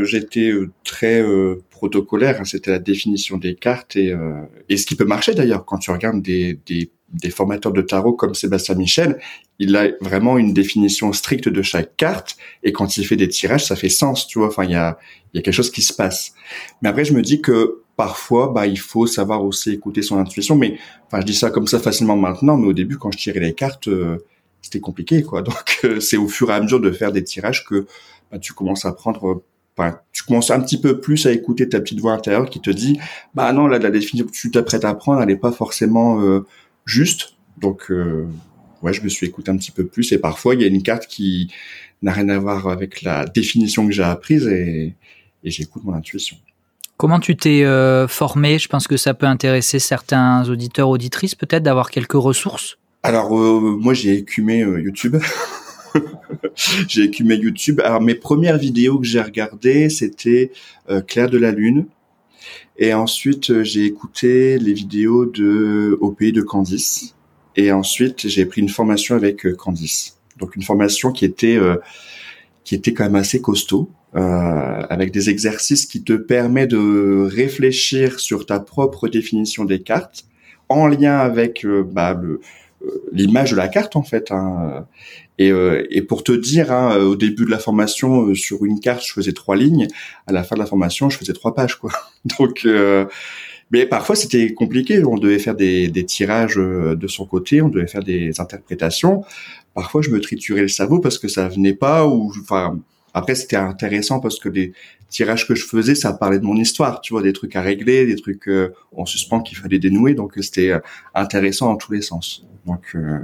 j'étais 0.05 0.49
euh, 0.49 0.71
très 0.83 1.21
euh, 1.21 1.63
protocolaire. 1.69 2.39
Hein, 2.39 2.45
C'était 2.45 2.71
la 2.71 2.79
définition 2.79 3.37
des 3.37 3.55
cartes 3.55 3.95
et, 3.95 4.11
euh, 4.11 4.41
et 4.69 4.77
ce 4.77 4.85
qui 4.85 4.95
peut 4.95 5.05
marcher 5.05 5.33
d'ailleurs 5.33 5.65
quand 5.65 5.77
tu 5.77 5.91
regardes 5.91 6.21
des, 6.21 6.59
des, 6.65 6.89
des, 7.11 7.29
formateurs 7.29 7.71
de 7.71 7.81
tarot 7.81 8.13
comme 8.13 8.35
Sébastien 8.35 8.75
Michel, 8.75 9.19
il 9.59 9.75
a 9.75 9.89
vraiment 10.01 10.37
une 10.37 10.53
définition 10.53 11.13
stricte 11.13 11.49
de 11.49 11.61
chaque 11.61 11.95
carte 11.97 12.37
et 12.63 12.71
quand 12.71 12.97
il 12.97 13.05
fait 13.05 13.15
des 13.15 13.29
tirages, 13.29 13.65
ça 13.65 13.75
fait 13.75 13.89
sens, 13.89 14.27
tu 14.27 14.39
vois. 14.39 14.47
Enfin, 14.47 14.65
il 14.65 14.71
y 14.71 14.75
a, 14.75 14.97
y 15.33 15.39
a 15.39 15.41
quelque 15.41 15.53
chose 15.53 15.71
qui 15.71 15.81
se 15.81 15.93
passe. 15.93 16.33
Mais 16.81 16.89
après, 16.89 17.05
je 17.05 17.13
me 17.13 17.21
dis 17.21 17.41
que 17.41 17.81
parfois, 17.95 18.51
bah, 18.53 18.67
il 18.67 18.79
faut 18.79 19.07
savoir 19.07 19.43
aussi 19.43 19.71
écouter 19.71 20.01
son 20.01 20.17
intuition. 20.17 20.55
Mais, 20.55 20.77
enfin, 21.07 21.21
je 21.21 21.25
dis 21.25 21.35
ça 21.35 21.49
comme 21.49 21.67
ça 21.67 21.79
facilement 21.79 22.17
maintenant, 22.17 22.57
mais 22.57 22.67
au 22.67 22.73
début, 22.73 22.97
quand 22.97 23.11
je 23.11 23.17
tirais 23.17 23.39
les 23.39 23.53
cartes, 23.53 23.87
euh, 23.87 24.17
c'était 24.61 24.79
compliqué, 24.79 25.23
quoi. 25.23 25.41
Donc, 25.41 25.79
euh, 25.83 25.99
c'est 25.99 26.17
au 26.17 26.27
fur 26.27 26.49
et 26.49 26.53
à 26.53 26.61
mesure 26.61 26.79
de 26.79 26.91
faire 26.91 27.11
des 27.11 27.23
tirages 27.23 27.65
que 27.65 27.85
bah, 28.31 28.39
tu 28.39 28.53
commences 28.53 28.85
à 28.85 28.91
prendre, 28.91 29.43
bah, 29.77 30.03
tu 30.11 30.23
commences 30.23 30.51
un 30.51 30.59
petit 30.59 30.79
peu 30.79 30.99
plus 30.99 31.25
à 31.25 31.31
écouter 31.31 31.69
ta 31.69 31.79
petite 31.79 31.99
voix 31.99 32.13
intérieure 32.13 32.49
qui 32.49 32.59
te 32.61 32.69
dit, 32.69 32.99
bah 33.33 33.51
non, 33.53 33.67
là, 33.67 33.79
la 33.79 33.91
définition 33.91 34.25
que 34.25 34.31
tu 34.31 34.51
t'apprêtes 34.51 34.85
à 34.85 34.93
prendre, 34.93 35.21
elle 35.21 35.27
n'est 35.27 35.35
pas 35.35 35.51
forcément 35.51 36.21
euh, 36.21 36.45
juste. 36.86 37.36
Donc, 37.57 37.91
ouais, 38.81 38.93
je 38.93 39.01
me 39.01 39.09
suis 39.09 39.27
écouté 39.27 39.51
un 39.51 39.57
petit 39.57 39.71
peu 39.71 39.86
plus. 39.86 40.11
Et 40.11 40.17
parfois, 40.17 40.55
il 40.55 40.61
y 40.61 40.63
a 40.63 40.67
une 40.67 40.83
carte 40.83 41.07
qui 41.07 41.51
n'a 42.01 42.11
rien 42.11 42.29
à 42.29 42.38
voir 42.38 42.67
avec 42.67 43.01
la 43.01 43.25
définition 43.25 43.88
que 43.88 43.93
j'ai 43.93 44.03
apprise 44.03 44.47
et, 44.47 44.93
et 45.43 45.51
j'écoute 45.51 45.83
mon 45.83 45.93
intuition. 45.93 46.38
Comment 46.97 47.19
tu 47.19 47.36
t'es 47.36 47.63
euh, 47.63 48.07
formé? 48.07 48.57
Je 48.57 48.69
pense 48.69 48.88
que 48.88 48.95
ça 48.95 49.13
peut 49.13 49.25
intéresser 49.25 49.79
certains 49.79 50.47
auditeurs, 50.49 50.89
auditrices, 50.89 51.36
peut-être 51.36 51.63
d'avoir 51.63 51.91
quelques 51.91 52.13
ressources. 52.13 52.77
Alors 53.03 53.38
euh, 53.38 53.77
moi 53.79 53.93
j'ai 53.93 54.13
écumé 54.13 54.63
euh, 54.63 54.81
YouTube. 54.81 55.17
j'ai 56.88 57.03
écumé 57.03 57.36
YouTube. 57.36 57.81
Alors 57.83 58.01
mes 58.01 58.15
premières 58.15 58.57
vidéos 58.57 58.99
que 58.99 59.05
j'ai 59.05 59.21
regardées 59.21 59.89
c'était 59.89 60.51
Claire 61.07 61.29
de 61.29 61.38
la 61.38 61.51
Lune. 61.51 61.86
Et 62.78 62.93
ensuite 62.93 63.63
j'ai 63.63 63.86
écouté 63.86 64.57
les 64.57 64.73
vidéos 64.73 65.26
de 65.26 65.97
Au 66.01 66.11
pays 66.11 66.32
de 66.32 66.41
Candice. 66.41 67.15
Et 67.55 67.71
ensuite 67.71 68.28
j'ai 68.28 68.45
pris 68.45 68.61
une 68.61 68.69
formation 68.69 69.15
avec 69.15 69.51
Candice. 69.55 70.17
Donc 70.38 70.55
une 70.55 70.63
formation 70.63 71.11
qui 71.11 71.26
était 71.26 71.57
qui 72.65 72.76
était 72.76 72.93
quand 72.93 73.05
même 73.05 73.15
assez 73.15 73.41
costaud 73.41 73.89
euh, 74.15 74.82
avec 74.89 75.11
des 75.11 75.30
exercices 75.30 75.86
qui 75.86 76.01
te 76.01 76.13
permettent 76.13 76.71
de 76.71 77.28
réfléchir 77.30 78.19
sur 78.19 78.45
ta 78.45 78.61
propre 78.61 79.09
définition 79.09 79.65
des 79.65 79.82
cartes 79.82 80.26
en 80.69 80.88
lien 80.88 81.17
avec 81.17 81.65
euh, 81.65 81.84
bah, 81.84 82.17
euh, 82.23 82.39
l'image 83.11 83.51
de 83.51 83.55
la 83.55 83.67
carte 83.67 83.95
en 83.95 84.03
fait. 84.03 84.31
Hein. 84.31 84.86
Et, 85.38 85.51
et, 85.89 86.01
pour 86.01 86.23
te 86.23 86.31
dire, 86.31 86.71
hein, 86.71 86.97
au 86.97 87.15
début 87.15 87.45
de 87.45 87.51
la 87.51 87.59
formation, 87.59 88.33
sur 88.36 88.63
une 88.63 88.79
carte, 88.79 89.03
je 89.05 89.11
faisais 89.11 89.33
trois 89.33 89.57
lignes. 89.57 89.88
À 90.27 90.31
la 90.31 90.43
fin 90.43 90.55
de 90.55 90.61
la 90.61 90.65
formation, 90.65 91.09
je 91.09 91.17
faisais 91.17 91.33
trois 91.33 91.53
pages, 91.53 91.75
quoi. 91.75 91.91
Donc, 92.39 92.65
mais 93.71 93.86
parfois 93.86 94.15
c'était 94.15 94.53
compliqué. 94.53 95.03
On 95.03 95.17
devait 95.17 95.39
faire 95.39 95.55
des, 95.55 95.89
des, 95.89 96.05
tirages 96.05 96.55
de 96.55 97.07
son 97.07 97.25
côté, 97.25 97.61
on 97.61 97.69
devait 97.69 97.88
faire 97.88 98.03
des 98.03 98.39
interprétations. 98.39 99.23
Parfois, 99.75 100.01
je 100.01 100.09
me 100.09 100.21
triturais 100.21 100.61
le 100.61 100.69
cerveau 100.69 100.99
parce 100.99 101.19
que 101.19 101.27
ça 101.27 101.49
venait 101.49 101.73
pas 101.73 102.07
ou, 102.07 102.31
enfin, 102.41 102.79
après, 103.16 103.34
c'était 103.34 103.55
intéressant 103.55 104.20
parce 104.20 104.39
que 104.39 104.49
les 104.49 104.74
tirages 105.09 105.47
que 105.47 105.55
je 105.55 105.66
faisais, 105.66 105.95
ça 105.95 106.11
parlait 106.11 106.38
de 106.38 106.43
mon 106.43 106.57
histoire, 106.57 106.99
tu 106.99 107.13
vois, 107.13 107.22
des 107.22 107.32
trucs 107.32 107.55
à 107.55 107.61
régler, 107.61 108.05
des 108.05 108.18
trucs 108.18 108.49
euh, 108.49 108.74
en 108.93 109.05
suspens 109.05 109.39
qu'il 109.39 109.57
fallait 109.57 109.80
dénouer, 109.80 110.16
donc 110.16 110.34
c'était 110.41 110.72
euh, 110.72 110.80
intéressant 111.13 111.68
dans 111.68 111.78
tous 111.78 111.93
les 111.93 112.01
sens. 112.01 112.45
Donc 112.66 112.82
euh, 112.93 113.20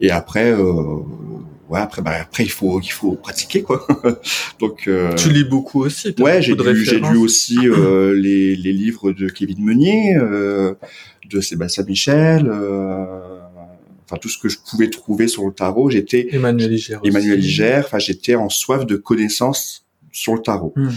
et 0.00 0.10
après, 0.10 0.54
ouais, 0.54 1.80
après, 1.80 2.00
bah, 2.00 2.12
après 2.22 2.44
il 2.44 2.50
faut 2.50 2.80
il 2.80 2.92
faut 2.92 3.12
pratiquer 3.12 3.62
quoi. 3.62 3.86
donc 4.60 4.88
tu 5.16 5.28
lis 5.28 5.44
beaucoup 5.44 5.82
aussi. 5.82 6.14
Ouais, 6.18 6.40
j'ai 6.40 6.54
lu 6.54 6.84
j'ai 6.84 7.00
lu 7.00 7.18
aussi 7.18 7.58
les 7.58 8.56
les 8.56 8.72
livres 8.72 9.12
de 9.12 9.28
Kevin 9.28 9.62
Meunier, 9.62 10.14
de 10.14 11.40
Sébastien 11.40 11.84
Michel 11.84 12.48
enfin 14.10 14.18
tout 14.20 14.28
ce 14.28 14.38
que 14.38 14.48
je 14.48 14.58
pouvais 14.58 14.90
trouver 14.90 15.28
sur 15.28 15.46
le 15.46 15.52
tarot, 15.52 15.90
j'étais 15.90 16.28
Emmanuel 16.32 16.70
Liger, 16.70 16.98
Emmanuel 17.04 17.38
Liger, 17.38 17.80
enfin 17.84 17.98
j'étais 17.98 18.34
en 18.34 18.48
soif 18.48 18.84
de 18.84 18.96
connaissances 18.96 19.86
sur 20.10 20.34
le 20.34 20.42
tarot. 20.42 20.72
Hmm. 20.74 20.88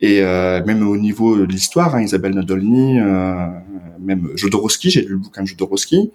Et 0.00 0.20
euh, 0.22 0.64
même 0.64 0.86
au 0.86 0.96
niveau 0.96 1.36
de 1.36 1.44
l'histoire, 1.44 1.94
hein, 1.94 2.02
Isabelle 2.02 2.34
Nadolny, 2.34 2.98
euh, 2.98 3.46
même 4.00 4.30
Jodorowsky, 4.34 4.90
j'ai 4.90 5.02
lu 5.02 5.12
le 5.12 5.18
bouquin 5.18 5.42
de 5.42 5.46
Jodorowsky. 5.46 6.10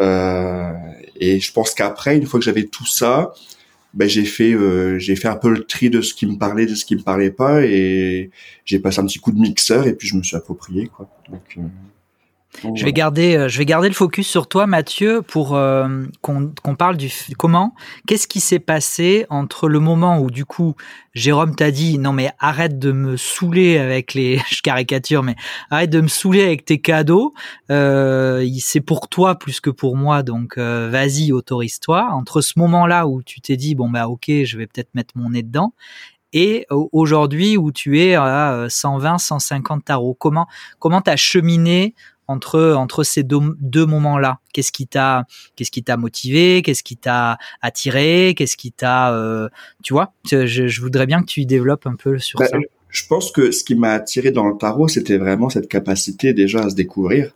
Euh, 0.00 0.72
et 1.16 1.40
je 1.40 1.52
pense 1.52 1.74
qu'après, 1.74 2.16
une 2.16 2.26
fois 2.26 2.38
que 2.38 2.44
j'avais 2.44 2.64
tout 2.64 2.86
ça, 2.86 3.32
ben 3.92 4.08
j'ai 4.08 4.24
fait 4.24 4.52
euh, 4.52 5.00
j'ai 5.00 5.16
fait 5.16 5.26
un 5.26 5.34
peu 5.34 5.50
le 5.50 5.64
tri 5.64 5.90
de 5.90 6.00
ce 6.00 6.14
qui 6.14 6.26
me 6.26 6.38
parlait, 6.38 6.66
de 6.66 6.76
ce 6.76 6.84
qui 6.84 6.94
me 6.94 7.02
parlait 7.02 7.32
pas, 7.32 7.64
et 7.64 8.30
j'ai 8.64 8.78
passé 8.78 9.00
un 9.00 9.06
petit 9.06 9.18
coup 9.18 9.32
de 9.32 9.40
mixeur 9.40 9.88
et 9.88 9.94
puis 9.94 10.06
je 10.06 10.16
me 10.16 10.22
suis 10.22 10.36
approprié 10.36 10.86
quoi. 10.86 11.10
Donc, 11.28 11.58
euh, 12.64 12.70
je 12.74 12.84
vais 12.84 12.92
garder, 12.92 13.36
euh, 13.36 13.48
je 13.48 13.58
vais 13.58 13.64
garder 13.64 13.88
le 13.88 13.94
focus 13.94 14.26
sur 14.26 14.48
toi, 14.48 14.66
Mathieu, 14.66 15.22
pour 15.22 15.54
euh, 15.54 16.04
qu'on 16.20 16.74
parle 16.76 16.96
du 16.96 17.10
comment. 17.38 17.74
Qu'est-ce 18.06 18.26
qui 18.26 18.40
s'est 18.40 18.58
passé 18.58 19.26
entre 19.30 19.68
le 19.68 19.80
moment 19.80 20.18
où 20.18 20.30
du 20.30 20.44
coup 20.44 20.74
Jérôme 21.14 21.56
t'a 21.56 21.72
dit 21.72 21.98
non 21.98 22.12
mais 22.12 22.30
arrête 22.38 22.78
de 22.78 22.92
me 22.92 23.16
saouler 23.16 23.78
avec 23.78 24.14
les, 24.14 24.38
je 24.50 24.62
caricature, 24.62 25.22
mais 25.22 25.34
arrête 25.70 25.90
de 25.90 26.00
me 26.00 26.08
saouler 26.08 26.44
avec 26.44 26.64
tes 26.64 26.80
cadeaux. 26.80 27.34
Euh, 27.70 28.46
c'est 28.60 28.80
pour 28.80 29.08
toi 29.08 29.36
plus 29.36 29.60
que 29.60 29.70
pour 29.70 29.96
moi, 29.96 30.22
donc 30.22 30.56
euh, 30.58 30.88
vas-y 30.90 31.32
autorise-toi. 31.32 32.08
Entre 32.12 32.40
ce 32.40 32.58
moment-là 32.58 33.06
où 33.06 33.22
tu 33.22 33.40
t'es 33.40 33.56
dit 33.56 33.74
bon 33.74 33.88
bah 33.88 34.08
ok, 34.08 34.26
je 34.28 34.56
vais 34.56 34.66
peut-être 34.66 34.94
mettre 34.94 35.14
mon 35.16 35.30
nez 35.30 35.42
dedans, 35.42 35.72
et 36.32 36.66
aujourd'hui 36.70 37.56
où 37.56 37.72
tu 37.72 38.00
es 38.00 38.14
à 38.14 38.66
120, 38.68 39.18
150 39.18 39.84
tarots. 39.84 40.14
Comment 40.14 40.46
comment 40.78 41.00
t'as 41.00 41.16
cheminé 41.16 41.94
entre 42.30 42.74
entre 42.74 43.02
ces 43.02 43.22
deux, 43.22 43.40
deux 43.60 43.86
moments-là 43.86 44.38
Qu'est-ce 44.52 44.72
qui 44.72 44.86
t'a 44.86 45.26
qu'est-ce 45.56 45.70
qui 45.70 45.82
t'a 45.82 45.96
motivé? 45.96 46.62
Qu'est-ce 46.62 46.82
qui 46.82 46.96
t'a 46.96 47.38
attiré? 47.60 48.34
Qu'est-ce 48.36 48.56
qui 48.56 48.72
t'a 48.72 49.12
euh, 49.14 49.48
tu 49.82 49.92
vois? 49.92 50.12
Je, 50.30 50.46
je, 50.46 50.80
voudrais 50.80 51.06
bien 51.06 51.20
que 51.20 51.26
tu 51.26 51.40
y 51.40 51.46
développes 51.46 51.86
un 51.86 51.96
peu 51.96 52.18
sur 52.18 52.38
bah, 52.38 52.46
ça. 52.46 52.58
Je 52.88 53.06
pense 53.06 53.30
que 53.30 53.50
ce 53.50 53.62
qui 53.62 53.74
m'a 53.74 53.92
attiré 53.92 54.30
dans 54.30 54.48
le 54.48 54.56
tarot, 54.56 54.88
c'était 54.88 55.18
vraiment 55.18 55.48
cette 55.48 55.68
capacité 55.68 56.32
déjà 56.32 56.62
à 56.64 56.70
se 56.70 56.74
découvrir. 56.74 57.32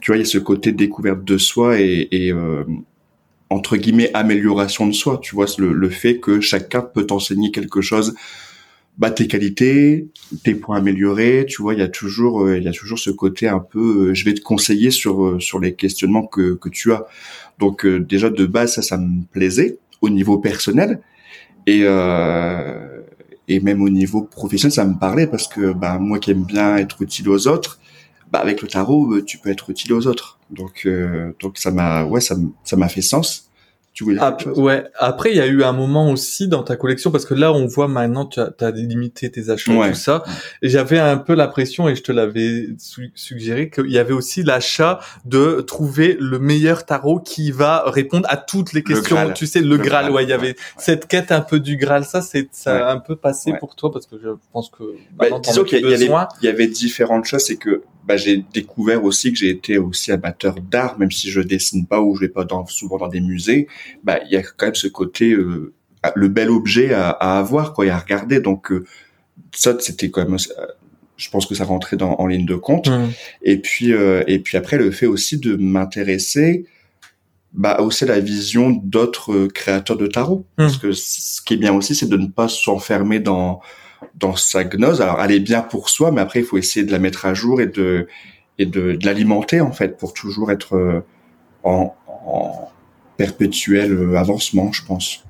Tu 0.00 0.10
vois, 0.10 0.16
il 0.16 0.20
y 0.20 0.22
a 0.22 0.26
ce 0.26 0.38
côté 0.38 0.72
de 0.72 0.76
découverte 0.76 1.22
de 1.22 1.38
soi 1.38 1.80
et, 1.80 2.08
et 2.10 2.32
euh, 2.32 2.64
entre 3.50 3.76
guillemets 3.76 4.10
amélioration 4.14 4.86
de 4.86 4.92
soi. 4.92 5.18
Tu 5.22 5.34
vois, 5.34 5.46
le, 5.58 5.72
le 5.72 5.90
fait 5.90 6.18
que 6.18 6.40
chacun 6.40 6.80
peut 6.80 7.06
t'enseigner 7.06 7.50
quelque 7.50 7.80
chose 7.80 8.14
bah, 9.00 9.10
tes 9.10 9.26
qualités, 9.26 10.10
tes 10.44 10.54
points 10.54 10.76
améliorés, 10.76 11.46
tu 11.48 11.62
vois, 11.62 11.72
il 11.72 11.80
y 11.80 11.82
a 11.82 11.88
toujours, 11.88 12.42
euh, 12.42 12.58
il 12.58 12.64
y 12.64 12.68
a 12.68 12.72
toujours 12.72 12.98
ce 12.98 13.08
côté 13.08 13.48
un 13.48 13.58
peu, 13.58 14.10
euh, 14.10 14.14
je 14.14 14.26
vais 14.26 14.34
te 14.34 14.42
conseiller 14.42 14.90
sur 14.90 15.24
euh, 15.24 15.40
sur 15.40 15.58
les 15.58 15.74
questionnements 15.74 16.26
que 16.26 16.52
que 16.54 16.68
tu 16.68 16.92
as. 16.92 17.06
Donc 17.58 17.86
déjà 17.86 18.28
de 18.28 18.44
base 18.46 18.74
ça, 18.74 18.82
ça 18.82 18.98
me 18.98 19.22
plaisait 19.32 19.78
au 20.02 20.10
niveau 20.10 20.38
personnel 20.38 21.00
et 21.66 21.80
et 23.48 23.60
même 23.60 23.82
au 23.82 23.90
niveau 23.90 24.22
professionnel 24.22 24.72
ça 24.72 24.84
me 24.84 24.98
parlait 24.98 25.26
parce 25.26 25.48
que 25.48 25.72
bah 25.72 25.98
moi 25.98 26.18
qui 26.18 26.30
aime 26.30 26.44
bien 26.44 26.76
être 26.76 27.02
utile 27.02 27.28
aux 27.28 27.48
autres, 27.48 27.80
bah 28.32 28.38
avec 28.40 28.62
le 28.62 28.68
tarot 28.68 29.20
tu 29.22 29.38
peux 29.38 29.50
être 29.50 29.70
utile 29.70 29.92
aux 29.92 30.06
autres. 30.06 30.38
Donc 30.50 30.88
donc 31.40 31.58
ça 31.58 31.70
m'a 31.70 32.04
ouais 32.04 32.20
ça 32.20 32.36
ça 32.64 32.76
m'a 32.76 32.88
fait 32.88 33.02
sens 33.02 33.49
tu 34.00 34.04
voulais 34.04 34.20
ouais. 34.56 34.84
Après, 34.98 35.30
il 35.30 35.36
y 35.36 35.40
a 35.40 35.46
eu 35.46 35.62
un 35.62 35.72
moment 35.72 36.10
aussi 36.10 36.48
dans 36.48 36.62
ta 36.62 36.76
collection 36.76 37.10
parce 37.10 37.24
que 37.24 37.34
là, 37.34 37.52
on 37.52 37.66
voit 37.66 37.88
maintenant 37.88 38.26
tu 38.26 38.40
as, 38.40 38.52
as 38.60 38.70
limité 38.70 39.30
tes 39.30 39.50
achats 39.50 39.72
et 39.72 39.92
tout 39.92 39.98
ça. 39.98 40.22
Et 40.62 40.68
j'avais 40.68 40.98
un 40.98 41.16
peu 41.16 41.34
l'impression 41.34 41.88
et 41.88 41.96
je 41.96 42.02
te 42.02 42.12
l'avais 42.12 42.68
suggéré 43.14 43.70
qu'il 43.70 43.90
y 43.90 43.98
avait 43.98 44.12
aussi 44.12 44.42
l'achat 44.42 45.00
de 45.24 45.60
trouver 45.60 46.16
le 46.20 46.38
meilleur 46.38 46.84
tarot 46.86 47.20
qui 47.20 47.50
va 47.50 47.84
répondre 47.86 48.26
à 48.30 48.36
toutes 48.36 48.72
les 48.72 48.82
questions. 48.82 49.16
Tu 49.34 49.46
sais, 49.46 49.60
le, 49.60 49.76
Graal. 49.76 50.10
Ouais, 50.10 50.24
il 50.24 50.28
y 50.28 50.32
avait 50.32 50.56
cette 50.76 51.06
quête 51.06 51.32
un 51.32 51.40
peu 51.40 51.60
du 51.60 51.76
Graal. 51.76 52.04
Ça, 52.04 52.22
c'est 52.22 52.48
ça 52.52 52.88
a 52.88 52.92
un 52.92 52.98
peu 52.98 53.16
passé 53.16 53.52
pour 53.58 53.76
toi 53.76 53.92
parce 53.92 54.06
que 54.06 54.16
je 54.22 54.30
pense 54.52 54.70
que 54.70 54.84
bah, 55.12 55.26
disons 55.42 55.64
qu'il 55.64 55.78
y, 55.78 56.44
y, 56.44 56.48
avait 56.48 56.66
différentes 56.66 57.24
choses. 57.24 57.42
C'est 57.42 57.56
que 57.56 57.82
bah, 58.10 58.16
j'ai 58.16 58.44
découvert 58.52 59.04
aussi 59.04 59.32
que 59.32 59.38
j'ai 59.38 59.50
été 59.50 59.78
aussi 59.78 60.10
amateur 60.10 60.56
d'art, 60.56 60.98
même 60.98 61.12
si 61.12 61.30
je 61.30 61.40
dessine 61.40 61.86
pas 61.86 62.00
ou 62.00 62.16
je 62.16 62.22
vais 62.22 62.28
pas 62.28 62.44
dans, 62.44 62.66
souvent 62.66 62.98
dans 62.98 63.06
des 63.06 63.20
musées. 63.20 63.68
Bah, 64.02 64.18
il 64.24 64.32
y 64.32 64.36
a 64.36 64.42
quand 64.42 64.66
même 64.66 64.74
ce 64.74 64.88
côté, 64.88 65.30
euh, 65.30 65.72
le 66.16 66.26
bel 66.26 66.50
objet 66.50 66.92
à, 66.92 67.10
à, 67.10 67.38
avoir, 67.38 67.72
quoi, 67.72 67.86
et 67.86 67.90
à 67.90 67.96
regarder. 67.96 68.40
Donc, 68.40 68.72
euh, 68.72 68.84
ça, 69.54 69.76
c'était 69.78 70.10
quand 70.10 70.24
même, 70.24 70.34
euh, 70.34 70.66
je 71.16 71.30
pense 71.30 71.46
que 71.46 71.54
ça 71.54 71.62
rentrait 71.62 71.96
dans, 71.96 72.16
en 72.16 72.26
ligne 72.26 72.46
de 72.46 72.56
compte. 72.56 72.88
Mmh. 72.88 73.10
Et 73.42 73.58
puis, 73.58 73.92
et 73.92 74.38
puis 74.40 74.56
après, 74.56 74.76
le 74.76 74.90
fait 74.90 75.06
aussi 75.06 75.38
de 75.38 75.54
m'intéresser, 75.54 76.66
bah, 77.52 77.78
aussi 77.80 78.06
la 78.06 78.18
vision 78.18 78.70
d'autres 78.70 79.46
créateurs 79.46 79.96
de 79.96 80.08
tarot. 80.08 80.38
Mmh. 80.38 80.44
Parce 80.56 80.78
que 80.78 80.90
ce 80.90 81.40
qui 81.42 81.54
est 81.54 81.58
bien 81.58 81.74
aussi, 81.74 81.94
c'est 81.94 82.08
de 82.08 82.16
ne 82.16 82.26
pas 82.26 82.48
s'enfermer 82.48 83.20
dans 83.20 83.60
dans 84.14 84.36
sa 84.36 84.64
gnose. 84.64 85.00
Alors, 85.00 85.20
elle 85.22 85.32
est 85.32 85.40
bien 85.40 85.62
pour 85.62 85.88
soi, 85.88 86.10
mais 86.10 86.20
après, 86.20 86.40
il 86.40 86.44
faut 86.44 86.58
essayer 86.58 86.84
de 86.84 86.92
la 86.92 86.98
mettre 86.98 87.26
à 87.26 87.34
jour 87.34 87.60
et 87.60 87.66
de 87.66 88.06
et 88.58 88.66
de, 88.66 88.92
de 88.92 89.06
l'alimenter 89.06 89.62
en 89.62 89.72
fait 89.72 89.96
pour 89.96 90.12
toujours 90.12 90.52
être 90.52 90.76
euh, 90.76 91.00
en, 91.62 91.94
en 92.06 92.70
perpétuel 93.16 93.92
euh, 93.92 94.16
avancement, 94.16 94.70
je 94.70 94.84
pense. 94.84 95.24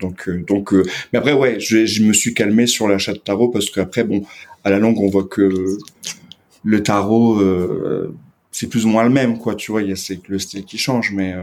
Donc, 0.00 0.28
euh, 0.28 0.42
donc, 0.42 0.72
mais 1.12 1.18
après, 1.18 1.34
ouais, 1.34 1.60
je, 1.60 1.84
je, 1.84 2.02
me 2.02 2.12
suis 2.12 2.32
calmé 2.34 2.66
sur 2.66 2.88
l'achat 2.88 3.12
de 3.12 3.18
tarot 3.18 3.48
parce 3.48 3.70
qu'après, 3.70 4.02
bon, 4.02 4.24
à 4.64 4.70
la 4.70 4.78
longue, 4.78 4.98
on 4.98 5.08
voit 5.08 5.24
que 5.24 5.78
le 6.64 6.82
tarot, 6.82 7.40
c'est 8.50 8.68
plus 8.68 8.86
ou 8.86 8.88
moins 8.88 9.04
le 9.04 9.10
même, 9.10 9.38
quoi. 9.38 9.54
Tu 9.54 9.70
vois, 9.70 9.82
il 9.82 9.90
y 9.90 9.92
a 9.92 9.96
c'est 9.96 10.26
le 10.28 10.38
style 10.38 10.64
qui 10.64 10.78
change, 10.78 11.12
mais 11.12 11.34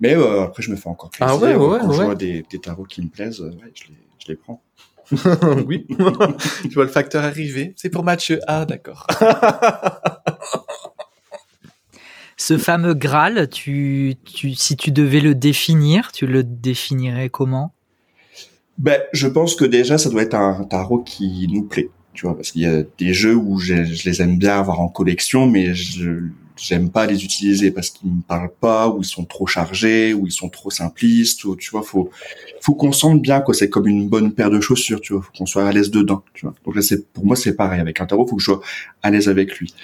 mais 0.00 0.14
après, 0.14 0.62
je 0.62 0.70
me 0.70 0.76
fais 0.76 0.88
encore 0.88 1.10
plaisir. 1.10 1.34
Ah 1.34 1.36
ouais, 1.38 1.54
ouais, 1.54 1.78
quand 1.80 1.92
je 1.92 2.02
vois 2.02 2.14
des, 2.14 2.44
des 2.50 2.58
tarots 2.58 2.84
qui 2.84 3.02
me 3.02 3.08
plaisent, 3.08 3.40
ouais, 3.40 3.50
je 3.74 3.84
les, 3.88 3.98
je 4.18 4.28
les 4.28 4.36
prends. 4.36 4.60
oui. 5.66 5.86
tu 6.62 6.70
vois 6.74 6.84
le 6.84 6.90
facteur 6.90 7.24
arriver. 7.24 7.74
C'est 7.76 7.90
pour 7.90 8.04
match 8.04 8.32
A, 8.46 8.64
d'accord. 8.64 9.06
Ce 12.36 12.58
fameux 12.58 12.94
Graal, 12.94 13.48
tu, 13.48 14.16
tu, 14.24 14.54
si 14.54 14.76
tu 14.76 14.90
devais 14.90 15.20
le 15.20 15.36
définir, 15.36 16.10
tu 16.10 16.26
le 16.26 16.42
définirais 16.42 17.28
comment? 17.28 17.72
Ben, 18.76 19.00
je 19.12 19.28
pense 19.28 19.54
que 19.54 19.64
déjà, 19.64 19.98
ça 19.98 20.10
doit 20.10 20.22
être 20.22 20.34
un 20.34 20.64
tarot 20.64 20.98
qui 21.02 21.46
nous 21.48 21.62
plaît. 21.62 21.90
Tu 22.12 22.26
vois, 22.26 22.34
parce 22.36 22.50
qu'il 22.50 22.62
y 22.62 22.66
a 22.66 22.82
des 22.98 23.14
jeux 23.14 23.36
où 23.36 23.58
je, 23.58 23.84
je, 23.84 24.08
les 24.08 24.20
aime 24.20 24.36
bien 24.38 24.58
avoir 24.58 24.80
en 24.80 24.88
collection, 24.88 25.46
mais 25.46 25.74
je 25.74 26.22
j'aime 26.56 26.90
pas 26.90 27.06
les 27.06 27.24
utiliser 27.24 27.70
parce 27.70 27.90
qu'ils 27.90 28.10
me 28.10 28.22
parlent 28.22 28.52
pas 28.60 28.88
ou 28.88 29.00
ils 29.00 29.06
sont 29.06 29.24
trop 29.24 29.46
chargés 29.46 30.14
ou 30.14 30.26
ils 30.26 30.32
sont 30.32 30.48
trop 30.48 30.70
simplistes 30.70 31.44
ou 31.44 31.56
tu 31.56 31.70
vois 31.70 31.82
faut 31.82 32.10
faut 32.60 32.74
qu'on 32.74 32.92
sente 32.92 33.20
bien 33.22 33.40
quoi 33.40 33.54
c'est 33.54 33.68
comme 33.68 33.88
une 33.88 34.08
bonne 34.08 34.32
paire 34.32 34.50
de 34.50 34.60
chaussures 34.60 35.00
tu 35.00 35.12
vois 35.12 35.22
faut 35.22 35.32
qu'on 35.36 35.46
soit 35.46 35.66
à 35.66 35.72
l'aise 35.72 35.90
dedans 35.90 36.22
tu 36.32 36.46
vois. 36.46 36.54
Donc 36.64 36.76
là 36.76 36.82
c'est 36.82 37.08
pour 37.12 37.26
moi 37.26 37.36
c'est 37.36 37.54
pareil 37.54 37.80
avec 37.80 38.00
un 38.00 38.06
tarot 38.06 38.26
faut 38.26 38.36
que 38.36 38.42
je 38.42 38.46
sois 38.46 38.60
à 39.02 39.10
l'aise 39.10 39.28
avec 39.28 39.58
lui. 39.58 39.74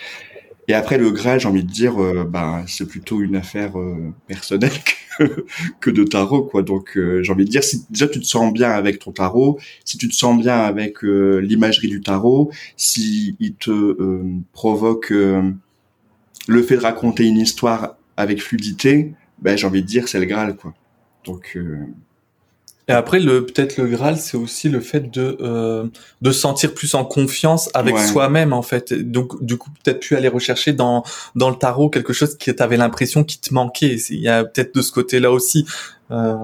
Et 0.68 0.75
après 0.75 0.99
le 0.99 1.11
Graal 1.11 1.41
j'ai 1.41 1.49
envie 1.49 1.64
de 1.64 1.71
dire 1.71 2.01
euh, 2.01 2.25
bah 2.25 2.62
c'est 2.68 2.87
plutôt 2.87 3.21
une 3.21 3.35
affaire 3.35 3.77
euh, 3.79 4.12
personnelle 4.29 4.71
que, 5.18 5.45
que, 5.81 5.91
de 5.91 6.05
tarot 6.05 6.43
quoi. 6.45 6.62
Donc 6.62 6.97
euh, 6.97 7.23
j'ai 7.25 7.33
envie 7.33 7.45
de 7.45 7.51
dire 7.51 7.64
si 7.64 7.85
déjà 7.91 8.07
tu 8.07 8.21
te 8.21 8.27
sens 8.27 8.53
bien 8.53 8.71
avec 8.71 9.01
ton 9.01 9.11
tarot 9.11 9.59
si 9.85 9.99
tu 9.99 10.09
te 10.09 10.14
sens 10.14 10.41
bien 10.41 10.61
avec 10.61 11.03
l'imagerie 11.03 11.89
du 11.89 12.01
tarot 12.01 12.53
si 12.77 13.37
il 13.41 13.55
te 13.55 13.97
provoque 14.53 15.12
le 16.51 16.62
fait 16.62 16.76
de 16.76 16.82
raconter 16.82 17.24
une 17.24 17.38
histoire 17.38 17.96
avec 18.16 18.42
fluidité, 18.42 19.14
ben 19.40 19.57
j'ai 19.57 19.66
envie 19.66 19.82
de 19.82 19.86
dire 19.86 20.09
c'est 20.09 20.18
le 20.18 20.26
Graal 20.26 20.57
quoi. 20.57 20.74
Donc 21.24 21.53
euh... 21.57 21.86
et 22.88 22.92
après 22.92 23.20
le 23.20 23.46
peut-être 23.46 23.76
le 23.76 23.86
Graal 23.86 24.16
c'est 24.16 24.36
aussi 24.36 24.68
le 24.68 24.80
fait 24.80 25.11
de 25.11 25.38
euh, 25.40 25.86
de 26.20 26.32
sentir 26.32 26.74
plus 26.74 26.94
en 26.94 27.05
confiance 27.05 27.70
avec 27.72 27.96
soi-même 27.98 28.53
en 28.53 28.62
fait. 28.62 28.92
Donc 28.92 29.42
du 29.42 29.57
coup 29.57 29.70
peut-être 29.82 30.01
plus 30.01 30.16
aller 30.16 30.28
rechercher 30.28 30.72
dans 30.72 31.05
dans 31.36 31.51
le 31.51 31.57
tarot 31.57 31.88
quelque 31.88 32.12
chose 32.12 32.36
qui 32.36 32.55
t'avait 32.55 32.76
l'impression 32.76 33.22
qui 33.22 33.40
te 33.40 33.55
manquait. 33.55 33.96
Il 34.11 34.20
y 34.20 34.28
a 34.28 34.44
peut-être 34.44 34.74
de 34.74 34.82
ce 34.82 34.90
côté-là 34.90 35.30
aussi. 35.30 35.66
Euh, 36.11 36.34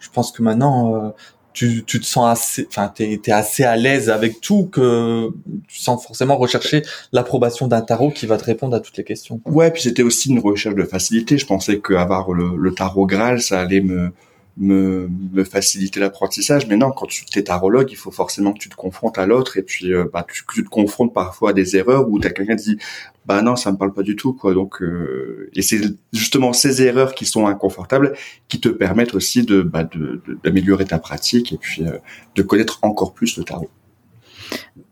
je 0.00 0.08
pense 0.08 0.32
que 0.32 0.42
maintenant 0.42 0.94
euh, 0.94 1.10
tu, 1.58 1.82
tu 1.84 1.98
te 1.98 2.06
sens 2.06 2.30
assez, 2.30 2.68
enfin, 2.68 2.86
t'es 2.86 3.20
es 3.24 3.32
assez 3.32 3.64
à 3.64 3.74
l'aise 3.74 4.10
avec 4.10 4.40
tout 4.40 4.68
que 4.70 5.28
tu 5.66 5.80
sens 5.80 6.06
forcément 6.06 6.36
rechercher 6.36 6.82
l'approbation 7.12 7.66
d'un 7.66 7.80
tarot 7.80 8.12
qui 8.12 8.26
va 8.26 8.36
te 8.36 8.44
répondre 8.44 8.76
à 8.76 8.80
toutes 8.80 8.96
les 8.96 9.02
questions. 9.02 9.40
Ouais, 9.44 9.72
puis 9.72 9.82
c'était 9.82 10.04
aussi 10.04 10.30
une 10.30 10.38
recherche 10.38 10.76
de 10.76 10.84
facilité. 10.84 11.36
Je 11.36 11.46
pensais 11.46 11.80
qu'avoir 11.80 12.30
le, 12.30 12.56
le 12.56 12.74
tarot 12.74 13.06
Graal, 13.06 13.42
ça 13.42 13.60
allait 13.60 13.80
me 13.80 14.12
me, 14.58 15.08
me 15.32 15.44
faciliter 15.44 16.00
l'apprentissage. 16.00 16.66
Mais 16.66 16.76
non, 16.76 16.90
quand 16.90 17.06
tu 17.06 17.24
es 17.36 17.42
tarologue, 17.42 17.90
il 17.90 17.96
faut 17.96 18.10
forcément 18.10 18.52
que 18.52 18.58
tu 18.58 18.68
te 18.68 18.74
confrontes 18.74 19.18
à 19.18 19.26
l'autre 19.26 19.56
et 19.56 19.62
puis 19.62 19.92
euh, 19.92 20.06
bah, 20.12 20.26
tu, 20.30 20.44
tu, 20.52 20.64
te 20.64 20.68
confrontes 20.68 21.14
parfois 21.14 21.50
à 21.50 21.52
des 21.52 21.76
erreurs 21.76 22.08
où 22.08 22.18
tu 22.18 22.26
as 22.26 22.30
quelqu'un 22.30 22.56
qui 22.56 22.74
dit 22.74 22.78
bah 23.24 23.42
non, 23.42 23.56
ça 23.56 23.70
me 23.70 23.76
parle 23.76 23.92
pas 23.92 24.02
du 24.02 24.16
tout 24.16 24.32
quoi. 24.32 24.54
Donc 24.54 24.82
euh, 24.82 25.48
et 25.54 25.62
c'est 25.62 25.80
justement 26.12 26.52
ces 26.52 26.82
erreurs 26.82 27.14
qui 27.14 27.24
sont 27.24 27.46
inconfortables 27.46 28.14
qui 28.48 28.60
te 28.60 28.68
permettent 28.68 29.14
aussi 29.14 29.44
de 29.44 29.62
bah, 29.62 29.88
d'améliorer 30.44 30.84
ta 30.84 30.98
pratique 30.98 31.52
et 31.52 31.58
puis 31.58 31.84
euh, 31.84 31.98
de 32.34 32.42
connaître 32.42 32.80
encore 32.82 33.14
plus 33.14 33.36
le 33.36 33.44
tarot. 33.44 33.70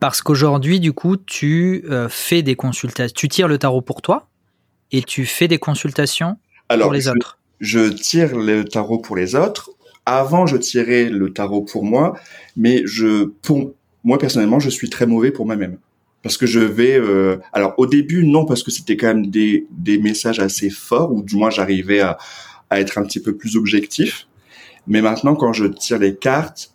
Parce 0.00 0.20
qu'aujourd'hui, 0.20 0.80
du 0.80 0.92
coup, 0.92 1.16
tu 1.16 1.82
fais 2.10 2.42
des 2.42 2.56
consultations, 2.56 3.14
tu 3.16 3.28
tires 3.28 3.48
le 3.48 3.56
tarot 3.56 3.80
pour 3.80 4.02
toi 4.02 4.28
et 4.92 5.02
tu 5.02 5.24
fais 5.24 5.48
des 5.48 5.58
consultations 5.58 6.36
pour 6.68 6.92
les 6.92 7.08
autres 7.08 7.38
je 7.60 7.88
tire 7.88 8.36
le 8.36 8.64
tarot 8.64 8.98
pour 8.98 9.16
les 9.16 9.34
autres. 9.34 9.70
Avant, 10.04 10.46
je 10.46 10.56
tirais 10.56 11.08
le 11.08 11.32
tarot 11.32 11.62
pour 11.62 11.84
moi, 11.84 12.16
mais 12.56 12.82
je, 12.84 13.24
pour 13.24 13.72
moi 14.04 14.18
personnellement, 14.18 14.60
je 14.60 14.70
suis 14.70 14.88
très 14.88 15.06
mauvais 15.06 15.30
pour 15.30 15.46
moi-même 15.46 15.78
parce 16.22 16.36
que 16.36 16.46
je 16.46 16.58
vais. 16.58 16.98
Euh, 16.98 17.38
alors 17.52 17.74
au 17.76 17.86
début, 17.86 18.26
non, 18.26 18.46
parce 18.46 18.64
que 18.64 18.72
c'était 18.72 18.96
quand 18.96 19.06
même 19.06 19.26
des 19.26 19.66
des 19.70 19.98
messages 19.98 20.40
assez 20.40 20.70
forts, 20.70 21.12
ou 21.12 21.22
du 21.22 21.36
moins 21.36 21.50
j'arrivais 21.50 22.00
à 22.00 22.18
à 22.70 22.80
être 22.80 22.98
un 22.98 23.04
petit 23.04 23.20
peu 23.20 23.36
plus 23.36 23.56
objectif. 23.56 24.26
Mais 24.86 25.02
maintenant, 25.02 25.34
quand 25.34 25.52
je 25.52 25.66
tire 25.66 25.98
les 25.98 26.16
cartes, 26.16 26.72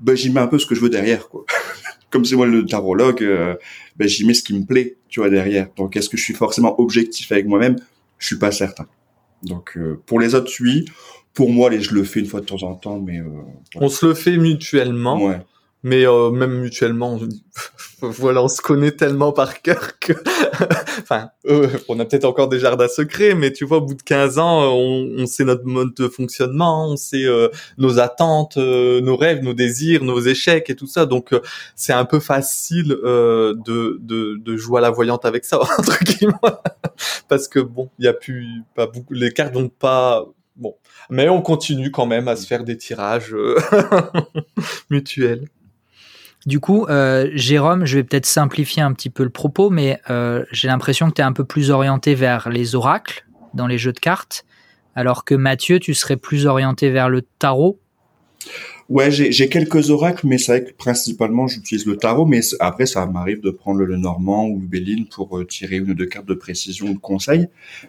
ben, 0.00 0.16
j'y 0.16 0.30
mets 0.30 0.40
un 0.40 0.46
peu 0.46 0.58
ce 0.58 0.66
que 0.66 0.74
je 0.74 0.80
veux 0.80 0.90
derrière, 0.90 1.28
quoi. 1.28 1.44
Comme 2.10 2.24
c'est 2.26 2.36
moi 2.36 2.46
le 2.46 2.66
tarologue, 2.66 3.22
euh, 3.22 3.54
ben, 3.96 4.06
j'y 4.08 4.26
mets 4.26 4.34
ce 4.34 4.42
qui 4.42 4.52
me 4.52 4.64
plaît, 4.66 4.96
tu 5.08 5.20
vois, 5.20 5.30
derrière. 5.30 5.68
Donc, 5.76 5.96
est-ce 5.96 6.10
que 6.10 6.16
je 6.16 6.22
suis 6.22 6.34
forcément 6.34 6.78
objectif 6.78 7.32
avec 7.32 7.46
moi-même? 7.46 7.76
Je 8.18 8.26
suis 8.26 8.38
pas 8.38 8.52
certain. 8.52 8.86
Donc 9.42 9.76
euh, 9.76 10.00
pour 10.06 10.20
les 10.20 10.34
autres, 10.34 10.52
oui. 10.60 10.84
Pour 11.34 11.50
moi, 11.50 11.70
les, 11.70 11.80
je 11.80 11.94
le 11.94 12.04
fais 12.04 12.20
une 12.20 12.26
fois 12.26 12.40
de 12.40 12.46
temps 12.46 12.62
en 12.62 12.74
temps, 12.74 13.00
mais 13.00 13.18
euh, 13.18 13.26
on 13.76 13.88
se 13.88 14.04
le 14.04 14.14
fait 14.14 14.36
mutuellement. 14.36 15.22
Ouais. 15.24 15.40
Mais 15.84 16.06
euh, 16.06 16.30
même 16.30 16.60
mutuellement, 16.60 17.18
voilà, 18.00 18.44
on 18.44 18.48
se 18.48 18.62
connaît 18.62 18.92
tellement 18.92 19.32
par 19.32 19.62
cœur 19.62 19.98
que, 19.98 20.12
enfin, 21.00 21.30
euh, 21.46 21.68
on 21.88 21.98
a 21.98 22.04
peut-être 22.04 22.24
encore 22.24 22.48
des 22.48 22.60
jardins 22.60 22.86
secrets, 22.86 23.34
mais 23.34 23.52
tu 23.52 23.64
vois, 23.64 23.78
au 23.78 23.80
bout 23.80 23.94
de 23.94 24.02
15 24.02 24.38
ans, 24.38 24.62
on, 24.72 25.10
on 25.18 25.26
sait 25.26 25.44
notre 25.44 25.64
mode 25.64 25.92
de 25.94 26.06
fonctionnement, 26.06 26.88
on 26.88 26.96
sait 26.96 27.24
euh, 27.24 27.48
nos 27.78 27.98
attentes, 27.98 28.58
nos 28.58 29.16
rêves, 29.16 29.42
nos 29.42 29.54
désirs, 29.54 30.04
nos 30.04 30.20
échecs 30.20 30.70
et 30.70 30.76
tout 30.76 30.86
ça. 30.86 31.04
Donc, 31.04 31.30
c'est 31.74 31.92
un 31.92 32.04
peu 32.04 32.20
facile 32.20 32.88
de, 32.88 33.56
de, 34.00 34.36
de 34.36 34.56
jouer 34.56 34.78
à 34.78 34.82
la 34.82 34.90
voyante 34.90 35.24
avec 35.24 35.44
ça, 35.44 35.58
entre 35.78 35.98
guillemets, 36.04 36.34
parce 37.26 37.48
que 37.48 37.58
bon, 37.58 37.90
il 37.98 38.04
y 38.04 38.08
a 38.08 38.12
plus 38.12 38.62
pas 38.76 38.86
beaucoup, 38.86 39.14
les 39.14 39.32
cartes 39.32 39.54
n'ont 39.54 39.68
pas 39.68 40.26
bon, 40.54 40.76
mais 41.10 41.28
on 41.28 41.42
continue 41.42 41.90
quand 41.90 42.06
même 42.06 42.28
à 42.28 42.36
se 42.36 42.46
faire 42.46 42.62
des 42.62 42.76
tirages 42.76 43.34
mutuels. 44.90 45.48
Du 46.44 46.58
coup, 46.58 46.86
euh, 46.86 47.30
Jérôme, 47.34 47.84
je 47.84 47.98
vais 47.98 48.04
peut-être 48.04 48.26
simplifier 48.26 48.82
un 48.82 48.92
petit 48.92 49.10
peu 49.10 49.22
le 49.22 49.30
propos, 49.30 49.70
mais 49.70 50.00
euh, 50.10 50.44
j'ai 50.50 50.66
l'impression 50.66 51.08
que 51.08 51.14
tu 51.14 51.20
es 51.20 51.24
un 51.24 51.32
peu 51.32 51.44
plus 51.44 51.70
orienté 51.70 52.14
vers 52.14 52.50
les 52.50 52.74
oracles 52.74 53.24
dans 53.54 53.68
les 53.68 53.78
jeux 53.78 53.92
de 53.92 54.00
cartes, 54.00 54.44
alors 54.96 55.24
que 55.24 55.34
Mathieu, 55.34 55.78
tu 55.78 55.94
serais 55.94 56.16
plus 56.16 56.46
orienté 56.46 56.90
vers 56.90 57.08
le 57.08 57.22
tarot. 57.38 57.78
Ouais, 58.88 59.12
j'ai 59.12 59.48
quelques 59.48 59.90
oracles, 59.90 60.26
mais 60.26 60.36
c'est 60.36 60.58
vrai 60.58 60.70
que 60.70 60.76
principalement 60.76 61.46
j'utilise 61.46 61.86
le 61.86 61.96
tarot, 61.96 62.26
mais 62.26 62.40
après 62.58 62.86
ça 62.86 63.06
m'arrive 63.06 63.40
de 63.40 63.50
prendre 63.50 63.80
le 63.80 63.96
Normand 63.96 64.48
ou 64.48 64.58
le 64.58 64.66
Béline 64.66 65.06
pour 65.06 65.38
euh, 65.38 65.46
tirer 65.46 65.76
une 65.76 65.92
ou 65.92 65.94
deux 65.94 66.06
cartes 66.06 66.26
de 66.26 66.34
précision 66.34 66.88
ou 66.88 66.94
de 66.94 66.98
conseil. 66.98 67.46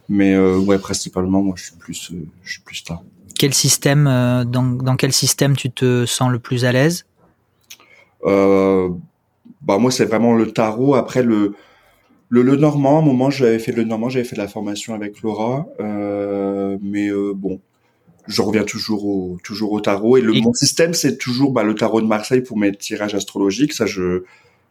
Mais 0.07 0.35
euh, 0.35 0.59
ouais, 0.59 0.77
principalement 0.77 1.41
moi 1.41 1.55
je 1.57 1.63
suis 1.63 1.75
plus, 1.75 2.11
euh, 2.11 2.23
je 2.43 2.51
suis 2.53 2.61
plus 2.61 2.83
tarot. 2.83 3.03
Quel 3.37 3.53
système, 3.53 4.05
dans, 4.05 4.63
dans 4.63 4.95
quel 4.95 5.11
système 5.11 5.57
tu 5.57 5.71
te 5.71 6.05
sens 6.05 6.31
le 6.31 6.39
plus 6.39 6.63
à 6.63 6.71
l'aise? 6.71 7.03
euh, 7.03 7.12
bah 8.25 9.77
moi 9.77 9.91
c'est 9.91 10.05
vraiment 10.05 10.33
le 10.33 10.51
tarot. 10.51 10.95
Après 10.95 11.23
le 11.23 11.53
le, 12.29 12.41
le 12.41 12.55
normand, 12.55 12.97
à 12.97 13.01
un 13.01 13.05
moment 13.05 13.29
j'avais 13.29 13.59
fait 13.59 13.71
le 13.71 13.83
normand, 13.83 14.09
j'avais 14.09 14.25
fait 14.25 14.35
la 14.35 14.47
formation 14.47 14.95
avec 14.95 15.21
Laura, 15.21 15.67
euh, 15.79 16.77
mais 16.81 17.09
euh, 17.09 17.33
bon, 17.35 17.59
je 18.27 18.41
reviens 18.41 18.63
toujours 18.63 19.05
au 19.05 19.37
toujours 19.43 19.71
au 19.71 19.81
tarot 19.81 20.17
et 20.17 20.21
le 20.21 20.33
mon 20.41 20.53
système 20.53 20.93
c'est 20.93 21.17
toujours 21.17 21.51
bah, 21.51 21.63
le 21.63 21.75
tarot 21.75 22.01
de 22.01 22.07
Marseille 22.07 22.41
pour 22.41 22.57
mes 22.57 22.71
tirages 22.71 23.15
astrologiques. 23.15 23.73
Ça 23.73 23.85
je 23.85 24.23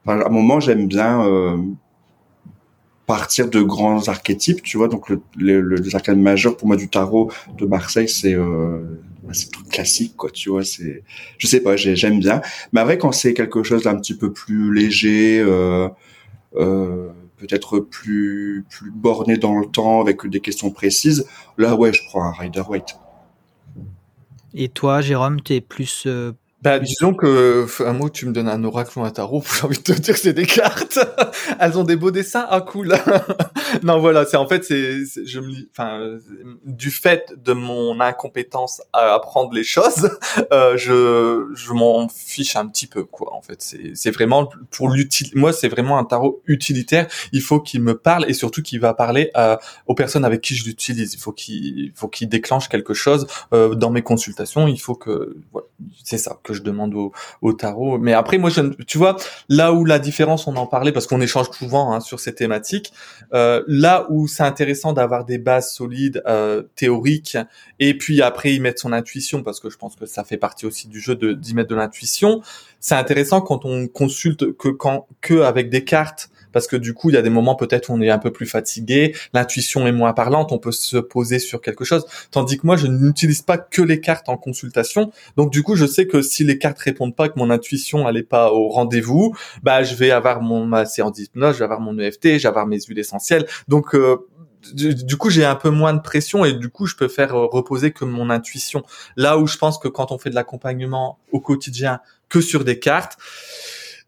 à 0.06 0.12
un 0.12 0.28
moment 0.28 0.58
j'aime 0.58 0.88
bien 0.88 1.24
euh, 1.24 1.56
partir 3.06 3.48
de 3.48 3.60
grands 3.62 4.08
archétypes, 4.08 4.62
tu 4.62 4.76
vois. 4.76 4.88
Donc 4.88 5.08
le, 5.08 5.20
le, 5.36 5.76
les 5.76 5.94
arcanes 5.94 6.20
majeurs 6.20 6.56
pour 6.56 6.66
moi 6.66 6.76
du 6.76 6.88
tarot 6.88 7.30
de 7.58 7.66
Marseille 7.66 8.08
c'est 8.08 8.34
euh, 8.34 8.80
c'est 9.32 9.50
tout 9.50 9.64
classique 9.64 10.16
quoi 10.16 10.30
tu 10.30 10.50
vois 10.50 10.64
c'est 10.64 11.02
je 11.38 11.46
sais 11.46 11.60
pas 11.60 11.76
j'aime 11.76 12.20
bien. 12.20 12.40
Mais 12.72 12.80
après 12.80 12.98
quand 12.98 13.12
c'est 13.12 13.34
quelque 13.34 13.62
chose 13.62 13.82
d'un 13.84 13.96
petit 13.96 14.16
peu 14.16 14.32
plus 14.32 14.74
léger 14.74 15.40
euh, 15.40 15.88
euh, 16.56 17.08
peut-être 17.36 17.80
plus 17.80 18.64
plus 18.70 18.90
borné 18.90 19.36
dans 19.36 19.58
le 19.58 19.66
temps 19.66 20.00
avec 20.00 20.26
des 20.26 20.40
questions 20.40 20.70
précises 20.70 21.26
là 21.58 21.74
ouais 21.74 21.92
je 21.92 22.00
prends 22.08 22.24
un 22.24 22.32
Rider 22.32 22.62
Waite. 22.68 22.96
Et 24.54 24.68
toi 24.68 25.00
Jérôme 25.00 25.40
tu 25.40 25.54
es 25.54 25.60
plus 25.60 26.04
euh, 26.06 26.32
bah, 26.62 26.78
disons 26.78 27.12
que, 27.12 27.66
un 27.84 27.92
mot, 27.92 28.08
tu 28.08 28.24
me 28.24 28.32
donnes 28.32 28.48
un 28.48 28.62
oracle 28.62 28.96
ou 28.96 29.02
un 29.02 29.10
tarot, 29.10 29.42
j'ai 29.56 29.66
envie 29.66 29.78
de 29.78 29.82
te 29.82 29.92
dire 29.92 30.16
c'est 30.16 30.32
des 30.32 30.46
cartes. 30.46 31.00
Elles 31.60 31.76
ont 31.76 31.82
des 31.82 31.96
beaux 31.96 32.12
dessins. 32.12 32.46
Ah, 32.48 32.60
cool. 32.60 32.94
non, 33.82 33.98
voilà, 33.98 34.24
c'est 34.26 34.36
en 34.36 34.46
fait, 34.46 34.64
c'est, 34.64 35.04
je 35.26 35.40
me, 35.40 35.52
enfin, 35.72 36.18
du 36.64 36.92
fait 36.92 37.34
de 37.36 37.52
mon 37.52 37.98
incompétence 37.98 38.80
à 38.92 39.14
apprendre 39.14 39.52
les 39.52 39.64
choses, 39.64 40.08
euh, 40.52 40.76
je, 40.76 41.48
je 41.52 41.72
m'en 41.72 42.08
fiche 42.08 42.54
un 42.54 42.68
petit 42.68 42.86
peu, 42.86 43.02
quoi. 43.02 43.34
En 43.34 43.42
fait, 43.42 43.60
c'est, 43.60 43.92
c'est 43.94 44.12
vraiment 44.12 44.48
pour 44.70 44.88
l'util, 44.88 45.32
moi, 45.34 45.52
c'est 45.52 45.68
vraiment 45.68 45.98
un 45.98 46.04
tarot 46.04 46.42
utilitaire. 46.46 47.08
Il 47.32 47.42
faut 47.42 47.58
qu'il 47.58 47.82
me 47.82 47.98
parle 47.98 48.24
et 48.30 48.34
surtout 48.34 48.62
qu'il 48.62 48.78
va 48.78 48.94
parler 48.94 49.32
à, 49.34 49.58
aux 49.88 49.96
personnes 49.96 50.24
avec 50.24 50.40
qui 50.40 50.54
je 50.54 50.64
l'utilise. 50.64 51.14
Il 51.14 51.18
faut 51.18 51.32
qu'il, 51.32 51.78
il 51.78 51.92
faut 51.96 52.08
qu'il 52.08 52.28
déclenche 52.28 52.68
quelque 52.68 52.94
chose 52.94 53.26
euh, 53.52 53.74
dans 53.74 53.90
mes 53.90 54.02
consultations. 54.02 54.68
Il 54.68 54.80
faut 54.80 54.94
que, 54.94 55.36
voilà, 55.50 55.66
c'est 56.04 56.18
ça 56.18 56.38
que 56.44 56.51
je 56.52 56.62
demande 56.62 56.94
au, 56.94 57.52
tarot. 57.52 57.98
Mais 57.98 58.12
après, 58.12 58.38
moi, 58.38 58.50
je, 58.50 58.60
tu 58.84 58.98
vois, 58.98 59.16
là 59.48 59.72
où 59.72 59.84
la 59.84 59.98
différence, 59.98 60.46
on 60.46 60.56
en 60.56 60.66
parlait 60.66 60.92
parce 60.92 61.06
qu'on 61.06 61.20
échange 61.20 61.50
souvent 61.50 61.92
hein, 61.92 62.00
sur 62.00 62.20
ces 62.20 62.34
thématiques. 62.34 62.92
Euh, 63.34 63.62
là 63.66 64.06
où 64.10 64.26
c'est 64.26 64.42
intéressant 64.42 64.92
d'avoir 64.92 65.24
des 65.24 65.38
bases 65.38 65.72
solides, 65.72 66.22
euh, 66.26 66.62
théoriques, 66.76 67.36
et 67.78 67.96
puis 67.96 68.22
après 68.22 68.54
y 68.54 68.60
mettre 68.60 68.80
son 68.80 68.92
intuition 68.92 69.42
parce 69.42 69.60
que 69.60 69.70
je 69.70 69.76
pense 69.76 69.96
que 69.96 70.06
ça 70.06 70.24
fait 70.24 70.36
partie 70.36 70.66
aussi 70.66 70.88
du 70.88 71.00
jeu 71.00 71.14
de 71.14 71.32
d'y 71.32 71.54
mettre 71.54 71.70
de 71.70 71.74
l'intuition. 71.74 72.40
C'est 72.80 72.94
intéressant 72.94 73.40
quand 73.40 73.64
on 73.64 73.86
consulte 73.88 74.52
que 74.56 74.68
quand 74.68 75.06
que 75.20 75.42
avec 75.42 75.70
des 75.70 75.84
cartes 75.84 76.30
parce 76.52 76.66
que 76.66 76.76
du 76.76 76.94
coup, 76.94 77.10
il 77.10 77.14
y 77.14 77.16
a 77.16 77.22
des 77.22 77.30
moments 77.30 77.54
peut-être 77.54 77.90
où 77.90 77.94
on 77.94 78.00
est 78.00 78.10
un 78.10 78.18
peu 78.18 78.32
plus 78.32 78.46
fatigué, 78.46 79.14
l'intuition 79.32 79.86
est 79.86 79.92
moins 79.92 80.12
parlante, 80.12 80.52
on 80.52 80.58
peut 80.58 80.72
se 80.72 80.96
poser 80.96 81.38
sur 81.38 81.60
quelque 81.60 81.84
chose. 81.84 82.04
Tandis 82.30 82.58
que 82.58 82.66
moi, 82.66 82.76
je 82.76 82.86
n'utilise 82.86 83.42
pas 83.42 83.58
que 83.58 83.82
les 83.82 84.00
cartes 84.00 84.28
en 84.28 84.36
consultation. 84.36 85.12
Donc 85.36 85.50
du 85.50 85.62
coup, 85.62 85.76
je 85.76 85.86
sais 85.86 86.06
que 86.06 86.22
si 86.22 86.44
les 86.44 86.58
cartes 86.58 86.78
répondent 86.78 87.16
pas, 87.16 87.28
que 87.28 87.38
mon 87.38 87.50
intuition 87.50 88.04
n'allait 88.04 88.22
pas 88.22 88.52
au 88.52 88.68
rendez-vous, 88.68 89.34
bah 89.62 89.82
je 89.82 89.94
vais 89.94 90.10
avoir 90.10 90.42
mon 90.42 90.64
ma 90.66 90.84
séance 90.86 91.12
d'hypnose, 91.12 91.54
je 91.54 91.58
vais 91.58 91.64
avoir 91.64 91.80
mon 91.80 91.98
EFT, 91.98 92.38
je 92.38 92.42
vais 92.42 92.46
avoir 92.46 92.66
mes 92.66 92.80
huiles 92.80 92.98
essentielles. 92.98 93.46
Donc 93.68 93.94
euh, 93.94 94.16
du, 94.72 95.16
coup, 95.16 95.30
j'ai 95.30 95.44
un 95.44 95.56
peu 95.56 95.70
moins 95.70 95.92
de 95.92 96.00
pression 96.00 96.44
et 96.44 96.52
du 96.52 96.68
coup, 96.68 96.86
je 96.86 96.94
peux 96.94 97.08
faire 97.08 97.34
reposer 97.34 97.92
que 97.92 98.04
mon 98.04 98.30
intuition. 98.30 98.84
Là 99.16 99.38
où 99.38 99.46
je 99.46 99.58
pense 99.58 99.78
que 99.78 99.88
quand 99.88 100.12
on 100.12 100.18
fait 100.18 100.30
de 100.30 100.34
l'accompagnement 100.34 101.18
au 101.32 101.40
quotidien 101.40 102.00
que 102.28 102.40
sur 102.40 102.64
des 102.64 102.78
cartes, 102.78 103.18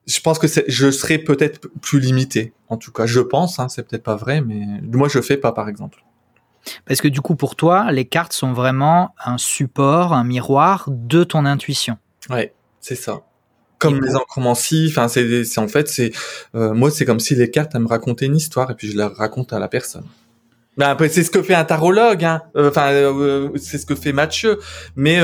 je 0.06 0.20
pense 0.20 0.38
que 0.38 0.46
je 0.66 0.90
serais 0.90 1.18
peut-être 1.18 1.68
plus 1.80 2.00
limité. 2.00 2.52
En 2.68 2.76
tout 2.76 2.92
cas, 2.92 3.06
je 3.06 3.20
pense, 3.20 3.58
hein, 3.58 3.68
c'est 3.68 3.86
peut-être 3.86 4.02
pas 4.02 4.16
vrai, 4.16 4.40
mais 4.40 4.60
moi 4.92 5.08
je 5.08 5.20
fais 5.20 5.36
pas 5.36 5.52
par 5.52 5.68
exemple. 5.68 6.04
Parce 6.86 7.00
que 7.00 7.08
du 7.08 7.20
coup, 7.20 7.36
pour 7.36 7.56
toi, 7.56 7.90
les 7.92 8.04
cartes 8.04 8.32
sont 8.32 8.52
vraiment 8.52 9.14
un 9.24 9.38
support, 9.38 10.12
un 10.12 10.24
miroir 10.24 10.88
de 10.88 11.24
ton 11.24 11.44
intuition. 11.44 11.98
Ouais, 12.30 12.54
c'est 12.80 12.94
ça. 12.94 13.20
Comme 13.78 14.02
les 14.02 14.16
encromancies, 14.16 14.86
enfin 14.88 15.08
c'est 15.08 15.58
en 15.58 15.68
fait 15.68 15.88
c'est 15.88 16.12
euh, 16.54 16.72
moi 16.72 16.90
c'est 16.90 17.04
comme 17.04 17.20
si 17.20 17.34
les 17.34 17.50
cartes 17.50 17.72
elles 17.74 17.82
me 17.82 17.88
racontaient 17.88 18.24
une 18.24 18.36
histoire 18.36 18.70
et 18.70 18.74
puis 18.74 18.90
je 18.90 18.96
la 18.96 19.08
raconte 19.08 19.52
à 19.52 19.58
la 19.58 19.68
personne. 19.68 20.06
Ben 20.78 20.88
après 20.88 21.10
c'est 21.10 21.22
ce 21.22 21.30
que 21.30 21.42
fait 21.42 21.54
un 21.54 21.64
tarologue, 21.64 22.24
hein. 22.24 22.42
Euh, 22.56 22.70
enfin 22.70 22.92
euh, 22.92 23.50
c'est 23.56 23.76
ce 23.76 23.84
que 23.84 23.94
fait 23.94 24.14
Mathieu. 24.14 24.58
Mais 24.96 25.20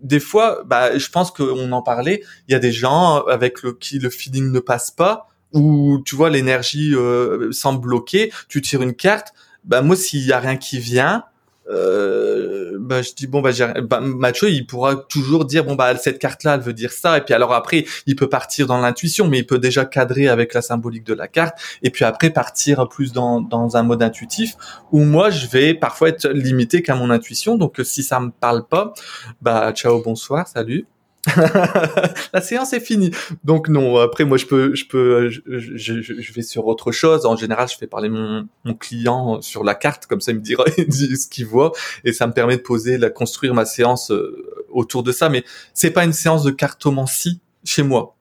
des 0.00 0.20
fois, 0.20 0.62
bah, 0.66 0.96
je 0.96 1.08
pense 1.10 1.30
qu'on 1.30 1.72
en 1.72 1.82
parlait. 1.82 2.22
Il 2.48 2.52
y 2.52 2.54
a 2.54 2.58
des 2.58 2.72
gens 2.72 3.24
avec 3.26 3.62
le, 3.62 3.72
qui 3.72 3.98
le 3.98 4.10
feeling 4.10 4.50
ne 4.52 4.60
passe 4.60 4.90
pas, 4.90 5.28
ou 5.52 6.02
tu 6.04 6.16
vois 6.16 6.30
l'énergie 6.30 6.94
euh, 6.94 7.50
semble 7.52 7.80
bloquer. 7.80 8.32
Tu 8.48 8.60
tires 8.60 8.82
une 8.82 8.94
carte. 8.94 9.32
Bah 9.64 9.82
moi, 9.82 9.96
s'il 9.96 10.24
y 10.24 10.32
a 10.32 10.38
rien 10.38 10.56
qui 10.56 10.78
vient, 10.78 11.24
euh, 11.68 12.76
bah, 12.78 13.02
je 13.02 13.12
dis 13.14 13.26
bon 13.26 13.40
bah, 13.40 13.50
bah 13.82 14.32
il 14.42 14.66
pourra 14.66 14.96
toujours 14.96 15.44
dire 15.44 15.64
bon 15.64 15.74
bah 15.74 15.96
cette 15.96 16.18
carte 16.18 16.44
là 16.44 16.54
elle 16.54 16.60
veut 16.60 16.72
dire 16.72 16.92
ça. 16.92 17.18
Et 17.18 17.20
puis 17.20 17.34
alors 17.34 17.52
après 17.52 17.84
il 18.06 18.16
peut 18.16 18.28
partir 18.28 18.66
dans 18.66 18.80
l'intuition 18.80 19.28
mais 19.28 19.38
il 19.38 19.46
peut 19.46 19.58
déjà 19.58 19.84
cadrer 19.84 20.28
avec 20.28 20.54
la 20.54 20.62
symbolique 20.62 21.04
de 21.04 21.14
la 21.14 21.28
carte. 21.28 21.58
Et 21.82 21.90
puis 21.90 22.04
après 22.04 22.30
partir 22.30 22.88
plus 22.88 23.12
dans, 23.12 23.40
dans 23.40 23.76
un 23.76 23.82
mode 23.82 24.02
intuitif 24.02 24.54
où 24.92 25.00
moi 25.00 25.30
je 25.30 25.46
vais 25.48 25.74
parfois 25.74 26.08
être 26.10 26.28
limité 26.28 26.82
qu'à 26.82 26.94
mon 26.94 27.10
intuition. 27.10 27.56
Donc 27.56 27.80
si 27.84 28.02
ça 28.02 28.20
me 28.20 28.30
parle 28.30 28.66
pas 28.66 28.94
bah 29.40 29.72
ciao 29.72 30.02
bonsoir 30.02 30.46
salut 30.46 30.86
la 32.32 32.40
séance 32.40 32.72
est 32.72 32.80
finie. 32.80 33.10
Donc 33.44 33.68
non, 33.68 33.98
après 33.98 34.24
moi 34.24 34.38
je 34.38 34.46
peux, 34.46 34.74
je 34.74 34.86
peux, 34.86 35.28
je, 35.28 35.40
je, 35.76 36.32
vais 36.32 36.42
sur 36.42 36.66
autre 36.66 36.92
chose. 36.92 37.26
En 37.26 37.36
général, 37.36 37.68
je 37.68 37.76
fais 37.76 37.86
parler 37.86 38.08
mon, 38.08 38.46
mon 38.64 38.74
client 38.74 39.40
sur 39.40 39.64
la 39.64 39.74
carte, 39.74 40.06
comme 40.06 40.20
ça 40.20 40.32
il 40.32 40.38
me 40.38 40.42
dira 40.42 40.64
ce 40.76 41.28
qu'il 41.28 41.46
voit 41.46 41.72
et 42.04 42.12
ça 42.12 42.26
me 42.26 42.32
permet 42.32 42.56
de 42.56 42.62
poser, 42.62 42.98
la 42.98 43.10
construire 43.10 43.54
ma 43.54 43.64
séance 43.64 44.10
euh, 44.10 44.64
autour 44.70 45.02
de 45.02 45.12
ça. 45.12 45.28
Mais 45.28 45.44
c'est 45.74 45.90
pas 45.90 46.04
une 46.04 46.12
séance 46.12 46.44
de 46.44 46.50
cartomancie 46.50 47.40
chez 47.64 47.82
moi. 47.82 48.16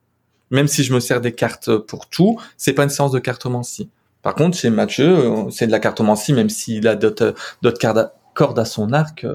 Même 0.52 0.68
si 0.68 0.84
je 0.84 0.94
me 0.94 1.00
sers 1.00 1.22
des 1.22 1.34
cartes 1.34 1.76
pour 1.78 2.08
tout, 2.08 2.40
c'est 2.58 2.74
pas 2.74 2.84
une 2.84 2.90
séance 2.90 3.12
de 3.12 3.20
cartomancie. 3.20 3.90
Par 4.22 4.36
contre, 4.36 4.58
chez 4.58 4.70
Mathieu, 4.70 5.08
euh, 5.08 5.50
c'est 5.52 5.68
de 5.68 5.72
la 5.72 5.80
cartomancie, 5.80 6.34
même 6.34 6.50
s'il 6.50 6.88
a 6.88 6.96
d'autres 6.96 7.36
cordes 8.34 8.60
à 8.60 8.66
son 8.66 8.94
arc. 8.94 9.26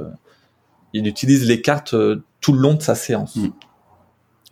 Euh, 0.94 0.98
il 0.98 1.06
utilise 1.06 1.46
les 1.46 1.60
cartes 1.60 1.94
tout 2.40 2.52
le 2.52 2.58
long 2.58 2.74
de 2.74 2.82
sa 2.82 2.94
séance. 2.94 3.36
Mm. 3.36 3.50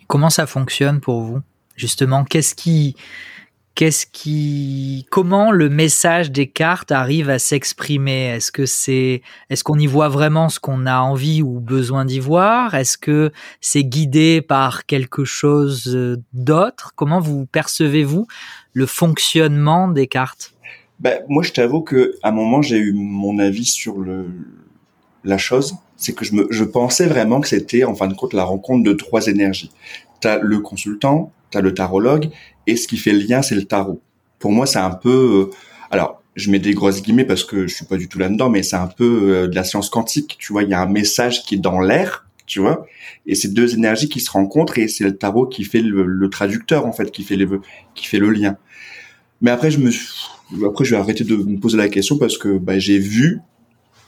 Comment 0.06 0.30
ça 0.30 0.46
fonctionne 0.46 1.00
pour 1.00 1.20
vous? 1.20 1.40
Justement, 1.76 2.24
qu'est-ce 2.24 2.54
qui, 2.54 2.96
qu'est-ce 3.74 4.06
qui, 4.06 5.06
comment 5.10 5.52
le 5.52 5.68
message 5.68 6.32
des 6.32 6.48
cartes 6.48 6.90
arrive 6.90 7.30
à 7.30 7.38
s'exprimer? 7.38 8.24
Est-ce 8.24 8.50
que 8.50 8.66
c'est, 8.66 9.22
est-ce 9.50 9.62
qu'on 9.62 9.78
y 9.78 9.86
voit 9.86 10.08
vraiment 10.08 10.48
ce 10.48 10.58
qu'on 10.58 10.86
a 10.86 10.98
envie 10.98 11.42
ou 11.42 11.60
besoin 11.60 12.04
d'y 12.04 12.18
voir? 12.18 12.74
Est-ce 12.74 12.98
que 12.98 13.30
c'est 13.60 13.84
guidé 13.84 14.42
par 14.42 14.86
quelque 14.86 15.24
chose 15.24 16.18
d'autre? 16.32 16.92
Comment 16.96 17.20
vous 17.20 17.46
percevez-vous 17.46 18.26
le 18.72 18.86
fonctionnement 18.86 19.88
des 19.88 20.08
cartes? 20.08 20.54
Ben, 20.98 21.22
moi, 21.28 21.44
je 21.44 21.52
t'avoue 21.52 21.82
que 21.82 22.16
à 22.22 22.30
un 22.30 22.32
moment, 22.32 22.60
j'ai 22.60 22.78
eu 22.78 22.92
mon 22.92 23.38
avis 23.38 23.66
sur 23.66 23.98
le 23.98 24.26
la 25.22 25.38
chose 25.38 25.76
c'est 25.98 26.14
que 26.14 26.24
je, 26.24 26.34
me, 26.34 26.46
je 26.50 26.64
pensais 26.64 27.06
vraiment 27.06 27.40
que 27.40 27.48
c'était 27.48 27.84
en 27.84 27.94
fin 27.94 28.06
de 28.06 28.14
compte 28.14 28.32
la 28.32 28.44
rencontre 28.44 28.82
de 28.84 28.92
trois 28.94 29.26
énergies. 29.26 29.70
t'as 30.20 30.38
le 30.38 30.60
consultant, 30.60 31.32
t'as 31.50 31.60
le 31.60 31.74
tarologue, 31.74 32.30
et 32.66 32.76
ce 32.76 32.88
qui 32.88 32.96
fait 32.96 33.12
le 33.12 33.18
lien, 33.18 33.42
c'est 33.42 33.54
le 33.54 33.64
tarot. 33.64 34.00
Pour 34.38 34.52
moi, 34.52 34.66
c'est 34.66 34.78
un 34.78 34.90
peu, 34.90 35.50
euh, 35.50 35.56
alors, 35.90 36.22
je 36.36 36.50
mets 36.50 36.60
des 36.60 36.72
grosses 36.72 37.02
guillemets 37.02 37.24
parce 37.24 37.44
que 37.44 37.66
je 37.66 37.74
suis 37.74 37.84
pas 37.84 37.96
du 37.96 38.08
tout 38.08 38.18
là-dedans, 38.18 38.48
mais 38.48 38.62
c'est 38.62 38.76
un 38.76 38.86
peu 38.86 39.04
euh, 39.04 39.48
de 39.48 39.54
la 39.54 39.64
science 39.64 39.90
quantique. 39.90 40.36
Tu 40.38 40.52
vois, 40.52 40.62
il 40.62 40.70
y 40.70 40.74
a 40.74 40.80
un 40.80 40.88
message 40.88 41.44
qui 41.44 41.56
est 41.56 41.58
dans 41.58 41.80
l'air, 41.80 42.26
tu 42.46 42.60
vois, 42.60 42.86
et 43.26 43.34
c'est 43.34 43.52
deux 43.52 43.74
énergies 43.74 44.08
qui 44.08 44.20
se 44.20 44.30
rencontrent 44.30 44.78
et 44.78 44.88
c'est 44.88 45.04
le 45.04 45.16
tarot 45.16 45.46
qui 45.46 45.64
fait 45.64 45.82
le, 45.82 46.30
traducteur 46.30 46.86
en 46.86 46.92
fait, 46.92 47.10
qui 47.10 47.22
fait 47.22 47.36
qui 47.94 48.06
fait 48.06 48.18
le 48.18 48.30
lien. 48.30 48.56
Mais 49.40 49.50
après, 49.50 49.70
je 49.70 49.78
me, 49.78 49.90
après, 50.66 50.84
je 50.84 50.94
vais 50.94 51.00
arrêter 51.00 51.24
de 51.24 51.36
me 51.36 51.58
poser 51.58 51.76
la 51.76 51.88
question 51.88 52.16
parce 52.18 52.38
que 52.38 52.56
bah, 52.58 52.78
j'ai 52.78 52.98
vu, 52.98 53.40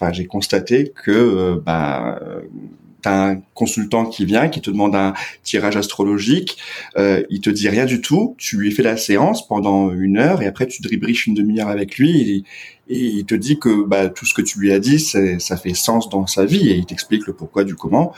enfin, 0.01 0.13
j'ai 0.13 0.27
constaté 0.27 0.93
que 0.95 1.11
euh, 1.11 1.61
bah, 1.65 2.21
t'as 3.03 3.31
un 3.31 3.43
consultant 3.55 4.07
qui 4.07 4.25
vient, 4.25 4.49
qui 4.49 4.61
te 4.61 4.71
demande 4.71 4.95
un 4.95 5.15
tirage 5.43 5.77
astrologique, 5.77 6.59
euh, 6.97 7.23
il 7.31 7.41
te 7.41 7.51
dit 7.51 7.69
rien 7.69 7.87
du 7.87 8.01
tout, 8.01 8.35
tu 8.39 8.57
lui 8.57 8.71
fais 8.73 8.83
la 8.83 8.97
séance 8.97 9.47
pendant 9.47 9.93
une 9.93 10.19
heure 10.19 10.43
et 10.43 10.47
après 10.47 10.67
tu 10.67 10.83
dribriches 10.83 11.27
une 11.27 11.35
demi-heure 11.35 11.69
avec 11.69 11.99
lui 11.99 12.21
et, 12.21 12.45
il 12.93 13.25
te 13.25 13.37
dit 13.37 13.57
que 13.57 13.85
bah, 13.85 14.09
tout 14.09 14.27
ce 14.27 14.35
que 14.35 14.43
tu 14.43 14.59
lui 14.59 14.73
as 14.73 14.81
dit, 14.81 14.99
ça 14.99 15.57
fait 15.57 15.75
sens 15.75 16.09
dans 16.09 16.27
sa 16.27 16.45
vie 16.45 16.71
et 16.71 16.75
il 16.75 16.87
t'explique 16.87 17.25
le 17.29 17.35
pourquoi 17.35 17.63
du 17.63 17.77
comment. 17.77 18.13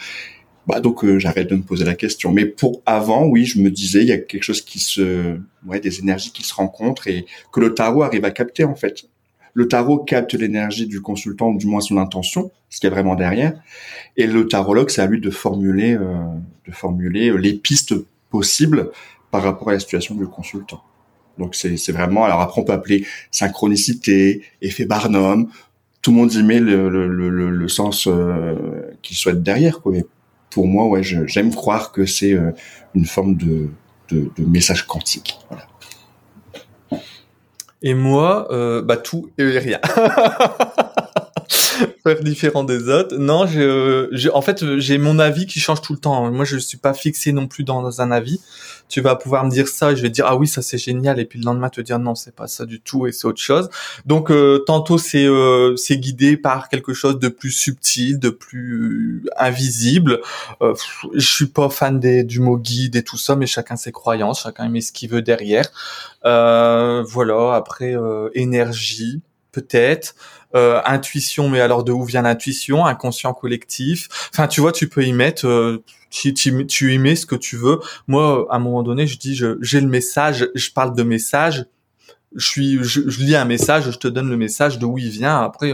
Bah 0.66 0.80
donc 0.80 1.05
euh, 1.05 1.18
j'arrête 1.18 1.51
de 1.51 1.57
me 1.57 1.62
poser 1.62 1.85
la 1.85 1.95
question. 1.95 2.33
Mais 2.33 2.47
pour 2.47 2.80
avant, 2.87 3.26
oui, 3.26 3.45
je 3.45 3.59
me 3.59 3.70
disais 3.70 4.01
il 4.01 4.09
y 4.09 4.12
a 4.12 4.18
quelque 4.18 4.45
chose 4.45 4.62
qui 4.62 4.78
se, 4.78 5.37
ouais, 5.66 5.80
des 5.80 5.99
énergies 5.99 6.30
qui 6.33 6.43
se 6.43 6.55
rencontrent 6.55 7.07
et 7.07 7.26
que 7.53 7.61
le 7.61 7.74
tarot 7.74 8.03
arrive 8.03 8.24
à 8.24 8.30
capter 8.30 8.64
en 8.64 8.74
fait. 8.74 9.05
Le 9.55 9.68
tarot 9.68 9.98
capte 9.98 10.34
l'énergie 10.34 10.86
du 10.86 11.00
consultant, 11.00 11.48
ou 11.50 11.59
du 11.59 11.66
moins 11.66 11.80
son 11.80 11.98
intention, 11.98 12.50
ce 12.70 12.80
qu'il 12.80 12.88
y 12.88 12.92
a 12.92 12.94
vraiment 12.94 13.14
derrière. 13.14 13.53
Et 14.16 14.26
le 14.26 14.48
tarologue, 14.48 14.90
c'est 14.90 15.03
à 15.03 15.07
lui 15.07 15.20
de 15.20 15.30
formuler, 15.30 15.94
euh, 15.94 16.14
de 16.66 16.72
formuler 16.72 17.28
euh, 17.28 17.36
les 17.36 17.53
pistes 17.53 17.94
possibles 18.30 18.90
par 19.30 19.42
rapport 19.42 19.68
à 19.68 19.72
la 19.72 19.80
situation 19.80 20.14
du 20.14 20.26
consultant. 20.26 20.82
Donc 21.38 21.55
c'est 21.55 21.92
vraiment. 21.92 22.24
Alors 22.24 22.40
après, 22.40 22.61
on 22.61 22.64
peut 22.64 22.72
appeler 22.72 23.07
synchronicité, 23.30 24.42
effet 24.61 24.84
Barnum. 24.84 25.48
Tout 26.03 26.11
le 26.11 26.16
monde 26.16 26.34
y 26.34 26.42
met 26.42 26.61
le, 26.61 26.88
le, 26.88 27.07
le, 27.07 27.50
le 27.50 27.68
sens 27.68 28.07
euh, 28.07 28.55
qu'il 29.03 29.16
souhaite 29.16 29.42
derrière. 29.42 29.80
Quoi. 29.80 29.92
Mais 29.92 30.05
pour 30.50 30.66
moi, 30.66 30.86
ouais, 30.88 31.03
j'aime 31.03 31.55
croire 31.55 31.92
que 31.92 32.05
c'est 32.05 32.34
euh, 32.34 32.50
une 32.94 33.07
forme 33.07 33.36
de, 33.36 33.68
de, 34.11 34.30
de 34.36 34.44
message 34.44 34.86
quantique. 34.86 35.38
Voilà. 35.48 35.66
Et 37.83 37.95
moi, 37.95 38.47
euh, 38.51 38.83
bah 38.83 38.97
tout 38.97 39.30
et 39.39 39.59
rien. 39.59 39.80
Faire 42.03 42.20
différent 42.20 42.64
des 42.64 42.89
autres. 42.89 43.16
Non, 43.16 43.47
je, 43.47 44.28
en 44.30 44.43
fait, 44.43 44.78
j'ai 44.78 44.99
mon 44.99 45.18
avis 45.18 45.47
qui 45.47 45.61
change 45.61 45.80
tout 45.83 45.93
le 45.93 45.99
temps. 45.99 46.30
Moi, 46.30 46.45
je 46.45 46.59
suis 46.59 46.78
pas 46.78 46.95
fixé 46.95 47.33
non 47.33 47.47
plus 47.47 47.64
dans 47.64 48.01
un 48.01 48.11
avis 48.11 48.41
tu 48.93 49.01
vas 49.01 49.16
pouvoir 49.16 49.47
me 49.47 49.51
dire 49.51 49.68
ça 49.68 49.93
et 49.93 49.97
je 49.97 50.03
vais 50.03 50.11
dire 50.11 50.26
ah 50.28 50.37
oui 50.37 50.47
ça 50.47 50.61
c'est 50.61 50.76
génial 50.76 51.18
et 51.18 51.24
puis 51.24 51.39
le 51.39 51.47
lendemain 51.47 51.70
te 51.70 51.80
dire 51.80 51.99
non 51.99 52.14
c'est 52.14 52.37
pas 52.37 52.47
ça 52.47 52.66
du 52.66 52.78
tout 52.78 53.07
et 53.07 53.12
c'est 53.12 53.26
autre 53.26 53.41
chose. 53.41 53.70
Donc 54.05 54.30
euh, 54.30 54.62
tantôt 54.66 54.99
c'est 54.99 55.24
euh, 55.24 55.76
c'est 55.76 55.97
guidé 55.97 56.37
par 56.37 56.68
quelque 56.68 56.93
chose 56.93 57.18
de 57.18 57.28
plus 57.28 57.53
subtil, 57.53 58.18
de 58.18 58.28
plus 58.28 59.24
invisible. 59.39 60.20
Euh, 60.61 60.74
je 61.14 61.26
suis 61.26 61.47
pas 61.47 61.70
fan 61.70 62.01
des, 62.01 62.22
du 62.22 62.41
mot 62.41 62.59
guide 62.59 62.95
et 62.95 63.03
tout 63.03 63.16
ça, 63.16 63.35
mais 63.35 63.47
chacun 63.47 63.76
ses 63.76 63.93
croyances, 63.93 64.43
chacun 64.43 64.68
met 64.68 64.83
ce 64.83 64.93
qu'il 64.93 65.09
veut 65.09 65.22
derrière. 65.22 65.70
Euh, 66.26 67.03
voilà 67.09 67.55
après 67.55 67.97
énergie 68.35 69.22
peut-être. 69.53 70.14
Euh, 70.55 70.82
intuition, 70.84 71.48
mais 71.48 71.61
alors 71.61 71.82
de 71.82 71.92
où 71.92 72.05
vient 72.05 72.22
l'intuition 72.22 72.84
Inconscient 72.84 73.32
collectif. 73.32 74.09
Enfin, 74.32 74.46
tu 74.48 74.61
vois, 74.61 74.72
tu 74.72 74.88
peux 74.88 75.05
y 75.05 75.12
mettre 75.12 75.46
euh, 75.46 75.82
tu, 76.11 76.34
tu, 76.34 76.66
tu 76.66 76.92
y 76.92 76.98
mets 76.98 77.16
ce 77.16 77.24
que 77.24 77.36
tu 77.36 77.57
veux. 77.57 77.80
Moi, 78.07 78.46
à 78.50 78.57
un 78.57 78.59
moment 78.59 78.82
donné, 78.82 79.07
je 79.07 79.18
dis, 79.18 79.34
j'ai 79.34 79.80
le 79.80 79.88
message, 79.88 80.48
je 80.55 80.70
parle 80.70 80.94
de 80.94 81.03
message, 81.03 81.64
je 82.36 82.46
suis, 82.46 82.78
je, 82.82 83.09
je, 83.09 83.22
lis 83.22 83.34
un 83.34 83.46
message, 83.46 83.90
je 83.90 83.98
te 83.98 84.09
donne 84.09 84.28
le 84.28 84.36
message 84.36 84.78
de 84.78 84.84
où 84.84 84.98
il 84.98 85.09
vient. 85.09 85.40
Après, 85.40 85.72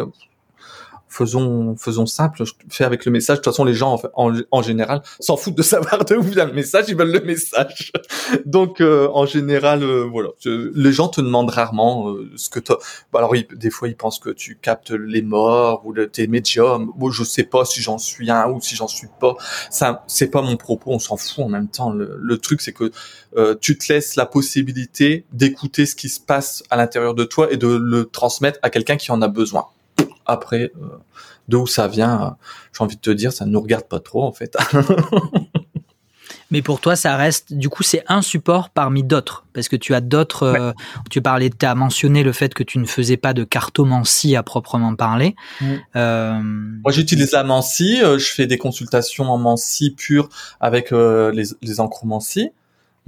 faisons 1.09 1.77
faisons 1.77 2.07
simple, 2.07 2.43
fais 2.69 2.85
avec 2.85 3.05
le 3.05 3.13
message. 3.13 3.39
De 3.39 3.43
toute 3.43 3.53
façon, 3.53 3.65
les 3.65 3.75
gens 3.75 4.01
en, 4.15 4.33
en, 4.51 4.63
général 4.63 5.03
s'en 5.21 5.37
foutent 5.37 5.55
de 5.55 5.63
savoir 5.63 6.05
de 6.05 6.15
où 6.17 6.23
vient 6.23 6.47
le 6.47 6.53
message, 6.53 6.87
ils 6.89 6.97
veulent 6.97 7.13
le 7.13 7.21
message. 7.21 7.93
Donc 8.47 8.81
euh, 8.81 9.09
en 9.13 9.27
général, 9.27 9.83
euh, 9.83 10.05
voilà, 10.05 10.29
les 10.45 10.93
gens 10.93 11.09
te 11.09 11.21
demandent 11.21 11.51
rarement 11.51 12.11
euh, 12.11 12.31
ce 12.37 12.51
que 12.51 12.61
tu. 12.61 12.73
Bah, 13.13 13.21
alors 13.21 13.35
des 13.53 13.71
fois 13.71 13.89
ils 13.89 13.97
pensent 13.97 14.19
que 14.19 14.31
tu 14.31 14.59
captes 14.61 14.91
les 14.91 15.23
morts 15.23 15.83
ou 15.85 15.93
le, 15.93 16.09
tes 16.09 16.27
médiums. 16.27 16.91
Moi, 16.97 17.11
je 17.13 17.25
sais 17.25 17.45
pas 17.45 17.65
si 17.65 17.81
j'en 17.81 17.99
suis 17.99 18.31
un 18.31 18.49
ou 18.51 18.61
si 18.61 18.77
j'en 18.77 18.89
suis 18.89 19.09
pas. 19.21 19.35
Ça, 19.71 20.05
c'est 20.07 20.31
pas 20.31 20.43
mon 20.43 20.57
propos. 20.57 20.93
On 20.93 20.99
s'en 20.99 21.17
fout 21.17 21.45
en 21.45 21.49
même 21.49 21.69
temps. 21.69 21.91
Le, 21.91 22.17
le 22.19 22.39
truc, 22.39 22.61
c'est 22.61 22.73
que 22.73 22.93
tu 23.61 23.79
te 23.79 23.93
laisses 23.93 24.17
la 24.17 24.27
possibilité 24.27 25.25
d'écouter 25.33 25.87
ce 25.87 25.95
qui 25.95 26.09
se 26.09 26.21
passe 26.21 26.63
à 26.71 26.77
l'intérieur 26.77 27.15
de 27.15 27.25
toi 27.25 27.53
et 27.53 27.57
de 27.57 27.69
le 27.69 28.05
transmettre 28.07 28.59
à 28.63 28.71
quelqu'un 28.71 28.97
qui 28.97 29.13
en 29.13 29.23
a 29.23 29.29
besoin 29.29 29.67
après, 30.29 30.71
euh, 30.81 30.99
d'où 31.49 31.67
ça 31.67 31.89
vient, 31.89 32.23
euh, 32.23 32.31
j'ai 32.77 32.85
envie 32.85 32.97
de 32.97 33.01
te 33.01 33.11
dire, 33.11 33.33
ça 33.33 33.47
ne 33.47 33.51
nous 33.51 33.61
regarde 33.61 33.89
pas 33.89 33.99
trop 33.99 34.23
en 34.23 34.33
fait. 34.33 34.57
Mais 36.51 36.63
pour 36.63 36.81
toi, 36.81 36.97
ça 36.97 37.15
reste, 37.17 37.53
du 37.53 37.69
coup, 37.69 37.83
c'est 37.83 38.03
un 38.09 38.23
support 38.23 38.71
parmi 38.71 39.03
d'autres, 39.03 39.45
parce 39.53 39.69
que 39.69 39.77
tu 39.77 39.95
as 39.95 40.01
d'autres. 40.01 40.45
Euh, 40.45 40.73
tu 41.11 41.21
parlais, 41.21 41.51
tu 41.51 41.67
as 41.67 41.75
mentionné 41.75 42.23
le 42.23 42.33
fait 42.33 42.55
que 42.55 42.63
tu 42.63 42.79
ne 42.79 42.87
faisais 42.87 43.19
pas 43.19 43.35
de 43.35 43.45
cartomancie 43.45 44.35
à 44.35 44.43
proprement 44.43 44.95
parler. 44.95 45.37
Mm. 45.61 46.81
Moi, 46.83 46.93
j'utilise 46.93 47.33
la 47.33 47.45
mancie. 47.45 47.99
je 48.01 48.33
fais 48.33 48.47
des 48.47 48.57
consultations 48.57 49.31
en 49.31 49.37
mancie 49.37 49.91
pure 49.91 50.31
avec 50.59 50.91
les, 50.91 51.45
les 51.61 51.81
encromancies. 51.81 52.51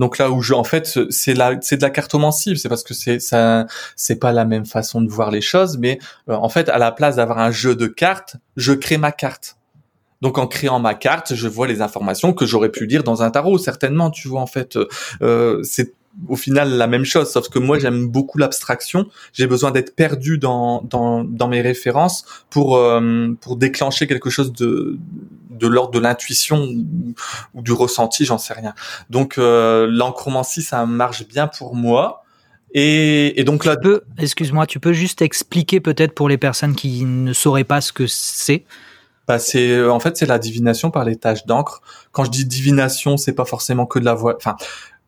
Donc 0.01 0.17
là 0.17 0.31
où 0.31 0.41
je, 0.41 0.55
en 0.55 0.65
fait, 0.65 0.99
c'est 1.11 1.35
la, 1.35 1.61
c'est 1.61 1.77
de 1.77 1.83
la 1.83 1.91
cartomancie, 1.91 2.57
c'est 2.57 2.71
parce 2.71 2.83
que 2.83 2.95
c'est 2.95 3.21
ça, 3.21 3.67
c'est 3.97 4.17
pas 4.17 4.33
la 4.33 4.47
même 4.47 4.65
façon 4.65 5.03
de 5.03 5.11
voir 5.11 5.31
les 5.31 5.43
choses, 5.43 5.77
mais 5.77 5.99
euh, 6.31 6.35
en 6.35 6.49
fait, 6.49 6.71
à 6.71 6.79
la 6.79 6.91
place 6.91 7.17
d'avoir 7.17 7.39
un 7.39 7.51
jeu 7.51 7.77
de 7.77 7.87
cartes, 7.87 8.37
je 8.57 8.73
crée 8.73 8.97
ma 8.97 9.13
carte. 9.13 9.59
Donc 10.23 10.39
en 10.39 10.47
créant 10.47 10.79
ma 10.81 10.95
carte, 10.95 11.35
je 11.35 11.49
vois 11.49 11.67
les 11.67 11.83
informations 11.83 12.33
que 12.33 12.47
j'aurais 12.47 12.71
pu 12.71 12.87
lire 12.87 13.03
dans 13.03 13.23
un 13.23 13.31
tarot, 13.31 13.59
certainement. 13.59 14.11
Tu 14.11 14.27
vois, 14.27 14.41
en 14.41 14.47
fait, 14.47 14.79
euh, 15.21 15.63
c'est 15.65 15.93
au 16.29 16.37
final 16.37 16.71
la 16.71 16.87
même 16.87 17.05
chose, 17.05 17.31
sauf 17.31 17.51
que 17.51 17.59
moi 17.59 17.79
j'aime 17.79 18.09
beaucoup 18.09 18.39
l'abstraction. 18.39 19.07
J'ai 19.35 19.47
besoin 19.47 19.71
d'être 19.71 19.95
perdu 19.95 20.39
dans, 20.39 20.81
dans, 20.83 21.25
dans 21.25 21.49
mes 21.49 21.61
références 21.61 22.25
pour 22.49 22.79
euh, 22.79 23.29
pour 23.43 23.57
déclencher 23.57 24.07
quelque 24.07 24.31
chose 24.31 24.51
de 24.53 24.99
de 25.51 25.67
l'ordre 25.67 25.91
de 25.93 25.99
l'intuition 25.99 26.63
ou, 27.55 27.63
du 27.63 27.73
ressenti, 27.73 28.25
j'en 28.25 28.39
sais 28.39 28.55
rien. 28.55 28.75
Donc 29.11 29.37
euh, 29.37 29.87
l'encromancie, 29.91 30.63
ça 30.63 30.87
marche 30.87 31.27
bien 31.27 31.49
pour 31.49 31.75
moi. 31.75 32.23
Et, 32.73 33.39
et 33.41 33.45
donc 33.45 33.65
là, 33.65 33.77
excuse-moi, 34.19 34.67
tu 34.67 34.79
peux 34.79 34.93
juste 34.93 35.23
expliquer 35.23 35.81
peut-être 35.81 36.15
pour 36.15 36.29
les 36.29 36.39
personnes 36.39 36.77
qui 36.77 37.05
ne 37.05 37.33
sauraient 37.33 37.65
pas 37.65 37.81
ce 37.81 37.93
que 37.93 38.07
c'est? 38.07 38.65
Bah 39.27 39.39
c'est 39.39 39.71
euh, 39.71 39.93
en 39.93 40.01
fait 40.01 40.17
c'est 40.17 40.27
la 40.27 40.39
divination 40.39 40.91
par 40.91 41.05
les 41.05 41.17
taches 41.17 41.47
d'encre. 41.47 41.83
Quand 42.11 42.25
je 42.25 42.31
dis 42.31 42.45
divination, 42.45 43.17
c'est 43.17 43.35
pas 43.35 43.45
forcément 43.45 43.87
que 43.87 43.99
de 43.99 44.05
la 44.05 44.15
voix. 44.15 44.35
Enfin, 44.37 44.57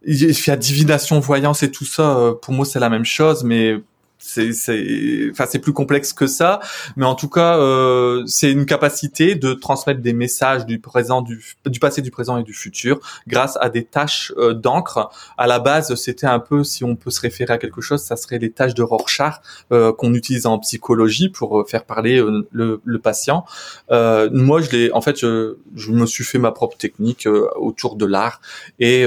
il 0.04 0.46
y 0.46 0.50
a 0.50 0.56
divination, 0.56 1.20
voyance 1.20 1.62
et 1.62 1.70
tout 1.70 1.84
ça. 1.84 2.16
Euh, 2.16 2.34
pour 2.34 2.52
moi, 2.54 2.64
c'est 2.64 2.80
la 2.80 2.90
même 2.90 3.04
chose, 3.04 3.44
mais 3.44 3.76
c'est 4.22 5.30
enfin 5.30 5.46
c'est 5.48 5.58
plus 5.58 5.72
complexe 5.72 6.12
que 6.12 6.26
ça 6.26 6.60
mais 6.96 7.06
en 7.06 7.14
tout 7.14 7.28
cas 7.28 7.58
euh, 7.58 8.22
c'est 8.26 8.50
une 8.50 8.66
capacité 8.66 9.34
de 9.34 9.52
transmettre 9.52 10.00
des 10.00 10.12
messages 10.12 10.64
du 10.66 10.78
présent 10.78 11.22
du, 11.22 11.56
du 11.66 11.80
passé 11.80 12.02
du 12.02 12.10
présent 12.10 12.38
et 12.38 12.42
du 12.42 12.54
futur 12.54 13.00
grâce 13.26 13.58
à 13.60 13.68
des 13.68 13.84
tâches 13.84 14.32
euh, 14.38 14.54
d'encre. 14.54 15.10
À 15.36 15.46
la 15.46 15.58
base 15.58 15.94
c'était 15.96 16.26
un 16.26 16.38
peu 16.38 16.64
si 16.64 16.84
on 16.84 16.96
peut 16.96 17.10
se 17.10 17.20
référer 17.20 17.54
à 17.54 17.58
quelque 17.58 17.80
chose 17.80 18.02
ça 18.02 18.16
serait 18.16 18.38
les 18.38 18.50
tâches 18.50 18.74
de 18.74 18.82
Rorschach 18.82 19.40
euh, 19.72 19.92
qu'on 19.92 20.14
utilise 20.14 20.46
en 20.46 20.58
psychologie 20.58 21.28
pour 21.28 21.60
euh, 21.60 21.64
faire 21.64 21.84
parler 21.84 22.18
euh, 22.18 22.46
le, 22.52 22.80
le, 22.84 22.98
patient. 22.98 23.44
Moi 23.90 24.60
je 24.60 24.70
l'ai 24.70 24.92
en 24.92 25.00
fait 25.00 25.18
je, 25.18 25.56
je 25.74 25.90
me 25.90 26.06
suis 26.06 26.24
fait 26.24 26.38
ma 26.38 26.52
propre 26.52 26.76
technique 26.76 27.26
autour 27.56 27.96
de 27.96 28.06
l'art 28.06 28.40
et 28.78 29.04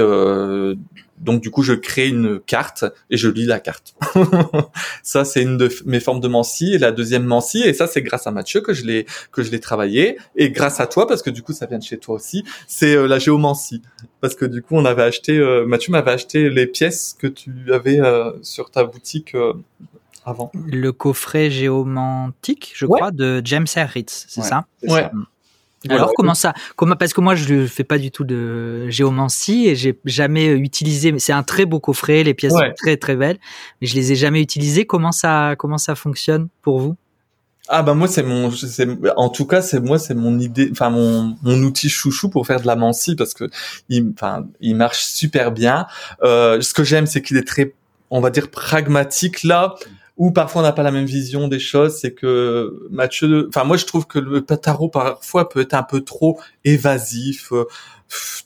donc 1.18 1.40
du 1.40 1.50
coup, 1.50 1.62
je 1.62 1.72
crée 1.72 2.08
une 2.08 2.40
carte 2.40 2.84
et 3.10 3.16
je 3.16 3.28
lis 3.28 3.46
la 3.46 3.60
carte. 3.60 3.94
ça, 5.02 5.24
c'est 5.24 5.42
une 5.42 5.56
de 5.56 5.70
mes 5.84 6.00
formes 6.00 6.20
de 6.20 6.28
Mancy 6.28 6.74
et 6.74 6.78
la 6.78 6.92
deuxième 6.92 7.24
Mancy 7.24 7.62
et 7.62 7.72
ça, 7.72 7.86
c'est 7.86 8.02
grâce 8.02 8.26
à 8.26 8.30
Mathieu 8.30 8.60
que 8.60 8.74
je 8.74 8.84
l'ai 8.84 9.06
que 9.32 9.42
je 9.42 9.50
l'ai 9.50 9.60
travaillé 9.60 10.18
et 10.36 10.50
grâce 10.50 10.80
à 10.80 10.86
toi 10.86 11.06
parce 11.06 11.22
que 11.22 11.30
du 11.30 11.42
coup, 11.42 11.52
ça 11.52 11.66
vient 11.66 11.78
de 11.78 11.82
chez 11.82 11.98
toi 11.98 12.14
aussi. 12.16 12.44
C'est 12.66 12.94
euh, 12.94 13.06
la 13.06 13.18
géomancie 13.18 13.82
parce 14.20 14.34
que 14.34 14.44
du 14.44 14.62
coup, 14.62 14.76
on 14.76 14.84
avait 14.84 15.02
acheté 15.02 15.38
euh, 15.38 15.64
Mathieu 15.66 15.92
m'avait 15.92 16.12
acheté 16.12 16.50
les 16.50 16.66
pièces 16.66 17.16
que 17.18 17.26
tu 17.26 17.50
avais 17.72 18.00
euh, 18.00 18.32
sur 18.42 18.70
ta 18.70 18.84
boutique 18.84 19.34
avant. 20.24 20.50
Le 20.54 20.92
coffret 20.92 21.50
géomantique, 21.50 22.72
je 22.74 22.86
crois, 22.86 23.10
de 23.10 23.40
James 23.44 23.66
Herritz, 23.74 24.26
c'est 24.28 24.42
ça? 24.42 24.66
Ouais. 24.82 25.08
Alors 25.88 26.12
comment 26.16 26.34
ça 26.34 26.54
Comment 26.74 26.96
parce 26.96 27.12
que 27.12 27.20
moi 27.20 27.34
je 27.34 27.52
ne 27.52 27.66
fais 27.66 27.84
pas 27.84 27.98
du 27.98 28.10
tout 28.10 28.24
de 28.24 28.88
géomancie 28.88 29.68
et 29.68 29.76
j'ai 29.76 29.98
jamais 30.04 30.48
utilisé. 30.48 31.14
C'est 31.18 31.32
un 31.32 31.42
très 31.42 31.64
beau 31.64 31.80
coffret, 31.80 32.22
les 32.22 32.34
pièces 32.34 32.52
sont 32.52 32.72
très 32.76 32.96
très 32.96 33.16
belles, 33.16 33.38
mais 33.80 33.86
je 33.86 33.94
les 33.94 34.12
ai 34.12 34.16
jamais 34.16 34.40
utilisées. 34.40 34.86
Comment 34.86 35.12
ça 35.12 35.54
comment 35.58 35.78
ça 35.78 35.94
fonctionne 35.94 36.48
pour 36.62 36.80
vous? 36.80 36.96
Ah 37.68 37.82
bah 37.82 37.94
moi 37.94 38.06
c'est 38.06 38.22
mon 38.22 38.50
c'est 38.52 38.86
en 39.16 39.28
tout 39.28 39.44
cas 39.44 39.60
c'est 39.60 39.80
moi 39.80 39.98
c'est 39.98 40.14
mon 40.14 40.38
idée 40.38 40.68
enfin 40.70 40.88
mon 40.90 41.36
mon 41.42 41.62
outil 41.64 41.88
chouchou 41.88 42.28
pour 42.28 42.46
faire 42.46 42.60
de 42.60 42.66
la 42.66 42.76
mancie 42.76 43.16
parce 43.16 43.34
que 43.34 43.50
il 43.88 44.12
enfin 44.14 44.46
il 44.60 44.76
marche 44.76 45.04
super 45.04 45.50
bien. 45.50 45.86
Euh, 46.22 46.60
ce 46.60 46.74
que 46.74 46.84
j'aime 46.84 47.06
c'est 47.06 47.22
qu'il 47.22 47.36
est 47.36 47.46
très 47.46 47.74
on 48.10 48.20
va 48.20 48.30
dire 48.30 48.50
pragmatique 48.50 49.42
là 49.42 49.74
où 50.16 50.30
parfois 50.30 50.62
on 50.62 50.64
n'a 50.64 50.72
pas 50.72 50.82
la 50.82 50.90
même 50.90 51.04
vision 51.04 51.48
des 51.48 51.58
choses, 51.58 51.98
c'est 51.98 52.12
que 52.12 52.86
Mathieu, 52.90 53.48
enfin 53.48 53.64
moi 53.64 53.76
je 53.76 53.84
trouve 53.84 54.06
que 54.06 54.18
le 54.18 54.42
tarot 54.42 54.88
parfois 54.88 55.48
peut 55.48 55.60
être 55.60 55.74
un 55.74 55.82
peu 55.82 56.00
trop 56.00 56.40
évasif. 56.64 57.52
Euh, 57.52 57.64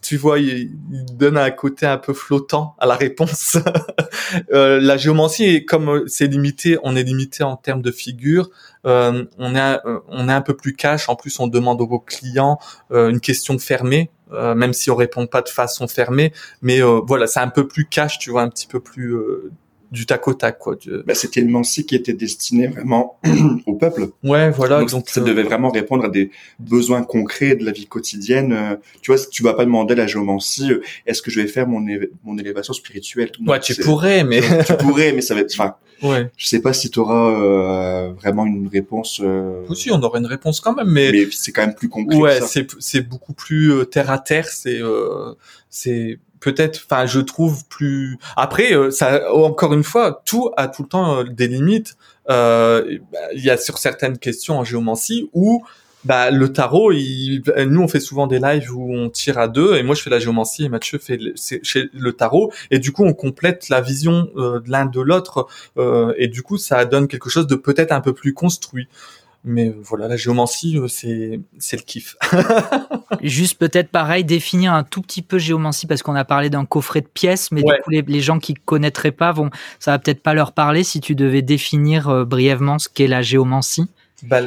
tu 0.01 0.17
vois, 0.17 0.39
il, 0.39 0.71
donne 1.17 1.37
un 1.37 1.51
côté 1.51 1.87
un 1.87 1.99
peu 1.99 2.15
flottant 2.15 2.75
à 2.79 2.87
la 2.87 2.95
réponse. 2.95 3.59
euh, 4.53 4.81
la 4.81 4.97
géomancie, 4.97 5.65
comme 5.67 5.89
euh, 5.89 6.05
c'est 6.07 6.27
limité, 6.27 6.79
on 6.83 6.97
est 6.97 7.03
limité 7.03 7.45
en 7.45 7.57
termes 7.57 7.83
de 7.83 7.91
figures. 7.91 8.51
Euh, 8.87 9.25
on 9.39 9.55
est 9.55 9.79
euh, 9.85 10.01
on 10.09 10.29
est 10.29 10.33
un 10.33 10.41
peu 10.41 10.57
plus 10.57 10.75
cash. 10.75 11.09
En 11.09 11.17
plus, 11.17 11.39
on 11.41 11.47
demande 11.47 11.81
aux 11.81 11.99
clients 12.01 12.59
une 12.91 13.21
question 13.21 13.59
fermée, 13.59 14.11
même 14.31 14.73
si 14.73 14.91
on 14.91 14.97
répond 14.97 15.27
pas 15.27 15.43
de 15.43 15.49
façon 15.49 15.87
fermée. 15.89 16.33
Mais 16.63 16.81
voilà, 16.81 17.27
c'est 17.27 17.41
un 17.41 17.49
peu 17.49 17.69
plus 17.69 17.87
cash, 17.87 18.19
tu 18.19 18.31
vois, 18.31 18.43
un 18.43 18.49
petit 18.49 18.67
peu 18.67 18.81
plus 18.81 19.17
du 19.91 20.07
tac 20.07 20.27
au 20.29 20.35
tac 20.35 20.59
quoi. 20.59 20.77
Bah, 21.05 21.15
c'était 21.15 21.41
une 21.41 21.51
mancie 21.51 21.85
qui 21.85 21.97
était 21.97 22.13
destinée 22.13 22.69
vraiment 22.69 23.19
au 23.67 23.75
peuple. 23.75 24.09
Ouais, 24.23 24.51
voilà. 24.51 24.85
Donc, 24.85 25.09
ça 25.09 25.21
devait 25.21 25.43
vraiment 25.43 25.71
répondre 25.71 26.05
à 26.05 26.09
des 26.09 26.31
besoins 26.59 27.03
concrets 27.03 27.57
de 27.57 27.65
la 27.65 27.73
vie 27.73 27.87
quotidienne. 27.87 28.53
Euh, 28.53 28.77
tu 29.03 29.13
vois, 29.13 29.21
tu 29.31 29.43
vas 29.43 29.55
pas 29.55 29.65
demander 29.65 29.95
à 29.95 29.97
la 29.97 30.07
géomancie 30.07 30.73
euh, 30.73 30.83
est-ce 31.07 31.23
que 31.23 31.31
je 31.31 31.41
vais 31.41 31.49
faire 31.49 31.67
mon 31.67 31.85
mon 32.25 32.39
élévation 32.39 32.73
spirituelle? 32.73 33.33
ouais, 33.47 33.61
tu 33.61 33.75
pourrais, 33.77 34.23
mais 34.23 34.41
tu 34.65 34.75
pourrais, 34.79 35.13
mais 35.13 35.23
ça 35.23 35.35
va 35.35 35.41
être. 35.41 35.53
Enfin, 35.53 35.75
ouais. 36.03 36.31
Je 36.37 36.47
sais 36.47 36.61
pas 36.61 36.73
si 36.73 36.91
tu 36.91 37.01
auras 37.01 37.31
euh, 37.31 38.13
vraiment 38.13 38.47
une 38.47 38.69
réponse. 38.69 39.21
Euh... 39.23 39.67
Aussi, 39.69 39.91
on 39.91 40.01
aurait 40.03 40.21
une 40.21 40.27
réponse 40.27 40.61
quand 40.61 40.75
même, 40.75 40.89
mais, 40.89 41.11
mais 41.11 41.29
c'est 41.33 41.51
quand 41.51 41.63
même 41.63 41.75
plus 41.75 41.89
concret. 41.89 42.17
Ouais, 42.17 42.41
c'est 42.43 42.67
c'est 42.79 43.01
beaucoup 43.01 43.33
plus 43.33 43.73
terre 43.91 44.11
à 44.11 44.19
terre. 44.19 44.47
C'est 44.47 44.81
c'est 45.69 46.19
peut-être, 46.41 46.83
enfin, 46.85 47.07
je 47.07 47.21
trouve 47.21 47.67
plus. 47.67 48.19
Après, 48.37 48.75
euh, 48.75 48.91
ça, 48.91 49.33
encore 49.33 49.73
une 49.73 49.85
fois, 49.85 50.23
tout 50.25 50.51
a 50.57 50.69
tout 50.69 50.83
le 50.83 50.89
temps 50.89 51.19
euh, 51.19 51.25
des 51.25 51.49
limites. 51.49 51.97
Euh, 52.29 52.99
bah, 53.13 53.19
il 53.35 53.45
y 53.45 53.51
a 53.51 53.57
sur 53.57 53.79
certaines 53.79 54.19
questions 54.19 54.59
en 54.59 54.65
géomancie 54.65 55.31
où 55.33 55.65
bah, 56.05 56.31
le 56.31 56.53
tarot, 56.53 56.93
il, 56.93 57.43
nous 57.67 57.83
on 57.83 57.89
fait 57.89 58.01
souvent 58.01 58.27
des 58.27 58.39
lives 58.39 58.73
où 58.73 58.95
on 58.95 59.11
tire 59.11 59.37
à 59.39 59.49
deux 59.49 59.77
et 59.77 59.83
moi 59.83 59.95
je 59.95 60.03
fais 60.03 60.09
la 60.09 60.19
géomancie 60.19 60.65
et 60.65 60.69
Mathieu 60.71 60.99
fait 60.99 61.19
le, 61.19 61.35
le 61.93 62.13
tarot 62.13 62.53
et 62.71 62.79
du 62.79 62.93
coup 62.93 63.05
on 63.05 63.13
complète 63.13 63.69
la 63.69 63.83
vision 63.83 64.31
de 64.35 64.63
l'un 64.71 64.87
de 64.87 65.01
l'autre 65.01 65.47
et 66.17 66.29
du 66.29 66.43
coup 66.43 66.57
ça 66.57 66.87
donne 66.87 67.07
quelque 67.07 67.29
chose 67.29 67.47
de 67.47 67.55
peut-être 67.55 67.93
un 67.93 68.01
peu 68.01 68.15
plus 68.15 68.33
construit. 68.33 68.89
Mais 69.43 69.73
voilà, 69.83 70.07
la 70.07 70.17
géomancie, 70.17 70.77
euh, 70.77 70.87
c'est 70.87 71.41
c'est 71.59 71.77
le 71.77 71.83
kiff. 71.83 72.17
Juste 73.23 73.59
peut-être 73.59 73.89
pareil, 73.89 74.23
définir 74.23 74.75
un 74.75 74.85
tout 74.85 75.01
petit 75.01 75.23
peu 75.23 75.39
géomancie 75.39 75.87
parce 75.87 76.03
qu'on 76.03 76.15
a 76.15 76.27
parlé 76.27 76.51
d'un 76.51 76.67
coffret 76.67 77.01
de 77.01 77.07
pièces, 77.07 77.51
mais 77.51 77.63
du 77.63 77.73
coup 77.83 77.91
les, 77.91 78.03
les, 78.03 78.21
gens 78.21 78.39
qui 78.39 78.53
connaîtraient 78.53 79.13
pas 79.13 79.33
vont, 79.33 79.49
ça 79.79 79.93
va 79.93 79.99
peut-être 79.99 80.23
pas 80.23 80.35
leur 80.35 80.53
parler. 80.53 80.85
Si 80.85 81.01
tu 81.01 81.15
devais 81.15 81.41
définir 81.41 82.09
euh, 82.09 82.25
brièvement 82.27 82.79
ce 82.79 82.89
qu'est 82.91 83.07
la 83.07 83.23
géomancie. 83.23 83.87
Bah, 84.25 84.43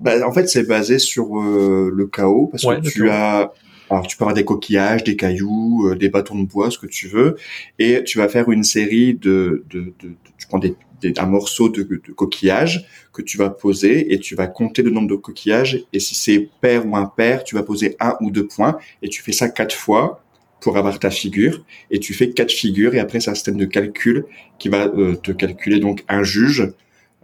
bah, 0.00 0.26
en 0.26 0.32
fait, 0.32 0.48
c'est 0.48 0.66
basé 0.66 0.98
sur 0.98 1.38
euh, 1.38 1.92
le 1.94 2.06
chaos 2.06 2.48
parce 2.50 2.64
que 2.64 2.88
tu 2.88 3.10
as 3.10 3.52
alors 3.90 4.06
tu 4.06 4.16
peux 4.16 4.24
avoir 4.24 4.34
des 4.34 4.46
coquillages, 4.46 5.04
des 5.04 5.14
cailloux, 5.14 5.94
des 5.94 6.08
bâtons 6.08 6.40
de 6.40 6.46
bois, 6.46 6.70
ce 6.70 6.78
que 6.78 6.86
tu 6.86 7.06
veux, 7.06 7.36
et 7.78 8.02
tu 8.02 8.16
vas 8.16 8.28
faire 8.28 8.50
une 8.50 8.64
série 8.64 9.12
de, 9.14 9.62
de, 9.70 9.92
de, 10.00 10.08
de 10.08 10.14
tu 10.38 10.48
prends 10.48 10.58
des 10.58 10.74
un 11.16 11.26
morceau 11.26 11.68
de, 11.68 11.82
de, 11.82 12.12
coquillage 12.12 12.86
que 13.12 13.22
tu 13.22 13.38
vas 13.38 13.50
poser 13.50 14.12
et 14.12 14.18
tu 14.18 14.34
vas 14.34 14.46
compter 14.46 14.82
le 14.82 14.90
nombre 14.90 15.08
de 15.08 15.14
coquillages. 15.14 15.84
Et 15.92 16.00
si 16.00 16.14
c'est 16.14 16.48
pair 16.60 16.86
ou 16.86 16.96
impair, 16.96 17.44
tu 17.44 17.54
vas 17.54 17.62
poser 17.62 17.96
un 18.00 18.16
ou 18.20 18.30
deux 18.30 18.46
points 18.46 18.76
et 19.02 19.08
tu 19.08 19.22
fais 19.22 19.32
ça 19.32 19.48
quatre 19.48 19.74
fois 19.74 20.24
pour 20.60 20.78
avoir 20.78 20.98
ta 20.98 21.10
figure. 21.10 21.64
Et 21.90 22.00
tu 22.00 22.14
fais 22.14 22.30
quatre 22.30 22.52
figures 22.52 22.94
et 22.94 22.98
après 22.98 23.20
c'est 23.20 23.30
un 23.30 23.34
système 23.34 23.56
de 23.56 23.66
calcul 23.66 24.24
qui 24.58 24.68
va 24.68 24.86
euh, 24.86 25.14
te 25.14 25.32
calculer 25.32 25.78
donc 25.78 26.04
un 26.08 26.22
juge, 26.22 26.72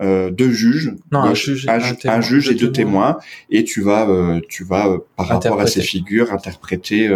euh, 0.00 0.30
deux 0.30 0.50
juges, 0.50 0.94
non, 1.10 1.20
un, 1.20 1.34
juge, 1.34 1.66
un, 1.68 2.20
juge 2.20 2.48
et 2.48 2.54
deux 2.54 2.72
témoins. 2.72 3.18
et 3.50 3.64
tu 3.64 3.80
vas 3.82 4.08
euh, 4.08 4.40
tu 4.48 4.64
vas 4.64 4.98
par 5.16 5.26
rapport 5.28 5.60
à 5.60 5.66
ces 5.66 5.82
figures 5.82 6.32
interpréter 6.32 7.08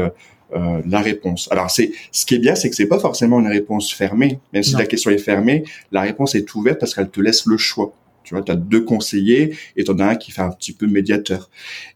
euh, 0.55 0.83
la 0.87 1.01
réponse. 1.01 1.49
Alors 1.51 1.71
c'est 1.71 1.91
ce 2.13 2.25
qui 2.27 2.35
est 2.35 2.39
bien, 2.39 2.55
c'est 2.55 2.71
que 2.71 2.77
c'est 2.77 2.87
pas 2.87 2.99
forcément 2.99 3.41
une 3.41 3.49
réponse 3.49 3.93
fermée. 3.93 4.39
Même 4.53 4.63
si 4.63 4.75
la 4.75 4.87
question 4.87 5.11
est 5.11 5.19
fermée, 5.19 5.65
la 5.93 6.03
réponse 6.03 6.35
est 6.35 6.55
ouverte 6.55 6.79
parce 6.81 6.95
qu'elle 6.95 7.11
te 7.11 7.21
laisse 7.21 7.47
le 7.47 7.57
choix. 7.57 7.93
Tu 8.25 8.35
vois, 8.35 8.43
tu 8.43 8.51
as 8.51 8.57
deux 8.57 8.85
conseillers 8.85 9.57
et 9.77 9.85
t'en 9.85 9.99
as 9.99 10.07
un 10.07 10.15
qui 10.17 10.33
fait 10.33 10.43
un 10.43 10.51
petit 10.51 10.73
peu 10.73 10.87
médiateur. 10.87 11.51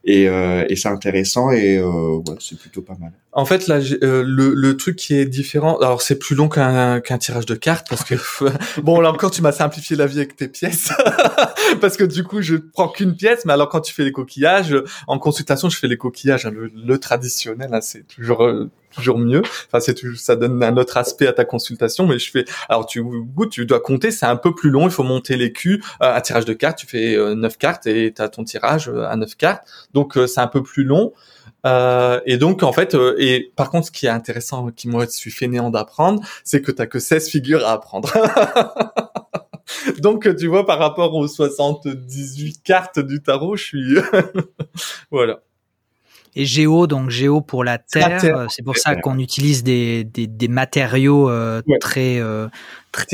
Et, 0.04 0.28
euh, 0.28 0.64
et 0.68 0.76
c'est 0.76 0.88
intéressant 0.88 1.50
et 1.50 1.78
euh, 1.78 2.16
ouais, 2.16 2.36
c'est 2.38 2.58
plutôt 2.58 2.82
pas 2.82 2.96
mal. 3.00 3.12
En 3.32 3.44
fait, 3.44 3.66
là, 3.68 3.78
euh, 4.02 4.24
le, 4.26 4.52
le 4.54 4.76
truc 4.76 4.96
qui 4.96 5.14
est 5.14 5.26
différent, 5.26 5.78
alors 5.78 6.02
c'est 6.02 6.18
plus 6.18 6.34
long 6.34 6.48
qu'un 6.48 7.00
qu'un 7.00 7.18
tirage 7.18 7.46
de 7.46 7.54
cartes 7.54 7.86
parce 7.88 8.02
que 8.02 8.14
bon 8.80 9.00
là 9.00 9.12
encore 9.12 9.30
tu 9.30 9.42
m'as 9.42 9.52
simplifié 9.52 9.96
la 9.96 10.06
vie 10.06 10.18
avec 10.18 10.34
tes 10.34 10.48
pièces 10.48 10.92
parce 11.80 11.96
que 11.96 12.04
du 12.04 12.24
coup 12.24 12.40
je 12.42 12.56
prends 12.56 12.88
qu'une 12.88 13.14
pièce, 13.14 13.44
mais 13.44 13.52
alors 13.52 13.68
quand 13.68 13.80
tu 13.80 13.94
fais 13.94 14.04
les 14.04 14.12
coquillages 14.12 14.74
en 15.06 15.18
consultation, 15.18 15.68
je 15.68 15.78
fais 15.78 15.88
les 15.88 15.98
coquillages 15.98 16.46
hein, 16.46 16.52
le, 16.52 16.98
traditionnel, 16.98 17.70
hein, 17.72 17.80
c'est 17.80 18.06
toujours 18.08 18.44
euh, 18.44 18.70
toujours 18.98 19.18
mieux. 19.18 19.42
Enfin, 19.66 19.80
c'est 19.80 19.96
ça 20.16 20.36
donne 20.36 20.62
un 20.62 20.76
autre 20.76 20.96
aspect 20.96 21.26
à 21.26 21.32
ta 21.32 21.44
consultation, 21.44 22.06
mais 22.06 22.18
je 22.18 22.30
fais. 22.30 22.44
Alors 22.68 22.86
tu 22.86 23.02
tu 23.50 23.66
dois 23.66 23.80
compter, 23.80 24.10
c'est 24.10 24.26
un 24.26 24.36
peu 24.36 24.54
plus 24.54 24.70
long. 24.70 24.86
Il 24.86 24.90
faut 24.90 25.04
monter 25.04 25.36
les 25.36 25.52
culs. 25.52 25.82
Euh, 26.02 26.14
un 26.14 26.20
tirage 26.20 26.44
de 26.44 26.52
cartes, 26.52 26.78
tu 26.78 26.86
fais 26.86 27.14
euh, 27.14 27.34
neuf 27.34 27.56
cartes 27.58 27.86
et 27.86 28.12
tu 28.14 28.20
as 28.20 28.28
ton 28.28 28.44
tirage 28.44 28.88
euh, 28.88 29.08
à 29.08 29.16
neuf 29.16 29.36
cartes. 29.36 29.66
Donc 29.94 30.18
c'est 30.26 30.40
un 30.40 30.46
peu 30.46 30.62
plus 30.62 30.84
long. 30.84 31.12
et 31.64 32.36
donc 32.38 32.62
en 32.62 32.72
fait, 32.72 32.96
et 33.18 33.52
par 33.56 33.70
contre, 33.70 33.86
ce 33.86 33.92
qui 33.92 34.06
est 34.06 34.10
intéressant, 34.10 34.68
qui 34.70 34.88
moi 34.88 35.04
je 35.04 35.10
suis 35.10 35.30
fainéant 35.30 35.70
d'apprendre, 35.70 36.22
c'est 36.44 36.62
que 36.62 36.72
t'as 36.72 36.86
que 36.86 36.98
16 36.98 37.28
figures 37.28 37.66
à 37.66 37.72
apprendre. 37.72 38.12
donc 39.98 40.34
tu 40.36 40.46
vois, 40.46 40.66
par 40.66 40.78
rapport 40.78 41.14
aux 41.14 41.28
78 41.28 42.62
cartes 42.62 42.98
du 42.98 43.22
tarot, 43.22 43.56
je 43.56 43.64
suis 43.64 43.96
voilà 45.10 45.40
et 46.38 46.44
géo, 46.44 46.86
donc 46.86 47.10
géo 47.10 47.40
pour 47.40 47.64
la 47.64 47.78
terre. 47.78 48.24
Euh, 48.24 48.46
c'est 48.48 48.62
pour 48.62 48.76
ça 48.76 48.94
qu'on 48.94 49.18
utilise 49.18 49.64
des, 49.64 50.04
des, 50.04 50.28
des 50.28 50.46
matériaux 50.46 51.28
euh, 51.28 51.60
très, 51.80 52.20
euh, 52.20 52.46
très 52.92 53.06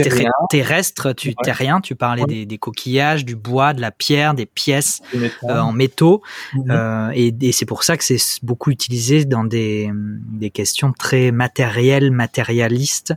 terrestres, 0.50 1.14
tu 1.14 1.34
terriens. 1.34 1.80
Tu 1.80 1.96
parlais 1.96 2.26
des, 2.26 2.44
des, 2.44 2.58
coquillages, 2.58 3.24
du 3.24 3.34
bois, 3.34 3.72
de 3.72 3.80
la 3.80 3.90
pierre, 3.90 4.34
des 4.34 4.44
pièces 4.44 5.00
en 5.42 5.72
métaux. 5.72 6.22
Mhm. 6.52 7.12
et, 7.14 7.34
et 7.40 7.52
c'est 7.52 7.64
pour 7.64 7.82
ça 7.82 7.96
que 7.96 8.04
c'est 8.04 8.20
beaucoup 8.42 8.70
utilisé 8.70 9.24
dans 9.24 9.44
des, 9.44 9.90
des 9.94 10.50
questions 10.50 10.92
très 10.92 11.30
matérielles, 11.30 12.10
matérialistes, 12.10 13.14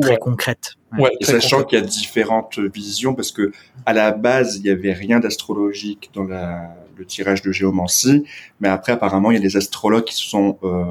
très 0.00 0.16
concrètes. 0.16 0.74
Ouais, 0.96 1.10
sachant 1.22 1.64
qu'il 1.64 1.76
y 1.76 1.82
a 1.82 1.84
différentes 1.84 2.60
visions, 2.60 3.16
parce 3.16 3.32
que 3.32 3.50
à 3.84 3.92
la 3.92 4.12
base, 4.12 4.58
il 4.58 4.62
n'y 4.62 4.70
avait 4.70 4.92
rien 4.92 5.18
d'astrologique 5.18 6.10
dans 6.14 6.22
la 6.22 6.72
le 6.96 7.04
tirage 7.04 7.42
de 7.42 7.52
géomancie, 7.52 8.24
mais 8.60 8.68
après 8.68 8.92
apparemment 8.92 9.30
il 9.30 9.34
y 9.34 9.38
a 9.38 9.42
des 9.42 9.56
astrologues 9.56 10.04
qui 10.04 10.14
se 10.14 10.24
sont 10.24 10.58
euh, 10.62 10.84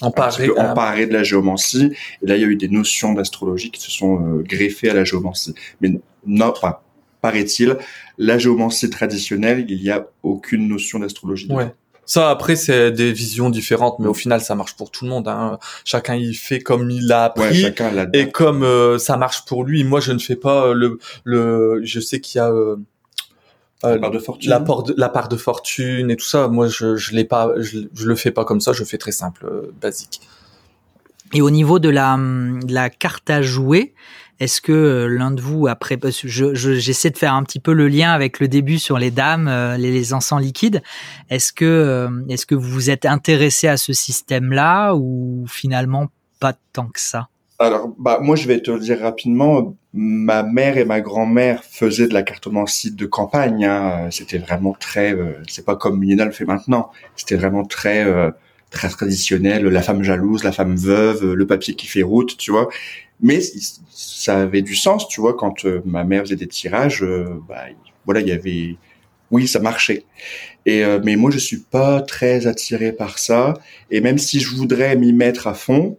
emparés, 0.00 0.50
emparés 0.50 1.06
de 1.06 1.12
la 1.12 1.22
géomancie, 1.22 1.92
et 2.22 2.26
là 2.26 2.36
il 2.36 2.42
y 2.42 2.44
a 2.44 2.48
eu 2.48 2.56
des 2.56 2.68
notions 2.68 3.12
d'astrologie 3.12 3.70
qui 3.70 3.80
se 3.80 3.90
sont 3.90 4.20
euh, 4.20 4.42
greffées 4.42 4.90
à 4.90 4.94
la 4.94 5.04
géomancie. 5.04 5.54
Mais 5.80 5.92
non, 6.26 6.52
pas 6.60 6.84
paraît-il, 7.22 7.78
la 8.18 8.36
géomancie 8.36 8.90
traditionnelle, 8.90 9.64
il 9.68 9.80
n'y 9.80 9.90
a 9.90 10.06
aucune 10.22 10.68
notion 10.68 10.98
d'astrologie. 10.98 11.50
Ouais. 11.50 11.72
Ça, 12.04 12.30
après, 12.30 12.56
c'est 12.56 12.90
des 12.90 13.12
visions 13.12 13.48
différentes, 13.48 14.00
mais 14.00 14.08
au 14.08 14.14
final, 14.14 14.40
ça 14.40 14.56
marche 14.56 14.76
pour 14.76 14.90
tout 14.90 15.04
le 15.04 15.10
monde. 15.10 15.28
Hein. 15.28 15.58
Chacun 15.84 16.16
il 16.16 16.34
fait 16.34 16.58
comme 16.58 16.90
il 16.90 17.06
l'a 17.06 17.24
appris 17.24 17.64
ouais, 17.64 18.10
et 18.12 18.28
comme 18.28 18.64
euh, 18.64 18.98
ça 18.98 19.16
marche 19.16 19.44
pour 19.44 19.62
lui. 19.62 19.84
Moi, 19.84 20.00
je 20.00 20.12
ne 20.12 20.18
fais 20.18 20.34
pas 20.34 20.66
euh, 20.66 20.74
le 20.74 20.98
le. 21.22 21.80
Je 21.84 22.00
sais 22.00 22.20
qu'il 22.20 22.38
y 22.38 22.42
a 22.42 22.50
euh, 22.50 22.76
la 23.82 23.98
part 23.98 24.10
de 24.10 24.18
fortune. 24.18 24.50
La, 24.50 24.58
de, 24.60 24.94
la 24.96 25.08
part 25.08 25.28
de 25.28 25.36
fortune 25.36 26.10
et 26.10 26.16
tout 26.16 26.26
ça. 26.26 26.48
Moi, 26.48 26.68
je, 26.68 26.96
je 26.96 27.12
l'ai 27.14 27.24
pas, 27.24 27.52
je, 27.58 27.80
le 28.04 28.14
fais 28.16 28.30
pas 28.30 28.44
comme 28.44 28.60
ça. 28.60 28.72
Je 28.72 28.84
fais 28.84 28.98
très 28.98 29.12
simple, 29.12 29.46
euh, 29.46 29.72
basique. 29.80 30.20
Et 31.32 31.42
au 31.42 31.50
niveau 31.50 31.78
de 31.78 31.88
la, 31.88 32.16
de 32.16 32.72
la 32.72 32.90
carte 32.90 33.30
à 33.30 33.42
jouer, 33.42 33.94
est-ce 34.38 34.60
que 34.60 34.72
euh, 34.72 35.06
l'un 35.06 35.30
de 35.30 35.40
vous, 35.40 35.66
après, 35.66 35.98
je, 36.24 36.54
j'essaie 36.54 37.10
de 37.10 37.18
faire 37.18 37.34
un 37.34 37.42
petit 37.42 37.60
peu 37.60 37.72
le 37.72 37.88
lien 37.88 38.12
avec 38.12 38.40
le 38.40 38.48
début 38.48 38.78
sur 38.78 38.98
les 38.98 39.10
dames, 39.10 39.48
euh, 39.48 39.76
les, 39.76 39.90
les 39.90 40.14
encens 40.14 40.40
liquides. 40.40 40.82
Est-ce 41.30 41.52
que, 41.52 42.08
est-ce 42.28 42.46
que 42.46 42.54
vous 42.54 42.68
vous 42.68 42.90
êtes 42.90 43.06
intéressé 43.06 43.68
à 43.68 43.76
ce 43.76 43.92
système-là 43.92 44.94
ou 44.94 45.44
finalement 45.48 46.08
pas 46.40 46.54
tant 46.72 46.86
que 46.86 47.00
ça? 47.00 47.28
Alors, 47.66 47.88
bah, 47.98 48.18
moi, 48.20 48.36
je 48.36 48.46
vais 48.48 48.60
te 48.60 48.70
le 48.70 48.80
dire 48.80 49.00
rapidement. 49.00 49.76
Ma 49.94 50.42
mère 50.42 50.78
et 50.78 50.84
ma 50.84 51.00
grand-mère 51.00 51.64
faisaient 51.64 52.08
de 52.08 52.14
la 52.14 52.22
cartomancie 52.22 52.92
de 52.92 53.06
campagne. 53.06 53.64
Hein. 53.64 54.08
C'était 54.10 54.38
vraiment 54.38 54.72
très. 54.72 55.14
Euh, 55.14 55.34
c'est 55.48 55.64
pas 55.64 55.76
comme 55.76 55.98
Milena 55.98 56.24
le 56.24 56.32
fait 56.32 56.44
maintenant. 56.44 56.90
C'était 57.16 57.36
vraiment 57.36 57.64
très 57.64 58.04
euh, 58.04 58.30
très 58.70 58.88
traditionnel. 58.88 59.64
La 59.66 59.82
femme 59.82 60.02
jalouse, 60.02 60.44
la 60.44 60.52
femme 60.52 60.76
veuve, 60.76 61.34
le 61.34 61.46
papier 61.46 61.74
qui 61.74 61.86
fait 61.86 62.02
route, 62.02 62.36
tu 62.36 62.50
vois. 62.50 62.68
Mais 63.20 63.40
ça 63.90 64.38
avait 64.38 64.62
du 64.62 64.74
sens, 64.74 65.08
tu 65.08 65.20
vois, 65.20 65.34
quand 65.34 65.64
euh, 65.64 65.82
ma 65.84 66.04
mère 66.04 66.22
faisait 66.22 66.36
des 66.36 66.48
tirages. 66.48 67.04
bah, 67.48 67.66
voilà, 68.06 68.20
il 68.20 68.28
y 68.28 68.32
avait 68.32 68.76
oui, 69.32 69.48
ça 69.48 69.58
marchait. 69.60 70.04
Et 70.66 70.84
euh, 70.84 71.00
mais 71.02 71.16
moi, 71.16 71.30
je 71.30 71.38
suis 71.38 71.56
pas 71.58 72.02
très 72.02 72.46
attiré 72.46 72.92
par 72.92 73.18
ça. 73.18 73.54
Et 73.90 74.00
même 74.00 74.18
si 74.18 74.38
je 74.40 74.54
voudrais 74.54 74.94
m'y 74.94 75.12
mettre 75.12 75.46
à 75.48 75.54
fond, 75.54 75.98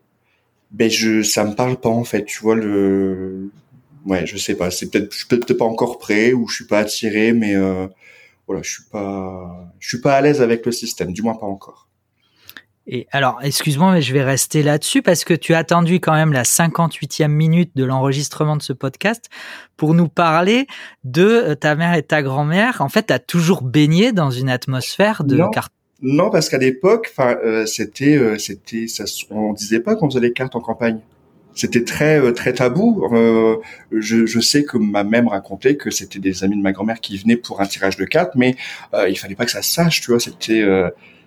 ben 0.73 0.89
je, 0.89 1.21
ça 1.21 1.45
me 1.45 1.53
parle 1.55 1.77
pas 1.77 1.89
en 1.89 2.03
fait. 2.03 2.25
Tu 2.25 2.41
vois 2.41 2.55
le, 2.55 3.51
ouais, 4.05 4.25
je 4.25 4.37
sais 4.37 4.55
pas. 4.55 4.71
C'est 4.71 4.89
peut-être, 4.89 5.11
je 5.11 5.19
suis 5.19 5.27
peut-être 5.27 5.53
pas 5.53 5.65
encore 5.65 5.99
prêt 5.99 6.33
ou 6.33 6.47
je 6.47 6.55
suis 6.55 6.67
pas 6.67 6.79
attiré, 6.79 7.33
mais 7.33 7.55
euh, 7.55 7.87
voilà, 8.47 8.61
je 8.63 8.71
suis 8.71 8.83
pas, 8.91 9.71
je 9.79 9.87
suis 9.87 10.01
pas 10.01 10.15
à 10.15 10.21
l'aise 10.21 10.41
avec 10.41 10.65
le 10.65 10.71
système, 10.71 11.13
du 11.13 11.21
moins 11.21 11.35
pas 11.35 11.45
encore. 11.45 11.87
Et 12.85 13.07
alors, 13.11 13.39
excuse-moi, 13.41 13.93
mais 13.93 14.01
je 14.01 14.13
vais 14.13 14.23
rester 14.23 14.61
là-dessus 14.61 15.01
parce 15.01 15.23
que 15.23 15.33
tu 15.33 15.53
as 15.53 15.59
attendu 15.59 16.01
quand 16.01 16.11
même 16.11 16.33
la 16.33 16.43
58e 16.43 17.29
minute 17.29 17.71
de 17.75 17.85
l'enregistrement 17.85 18.57
de 18.57 18.61
ce 18.61 18.73
podcast 18.73 19.29
pour 19.77 19.93
nous 19.93 20.09
parler 20.09 20.67
de 21.05 21.23
euh, 21.23 21.55
ta 21.55 21.75
mère 21.75 21.93
et 21.93 22.03
ta 22.03 22.21
grand-mère. 22.21 22.81
En 22.81 22.89
fait, 22.89 23.07
tu 23.07 23.13
as 23.13 23.19
toujours 23.19 23.61
baigné 23.61 24.11
dans 24.11 24.31
une 24.31 24.49
atmosphère 24.49 25.23
de 25.23 25.41
cartes. 25.53 25.71
Non, 26.03 26.29
parce 26.29 26.49
qu'à 26.49 26.59
l'époque, 26.59 27.09
enfin, 27.11 27.37
euh, 27.43 27.65
c'était, 27.65 28.17
euh, 28.17 28.37
c'était, 28.37 28.87
ça, 28.87 29.05
on 29.31 29.53
disait 29.53 29.79
pas 29.79 29.95
qu'on 29.95 30.09
faisait 30.09 30.19
les 30.19 30.33
cartes 30.33 30.55
en 30.55 30.59
campagne. 30.59 30.99
C'était 31.55 31.83
très, 31.83 32.33
très 32.33 32.53
tabou. 32.53 33.07
je, 33.91 34.25
je 34.25 34.39
sais 34.39 34.63
que 34.63 34.77
ma 34.77 35.03
mère 35.03 35.27
racontait 35.29 35.75
que 35.75 35.91
c'était 35.91 36.17
des 36.17 36.43
amis 36.43 36.57
de 36.57 36.63
ma 36.63 36.71
grand-mère 36.71 36.99
qui 36.99 37.15
venaient 37.17 37.37
pour 37.37 37.61
un 37.61 37.67
tirage 37.67 37.95
de 37.95 38.05
cartes, 38.05 38.33
mais 38.35 38.55
il 39.07 39.15
fallait 39.19 39.35
pas 39.35 39.45
que 39.45 39.51
ça 39.51 39.61
sache, 39.61 40.01
tu 40.01 40.09
vois. 40.09 40.19
C'était 40.19 40.63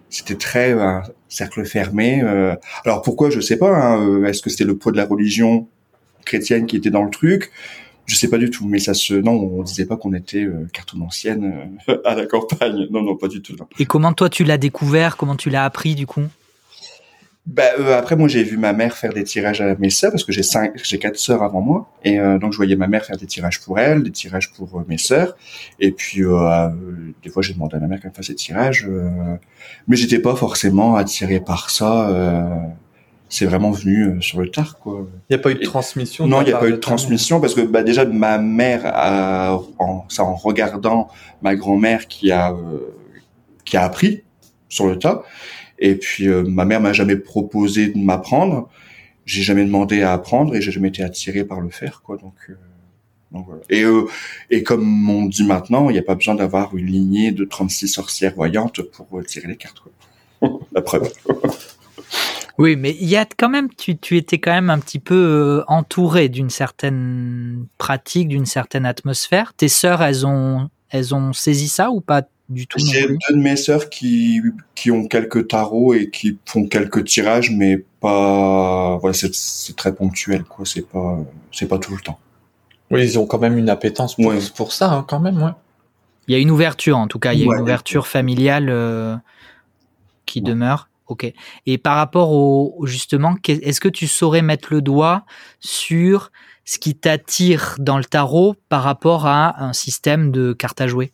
c'était 0.09 0.37
très 0.37 0.73
un 0.73 1.03
cercle 1.29 1.65
fermé. 1.65 2.23
Euh. 2.23 2.55
alors 2.85 3.03
pourquoi 3.03 3.31
je 3.31 3.41
sais 3.41 3.57
pas. 3.57 3.71
Hein, 3.71 4.09
euh, 4.09 4.27
est-ce 4.27 4.43
que 4.43 4.51
c'était 4.51 4.65
le 4.65 4.77
poids 4.77 4.93
de 4.93 4.97
la 4.97 5.05
religion 5.05 5.69
chrétienne 6.25 6.67
qui 6.67 6.77
était 6.77 6.91
dans 6.91 7.03
le 7.03 7.11
truc? 7.11 7.51
Je 8.07 8.15
sais 8.15 8.29
pas 8.29 8.39
du 8.39 8.51
tout. 8.51 8.67
Mais 8.67 8.79
ça 8.79 8.95
se 8.95 9.15
non, 9.15 9.33
on 9.33 9.63
disait 9.63 9.87
pas 9.87 9.97
qu'on 9.97 10.15
était 10.15 10.45
euh, 10.45 10.67
cartomancienne 10.73 11.71
euh, 11.89 11.99
à 12.05 12.15
la 12.15 12.27
campagne. 12.27 12.87
Non, 12.91 13.03
non, 13.03 13.17
pas 13.17 13.29
du 13.29 13.43
tout. 13.43 13.57
Et 13.79 13.87
comment 13.87 14.13
toi 14.13 14.29
tu 14.29 14.45
l'as 14.45 14.59
découvert? 14.59 15.17
Comment 15.17 15.37
tu 15.37 15.51
l'as 15.51 15.65
appris 15.65 15.95
du 15.95 16.07
coup? 16.07 16.25
Bah, 17.47 17.63
euh, 17.79 17.97
après, 17.97 18.17
moi, 18.17 18.27
j'ai 18.27 18.43
vu 18.43 18.57
ma 18.57 18.73
mère 18.73 18.97
faire 18.97 19.13
des 19.13 19.23
tirages 19.23 19.61
à 19.61 19.77
mes 19.77 19.91
sœurs 19.91 20.11
parce 20.11 20.25
que 20.25 20.33
j'ai 20.33 20.43
cinq, 20.43 20.73
j'ai 20.83 20.99
quatre 20.99 21.17
sœurs 21.17 21.45
avant 21.45 21.61
moi, 21.61 21.89
et 22.03 22.19
euh, 22.19 22.39
donc 22.39 22.51
je 22.51 22.57
voyais 22.57 22.75
ma 22.75 22.89
mère 22.89 23.05
faire 23.05 23.17
des 23.17 23.27
tirages 23.27 23.61
pour 23.61 23.79
elle, 23.79 24.03
des 24.03 24.11
tirages 24.11 24.53
pour 24.53 24.81
euh, 24.81 24.85
mes 24.89 24.99
sœurs, 24.99 25.37
et 25.79 25.93
puis 25.93 26.23
des 27.23 27.31
fois, 27.31 27.43
j'ai 27.43 27.53
demandé 27.53 27.77
à 27.77 27.79
ma 27.81 27.87
mère 27.87 28.01
qu'elle 28.01 28.13
fasse 28.13 28.29
des 28.29 28.35
tirages, 28.35 28.89
mais 29.87 29.97
j'étais 29.97 30.19
pas 30.19 30.35
forcément 30.35 30.97
attiré 30.97 31.39
par 31.39 31.71
ça. 31.71 32.11
C'est 33.29 33.47
vraiment 33.47 33.71
venu 33.71 34.23
sur 34.23 34.41
le 34.41 34.51
tard, 34.51 34.79
quoi. 34.79 35.07
Il 35.29 35.37
n'y 35.37 35.41
a 35.41 35.43
pas 35.43 35.51
eu 35.51 35.57
de 35.57 35.65
transmission. 35.65 36.27
non, 36.27 36.43
il 36.43 36.47
n'y 36.47 36.53
a 36.53 36.59
pas 36.59 36.69
eu 36.69 36.73
de 36.73 36.77
transmission 36.77 37.41
parce 37.41 37.55
que 37.55 37.61
bah, 37.63 37.83
déjà 37.83 38.05
ma 38.05 38.39
mère, 38.39 38.83
a, 38.85 39.61
en, 39.79 40.05
ça, 40.09 40.25
en 40.25 40.35
regardant 40.35 41.09
ma 41.43 41.57
grand-mère 41.57 42.07
qui 42.07 42.31
a 42.31 42.55
qui 43.65 43.77
a 43.77 43.83
appris 43.83 44.23
sur 44.69 44.87
le 44.87 44.99
tas 44.99 45.25
et 45.79 45.97
puis 45.97 46.29
euh, 46.29 46.43
ma 46.43 46.65
mère 46.65 46.81
m'a 46.81 46.93
jamais 46.93 47.17
proposé 47.17 47.89
de 47.89 47.99
m'apprendre. 47.99 48.69
J'ai 49.25 49.43
jamais 49.43 49.65
demandé 49.65 50.03
à 50.03 50.13
apprendre 50.13 50.55
et 50.55 50.61
j'ai 50.61 50.71
jamais 50.71 50.89
été 50.89 51.03
attiré 51.03 51.45
par 51.45 51.61
le 51.61 51.71
faire, 51.71 52.03
quoi. 52.03 52.17
Donc, 52.17 52.35
euh, 52.49 52.55
donc 53.33 53.47
voilà. 53.47 53.63
Et, 53.69 53.83
euh, 53.83 54.07
et 54.51 54.63
comme 54.63 55.11
on 55.11 55.27
dit 55.27 55.45
maintenant, 55.45 55.91
il 55.91 55.95
n'y 55.95 55.99
a 55.99 56.03
pas 56.03 56.15
besoin 56.15 56.37
d'avoir 56.37 56.77
une 56.77 56.87
lignée 56.87 57.33
de 57.33 57.45
36 57.45 57.89
sorcières 57.89 58.35
voyantes 58.35 58.83
pour 58.83 59.25
tirer 59.25 59.49
les 59.49 59.57
cartes. 59.57 59.81
Quoi. 59.81 60.61
La 60.73 60.81
preuve. 60.81 61.13
Oui, 62.59 62.77
mais 62.77 62.97
il 63.01 63.09
y 63.09 63.17
a 63.17 63.27
quand 63.27 63.51
même, 63.51 63.69
tu, 63.75 63.99
tu 63.99 64.17
étais 64.17 64.39
quand 64.39 64.53
même 64.53 64.71
un 64.71 64.79
petit 64.79 64.99
peu 64.99 65.63
entouré 65.69 66.29
d'une 66.29 66.51
certaine 66.51 67.67
pratique, 67.77 68.29
d'une 68.29 68.47
certaine 68.47 68.87
atmosphère. 68.87 69.53
Tes 69.55 69.69
sœurs, 69.69 70.03
elles 70.03 70.27
ont, 70.27 70.71
elles 70.91 71.15
ont 71.15 71.33
saisi 71.33 71.69
ça 71.69 71.91
ou 71.91 72.01
pas 72.01 72.23
du 72.49 72.67
tout 72.67 72.79
J'ai 72.79 73.07
deux 73.07 73.17
de 73.37 73.41
mes 73.41 73.57
sœurs 73.57 73.91
qui, 73.91 74.41
qui 74.75 74.91
ont 74.91 75.07
quelques 75.07 75.49
tarots 75.49 75.95
et 75.95 76.11
qui 76.11 76.39
font 76.47 76.67
quelques 76.67 77.05
tirages, 77.05 77.51
mais 77.51 77.85
pas. 78.01 78.97
Voilà, 78.99 79.15
c'est 79.15 79.77
très 79.77 79.95
ponctuel, 79.95 80.45
quoi. 80.45 80.65
C'est 80.65 80.87
pas, 80.87 81.19
c'est 81.53 81.67
pas 81.67 81.79
tout 81.79 81.95
le 81.95 82.01
temps. 82.01 82.19
Oui, 82.91 83.03
ils 83.03 83.19
ont 83.19 83.27
quand 83.27 83.39
même 83.39 83.59
une 83.59 83.69
appétence 83.69 84.15
pour, 84.15 84.33
pour 84.55 84.73
ça, 84.73 84.93
hein, 84.93 85.05
quand 85.07 85.21
même, 85.21 85.43
ouais. 85.43 85.51
Il 86.29 86.33
y 86.33 86.37
a 86.37 86.41
une 86.41 86.51
ouverture, 86.51 86.97
en 86.97 87.07
tout 87.07 87.19
cas, 87.19 87.35
il 87.35 87.41
y 87.41 87.43
a 87.43 87.45
une 87.45 87.61
ouverture 87.61 88.07
familiale 88.07 88.69
euh, 88.69 89.17
qui 90.25 90.41
demeure. 90.41 90.89
Ok. 91.07 91.33
Et 91.67 91.79
par 91.79 91.97
rapport 91.97 92.33
au 92.33 92.85
justement, 92.87 93.37
est-ce 93.47 93.81
que 93.81 93.89
tu 93.89 94.07
saurais 94.07 94.43
mettre 94.43 94.73
le 94.73 94.83
doigt 94.83 95.25
sur 95.61 96.33
ce 96.65 96.79
qui 96.79 96.97
t'attire 96.97 97.77
dans 97.79 97.97
le 97.97 98.05
tarot 98.05 98.57
par 98.69 98.83
rapport 98.83 99.27
à 99.27 99.63
un 99.63 99.73
système 99.73 100.33
de 100.33 100.53
cartes 100.53 100.81
à 100.81 100.89
jouer? 100.89 101.13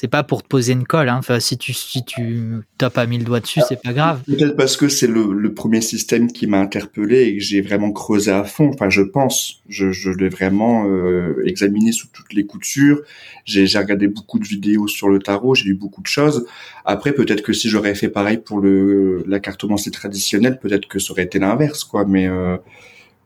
C'est 0.00 0.08
pas 0.08 0.22
pour 0.22 0.42
te 0.42 0.48
poser 0.48 0.72
une 0.72 0.86
colle. 0.86 1.10
Hein. 1.10 1.18
Enfin, 1.18 1.40
si 1.40 1.58
tu 1.58 1.74
si 1.74 2.02
tu 2.02 2.62
t'as 2.78 2.88
pas 2.88 3.04
mis 3.04 3.18
le 3.18 3.24
doigt 3.24 3.40
dessus, 3.40 3.60
c'est 3.68 3.82
pas 3.82 3.92
grave. 3.92 4.22
Peut-être 4.24 4.56
parce 4.56 4.78
que 4.78 4.88
c'est 4.88 5.06
le, 5.06 5.30
le, 5.30 5.52
premier 5.52 5.82
système 5.82 6.32
qui 6.32 6.46
m'a 6.46 6.58
interpellé 6.58 7.24
et 7.24 7.36
que 7.36 7.42
j'ai 7.42 7.60
vraiment 7.60 7.92
creusé 7.92 8.30
à 8.30 8.44
fond. 8.44 8.70
Enfin, 8.72 8.88
je 8.88 9.02
pense, 9.02 9.60
je, 9.68 9.92
je 9.92 10.08
l'ai 10.08 10.30
vraiment 10.30 10.86
euh, 10.86 11.42
examiné 11.44 11.92
sous 11.92 12.08
toutes 12.14 12.32
les 12.32 12.46
coutures. 12.46 13.02
J'ai 13.44 13.66
regardé 13.78 14.08
beaucoup 14.08 14.38
de 14.38 14.46
vidéos 14.46 14.88
sur 14.88 15.10
le 15.10 15.18
tarot, 15.18 15.54
j'ai 15.54 15.66
lu 15.66 15.74
beaucoup 15.74 16.00
de 16.00 16.06
choses. 16.06 16.46
Après, 16.86 17.12
peut-être 17.12 17.42
que 17.42 17.52
si 17.52 17.68
j'aurais 17.68 17.94
fait 17.94 18.08
pareil 18.08 18.38
pour 18.38 18.60
le 18.60 19.22
la 19.26 19.38
cartomancie 19.38 19.90
traditionnelle, 19.90 20.58
peut-être 20.60 20.88
que 20.88 20.98
ça 20.98 21.12
aurait 21.12 21.24
été 21.24 21.38
l'inverse, 21.38 21.84
quoi. 21.84 22.06
Mais 22.06 22.26
euh, 22.26 22.56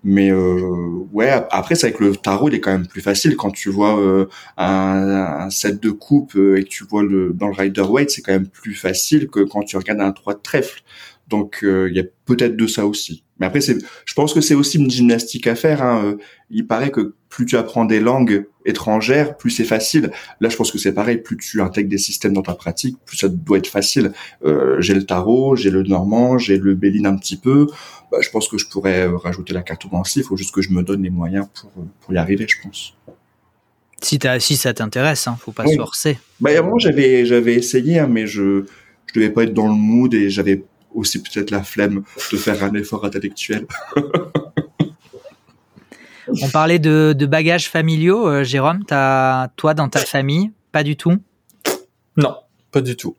mais 0.05 0.31
euh, 0.31 1.07
ouais, 1.13 1.31
après 1.51 1.75
c'est 1.75 1.87
avec 1.87 1.99
le 1.99 2.15
tarot, 2.15 2.49
il 2.49 2.55
est 2.55 2.61
quand 2.61 2.73
même 2.73 2.87
plus 2.87 3.01
facile 3.01 3.37
quand 3.37 3.51
tu 3.51 3.71
vois 3.71 3.99
euh, 3.99 4.27
un, 4.59 5.41
un, 5.41 5.51
set 5.51 5.83
de 5.83 5.91
coupe 5.91 6.37
euh, 6.37 6.57
et 6.57 6.65
que 6.65 6.69
tu 6.69 6.85
vois 6.85 7.03
le 7.03 7.33
dans 7.33 7.49
le 7.49 7.55
Rider 7.55 7.81
Waite, 7.81 8.11
c'est 8.11 8.21
quand 8.21 8.33
même 8.33 8.47
plus 8.47 8.75
facile 8.75 9.29
que 9.29 9.41
quand 9.41 9.63
tu 9.63 9.79
regardes 9.79 10.03
un 10.03 10.13
3 10.13 10.35
de 10.35 10.41
trèfle. 10.41 10.83
Donc 11.29 11.61
il 11.63 11.95
y 11.95 12.01
a 12.01 12.05
peut-être 12.27 12.55
de 12.55 12.67
ça 12.67 12.87
aussi. 12.87 13.25
Mais 13.39 13.47
après, 13.47 13.63
c'est, 13.63 13.79
je 14.05 14.15
pense 14.15 14.35
que 14.35 14.43
c'est 14.43 14.55
aussi 14.55 14.79
une 14.79 14.91
gymnastique 14.91 15.47
à 15.47 15.55
faire. 15.55 15.83
Hein. 15.83 16.17
Il 16.51 16.67
paraît 16.67 16.91
que 16.91 17.15
plus 17.35 17.47
tu 17.47 17.57
apprends 17.57 17.85
des 17.85 17.99
langues 17.99 18.47
étrangères, 18.65 19.37
plus 19.37 19.51
c'est 19.51 19.65
facile. 19.65 20.13
Là, 20.41 20.49
je 20.49 20.57
pense 20.57 20.71
que 20.71 20.79
c'est 20.79 20.93
pareil. 20.93 21.17
Plus 21.17 21.37
tu 21.37 21.61
intègres 21.61 21.89
des 21.89 21.99
systèmes 21.99 22.33
dans 22.33 22.43
ta 22.43 22.55
pratique, 22.55 22.97
plus 23.05 23.17
ça 23.17 23.29
doit 23.29 23.59
être 23.59 23.67
facile. 23.67 24.13
Euh, 24.45 24.81
j'ai 24.81 24.95
le 24.95 25.05
tarot, 25.05 25.57
j'ai 25.57 25.71
le 25.71 25.83
normand, 25.83 26.39
j'ai 26.39 26.59
le 26.59 26.77
béline 26.77 27.07
un 27.07 27.17
petit 27.17 27.37
peu. 27.37 27.67
Bah, 28.13 28.19
je 28.21 28.31
pense 28.31 28.47
que 28.47 28.57
je 28.57 28.69
pourrais 28.69 29.07
rajouter 29.07 29.53
la 29.53 29.63
cartomancie. 29.63 30.21
Il 30.21 30.25
faut 30.25 30.37
juste 30.37 30.55
que 30.55 30.63
je 30.63 30.71
me 30.71 30.85
donne 30.85 31.03
les 31.03 31.11
moyens 31.11 31.49
pour, 31.61 31.73
pour 32.01 32.15
y 32.15 32.19
arriver, 32.19 32.47
je 32.49 32.55
pense. 32.63 32.95
Si, 34.01 34.25
as, 34.25 34.39
si 34.39 34.57
ça 34.57 34.73
t'intéresse, 34.73 35.27
hein, 35.27 35.37
faut 35.41 35.51
pas 35.51 35.67
se 35.67 35.75
forcer. 35.75 36.21
Bah, 36.41 36.63
moi, 36.63 36.79
j'avais, 36.79 37.27
j'avais 37.27 37.55
essayé, 37.55 37.99
hein, 37.99 38.07
mais 38.07 38.29
je, 38.29 38.65
je 39.07 39.15
devais 39.15 39.31
pas 39.31 39.43
être 39.43 39.55
dans 39.55 39.67
le 39.67 39.75
mood 39.75 40.15
et 40.15 40.31
j'avais 40.31 40.63
aussi 40.95 41.21
peut-être 41.21 41.51
la 41.51 41.65
flemme 41.65 42.05
de 42.31 42.37
faire 42.37 42.63
un 42.63 42.75
effort 42.75 43.05
intellectuel. 43.05 43.67
On 46.29 46.49
parlait 46.49 46.79
de, 46.79 47.27
bagages 47.27 47.69
familiaux, 47.69 48.29
euh, 48.29 48.45
Jérôme. 48.45 48.85
As, 48.91 49.49
toi, 49.57 49.75
dans 49.75 49.89
ta 49.89 50.01
famille, 50.01 50.51
pas 50.73 50.83
du 50.83 50.97
tout? 50.97 51.17
Non, 52.17 52.37
pas 52.71 52.81
du 52.81 52.97
tout. 52.97 53.17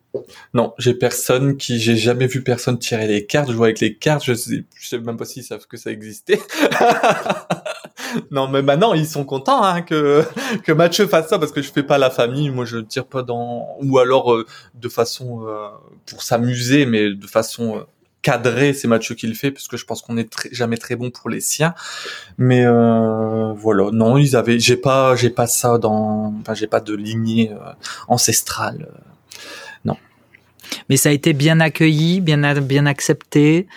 Non, 0.54 0.74
j'ai 0.78 0.94
personne 0.94 1.58
qui, 1.58 1.80
j'ai 1.80 1.96
jamais 1.96 2.28
vu 2.28 2.44
personne 2.44 2.78
tirer 2.78 3.08
les 3.08 3.26
cartes. 3.26 3.50
Je 3.50 3.56
vois 3.56 3.68
avec 3.68 3.80
les 3.80 3.96
cartes, 3.96 4.24
je 4.26 4.34
sais, 4.34 4.66
sais 4.82 5.00
même 5.00 5.18
pas 5.18 5.26
s'ils 5.26 5.44
savent 5.44 5.68
que 5.68 5.78
ça 5.78 5.92
existait. 5.92 6.42
non, 8.32 8.48
mais 8.48 8.62
maintenant 8.62 8.94
ils 8.94 9.08
sont 9.08 9.24
contents 9.24 9.64
hein, 9.64 9.82
que 9.82 10.24
que 10.64 10.72
Mathieu 10.72 11.08
fasse 11.08 11.30
ça 11.30 11.40
parce 11.40 11.52
que 11.52 11.62
je 11.62 11.72
fais 11.72 11.84
pas 11.84 11.98
la 11.98 12.10
famille. 12.10 12.50
Moi, 12.50 12.66
je 12.66 12.78
tire 12.78 13.06
pas 13.06 13.24
dans 13.24 13.78
ou 13.82 13.98
alors 13.98 14.34
euh, 14.34 14.46
de 14.74 14.90
façon 14.90 15.48
euh, 15.48 15.68
pour 16.06 16.24
s'amuser, 16.24 16.86
mais 16.86 17.14
de 17.14 17.28
façon 17.28 17.78
euh, 17.78 17.82
cadrée. 18.26 18.74
C'est 18.74 18.88
Mathieu 18.88 19.14
qui 19.14 19.28
le 19.28 19.36
fait 19.36 19.52
parce 19.52 19.68
que 19.68 19.78
je 19.78 19.86
pense 19.86 20.02
qu'on 20.02 20.18
est 20.18 20.28
jamais 20.52 20.78
très 20.78 20.96
bon 20.96 21.12
pour 21.12 21.30
les 21.30 21.42
siens. 21.42 21.76
Mais 22.38 22.66
voilà, 22.66 23.92
non, 23.92 24.18
ils 24.18 24.36
avaient, 24.36 24.60
j'ai 24.60 24.78
pas, 24.78 25.16
j'ai 25.16 25.30
pas 25.30 25.46
ça 25.48 25.78
dans, 25.78 26.34
enfin, 26.42 26.56
j'ai 26.56 26.68
pas 26.68 26.82
de 26.82 26.96
lignée 26.96 27.52
ancestrale. 28.08 28.88
non. 29.86 29.98
Mais 30.90 30.98
ça 30.98 31.10
a 31.10 31.12
été 31.12 31.34
bien 31.34 31.60
accueilli, 31.60 32.20
bien 32.20 32.42
bien 32.62 32.86
accepté. 32.88 33.68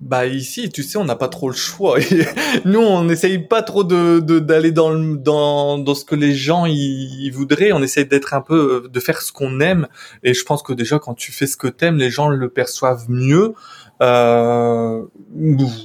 Bah 0.00 0.26
ici, 0.26 0.68
tu 0.68 0.82
sais, 0.82 0.98
on 0.98 1.04
n'a 1.04 1.16
pas 1.16 1.28
trop 1.28 1.48
le 1.48 1.56
choix. 1.56 1.98
Nous, 2.66 2.80
on 2.80 3.04
n'essaye 3.04 3.38
pas 3.38 3.62
trop 3.62 3.82
de 3.82 4.20
d'aller 4.20 4.70
dans, 4.70 4.94
dans 4.94 5.78
dans 5.78 5.94
ce 5.94 6.04
que 6.04 6.14
les 6.14 6.34
gens 6.34 6.66
ils 6.66 7.30
voudraient. 7.30 7.72
On 7.72 7.82
essaye 7.82 8.04
d'être 8.04 8.34
un 8.34 8.42
peu 8.42 8.88
de 8.92 9.00
faire 9.00 9.22
ce 9.22 9.32
qu'on 9.32 9.58
aime. 9.60 9.88
Et 10.22 10.34
je 10.34 10.44
pense 10.44 10.62
que 10.62 10.74
déjà 10.74 10.98
quand 10.98 11.14
tu 11.14 11.32
fais 11.32 11.46
ce 11.46 11.56
que 11.56 11.66
t'aimes, 11.68 11.96
les 11.96 12.10
gens 12.10 12.28
le 12.28 12.48
perçoivent 12.50 13.06
mieux. 13.08 13.54
Euh, 14.02 15.02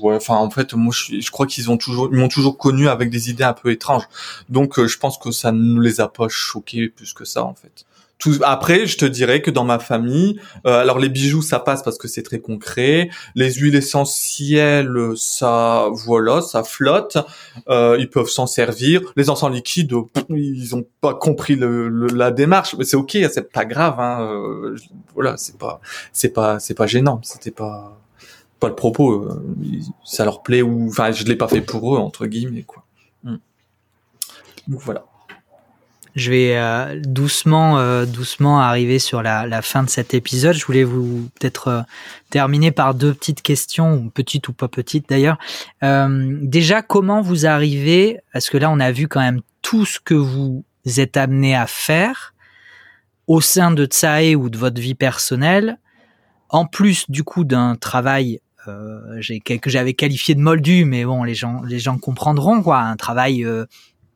ouais, 0.02 0.16
enfin 0.16 0.36
en 0.36 0.50
fait 0.50 0.74
moi 0.74 0.94
je, 0.94 1.22
je 1.22 1.32
crois 1.32 1.48
qu'ils 1.48 1.72
ont 1.72 1.78
toujours 1.78 2.10
ils 2.12 2.20
m'ont 2.20 2.28
toujours 2.28 2.58
connu 2.58 2.90
avec 2.90 3.10
des 3.10 3.30
idées 3.30 3.46
un 3.46 3.54
peu 3.54 3.72
étranges 3.72 4.04
donc 4.50 4.80
euh, 4.80 4.86
je 4.86 4.98
pense 4.98 5.18
que 5.18 5.32
ça 5.32 5.54
ne 5.54 5.80
les 5.80 6.02
a 6.02 6.10
pas 6.10 6.28
choqués 6.28 6.90
plus 6.90 7.14
que 7.14 7.24
ça 7.24 7.46
en 7.46 7.54
fait 7.54 7.86
tout, 8.22 8.36
après, 8.44 8.86
je 8.86 9.00
te 9.00 9.06
dirais 9.06 9.42
que 9.42 9.50
dans 9.50 9.64
ma 9.64 9.80
famille, 9.80 10.40
euh, 10.68 10.80
alors 10.80 11.00
les 11.00 11.10
bijoux, 11.10 11.42
ça 11.42 11.60
passe 11.60 11.82
parce 11.82 11.98
que 11.98 12.08
c'est 12.08 12.22
très 12.22 12.40
concret. 12.40 13.10
Les 13.34 13.52
huiles 13.52 13.76
essentielles, 13.76 14.96
ça, 15.16 15.88
voilà, 15.92 16.42
ça 16.42 16.64
flotte. 16.64 17.18
Euh, 17.68 17.98
ils 18.00 18.12
peuvent 18.12 18.30
s'en 18.30 18.46
servir. 18.46 19.02
Les 19.16 19.32
encens 19.32 19.52
liquides, 19.52 19.92
ils 20.30 20.76
ont 20.76 20.86
pas 21.02 21.16
compris 21.16 21.56
le, 21.56 21.90
la 21.90 22.30
démarche, 22.30 22.76
mais 22.78 22.84
c'est 22.84 22.96
ok, 22.96 23.18
c'est 23.34 23.52
pas 23.52 23.66
grave. 23.66 24.00
Hein. 24.00 24.22
Euh, 24.22 24.78
voilà, 25.16 25.36
c'est 25.38 25.58
pas, 25.58 25.82
c'est 26.14 26.30
pas, 26.30 26.60
c'est 26.60 26.76
pas 26.76 26.86
gênant. 26.86 27.22
C'était 27.24 27.50
pas, 27.50 28.00
pas 28.60 28.68
le 28.68 28.76
propos. 28.76 29.14
Euh, 29.14 29.42
ça 30.06 30.26
leur 30.26 30.44
plaît 30.44 30.62
ou, 30.62 30.90
enfin, 30.90 31.12
je 31.12 31.24
l'ai 31.24 31.36
pas 31.36 31.48
fait 31.48 31.62
pour 31.62 31.96
eux 31.96 31.98
entre 31.98 32.28
guillemets 32.28 32.64
quoi. 32.64 32.84
Hmm. 33.24 33.38
Donc 34.68 34.80
voilà 34.82 35.06
je 36.16 36.32
vais 36.32 36.58
euh, 36.58 37.00
doucement, 37.02 37.80
euh, 37.80 38.06
doucement 38.06 38.60
arriver 38.60 39.00
sur 39.00 39.22
la, 39.22 39.48
la, 39.48 39.62
fin 39.62 39.84
de 39.84 39.90
cet 39.90 40.14
épisode. 40.14 40.56
Je 40.56 40.66
voulais 40.66 40.84
vous 40.84 41.30
peut-être 41.40 41.68
euh, 41.70 41.82
terminer 42.30 42.72
par 42.72 42.96
deux 42.96 43.14
petites 43.14 43.42
questions, 43.42 44.10
petites 44.10 44.48
ou 44.48 44.54
pas 44.54 44.68
petites 44.68 45.10
d'ailleurs. 45.10 45.38
déjà, 45.82 46.82
comment 46.82 47.22
vous 47.22 47.46
arrivez 47.46 48.20
Parce 48.34 48.50
que 48.50 48.58
là, 48.58 48.70
on 48.70 48.80
a 48.80 48.92
vu 48.92 49.08
quand 49.08 49.22
même 49.22 49.42
tout 49.62 49.86
ce 49.86 50.00
que 50.00 50.14
vous 50.14 50.64
êtes 50.98 51.18
amené 51.18 51.56
à 51.56 51.68
faire 51.68 52.34
au 53.28 53.40
sein 53.40 53.72
de 53.72 53.86
Tsae 53.86 54.36
ou 54.36 54.50
de 54.50 54.58
votre 54.58 54.82
vie 54.82 54.96
personnelle, 54.96 55.78
en 56.50 56.66
plus 56.66 57.10
du 57.10 57.24
coup 57.24 57.44
d'un 57.44 57.76
travail 57.76 58.40
que 58.66 59.70
j'avais 59.70 59.94
qualifié 59.94 60.36
de 60.36 60.40
moldu, 60.40 60.86
mais 60.86 61.04
bon, 61.04 61.24
les 61.24 61.34
gens, 61.34 61.62
les 61.64 61.80
gens 61.80 61.98
comprendront 61.98 62.62
quoi, 62.62 62.80
un 62.80 62.96
travail 62.96 63.46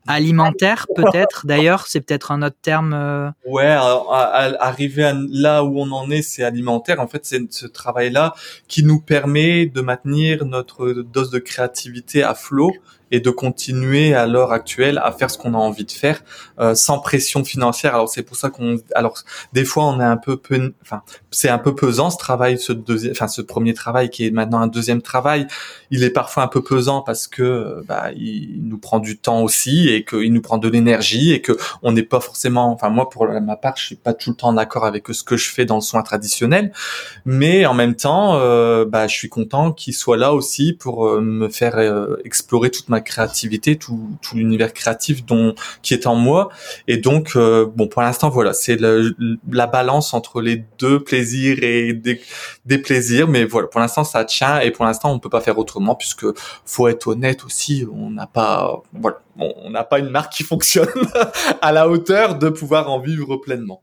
alimentaire 0.08 0.88
peut-être 0.96 1.46
d'ailleurs 1.46 1.88
c'est 1.88 2.02
peut-être 2.02 2.32
un 2.32 2.42
autre 2.44 2.58
terme 2.62 2.94
euh... 2.94 3.30
ouais 3.48 3.68
arriver 3.68 5.12
là 5.30 5.64
où 5.64 5.80
on 5.80 5.92
en 5.92 6.10
est 6.12 6.22
c'est 6.22 6.44
alimentaire. 6.44 7.00
En 7.00 7.08
fait 7.08 7.26
c'est 7.26 7.52
ce 7.52 7.68
travail 7.68 8.12
là 8.12 8.34
qui 8.68 8.84
nous 8.84 9.00
permet 9.00 9.66
de 9.66 9.82
maintenir 9.82 10.46
notre 10.46 10.92
dose 10.92 11.32
de 11.32 11.40
créativité 11.40 12.24
à 12.24 12.36
flot 12.36 12.72
et 13.16 13.22
de 13.22 13.30
continuer 13.30 14.14
à 14.14 14.28
l'heure 14.28 14.52
actuelle 14.52 15.00
à 15.02 15.12
faire 15.14 15.32
ce 15.32 15.38
qu'on 15.38 15.54
a 15.54 15.58
envie 15.58 15.86
de 15.86 15.92
faire 15.92 16.22
euh, 16.60 16.76
sans 16.76 17.00
pression 17.00 17.46
financière. 17.46 17.96
Alors 17.96 18.10
c'est 18.10 18.24
pour 18.24 18.36
ça 18.36 18.50
qu'on, 18.50 18.78
alors 18.94 19.18
des 19.54 19.64
fois 19.64 19.86
on 19.86 20.02
est 20.02 20.04
un 20.04 20.18
peu, 20.18 20.36
peu 20.36 20.74
enfin 20.82 21.02
c'est 21.32 21.48
un 21.48 21.58
peu 21.58 21.74
pesant 21.74 22.10
ce 22.10 22.18
travail, 22.18 22.60
ce 22.60 22.74
deuxième, 22.74 23.14
enfin 23.14 23.30
ce 23.30 23.42
premier 23.42 23.74
travail 23.74 24.10
qui 24.10 24.28
est 24.28 24.32
maintenant 24.32 24.60
un 24.60 24.68
deuxième 24.68 25.02
travail. 25.02 25.48
Il 25.92 26.04
est 26.04 26.10
parfois 26.10 26.44
un 26.44 26.48
peu 26.48 26.62
pesant 26.62 27.02
parce 27.02 27.28
que 27.28 27.84
bah 27.88 28.12
il 28.16 28.68
nous 28.68 28.78
prend 28.78 29.00
du 29.00 29.18
temps 29.18 29.42
aussi 29.42 29.88
et 29.88 30.04
qu'il 30.04 30.34
nous 30.34 30.42
prend 30.42 30.58
de 30.58 30.68
l'énergie 30.68 31.32
et 31.32 31.42
que 31.42 31.54
on 31.84 31.94
n'est 31.94 32.04
pas 32.04 32.20
forcément, 32.20 32.70
enfin 32.72 32.90
moi 32.90 33.10
pour 33.10 33.26
ma 33.28 33.56
part 33.56 33.78
je 33.78 33.86
suis 33.86 33.96
pas 33.96 34.14
tout 34.14 34.32
le 34.32 34.36
temps 34.36 34.52
d'accord 34.52 34.86
avec 34.86 35.08
ce 35.08 35.24
que 35.24 35.38
je 35.38 35.50
fais 35.50 35.64
dans 35.64 35.76
le 35.76 35.82
soin 35.82 36.04
traditionnel, 36.04 36.74
mais 37.24 37.66
en 37.66 37.74
même 37.74 37.96
temps 37.96 38.36
euh, 38.36 38.84
bah 38.84 39.08
je 39.08 39.16
suis 39.16 39.30
content 39.30 39.72
qu'il 39.72 39.94
soit 39.94 40.18
là 40.18 40.34
aussi 40.34 40.74
pour 40.74 41.08
euh, 41.08 41.22
me 41.22 41.48
faire 41.48 41.78
euh, 41.78 42.18
explorer 42.26 42.72
toute 42.72 42.90
ma 42.90 43.02
créativité, 43.06 43.78
tout, 43.78 44.10
tout 44.22 44.36
l'univers 44.36 44.74
créatif 44.74 45.26
dont 45.26 45.56
qui 45.82 45.94
est 45.94 46.08
en 46.08 46.16
moi. 46.16 46.50
Et 46.88 46.98
donc, 46.98 47.32
euh, 47.36 47.66
bon, 47.66 47.88
pour 47.88 48.02
l'instant, 48.02 48.30
voilà, 48.30 48.54
c'est 48.54 48.78
la 48.80 49.68
balance 49.68 50.14
entre 50.14 50.42
les 50.42 50.66
deux 50.80 51.04
plaisirs 51.04 51.64
et 51.64 51.94
des, 51.94 52.22
des 52.66 52.78
plaisirs. 52.78 53.28
Mais 53.28 53.46
voilà, 53.46 53.68
pour 53.68 53.80
l'instant, 53.80 54.04
ça 54.04 54.26
tient. 54.26 54.60
Et 54.60 54.72
pour 54.72 54.86
l'instant, 54.86 55.14
on 55.14 55.20
peut 55.20 55.30
pas 55.30 55.42
faire 55.42 55.58
autrement 55.58 55.96
puisque 55.96 56.26
faut 56.66 56.88
être 56.88 57.08
honnête 57.08 57.46
aussi. 57.46 57.86
On 57.94 58.10
n'a 58.10 58.28
pas, 58.28 58.84
voilà, 58.94 59.20
on 59.40 59.70
n'a 59.70 59.84
pas 59.84 60.00
une 60.00 60.10
marque 60.10 60.34
qui 60.34 60.44
fonctionne 60.44 60.90
à 61.62 61.72
la 61.72 61.88
hauteur 61.88 62.36
de 62.36 62.50
pouvoir 62.50 62.92
en 62.92 63.00
vivre 63.00 63.38
pleinement. 63.38 63.82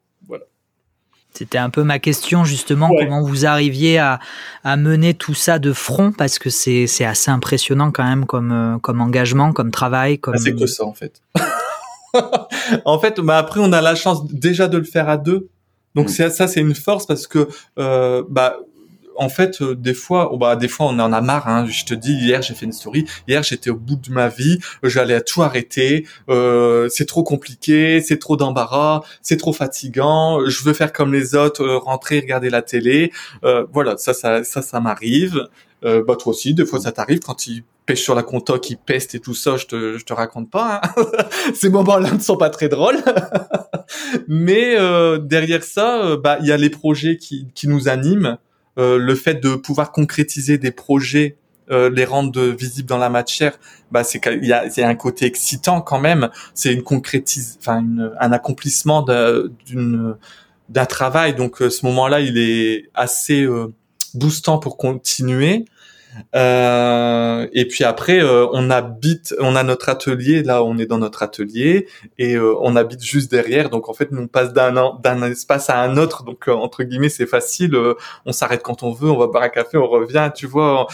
C'était 1.34 1.58
un 1.58 1.70
peu 1.70 1.82
ma 1.82 1.98
question 1.98 2.44
justement, 2.44 2.90
comment 2.90 3.22
vous 3.22 3.46
arriviez 3.46 3.98
à, 3.98 4.20
à, 4.64 4.76
mener 4.76 5.14
tout 5.14 5.34
ça 5.34 5.58
de 5.58 5.72
front 5.72 6.12
parce 6.12 6.38
que 6.38 6.50
c'est 6.50 7.04
assez 7.04 7.30
impressionnant 7.30 7.90
quand 7.90 8.04
même 8.04 8.26
comme, 8.26 8.52
euh, 8.52 8.78
comme 8.78 9.00
engagement, 9.00 9.52
comme 9.52 9.70
travail. 9.70 10.18
Comme... 10.18 10.36
C'est 10.36 10.54
que 10.54 10.66
ça 10.66 10.84
en 10.84 10.92
fait. 10.92 11.22
en 12.84 12.98
fait, 12.98 13.20
bah 13.20 13.38
après 13.38 13.60
on 13.60 13.72
a 13.72 13.80
la 13.80 13.94
chance 13.94 14.26
déjà 14.26 14.68
de 14.68 14.78
le 14.78 14.84
faire 14.84 15.08
à 15.08 15.16
deux. 15.16 15.48
Donc 15.94 16.08
mm. 16.08 16.30
ça 16.30 16.48
c'est 16.48 16.60
une 16.60 16.74
force 16.74 17.06
parce 17.06 17.26
que 17.26 17.48
euh, 17.78 18.22
bah 18.28 18.58
en 19.16 19.28
fait, 19.28 19.62
euh, 19.62 19.74
des 19.74 19.94
fois, 19.94 20.32
oh, 20.32 20.38
bah, 20.38 20.56
des 20.56 20.68
fois, 20.68 20.86
on 20.86 20.98
en 20.98 21.12
a 21.12 21.20
marre. 21.20 21.48
Hein. 21.48 21.66
Je 21.66 21.84
te 21.84 21.94
dis, 21.94 22.14
hier, 22.14 22.42
j'ai 22.42 22.54
fait 22.54 22.66
une 22.66 22.72
story. 22.72 23.04
Hier, 23.28 23.42
j'étais 23.42 23.70
au 23.70 23.76
bout 23.76 23.96
de 23.96 24.10
ma 24.10 24.28
vie. 24.28 24.58
J'allais 24.82 25.20
tout 25.20 25.42
arrêter. 25.42 26.06
Euh, 26.28 26.88
c'est 26.88 27.06
trop 27.06 27.22
compliqué. 27.22 28.00
C'est 28.00 28.18
trop 28.18 28.36
d'embarras. 28.36 29.02
C'est 29.22 29.36
trop 29.36 29.52
fatigant. 29.52 30.46
Je 30.46 30.62
veux 30.64 30.72
faire 30.72 30.92
comme 30.92 31.12
les 31.12 31.34
autres, 31.34 31.62
euh, 31.62 31.78
rentrer, 31.78 32.20
regarder 32.20 32.50
la 32.50 32.62
télé. 32.62 33.12
Euh, 33.44 33.66
voilà, 33.72 33.96
ça, 33.96 34.14
ça, 34.14 34.44
ça, 34.44 34.62
ça 34.62 34.80
m'arrive. 34.80 35.48
Euh, 35.84 36.04
bah 36.04 36.14
toi 36.16 36.30
aussi, 36.30 36.54
des 36.54 36.64
fois, 36.64 36.80
ça 36.80 36.92
t'arrive 36.92 37.20
quand 37.20 37.46
il 37.48 37.64
pêche 37.86 38.02
sur 38.02 38.14
la 38.14 38.22
compta, 38.22 38.58
qui 38.58 38.76
peste 38.76 39.16
et 39.16 39.20
tout 39.20 39.34
ça. 39.34 39.56
Je 39.56 39.66
te, 39.66 39.98
je 39.98 40.04
te 40.04 40.12
raconte 40.12 40.50
pas. 40.50 40.80
Hein. 40.96 41.04
Ces 41.54 41.68
moments-là 41.70 42.12
ne 42.12 42.20
sont 42.20 42.36
pas 42.36 42.50
très 42.50 42.68
drôles. 42.68 42.98
Mais 44.28 44.76
derrière 45.20 45.64
ça, 45.64 46.16
bah, 46.16 46.38
il 46.40 46.46
y 46.46 46.52
a 46.52 46.56
les 46.56 46.70
projets 46.70 47.16
qui, 47.16 47.48
qui 47.54 47.68
nous 47.68 47.88
animent. 47.88 48.38
Euh, 48.78 48.98
le 48.98 49.14
fait 49.14 49.34
de 49.34 49.54
pouvoir 49.54 49.92
concrétiser 49.92 50.56
des 50.58 50.70
projets 50.70 51.36
euh, 51.70 51.90
les 51.90 52.04
rendre 52.04 52.42
visibles 52.42 52.88
dans 52.88 52.98
la 52.98 53.08
matière, 53.08 53.58
bah 53.90 54.02
c'est 54.02 54.20
il 54.26 54.46
y 54.46 54.52
a, 54.52 54.88
un 54.88 54.94
côté 54.94 55.26
excitant 55.26 55.80
quand 55.80 56.00
même. 56.00 56.28
C'est 56.54 56.72
une 56.72 56.82
concrétise, 56.82 57.56
enfin 57.60 57.84
un 58.18 58.32
accomplissement 58.32 59.04
d'une 59.66 60.16
d'un 60.68 60.86
travail. 60.86 61.34
Donc 61.34 61.62
euh, 61.62 61.70
ce 61.70 61.86
moment-là, 61.86 62.20
il 62.20 62.36
est 62.36 62.90
assez 62.94 63.46
boostant 64.14 64.58
pour 64.58 64.76
continuer. 64.76 65.64
Euh, 66.34 67.46
et 67.52 67.66
puis 67.66 67.84
après, 67.84 68.20
euh, 68.20 68.46
on 68.52 68.70
habite, 68.70 69.34
on 69.40 69.56
a 69.56 69.62
notre 69.62 69.88
atelier. 69.88 70.42
Là, 70.42 70.62
on 70.64 70.78
est 70.78 70.86
dans 70.86 70.98
notre 70.98 71.22
atelier 71.22 71.86
et 72.18 72.34
euh, 72.34 72.54
on 72.60 72.76
habite 72.76 73.02
juste 73.02 73.30
derrière. 73.30 73.70
Donc 73.70 73.88
en 73.88 73.94
fait, 73.94 74.10
nous 74.10 74.22
on 74.22 74.28
passe 74.28 74.52
d'un 74.52 74.72
d'un 75.02 75.22
espace 75.30 75.70
à 75.70 75.80
un 75.80 75.96
autre. 75.96 76.24
Donc 76.24 76.48
entre 76.48 76.82
guillemets, 76.82 77.08
c'est 77.08 77.26
facile. 77.26 77.76
on 78.26 78.32
s'arrête 78.32 78.62
quand 78.62 78.82
on 78.82 78.92
veut. 78.92 79.10
On 79.10 79.18
va 79.18 79.26
boire 79.26 79.44
un 79.44 79.48
café, 79.48 79.78
on 79.78 79.88
revient. 79.88 80.30
Tu 80.34 80.46
vois, 80.46 80.86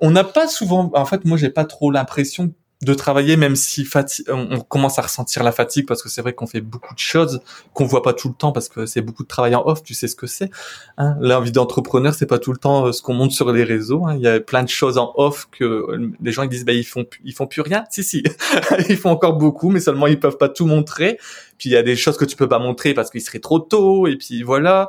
on 0.00 0.10
n'a 0.10 0.24
pas 0.24 0.48
souvent. 0.48 0.90
En 0.94 1.04
fait, 1.06 1.24
moi, 1.24 1.38
j'ai 1.38 1.50
pas 1.50 1.64
trop 1.64 1.90
l'impression 1.90 2.52
de 2.84 2.94
travailler 2.94 3.36
même 3.36 3.56
si 3.56 3.88
on 4.28 4.60
commence 4.60 4.98
à 4.98 5.02
ressentir 5.02 5.42
la 5.42 5.52
fatigue 5.52 5.86
parce 5.86 6.02
que 6.02 6.08
c'est 6.08 6.22
vrai 6.22 6.32
qu'on 6.32 6.46
fait 6.46 6.60
beaucoup 6.60 6.94
de 6.94 6.98
choses 6.98 7.40
qu'on 7.72 7.84
voit 7.84 8.02
pas 8.02 8.12
tout 8.12 8.28
le 8.28 8.34
temps 8.34 8.52
parce 8.52 8.68
que 8.68 8.86
c'est 8.86 9.00
beaucoup 9.00 9.22
de 9.22 9.28
travail 9.28 9.54
en 9.54 9.66
off 9.66 9.82
tu 9.82 9.94
sais 9.94 10.08
ce 10.08 10.16
que 10.16 10.26
c'est 10.26 10.50
hein. 10.98 11.16
L'envie 11.20 11.52
d'entrepreneur 11.52 12.14
c'est 12.14 12.26
pas 12.26 12.38
tout 12.38 12.52
le 12.52 12.58
temps 12.58 12.86
euh, 12.86 12.92
ce 12.92 13.02
qu'on 13.02 13.14
monte 13.14 13.32
sur 13.32 13.52
les 13.52 13.64
réseaux 13.64 14.06
hein. 14.06 14.14
il 14.16 14.22
y 14.22 14.28
a 14.28 14.40
plein 14.40 14.62
de 14.62 14.68
choses 14.68 14.98
en 14.98 15.12
off 15.16 15.48
que 15.50 15.86
les 16.20 16.32
gens 16.32 16.42
ils 16.42 16.48
disent 16.48 16.64
bah 16.64 16.72
ils 16.72 16.84
font 16.84 17.06
ils 17.24 17.32
font 17.32 17.46
plus 17.46 17.60
rien. 17.60 17.84
Si 17.94 18.02
si. 18.02 18.24
Ils 18.88 18.96
font 18.96 19.10
encore 19.10 19.34
beaucoup 19.34 19.70
mais 19.70 19.78
seulement 19.78 20.08
ils 20.08 20.18
peuvent 20.18 20.36
pas 20.36 20.48
tout 20.48 20.66
montrer 20.66 21.18
il 21.64 21.72
y 21.72 21.76
a 21.76 21.82
des 21.82 21.96
choses 21.96 22.16
que 22.16 22.24
tu 22.24 22.36
peux 22.36 22.48
pas 22.48 22.58
montrer 22.58 22.94
parce 22.94 23.10
qu'il 23.10 23.20
serait 23.20 23.38
trop 23.38 23.58
tôt 23.58 24.06
et 24.06 24.16
puis 24.16 24.42
voilà. 24.42 24.88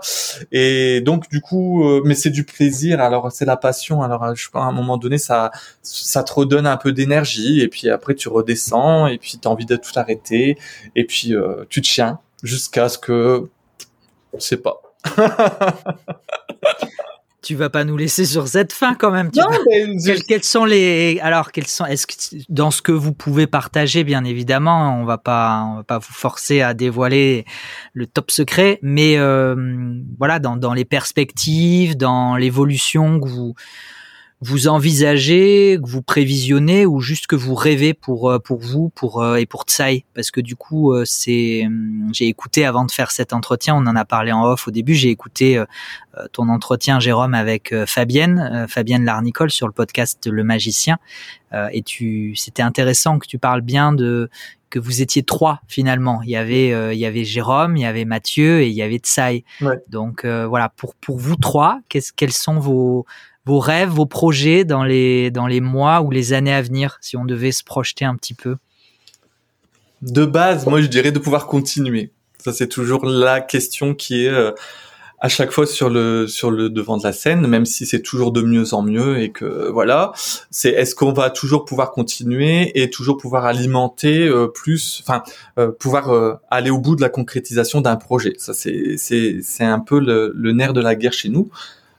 Et 0.51 1.01
donc 1.01 1.29
du 1.29 1.41
coup 1.41 1.87
euh, 1.87 2.01
mais 2.05 2.15
c'est 2.15 2.29
du 2.29 2.43
plaisir 2.43 3.01
alors 3.01 3.31
c'est 3.31 3.45
la 3.45 3.57
passion 3.57 4.01
alors 4.01 4.35
je 4.35 4.49
pense 4.49 4.63
à 4.63 4.65
un 4.65 4.71
moment 4.71 4.97
donné 4.97 5.17
ça 5.17 5.51
ça 5.81 6.23
te 6.23 6.33
redonne 6.33 6.67
un 6.67 6.77
peu 6.77 6.91
d'énergie 6.91 7.61
et 7.61 7.67
puis 7.67 7.89
après 7.89 8.15
tu 8.15 8.29
redescends 8.29 9.07
et 9.07 9.17
puis 9.17 9.37
tu 9.41 9.47
as 9.47 9.51
envie 9.51 9.65
de 9.65 9.75
tout 9.75 9.91
arrêter 9.95 10.57
et 10.95 11.05
puis 11.05 11.35
euh, 11.35 11.65
tu 11.69 11.81
tiens 11.81 12.19
jusqu'à 12.43 12.89
ce 12.89 12.97
que 12.97 13.49
je 14.33 14.39
sais 14.39 14.57
pas 14.57 14.81
tu 17.45 17.53
vas 17.53 17.69
pas 17.69 17.83
nous 17.83 17.95
laisser 17.95 18.25
sur 18.25 18.47
cette 18.47 18.73
fin 18.73 18.95
quand 18.95 19.11
même. 19.11 19.29
non, 19.35 19.45
quels, 20.27 20.43
sont 20.43 20.65
les 20.65 21.19
alors 21.21 21.51
quels 21.51 21.67
sont 21.67 21.85
est-ce 21.85 22.07
que 22.07 22.13
dans 22.49 22.71
ce 22.71 22.81
que 22.81 22.91
vous 22.91 23.13
pouvez 23.13 23.45
partager 23.45 24.03
bien 24.03 24.23
évidemment, 24.23 24.99
on 24.99 25.05
va 25.05 25.19
pas 25.19 25.63
on 25.69 25.75
va 25.77 25.83
pas 25.83 25.99
vous 25.99 26.13
forcer 26.13 26.61
à 26.61 26.73
dévoiler 26.73 27.45
le 27.93 28.07
top 28.07 28.31
secret, 28.31 28.79
mais 28.81 29.17
euh, 29.17 29.55
voilà 30.17 30.39
dans 30.39 30.57
dans 30.57 30.73
les 30.73 30.85
perspectives, 30.85 31.95
dans 31.95 32.35
l'évolution 32.35 33.19
que 33.19 33.27
vous 33.27 33.53
vous 34.41 34.67
envisagez, 34.67 35.79
que 35.81 35.89
vous 35.89 36.01
prévisionnez 36.01 36.85
ou 36.85 36.99
juste 36.99 37.25
que 37.25 37.37
vous 37.37 37.55
rêvez 37.55 37.93
pour 37.93 38.29
euh, 38.29 38.37
pour 38.37 38.59
vous 38.59 38.89
pour 38.89 39.21
euh, 39.21 39.37
et 39.37 39.45
pour 39.45 39.63
Tsai? 39.63 40.03
Parce 40.13 40.29
que 40.29 40.41
du 40.41 40.57
coup 40.57 40.91
euh, 40.91 41.03
c'est 41.05 41.63
hum, 41.65 42.09
j'ai 42.13 42.27
écouté 42.27 42.65
avant 42.65 42.83
de 42.83 42.91
faire 42.91 43.11
cet 43.11 43.31
entretien, 43.31 43.75
on 43.75 43.87
en 43.87 43.95
a 43.95 44.03
parlé 44.03 44.33
en 44.33 44.43
off 44.43 44.67
au 44.67 44.71
début, 44.71 44.93
j'ai 44.93 45.09
écouté 45.09 45.63
ton 46.31 46.49
entretien 46.49 46.99
Jérôme 46.99 47.33
avec 47.33 47.73
Fabienne 47.85 48.67
Fabienne 48.69 49.03
Larnicole 49.03 49.51
sur 49.51 49.67
le 49.67 49.73
podcast 49.73 50.27
Le 50.27 50.43
Magicien 50.43 50.97
et 51.71 51.81
tu 51.81 52.35
c'était 52.35 52.61
intéressant 52.61 53.19
que 53.19 53.27
tu 53.27 53.37
parles 53.37 53.61
bien 53.61 53.91
de 53.91 54.29
que 54.69 54.79
vous 54.79 55.01
étiez 55.01 55.23
trois 55.23 55.61
finalement. 55.67 56.21
Il 56.23 56.29
y 56.29 56.37
avait 56.37 56.95
il 56.95 56.99
y 56.99 57.05
avait 57.05 57.25
Jérôme, 57.25 57.75
il 57.75 57.81
y 57.81 57.85
avait 57.85 58.05
Mathieu 58.05 58.61
et 58.61 58.67
il 58.67 58.73
y 58.73 58.81
avait 58.81 58.99
Tsai. 58.99 59.43
Donc 59.89 60.25
voilà 60.25 60.69
pour 60.69 60.95
pour 60.95 61.17
vous 61.17 61.35
trois, 61.35 61.79
qu'est-ce 61.89 62.13
quels 62.13 62.33
sont 62.33 62.59
vos 62.59 63.05
vos 63.45 63.59
rêves, 63.59 63.89
vos 63.89 64.05
projets 64.07 64.65
dans 64.65 64.83
les, 64.83 65.29
dans 65.31 65.47
les 65.47 65.61
mois 65.61 66.01
ou 66.01 66.11
les 66.11 66.33
années 66.33 66.53
à 66.53 66.61
venir, 66.61 66.97
si 67.01 67.15
on 67.15 67.25
devait 67.25 67.51
se 67.51 67.63
projeter 67.63 68.05
un 68.05 68.15
petit 68.15 68.33
peu? 68.33 68.57
De 70.01 70.25
base, 70.25 70.65
moi 70.65 70.81
je 70.81 70.87
dirais 70.87 71.11
de 71.11 71.19
pouvoir 71.19 71.47
continuer. 71.47 72.11
Ça 72.39 72.53
c'est 72.53 72.67
toujours 72.67 73.05
la 73.05 73.41
question 73.41 73.95
qui 73.95 74.25
est 74.25 74.29
euh, 74.29 74.51
à 75.19 75.29
chaque 75.29 75.51
fois 75.51 75.65
sur 75.65 75.89
le 75.89 76.27
sur 76.27 76.51
le 76.51 76.69
devant 76.69 76.97
de 76.97 77.03
la 77.03 77.13
scène, 77.13 77.47
même 77.47 77.65
si 77.65 77.85
c'est 77.85 78.01
toujours 78.01 78.31
de 78.31 78.41
mieux 78.41 78.73
en 78.73 78.83
mieux 78.83 79.19
et 79.19 79.31
que 79.31 79.69
voilà, 79.71 80.11
c'est 80.51 80.69
est-ce 80.69 80.93
qu'on 80.93 81.13
va 81.13 81.29
toujours 81.29 81.65
pouvoir 81.65 81.91
continuer 81.91 82.71
et 82.79 82.89
toujours 82.89 83.17
pouvoir 83.17 83.45
alimenter 83.45 84.27
euh, 84.27 84.47
plus, 84.47 85.01
enfin 85.03 85.23
euh, 85.57 85.71
pouvoir 85.71 86.39
aller 86.51 86.69
au 86.69 86.79
bout 86.79 86.95
de 86.95 87.01
la 87.01 87.09
concrétisation 87.09 87.81
d'un 87.81 87.95
projet? 87.95 88.33
Ça 88.37 88.53
c'est 88.53 89.63
un 89.63 89.79
peu 89.79 89.99
le 89.99 90.51
nerf 90.51 90.73
de 90.73 90.81
la 90.81 90.95
guerre 90.95 91.13
chez 91.13 91.29
nous. 91.29 91.49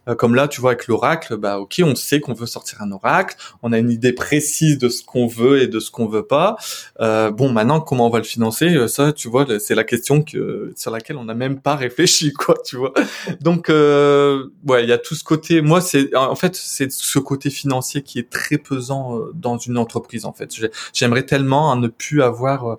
Euh, 0.09 0.15
comme 0.15 0.35
là, 0.35 0.49
tu 0.49 0.61
vois, 0.61 0.73
avec 0.73 0.87
l'oracle, 0.87 1.37
bah 1.37 1.59
ok, 1.59 1.83
on 1.85 1.95
sait 1.95 2.21
qu'on 2.21 2.33
veut 2.33 2.47
sortir 2.47 2.83
un 2.83 2.93
oracle, 2.93 3.37
on 3.63 3.73
a 3.73 3.79
une 3.79 3.91
idée 3.91 4.13
précise 4.13 4.79
de 4.79 4.89
ce 4.89 5.03
qu'on 5.05 5.27
veut 5.27 5.63
et 5.63 5.67
de 5.67 5.81
ce 5.81 5.91
qu'on 5.91 6.07
veut 6.07 6.27
pas. 6.27 6.57
Euh, 7.01 7.31
bon, 7.31 7.51
maintenant, 7.51 7.81
comment 7.81 8.07
on 8.07 8.11
va 8.11 8.19
le 8.19 8.25
financer? 8.25 8.67
Euh, 8.75 8.89
Ça, 8.89 9.13
tu 9.13 9.29
vois, 9.29 9.47
c'est 9.59 9.75
la 9.75 9.85
question 9.85 10.23
que 10.23 10.73
sur 10.77 10.91
laquelle 10.91 11.17
on 11.17 11.25
n'a 11.25 11.35
même 11.35 11.61
pas 11.61 11.77
réfléchi, 11.77 12.33
quoi, 12.33 12.57
tu 12.65 12.77
vois. 12.77 12.93
Donc, 13.41 13.71
euh, 13.71 14.47
ouais, 14.67 14.85
il 14.85 14.89
y 14.89 14.93
a 14.93 14.99
tout 14.99 15.15
ce 15.15 15.25
côté. 15.25 15.61
Moi, 15.61 15.81
c'est 15.81 16.15
en 16.15 16.35
fait, 16.37 16.57
c'est 16.57 16.91
ce 16.91 17.19
côté 17.19 17.51
financier 17.51 18.03
qui 18.03 18.19
est 18.19 18.31
très 18.31 18.59
pesant 18.59 19.21
dans 19.35 19.59
une 19.59 19.79
entreprise. 19.79 20.25
En 20.25 20.33
fait, 20.33 20.51
j'aimerais 20.93 21.25
tellement 21.25 21.75
ne 21.77 21.89
plus 21.89 22.23
avoir 22.23 22.79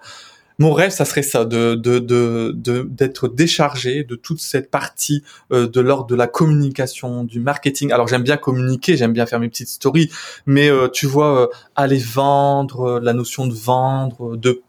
mon 0.60 0.74
rêve, 0.74 0.92
ça 0.92 1.06
serait 1.06 1.24
ça, 1.24 1.46
de 1.46 1.76
d'être 2.84 3.28
déchargé 3.28 4.04
de 4.04 4.16
toute 4.16 4.40
cette 4.40 4.72
partie 4.72 5.24
euh, 5.52 5.68
de 5.68 5.82
l'ordre 5.82 6.08
de 6.08 6.16
la 6.16 6.28
communication, 6.28 7.24
du 7.24 7.40
marketing. 7.40 7.92
Alors 7.92 8.08
j'aime 8.08 8.24
bien 8.24 8.38
communiquer, 8.38 8.98
j'aime 8.98 9.14
bien 9.14 9.26
faire 9.26 9.40
mes 9.40 9.50
petites 9.50 9.70
stories, 9.70 10.10
mais 10.46 10.70
euh, 10.70 10.88
tu 10.88 11.06
vois, 11.06 11.44
euh, 11.44 11.48
aller 11.76 12.00
vendre, 12.00 13.00
la 13.00 13.14
notion 13.14 13.46
de 13.46 13.54
vendre, 13.54 14.36
de 14.36 14.64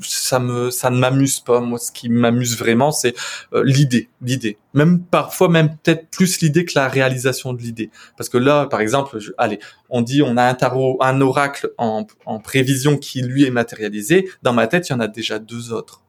ça 0.00 0.38
me 0.40 0.70
ça 0.70 0.90
ne 0.90 0.98
m'amuse 0.98 1.40
pas 1.40 1.60
moi 1.60 1.78
ce 1.78 1.92
qui 1.92 2.08
m'amuse 2.08 2.58
vraiment 2.58 2.90
c'est 2.90 3.14
euh, 3.52 3.62
l'idée 3.64 4.08
l'idée. 4.20 4.58
Même 4.74 5.02
parfois 5.02 5.48
même 5.48 5.76
peut-être 5.82 6.08
plus 6.10 6.40
l'idée 6.40 6.64
que 6.64 6.72
la 6.74 6.88
réalisation 6.88 7.52
de 7.52 7.62
l'idée. 7.62 7.90
Parce 8.16 8.28
que 8.28 8.38
là 8.38 8.66
par 8.66 8.80
exemple 8.80 9.18
allez 9.38 9.60
on 9.88 10.02
dit 10.02 10.22
on 10.22 10.36
a 10.36 10.44
un 10.44 10.54
tarot 10.54 10.98
un 11.00 11.20
oracle 11.20 11.70
en, 11.78 12.06
prévision 12.42 12.96
qui 12.98 13.22
lui 13.22 13.44
est 13.44 13.50
matérialisé. 13.50 14.28
Dans 14.42 14.52
ma 14.52 14.66
tête 14.66 14.88
il 14.88 14.92
y 14.92 14.94
en 14.94 15.00
a 15.00 15.08
déjà 15.08 15.38
deux 15.38 15.72
autres. 15.72 16.02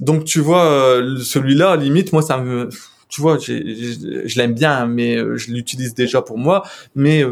Donc 0.00 0.24
tu 0.24 0.40
vois 0.40 0.64
euh, 0.64 1.18
celui-là 1.20 1.76
limite 1.76 2.12
moi 2.12 2.22
ça 2.22 2.38
me 2.38 2.68
tu 3.08 3.20
vois 3.20 3.38
je 3.38 4.36
l'aime 4.36 4.54
bien 4.54 4.86
mais 4.86 5.16
euh, 5.16 5.36
je 5.36 5.52
l'utilise 5.52 5.94
déjà 5.94 6.22
pour 6.22 6.38
moi. 6.38 6.64
Mais 6.96 7.24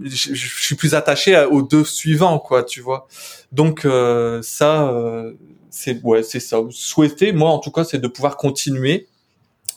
je, 0.00 0.34
suis 0.34 0.74
plus 0.74 0.94
attaché 0.94 1.46
aux 1.50 1.62
deux 1.62 1.84
suivants, 1.84 2.38
quoi, 2.38 2.62
tu 2.62 2.80
vois. 2.80 3.06
Donc 3.52 3.84
euh, 3.84 4.40
ça, 4.42 4.88
euh, 4.88 5.32
c'est 5.70 6.02
ouais, 6.02 6.22
c'est 6.22 6.40
ça. 6.40 6.58
Souhaiter, 6.70 7.32
moi 7.32 7.50
en 7.50 7.58
tout 7.58 7.70
cas, 7.70 7.84
c'est 7.84 7.98
de 7.98 8.08
pouvoir 8.08 8.36
continuer 8.36 9.08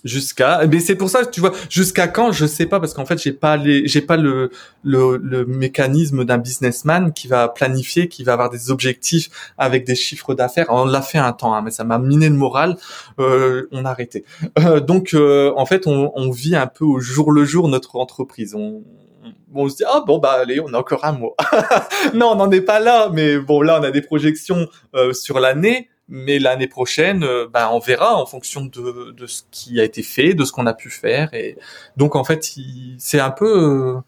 jusqu'à 0.05 0.65
mais 0.67 0.79
c'est 0.79 0.95
pour 0.95 1.09
ça 1.09 1.25
tu 1.25 1.41
vois 1.41 1.51
jusqu'à 1.67 2.07
quand 2.07 2.31
je 2.31 2.45
sais 2.45 2.67
pas 2.67 2.79
parce 2.79 2.93
qu'en 2.93 3.05
fait 3.05 3.19
j'ai 3.19 3.31
pas 3.31 3.57
les 3.57 3.87
j'ai 3.87 4.01
pas 4.01 4.17
le, 4.17 4.51
le 4.83 5.17
le 5.17 5.45
mécanisme 5.45 6.23
d'un 6.25 6.37
businessman 6.37 7.11
qui 7.11 7.27
va 7.27 7.47
planifier 7.47 8.07
qui 8.07 8.23
va 8.23 8.33
avoir 8.33 8.51
des 8.51 8.69
objectifs 8.69 9.53
avec 9.57 9.83
des 9.83 9.95
chiffres 9.95 10.35
d'affaires 10.35 10.67
on 10.69 10.85
l'a 10.85 11.01
fait 11.01 11.17
un 11.17 11.33
temps 11.33 11.55
hein, 11.55 11.63
mais 11.63 11.71
ça 11.71 11.83
m'a 11.83 11.97
miné 11.97 12.29
le 12.29 12.35
moral 12.35 12.77
euh, 13.19 13.67
on 13.71 13.83
a 13.83 13.89
arrêté 13.89 14.25
euh, 14.59 14.79
donc 14.79 15.15
en 15.15 15.65
fait 15.65 15.87
on, 15.87 16.11
on 16.13 16.29
vit 16.29 16.55
un 16.55 16.67
peu 16.67 16.85
au 16.85 16.99
jour 16.99 17.31
le 17.31 17.43
jour 17.43 17.67
notre 17.67 17.95
entreprise 17.95 18.55
on 19.63 19.69
se 19.69 19.77
dit 19.77 19.83
ah 19.87 20.03
bon 20.05 20.17
bah 20.19 20.37
allez 20.41 20.59
on 20.59 20.73
a 20.73 20.77
encore 20.77 21.05
un 21.05 21.13
mois. 21.13 21.35
Non 22.13 22.31
on 22.31 22.35
n'en 22.35 22.51
est 22.51 22.61
pas 22.61 22.79
là 22.79 23.09
mais 23.11 23.37
bon 23.37 23.61
là 23.61 23.79
on 23.79 23.83
a 23.83 23.91
des 23.91 24.01
projections 24.01 24.67
euh, 24.95 25.13
sur 25.13 25.39
l'année 25.39 25.89
mais 26.07 26.39
l'année 26.39 26.67
prochaine 26.67 27.23
euh, 27.23 27.47
bah 27.51 27.69
on 27.71 27.79
verra 27.79 28.15
en 28.15 28.25
fonction 28.25 28.65
de, 28.65 29.11
de 29.11 29.27
ce 29.27 29.43
qui 29.51 29.79
a 29.79 29.83
été 29.83 30.03
fait 30.03 30.33
de 30.33 30.45
ce 30.45 30.51
qu'on 30.51 30.67
a 30.67 30.73
pu 30.73 30.89
faire 30.89 31.33
et 31.33 31.57
donc 31.97 32.15
en 32.15 32.23
fait 32.23 32.47
c'est 32.97 33.19
un 33.19 33.31
peu 33.31 33.95
euh, 33.95 34.01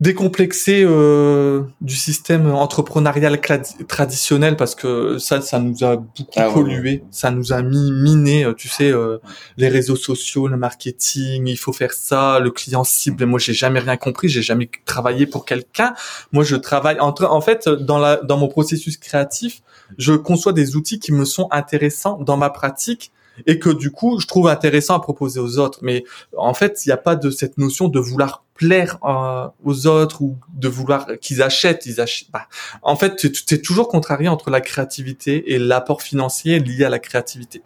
décomplexé 0.00 0.82
euh, 0.84 1.62
du 1.80 1.94
système 1.94 2.50
entrepreneurial 2.50 3.40
traditionnel 3.86 4.56
parce 4.56 4.74
que 4.74 5.18
ça 5.18 5.40
ça 5.40 5.60
nous 5.60 5.84
a 5.84 5.96
beaucoup 5.96 6.30
ah 6.36 6.50
pollué. 6.50 7.04
Ça 7.10 7.30
nous 7.30 7.52
a 7.52 7.62
mis 7.62 7.92
miné 7.92 8.44
euh, 8.44 8.54
tu 8.54 8.68
sais 8.68 8.90
euh, 8.90 9.18
les 9.56 9.68
réseaux 9.68 9.96
sociaux 9.96 10.48
le 10.48 10.56
marketing 10.56 11.46
il 11.46 11.56
faut 11.56 11.72
faire 11.72 11.92
ça 11.92 12.40
le 12.40 12.50
client 12.50 12.82
cible. 12.82 13.24
Moi 13.24 13.38
j'ai 13.38 13.54
jamais 13.54 13.78
rien 13.78 13.96
compris. 13.96 14.28
J'ai 14.28 14.42
jamais 14.42 14.68
travaillé 14.84 15.26
pour 15.26 15.44
quelqu'un. 15.44 15.94
Moi 16.32 16.42
je 16.42 16.56
travaille 16.56 16.98
entre 16.98 17.26
en 17.26 17.40
fait 17.40 17.68
dans 17.68 17.98
la 17.98 18.16
dans 18.16 18.36
mon 18.36 18.48
processus 18.48 18.96
créatif 18.96 19.62
je 19.96 20.12
conçois 20.12 20.52
des 20.52 20.74
outils 20.74 20.98
qui 20.98 21.12
me 21.12 21.24
sont 21.24 21.46
intéressants 21.52 22.18
dans 22.18 22.36
ma 22.36 22.50
pratique 22.50 23.12
et 23.46 23.58
que 23.58 23.70
du 23.70 23.90
coup 23.90 24.20
je 24.20 24.26
trouve 24.26 24.48
intéressant 24.48 24.94
à 24.94 25.00
proposer 25.00 25.40
aux 25.40 25.58
autres. 25.58 25.80
Mais 25.82 26.04
en 26.36 26.54
fait, 26.54 26.84
il 26.84 26.88
n'y 26.88 26.92
a 26.92 26.98
pas 26.98 27.16
de 27.16 27.30
cette 27.30 27.58
notion 27.58 27.88
de 27.88 27.98
vouloir 27.98 28.44
plaire 28.54 28.98
euh, 29.04 29.48
aux 29.64 29.86
autres 29.86 30.22
ou 30.22 30.36
de 30.54 30.68
vouloir 30.68 31.06
qu'ils 31.20 31.42
achètent. 31.42 31.86
Ils 31.86 32.00
achètent. 32.00 32.30
Bah, 32.32 32.46
en 32.82 32.96
fait, 32.96 33.16
tu 33.16 33.54
es 33.54 33.58
toujours 33.58 33.88
contrarié 33.88 34.28
entre 34.28 34.50
la 34.50 34.60
créativité 34.60 35.54
et 35.54 35.58
l'apport 35.58 36.02
financier 36.02 36.60
lié 36.60 36.84
à 36.84 36.88
la 36.88 36.98
créativité. 36.98 37.62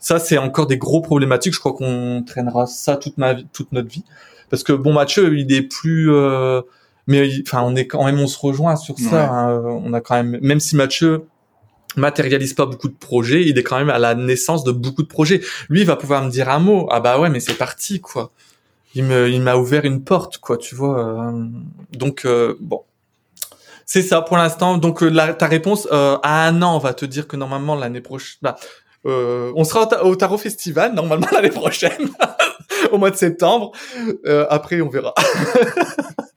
Ça, 0.00 0.18
c'est 0.18 0.38
encore 0.38 0.66
des 0.66 0.78
gros 0.78 1.02
problématiques. 1.02 1.54
Je 1.54 1.60
crois 1.60 1.74
qu'on 1.74 2.24
traînera 2.26 2.66
ça 2.66 2.96
toute 2.96 3.18
ma 3.18 3.34
vie, 3.34 3.46
toute 3.52 3.72
notre 3.72 3.88
vie. 3.88 4.04
Parce 4.48 4.62
que 4.62 4.72
bon, 4.72 4.92
Mathieu, 4.92 5.38
il 5.38 5.52
est 5.52 5.62
plus 5.62 6.12
euh, 6.12 6.62
mais 7.06 7.28
enfin 7.46 7.62
on 7.62 7.74
est 7.76 7.86
quand 7.86 8.04
même 8.04 8.20
on 8.20 8.26
se 8.26 8.38
rejoint 8.38 8.76
sur 8.76 8.98
ça 8.98 9.28
hein. 9.28 9.62
on 9.64 9.92
a 9.94 10.00
quand 10.00 10.14
même 10.14 10.38
même 10.42 10.60
si 10.60 10.76
Mathieu 10.76 11.24
matérialise 11.96 12.54
pas 12.54 12.66
beaucoup 12.66 12.88
de 12.88 12.94
projets, 12.94 13.44
il 13.46 13.58
est 13.58 13.62
quand 13.62 13.78
même 13.78 13.90
à 13.90 13.98
la 13.98 14.14
naissance 14.14 14.64
de 14.64 14.72
beaucoup 14.72 15.02
de 15.02 15.08
projets. 15.08 15.40
Lui, 15.68 15.80
il 15.80 15.86
va 15.86 15.96
pouvoir 15.96 16.24
me 16.24 16.30
dire 16.30 16.48
un 16.48 16.58
mot. 16.58 16.88
Ah 16.90 17.00
bah 17.00 17.18
ouais, 17.18 17.30
mais 17.30 17.40
c'est 17.40 17.54
parti, 17.54 18.00
quoi. 18.00 18.30
Il 18.94 19.04
me, 19.04 19.28
il 19.28 19.40
m'a 19.40 19.56
ouvert 19.56 19.84
une 19.84 20.02
porte, 20.02 20.38
quoi, 20.38 20.56
tu 20.56 20.74
vois. 20.74 20.98
Euh. 20.98 21.44
Donc, 21.92 22.24
euh, 22.24 22.56
bon. 22.60 22.82
C'est 23.86 24.02
ça 24.02 24.22
pour 24.22 24.36
l'instant. 24.36 24.78
Donc, 24.78 25.02
euh, 25.02 25.32
ta 25.32 25.46
réponse, 25.46 25.88
à 25.90 26.46
un 26.46 26.62
an, 26.62 26.76
on 26.76 26.78
va 26.78 26.94
te 26.94 27.04
dire 27.04 27.26
que 27.26 27.36
normalement, 27.36 27.74
l'année 27.74 28.00
prochaine, 28.00 28.38
bah, 28.42 28.56
on 29.04 29.64
sera 29.64 30.04
au, 30.04 30.14
Tarot 30.14 30.38
Festival, 30.38 30.94
normalement, 30.94 31.26
l'année 31.32 31.50
prochaine, 31.50 32.10
au 32.92 32.98
mois 32.98 33.10
de 33.10 33.16
septembre. 33.16 33.72
après, 34.48 34.80
on 34.80 34.88
verra. 34.88 35.14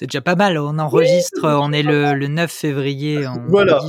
C'est 0.00 0.06
déjà 0.06 0.22
pas 0.22 0.34
mal. 0.34 0.56
On 0.56 0.78
enregistre, 0.78 1.42
on 1.44 1.74
est 1.74 1.82
le, 1.82 2.14
le 2.14 2.26
9 2.26 2.50
février. 2.50 3.26
On, 3.26 3.50
voilà. 3.50 3.82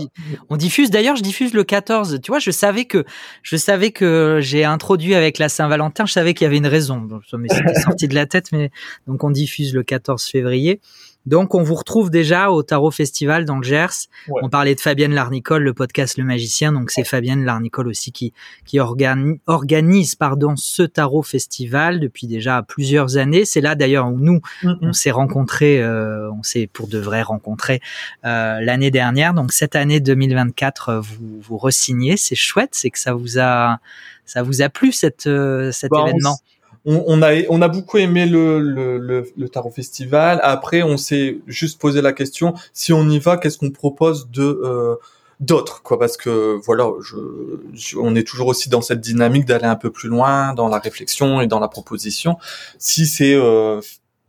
On, 0.50 0.58
diffuse. 0.58 0.92
D'ailleurs, 0.92 1.16
je 1.16 1.22
diffuse 1.22 1.54
le 1.54 1.64
14. 1.64 2.20
Tu 2.22 2.32
vois, 2.32 2.40
je 2.40 2.52
savais 2.52 2.84
que 2.84 3.06
je 3.44 3.56
savais 3.56 3.92
que 3.92 4.40
j'ai 4.42 4.66
introduit 4.66 5.16
avec 5.16 5.38
la 5.38 5.48
Saint-Valentin. 5.48 6.06
Je 6.06 6.12
savais 6.12 6.34
qu'il 6.34 6.44
y 6.44 6.48
avait 6.48 6.58
une 6.58 6.68
raison. 6.68 7.08
Mais 7.38 7.48
c'était 7.48 7.80
sorti 7.80 8.10
de 8.10 8.16
la 8.16 8.26
tête. 8.26 8.52
Mais 8.52 8.72
donc 9.08 9.24
on 9.24 9.30
diffuse 9.30 9.74
le 9.74 9.84
14 9.84 10.22
février. 10.26 10.82
Donc, 11.26 11.54
on 11.54 11.62
vous 11.62 11.76
retrouve 11.76 12.10
déjà 12.10 12.50
au 12.50 12.64
Tarot 12.64 12.92
Festival 12.92 13.46
dans 13.46 13.58
le 13.58 13.64
Gers. 13.64 14.08
On 14.42 14.50
parlait 14.50 14.74
de 14.74 14.80
Fabienne 14.80 15.14
Larnicole, 15.14 15.64
le 15.64 15.74
podcast 15.74 16.18
Le 16.18 16.24
Magicien. 16.24 16.72
Donc, 16.72 16.90
c'est 16.90 17.04
Fabienne 17.04 17.46
Larnicole 17.46 17.88
aussi 17.88 18.12
qui, 18.12 18.34
qui 18.66 18.80
organise, 18.80 20.16
pardon, 20.16 20.56
ce 20.56 20.84
Tarot 20.84 21.22
Festival 21.22 22.00
depuis 22.00 22.26
déjà 22.26 22.64
plusieurs 22.64 23.18
années. 23.18 23.46
C'est 23.46 23.62
là 23.62 23.76
d'ailleurs 23.76 24.08
où 24.08 24.20
nous, 24.20 24.42
on 24.64 24.94
s'est 24.94 25.12
rencontrés, 25.12 25.82
euh, 25.82 26.32
on 26.32 26.44
s'est 26.44 26.68
pour 26.72 26.88
de 26.88 26.98
vrai 26.98 27.22
rencontrés 27.22 27.82
euh, 28.26 28.60
l'année 28.60 28.92
dernière. 28.92 29.34
Donc, 29.34 29.54
cette 29.54 29.76
année 29.76 30.00
2024, 30.00 30.96
vous 30.96 31.40
vous 31.42 31.58
resignez. 31.58 32.18
C'est 32.18 32.36
chouette. 32.36 32.72
C'est 32.74 32.90
que 32.90 33.00
ça 33.00 33.14
vous 33.14 33.38
a, 33.38 33.80
ça 34.26 34.42
vous 34.42 34.62
a 34.64 34.70
plu 34.70 34.92
cette, 34.92 35.28
euh, 35.28 35.72
cet 35.72 35.92
bah, 35.92 36.06
événement 36.08 36.38
on, 36.86 37.22
a 37.22 37.34
on 37.50 37.62
a 37.62 37.68
beaucoup 37.68 37.98
aimé 37.98 38.26
le, 38.26 38.60
le, 38.60 39.26
le, 39.36 39.50
tarot 39.50 39.70
festival. 39.70 40.40
Après, 40.44 40.82
on 40.82 40.98
s'est 40.98 41.40
juste 41.48 41.80
posé 41.80 42.02
la 42.02 42.14
question 42.14 42.56
si 42.74 42.92
on 42.92 43.08
y 43.10 43.20
va, 43.20 43.38
qu'est-ce 43.38 43.58
qu'on 43.58 43.70
propose 43.70 44.30
de 44.32 44.62
euh, 44.64 44.96
d'autres 45.40 45.84
quoi? 45.84 46.00
Parce 46.00 46.18
que 46.18 46.60
voilà 46.66 46.86
je, 47.02 47.98
on 47.98 48.16
est 48.16 48.28
toujours 48.28 48.48
aussi 48.48 48.70
dans 48.70 48.82
cette 48.82 49.02
dynamique 49.02 49.46
d'aller 49.46 49.66
un 49.66 49.76
peu 49.76 49.92
plus 49.92 50.10
loin 50.10 50.54
dans 50.54 50.68
la 50.70 50.80
réflexion 50.80 51.42
et 51.42 51.48
dans 51.48 51.60
la 51.60 51.68
proposition. 51.68 52.38
Si 52.80 53.06
c'est 53.06 53.36
euh, 53.36 53.80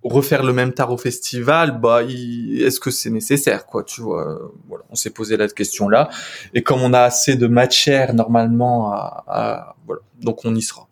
refaire 0.02 0.42
le 0.42 0.52
même 0.52 0.72
tarot 0.74 0.98
festival 0.98 1.80
bah 1.80 2.02
est-ce 2.02 2.80
que 2.80 2.90
c'est 2.90 3.10
nécessaire 3.10 3.64
quoi? 3.66 3.84
Tu 3.84 4.02
vois 4.02 4.52
voilà 4.68 4.84
on 4.90 4.94
s'est 4.94 5.10
posé 5.10 5.36
la 5.36 5.48
question 5.48 5.88
là 5.88 6.10
et 6.54 6.62
comme 6.62 6.82
on 6.82 6.92
a 6.92 7.00
assez 7.00 7.36
de 7.36 7.46
matière 7.46 8.12
normalement 8.12 8.92
à, 8.92 9.24
à 9.28 9.76
voilà 9.86 10.02
donc 10.20 10.44
on 10.44 10.54
y 10.54 10.62
sera 10.62 10.88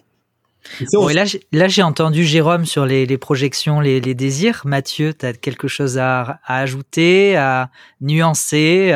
là, 1.53 1.69
j'ai 1.69 1.83
entendu 1.83 2.25
Jérôme 2.25 2.67
sur 2.67 2.87
les, 2.87 3.19
projections, 3.19 3.81
les, 3.81 4.01
désirs. 4.01 4.63
Mathieu, 4.65 5.15
tu 5.15 5.27
as 5.27 5.33
quelque 5.33 5.69
chose 5.69 5.99
à, 5.99 6.41
ajouter, 6.47 7.37
à 7.37 7.71
nuancer 8.01 8.93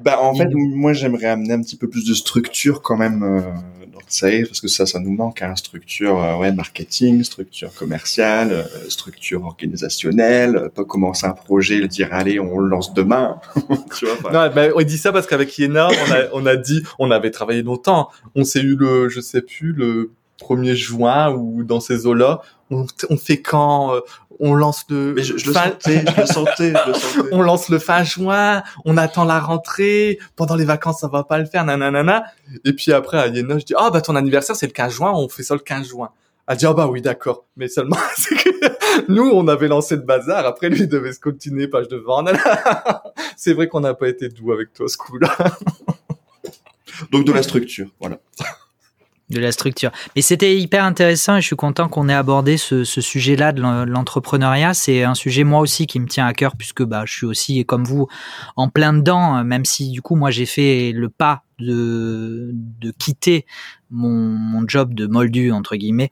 Bah, 0.00 0.20
En 0.20 0.34
fait, 0.34 0.48
moi, 0.52 0.92
j'aimerais 0.92 1.26
amener 1.26 1.54
un 1.54 1.62
petit 1.62 1.76
peu 1.76 1.88
plus 1.88 2.04
de 2.04 2.14
structure 2.14 2.82
quand 2.82 2.96
même 2.96 3.22
euh, 3.22 3.40
dans 3.92 4.00
sales 4.06 4.46
parce 4.46 4.60
que 4.60 4.68
ça, 4.68 4.86
ça 4.86 4.98
nous 4.98 5.12
manque, 5.12 5.42
hein, 5.42 5.54
structure 5.56 6.22
euh, 6.22 6.36
ouais, 6.36 6.52
marketing, 6.52 7.22
structure 7.22 7.72
commerciale, 7.74 8.52
euh, 8.52 8.64
structure 8.88 9.44
organisationnelle, 9.44 10.70
pas 10.74 10.84
commencer 10.84 11.26
un 11.26 11.32
projet, 11.32 11.76
le 11.76 11.88
dire 11.88 12.08
allez, 12.12 12.40
on 12.40 12.58
le 12.58 12.68
lance 12.68 12.94
demain. 12.94 13.40
tu 13.98 14.06
vois, 14.06 14.32
non, 14.32 14.54
ben, 14.54 14.72
on 14.76 14.82
dit 14.82 14.98
ça 14.98 15.12
parce 15.12 15.26
qu'avec 15.26 15.56
Yéna, 15.58 15.88
on 15.88 16.12
a, 16.12 16.18
on 16.32 16.46
a 16.46 16.56
dit, 16.56 16.82
on 16.98 17.10
avait 17.10 17.30
travaillé 17.30 17.62
longtemps. 17.62 18.08
On 18.34 18.44
s'est 18.44 18.60
eu 18.60 18.76
le, 18.76 19.08
je 19.08 19.20
sais 19.20 19.42
plus, 19.42 19.72
le 19.72 20.12
1er 20.40 20.74
juin 20.74 21.32
ou 21.32 21.64
dans 21.64 21.80
ces 21.80 22.06
eaux-là, 22.06 22.40
on, 22.70 22.86
on, 23.10 23.16
fait 23.16 23.40
quand 23.40 23.94
euh, 23.94 24.00
on 24.40 24.54
lance 24.54 24.84
le 24.88 25.14
Mais 25.14 25.22
je, 25.22 25.36
je 25.36 25.48
le 25.48 25.52
sentais, 25.52 26.04
je 26.06 26.20
le 26.20 26.26
sentais, 26.26 26.72
je 26.84 26.88
le 26.88 26.94
sentais. 26.94 27.28
on 27.32 27.42
lance 27.42 27.68
le 27.68 27.78
fin 27.78 28.04
juin, 28.04 28.62
on 28.84 28.96
attend 28.96 29.24
la 29.24 29.40
rentrée, 29.40 30.18
pendant 30.36 30.54
les 30.54 30.64
vacances 30.64 31.00
ça 31.00 31.08
va 31.08 31.24
pas 31.24 31.38
le 31.38 31.46
faire, 31.46 31.64
nanana. 31.64 32.24
Et 32.64 32.72
puis 32.72 32.92
après 32.92 33.18
à 33.18 33.26
Yéna, 33.28 33.58
je 33.58 33.64
dis 33.64 33.74
"Ah 33.76 33.90
bah 33.90 34.00
ton 34.00 34.16
anniversaire 34.16 34.56
c'est 34.56 34.66
le 34.66 34.72
15 34.72 34.92
juin, 34.92 35.12
on 35.14 35.28
fait 35.28 35.42
ça 35.42 35.54
le 35.54 35.60
15 35.60 35.88
juin." 35.88 36.10
Elle 36.46 36.56
dit 36.56 36.66
"Ah 36.66 36.74
bah 36.74 36.86
oui, 36.86 37.02
d'accord." 37.02 37.44
Mais 37.56 37.68
seulement 37.68 37.96
c'est 38.16 38.36
que 38.36 38.48
nous 39.08 39.30
on 39.32 39.48
avait 39.48 39.68
lancé 39.68 39.96
le 39.96 40.02
bazar, 40.02 40.46
après 40.46 40.68
lui 40.68 40.80
il 40.80 40.88
devait 40.88 41.12
se 41.12 41.20
continuer 41.20 41.68
page 41.68 41.88
devant. 41.88 42.24
c'est 43.36 43.54
vrai 43.54 43.68
qu'on 43.68 43.80
n'a 43.80 43.94
pas 43.94 44.08
été 44.08 44.28
doux 44.28 44.52
avec 44.52 44.72
toi 44.72 44.88
ce 44.88 44.96
coup-là. 44.96 45.34
Donc 47.12 47.24
de 47.24 47.32
la 47.32 47.42
structure, 47.42 47.88
voilà 48.00 48.18
de 49.30 49.40
la 49.40 49.52
structure. 49.52 49.90
Mais 50.16 50.22
c'était 50.22 50.56
hyper 50.56 50.84
intéressant 50.84 51.36
et 51.36 51.40
je 51.40 51.46
suis 51.46 51.56
content 51.56 51.88
qu'on 51.88 52.08
ait 52.08 52.14
abordé 52.14 52.56
ce, 52.56 52.84
ce 52.84 53.00
sujet-là 53.00 53.52
de 53.52 53.60
l'entrepreneuriat. 53.60 54.74
C'est 54.74 55.02
un 55.02 55.14
sujet 55.14 55.44
moi 55.44 55.60
aussi 55.60 55.86
qui 55.86 56.00
me 56.00 56.06
tient 56.06 56.26
à 56.26 56.32
cœur 56.32 56.56
puisque 56.56 56.82
bah 56.82 57.02
je 57.04 57.12
suis 57.12 57.26
aussi 57.26 57.64
comme 57.64 57.84
vous 57.84 58.08
en 58.56 58.68
plein 58.68 58.92
dedans. 58.92 59.44
Même 59.44 59.64
si 59.64 59.90
du 59.90 60.02
coup 60.02 60.16
moi 60.16 60.30
j'ai 60.30 60.46
fait 60.46 60.92
le 60.92 61.08
pas 61.08 61.44
de, 61.58 62.52
de 62.52 62.92
quitter 62.92 63.44
mon, 63.90 64.08
mon 64.08 64.66
job 64.66 64.94
de 64.94 65.06
moldu 65.06 65.50
entre 65.50 65.76
guillemets 65.76 66.10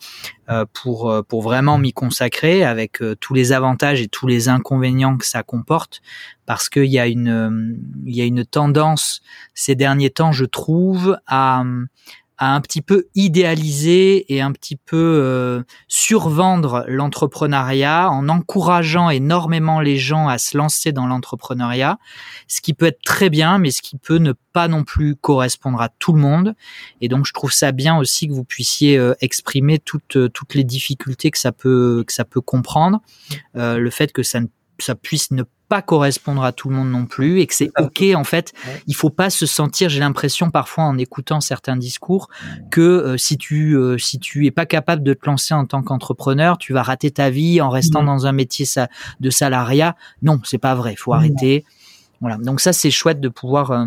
euh, 0.50 0.64
pour 0.72 1.24
pour 1.28 1.42
vraiment 1.42 1.78
m'y 1.78 1.92
consacrer 1.92 2.64
avec 2.64 3.00
euh, 3.00 3.14
tous 3.14 3.34
les 3.34 3.52
avantages 3.52 4.00
et 4.00 4.08
tous 4.08 4.26
les 4.26 4.48
inconvénients 4.48 5.16
que 5.16 5.26
ça 5.26 5.42
comporte 5.42 6.02
parce 6.46 6.68
qu'il 6.68 6.86
y 6.86 6.98
a 6.98 7.06
une 7.06 7.78
il 8.06 8.16
y 8.16 8.22
a 8.22 8.24
une 8.24 8.44
tendance 8.44 9.20
ces 9.54 9.74
derniers 9.74 10.10
temps 10.10 10.32
je 10.32 10.46
trouve 10.46 11.16
à 11.26 11.62
à 12.38 12.54
un 12.54 12.60
petit 12.60 12.82
peu 12.82 13.06
idéaliser 13.14 14.32
et 14.34 14.42
un 14.42 14.52
petit 14.52 14.76
peu 14.76 14.96
euh, 14.96 15.62
survendre 15.88 16.84
l'entrepreneuriat 16.86 18.10
en 18.10 18.28
encourageant 18.28 19.08
énormément 19.10 19.80
les 19.80 19.96
gens 19.96 20.28
à 20.28 20.38
se 20.38 20.56
lancer 20.56 20.92
dans 20.92 21.06
l'entrepreneuriat, 21.06 21.98
ce 22.46 22.60
qui 22.60 22.74
peut 22.74 22.86
être 22.86 23.02
très 23.02 23.30
bien, 23.30 23.58
mais 23.58 23.70
ce 23.70 23.80
qui 23.80 23.96
peut 23.96 24.18
ne 24.18 24.32
pas 24.52 24.68
non 24.68 24.84
plus 24.84 25.16
correspondre 25.16 25.80
à 25.80 25.88
tout 25.88 26.12
le 26.12 26.20
monde. 26.20 26.54
Et 27.00 27.08
donc 27.08 27.26
je 27.26 27.32
trouve 27.32 27.52
ça 27.52 27.72
bien 27.72 27.96
aussi 27.96 28.28
que 28.28 28.32
vous 28.32 28.44
puissiez 28.44 28.98
euh, 28.98 29.14
exprimer 29.20 29.78
toutes 29.78 30.32
toutes 30.32 30.54
les 30.54 30.64
difficultés 30.64 31.30
que 31.30 31.38
ça 31.38 31.52
peut 31.52 32.04
que 32.06 32.12
ça 32.12 32.24
peut 32.24 32.40
comprendre, 32.40 33.00
euh, 33.56 33.78
le 33.78 33.90
fait 33.90 34.12
que 34.12 34.22
ça 34.22 34.40
ne 34.40 34.46
ça 34.78 34.94
puisse 34.94 35.30
ne 35.30 35.42
pas 35.68 35.82
correspondre 35.82 36.44
à 36.44 36.52
tout 36.52 36.68
le 36.68 36.76
monde 36.76 36.90
non 36.90 37.06
plus 37.06 37.40
et 37.40 37.46
que 37.46 37.54
c'est 37.54 37.70
ok 37.78 38.02
en 38.14 38.24
fait. 38.24 38.52
Il 38.86 38.94
faut 38.94 39.10
pas 39.10 39.30
se 39.30 39.46
sentir 39.46 39.88
j'ai 39.88 40.00
l'impression 40.00 40.50
parfois 40.50 40.84
en 40.84 40.98
écoutant 40.98 41.40
certains 41.40 41.76
discours 41.76 42.28
que 42.70 42.80
euh, 42.80 43.16
si 43.16 43.36
tu 43.36 43.76
euh, 43.76 43.98
si 43.98 44.18
tu 44.18 44.46
es 44.46 44.50
pas 44.50 44.66
capable 44.66 45.02
de 45.02 45.14
te 45.14 45.26
lancer 45.26 45.54
en 45.54 45.66
tant 45.66 45.82
qu'entrepreneur 45.82 46.58
tu 46.58 46.72
vas 46.72 46.82
rater 46.82 47.10
ta 47.10 47.30
vie 47.30 47.60
en 47.60 47.70
restant 47.70 48.02
dans 48.02 48.26
un 48.26 48.32
métier 48.32 48.66
de 49.20 49.30
salariat. 49.30 49.96
Non 50.22 50.40
c'est 50.44 50.58
pas 50.58 50.74
vrai. 50.74 50.92
Il 50.92 50.98
faut 50.98 51.12
arrêter. 51.12 51.64
Voilà. 52.20 52.36
Donc 52.36 52.60
ça 52.60 52.72
c'est 52.72 52.90
chouette 52.90 53.20
de 53.20 53.28
pouvoir 53.28 53.72
euh, 53.72 53.86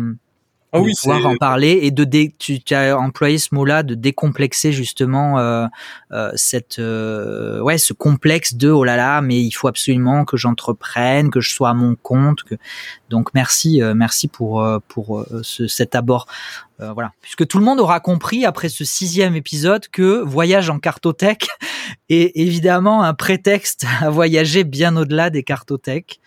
ah 0.72 0.80
oui, 0.80 0.92
pouvoir 1.00 1.26
en 1.26 1.36
parler 1.36 1.80
et 1.82 1.90
de 1.90 2.04
dé, 2.04 2.32
tu, 2.38 2.60
tu, 2.60 2.74
as 2.74 2.96
employé 2.96 3.38
ce 3.38 3.54
mot-là 3.54 3.82
de 3.82 3.94
décomplexer 3.94 4.72
justement 4.72 5.38
euh, 5.38 5.66
euh, 6.12 6.30
cette 6.36 6.78
euh, 6.78 7.60
ouais 7.60 7.76
ce 7.76 7.92
complexe 7.92 8.54
de 8.54 8.70
oh 8.70 8.84
là 8.84 8.96
là 8.96 9.20
mais 9.20 9.40
il 9.40 9.50
faut 9.50 9.66
absolument 9.66 10.24
que 10.24 10.36
j'entreprenne 10.36 11.30
que 11.30 11.40
je 11.40 11.52
sois 11.52 11.70
à 11.70 11.74
mon 11.74 11.96
compte 11.96 12.44
que 12.44 12.54
donc 13.08 13.34
merci 13.34 13.82
euh, 13.82 13.94
merci 13.94 14.28
pour 14.28 14.62
euh, 14.62 14.78
pour 14.88 15.24
ce, 15.42 15.66
cet 15.66 15.94
abord. 15.94 16.26
Voilà. 16.94 17.12
Puisque 17.20 17.46
tout 17.46 17.58
le 17.58 17.64
monde 17.66 17.78
aura 17.78 18.00
compris 18.00 18.46
après 18.46 18.70
ce 18.70 18.86
sixième 18.86 19.36
épisode 19.36 19.86
que 19.88 20.22
voyage 20.22 20.70
en 20.70 20.78
cartothèque 20.78 21.48
est 22.08 22.32
évidemment 22.36 23.02
un 23.02 23.12
prétexte 23.12 23.84
à 24.00 24.08
voyager 24.08 24.64
bien 24.64 24.96
au-delà 24.96 25.28
des 25.28 25.42
cartothèques 25.42 26.20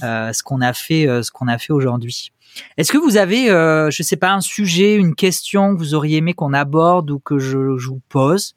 ce 0.00 0.42
qu'on 0.42 0.62
a 0.62 0.72
fait 0.72 1.06
ce 1.22 1.30
qu'on 1.30 1.46
a 1.46 1.58
fait 1.58 1.74
aujourd'hui 1.74 2.32
est-ce 2.76 2.92
que 2.92 2.98
vous 2.98 3.16
avez, 3.16 3.50
euh, 3.50 3.90
je 3.90 4.02
sais 4.02 4.16
pas, 4.16 4.32
un 4.32 4.40
sujet, 4.40 4.94
une 4.94 5.14
question 5.14 5.74
que 5.74 5.78
vous 5.78 5.94
auriez 5.94 6.18
aimé 6.18 6.34
qu'on 6.34 6.52
aborde 6.52 7.10
ou 7.10 7.18
que 7.18 7.38
je, 7.38 7.76
je 7.76 7.88
vous 7.88 8.00
pose? 8.08 8.54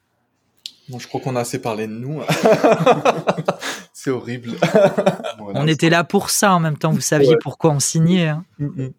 Bon, 0.89 0.99
je 0.99 1.07
crois 1.07 1.22
qu'on 1.22 1.35
a 1.35 1.41
assez 1.41 1.59
parlé 1.59 1.88
de 1.88 1.93
nous. 1.93 2.22
c'est 3.93 4.09
horrible. 4.09 4.51
on 5.39 5.68
était 5.68 5.89
là 5.89 6.03
pour 6.03 6.30
ça 6.30 6.53
en 6.53 6.59
même 6.59 6.77
temps. 6.77 6.91
Vous 6.91 7.01
saviez 7.01 7.35
pourquoi 7.41 7.72
on 7.72 7.80
signait. 7.80 8.27
Hein. 8.27 8.43
Mm, 8.59 8.84
mm. 8.84 8.93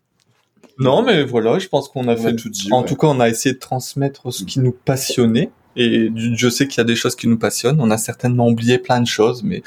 Non, 0.79 1.03
mais 1.03 1.23
voilà, 1.23 1.59
je 1.59 1.69
pense 1.69 1.89
qu'on 1.89 2.09
a 2.09 2.17
fait. 2.17 2.35
tout 2.35 2.49
dit, 2.49 2.73
en 2.73 2.83
tout 2.83 2.97
cas, 2.97 3.09
on 3.09 3.21
a 3.21 3.29
essayé 3.29 3.55
de 3.55 3.59
transmettre 3.59 4.33
ce 4.33 4.45
qui 4.45 4.61
nous 4.61 4.73
passionnait. 4.73 5.51
Et 5.77 6.11
je 6.35 6.49
sais 6.49 6.69
qu'il 6.69 6.79
y 6.79 6.81
a 6.81 6.85
des 6.85 6.97
choses 6.97 7.17
qui 7.17 7.29
nous 7.29 7.39
passionnent. 7.39 7.81
On 7.81 7.91
a 7.91 7.99
certainement 7.99 8.49
oublié 8.49 8.79
plein 8.79 9.01
de 9.01 9.07
choses, 9.07 9.43
mais 9.43 9.63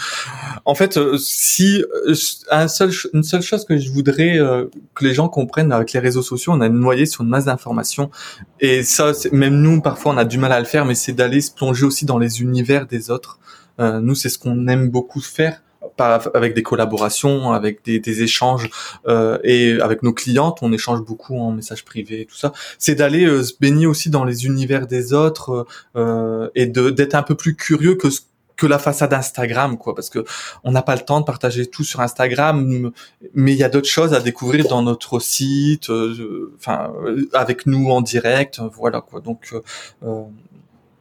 en 0.65 0.75
fait, 0.75 0.97
euh, 0.97 1.17
si 1.17 1.83
euh, 2.07 2.13
un 2.51 2.67
seul, 2.67 2.91
une 3.13 3.23
seule 3.23 3.41
chose 3.41 3.65
que 3.65 3.77
je 3.77 3.89
voudrais 3.91 4.37
euh, 4.37 4.65
que 4.93 5.03
les 5.03 5.13
gens 5.13 5.29
comprennent 5.29 5.71
avec 5.71 5.93
les 5.93 5.99
réseaux 5.99 6.21
sociaux, 6.21 6.53
on 6.53 6.61
a 6.61 6.69
noyé 6.69 7.05
sur 7.05 7.23
une 7.23 7.29
masse 7.29 7.45
d'informations. 7.45 8.11
Et 8.59 8.83
ça, 8.83 9.11
même 9.31 9.55
nous, 9.61 9.81
parfois, 9.81 10.13
on 10.13 10.17
a 10.17 10.25
du 10.25 10.37
mal 10.37 10.51
à 10.51 10.59
le 10.59 10.65
faire, 10.65 10.85
mais 10.85 10.95
c'est 10.95 11.13
d'aller 11.13 11.41
se 11.41 11.51
plonger 11.51 11.85
aussi 11.85 12.05
dans 12.05 12.19
les 12.19 12.41
univers 12.41 12.85
des 12.85 13.09
autres. 13.09 13.39
nous, 13.79 14.15
c'est 14.15 14.29
ce 14.29 14.37
qu'on 14.37 14.67
aime 14.67 14.89
beaucoup 14.89 15.19
faire 15.19 15.61
avec 15.97 16.53
des 16.53 16.63
collaborations, 16.63 17.51
avec 17.51 17.83
des, 17.83 17.99
des 17.99 18.23
échanges 18.23 18.69
euh, 19.07 19.37
et 19.43 19.79
avec 19.81 20.03
nos 20.03 20.13
clientes, 20.13 20.59
on 20.61 20.71
échange 20.71 21.01
beaucoup 21.01 21.37
en 21.37 21.51
message 21.51 21.85
privé 21.85 22.21
et 22.21 22.25
tout 22.25 22.35
ça. 22.35 22.53
C'est 22.77 22.95
d'aller 22.95 23.25
euh, 23.25 23.43
se 23.43 23.53
baigner 23.59 23.87
aussi 23.87 24.09
dans 24.09 24.23
les 24.23 24.45
univers 24.45 24.87
des 24.87 25.13
autres 25.13 25.65
euh, 25.95 26.49
et 26.55 26.65
de 26.67 26.89
d'être 26.89 27.15
un 27.15 27.23
peu 27.23 27.35
plus 27.35 27.55
curieux 27.55 27.95
que 27.95 28.07
que 28.55 28.67
la 28.67 28.79
façade 28.79 29.13
Instagram 29.13 29.77
quoi 29.77 29.93
parce 29.93 30.09
que 30.09 30.23
on 30.63 30.71
n'a 30.71 30.81
pas 30.81 30.95
le 30.95 31.01
temps 31.01 31.19
de 31.19 31.25
partager 31.25 31.65
tout 31.65 31.83
sur 31.83 31.99
Instagram 31.99 32.89
mais 33.33 33.51
il 33.51 33.57
y 33.57 33.65
a 33.65 33.69
d'autres 33.69 33.89
choses 33.89 34.13
à 34.13 34.21
découvrir 34.21 34.65
dans 34.69 34.81
notre 34.81 35.19
site 35.19 35.89
euh, 35.89 36.53
enfin 36.57 36.93
avec 37.33 37.65
nous 37.65 37.89
en 37.89 37.99
direct 37.99 38.61
voilà 38.73 39.01
quoi 39.01 39.19
donc 39.19 39.53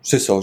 c'est 0.04 0.20
ça 0.20 0.34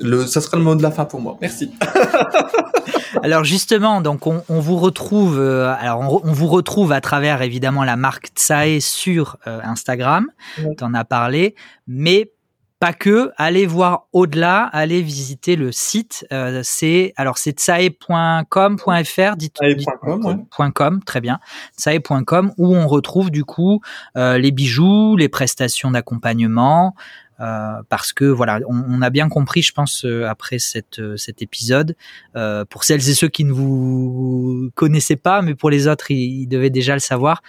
le 0.00 0.26
ça 0.26 0.40
sera 0.40 0.56
le 0.56 0.62
mot 0.62 0.76
de 0.76 0.82
la 0.82 0.92
fin 0.92 1.04
pour 1.04 1.20
moi 1.20 1.36
merci 1.40 1.70
alors 3.22 3.44
justement, 3.44 4.00
donc 4.00 4.26
on, 4.26 4.42
on 4.48 4.60
vous 4.60 4.76
retrouve, 4.76 5.38
euh, 5.38 5.74
alors 5.78 6.00
on, 6.00 6.20
on, 6.28 6.32
vous 6.32 6.46
retrouve 6.46 6.92
à 6.92 7.00
travers 7.00 7.42
évidemment 7.42 7.84
la 7.84 7.96
marque 7.96 8.28
Tsae 8.36 8.80
sur 8.80 9.36
euh, 9.46 9.60
Instagram. 9.62 10.28
Ouais. 10.58 10.74
Tu 10.76 10.84
en 10.84 10.94
as 10.94 11.04
parlé, 11.04 11.54
mais 11.86 12.30
pas 12.78 12.92
que. 12.92 13.30
Allez 13.36 13.66
voir 13.66 14.06
au-delà, 14.12 14.64
allez 14.64 15.00
visiter 15.02 15.56
le 15.56 15.72
site. 15.72 16.26
Euh, 16.32 16.60
c'est 16.62 17.14
alors 17.16 17.38
c'est 17.38 17.52
tsae.com.fr, 17.52 19.36
dites, 19.36 19.56
ouais. 19.60 20.70
.com, 20.74 21.00
très 21.04 21.20
bien, 21.20 21.38
tsae.com 21.76 22.52
où 22.58 22.76
on 22.76 22.86
retrouve 22.86 23.30
du 23.30 23.44
coup 23.44 23.80
euh, 24.16 24.38
les 24.38 24.50
bijoux, 24.50 25.16
les 25.16 25.28
prestations 25.28 25.90
d'accompagnement. 25.90 26.94
Euh, 27.40 27.82
parce 27.90 28.14
que 28.14 28.24
voilà, 28.24 28.60
on, 28.66 28.82
on, 28.88 29.02
a 29.02 29.10
bien 29.10 29.28
compris, 29.28 29.60
je 29.60 29.72
pense, 29.72 30.06
euh, 30.06 30.26
après 30.26 30.58
cette, 30.58 31.00
euh, 31.00 31.18
cet 31.18 31.42
épisode, 31.42 31.94
euh, 32.34 32.64
pour 32.64 32.84
celles 32.84 33.06
et 33.10 33.14
ceux 33.14 33.28
qui 33.28 33.44
ne 33.44 33.52
vous 33.52 34.70
connaissaient 34.74 35.16
pas, 35.16 35.42
mais 35.42 35.54
pour 35.54 35.68
les 35.68 35.86
autres, 35.86 36.10
ils, 36.10 36.42
ils 36.42 36.46
devaient 36.46 36.70
déjà 36.70 36.94
le 36.94 37.00
savoir, 37.00 37.42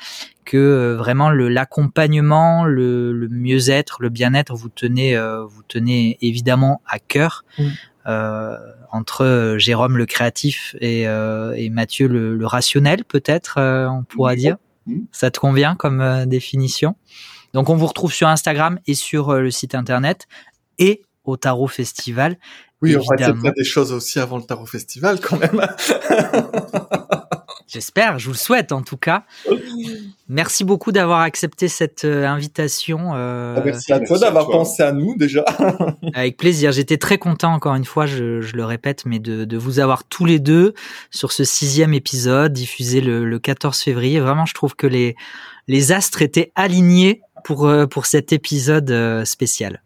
que 0.43 0.95
vraiment 0.97 1.29
l'accompagnement, 1.29 2.65
le, 2.65 3.13
le 3.13 3.29
mieux-être, 3.29 4.01
le 4.01 4.09
bien-être, 4.09 4.53
vous 4.53 4.69
tenez, 4.69 5.17
vous 5.17 5.61
tenez 5.67 6.17
évidemment 6.21 6.81
à 6.87 6.99
cœur. 6.99 7.43
Mmh. 7.59 7.65
entre 8.93 9.55
Jérôme 9.57 9.97
le 9.97 10.05
créatif 10.05 10.77
et, 10.79 11.01
et 11.01 11.69
Mathieu 11.69 12.07
le, 12.07 12.37
le 12.37 12.45
rationnel, 12.45 13.03
peut-être, 13.03 13.59
on 13.59 14.03
pourra 14.03 14.33
mmh. 14.33 14.37
dire. 14.37 14.57
Mmh. 14.85 14.99
Ça 15.11 15.31
te 15.31 15.39
convient 15.39 15.75
comme 15.75 16.25
définition? 16.27 16.95
Donc 17.53 17.69
on 17.69 17.75
vous 17.75 17.87
retrouve 17.87 18.13
sur 18.13 18.27
Instagram 18.27 18.79
et 18.87 18.93
sur 18.93 19.29
euh, 19.29 19.41
le 19.41 19.51
site 19.51 19.75
internet 19.75 20.27
et 20.79 21.01
au 21.23 21.37
Tarot 21.37 21.67
Festival. 21.67 22.37
Oui, 22.81 22.93
évidemment. 22.93 23.33
on 23.33 23.35
va 23.35 23.41
faire 23.41 23.53
des 23.53 23.63
choses 23.63 23.91
aussi 23.91 24.19
avant 24.19 24.37
le 24.37 24.43
Tarot 24.43 24.65
Festival 24.65 25.19
quand 25.19 25.37
même. 25.37 25.61
J'espère, 27.67 28.17
je 28.17 28.25
vous 28.25 28.31
le 28.31 28.37
souhaite 28.37 28.71
en 28.71 28.81
tout 28.81 28.95
cas. 28.95 29.25
Merci 30.29 30.63
beaucoup 30.63 30.93
d'avoir 30.93 31.19
accepté 31.19 31.67
cette 31.67 32.05
euh, 32.05 32.25
invitation. 32.25 33.11
Euh, 33.13 33.55
ah, 33.57 33.61
merci 33.65 33.91
à 33.91 33.99
toi 33.99 34.17
d'avoir 34.17 34.47
pensé 34.47 34.83
à 34.83 34.93
nous 34.93 35.17
déjà. 35.17 35.43
avec 36.13 36.37
plaisir. 36.37 36.71
J'étais 36.71 36.97
très 36.97 37.17
content 37.17 37.53
encore 37.53 37.75
une 37.75 37.83
fois, 37.83 38.05
je, 38.05 38.39
je 38.39 38.55
le 38.55 38.63
répète, 38.63 39.05
mais 39.05 39.19
de, 39.19 39.43
de, 39.43 39.57
vous 39.57 39.79
avoir 39.79 40.05
tous 40.05 40.23
les 40.23 40.39
deux 40.39 40.75
sur 41.11 41.33
ce 41.33 41.43
sixième 41.43 41.93
épisode 41.93 42.53
diffusé 42.53 43.01
le, 43.01 43.25
le 43.25 43.39
14 43.39 43.77
février. 43.77 44.21
Vraiment, 44.21 44.45
je 44.45 44.53
trouve 44.53 44.75
que 44.75 44.87
les 44.87 45.17
les 45.67 45.91
astres 45.91 46.21
étaient 46.21 46.53
alignés 46.55 47.21
pour, 47.47 47.65
euh, 47.65 47.87
pour 47.87 48.05
cet 48.07 48.33
épisode 48.33 48.91
euh, 48.91 49.23
spécial. 49.23 49.81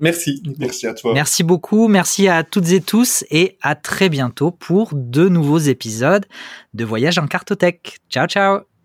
Merci. 0.00 0.42
Merci 0.58 0.86
à 0.86 0.92
toi. 0.92 1.14
Merci 1.14 1.44
beaucoup. 1.44 1.88
Merci 1.88 2.28
à 2.28 2.44
toutes 2.44 2.70
et 2.72 2.82
tous 2.82 3.24
et 3.30 3.56
à 3.62 3.74
très 3.74 4.10
bientôt 4.10 4.50
pour 4.50 4.90
de 4.92 5.30
nouveaux 5.30 5.56
épisodes 5.56 6.26
de 6.74 6.84
Voyage 6.84 7.16
en 7.16 7.26
Cartothèque. 7.26 8.00
Ciao, 8.10 8.26
ciao. 8.26 8.75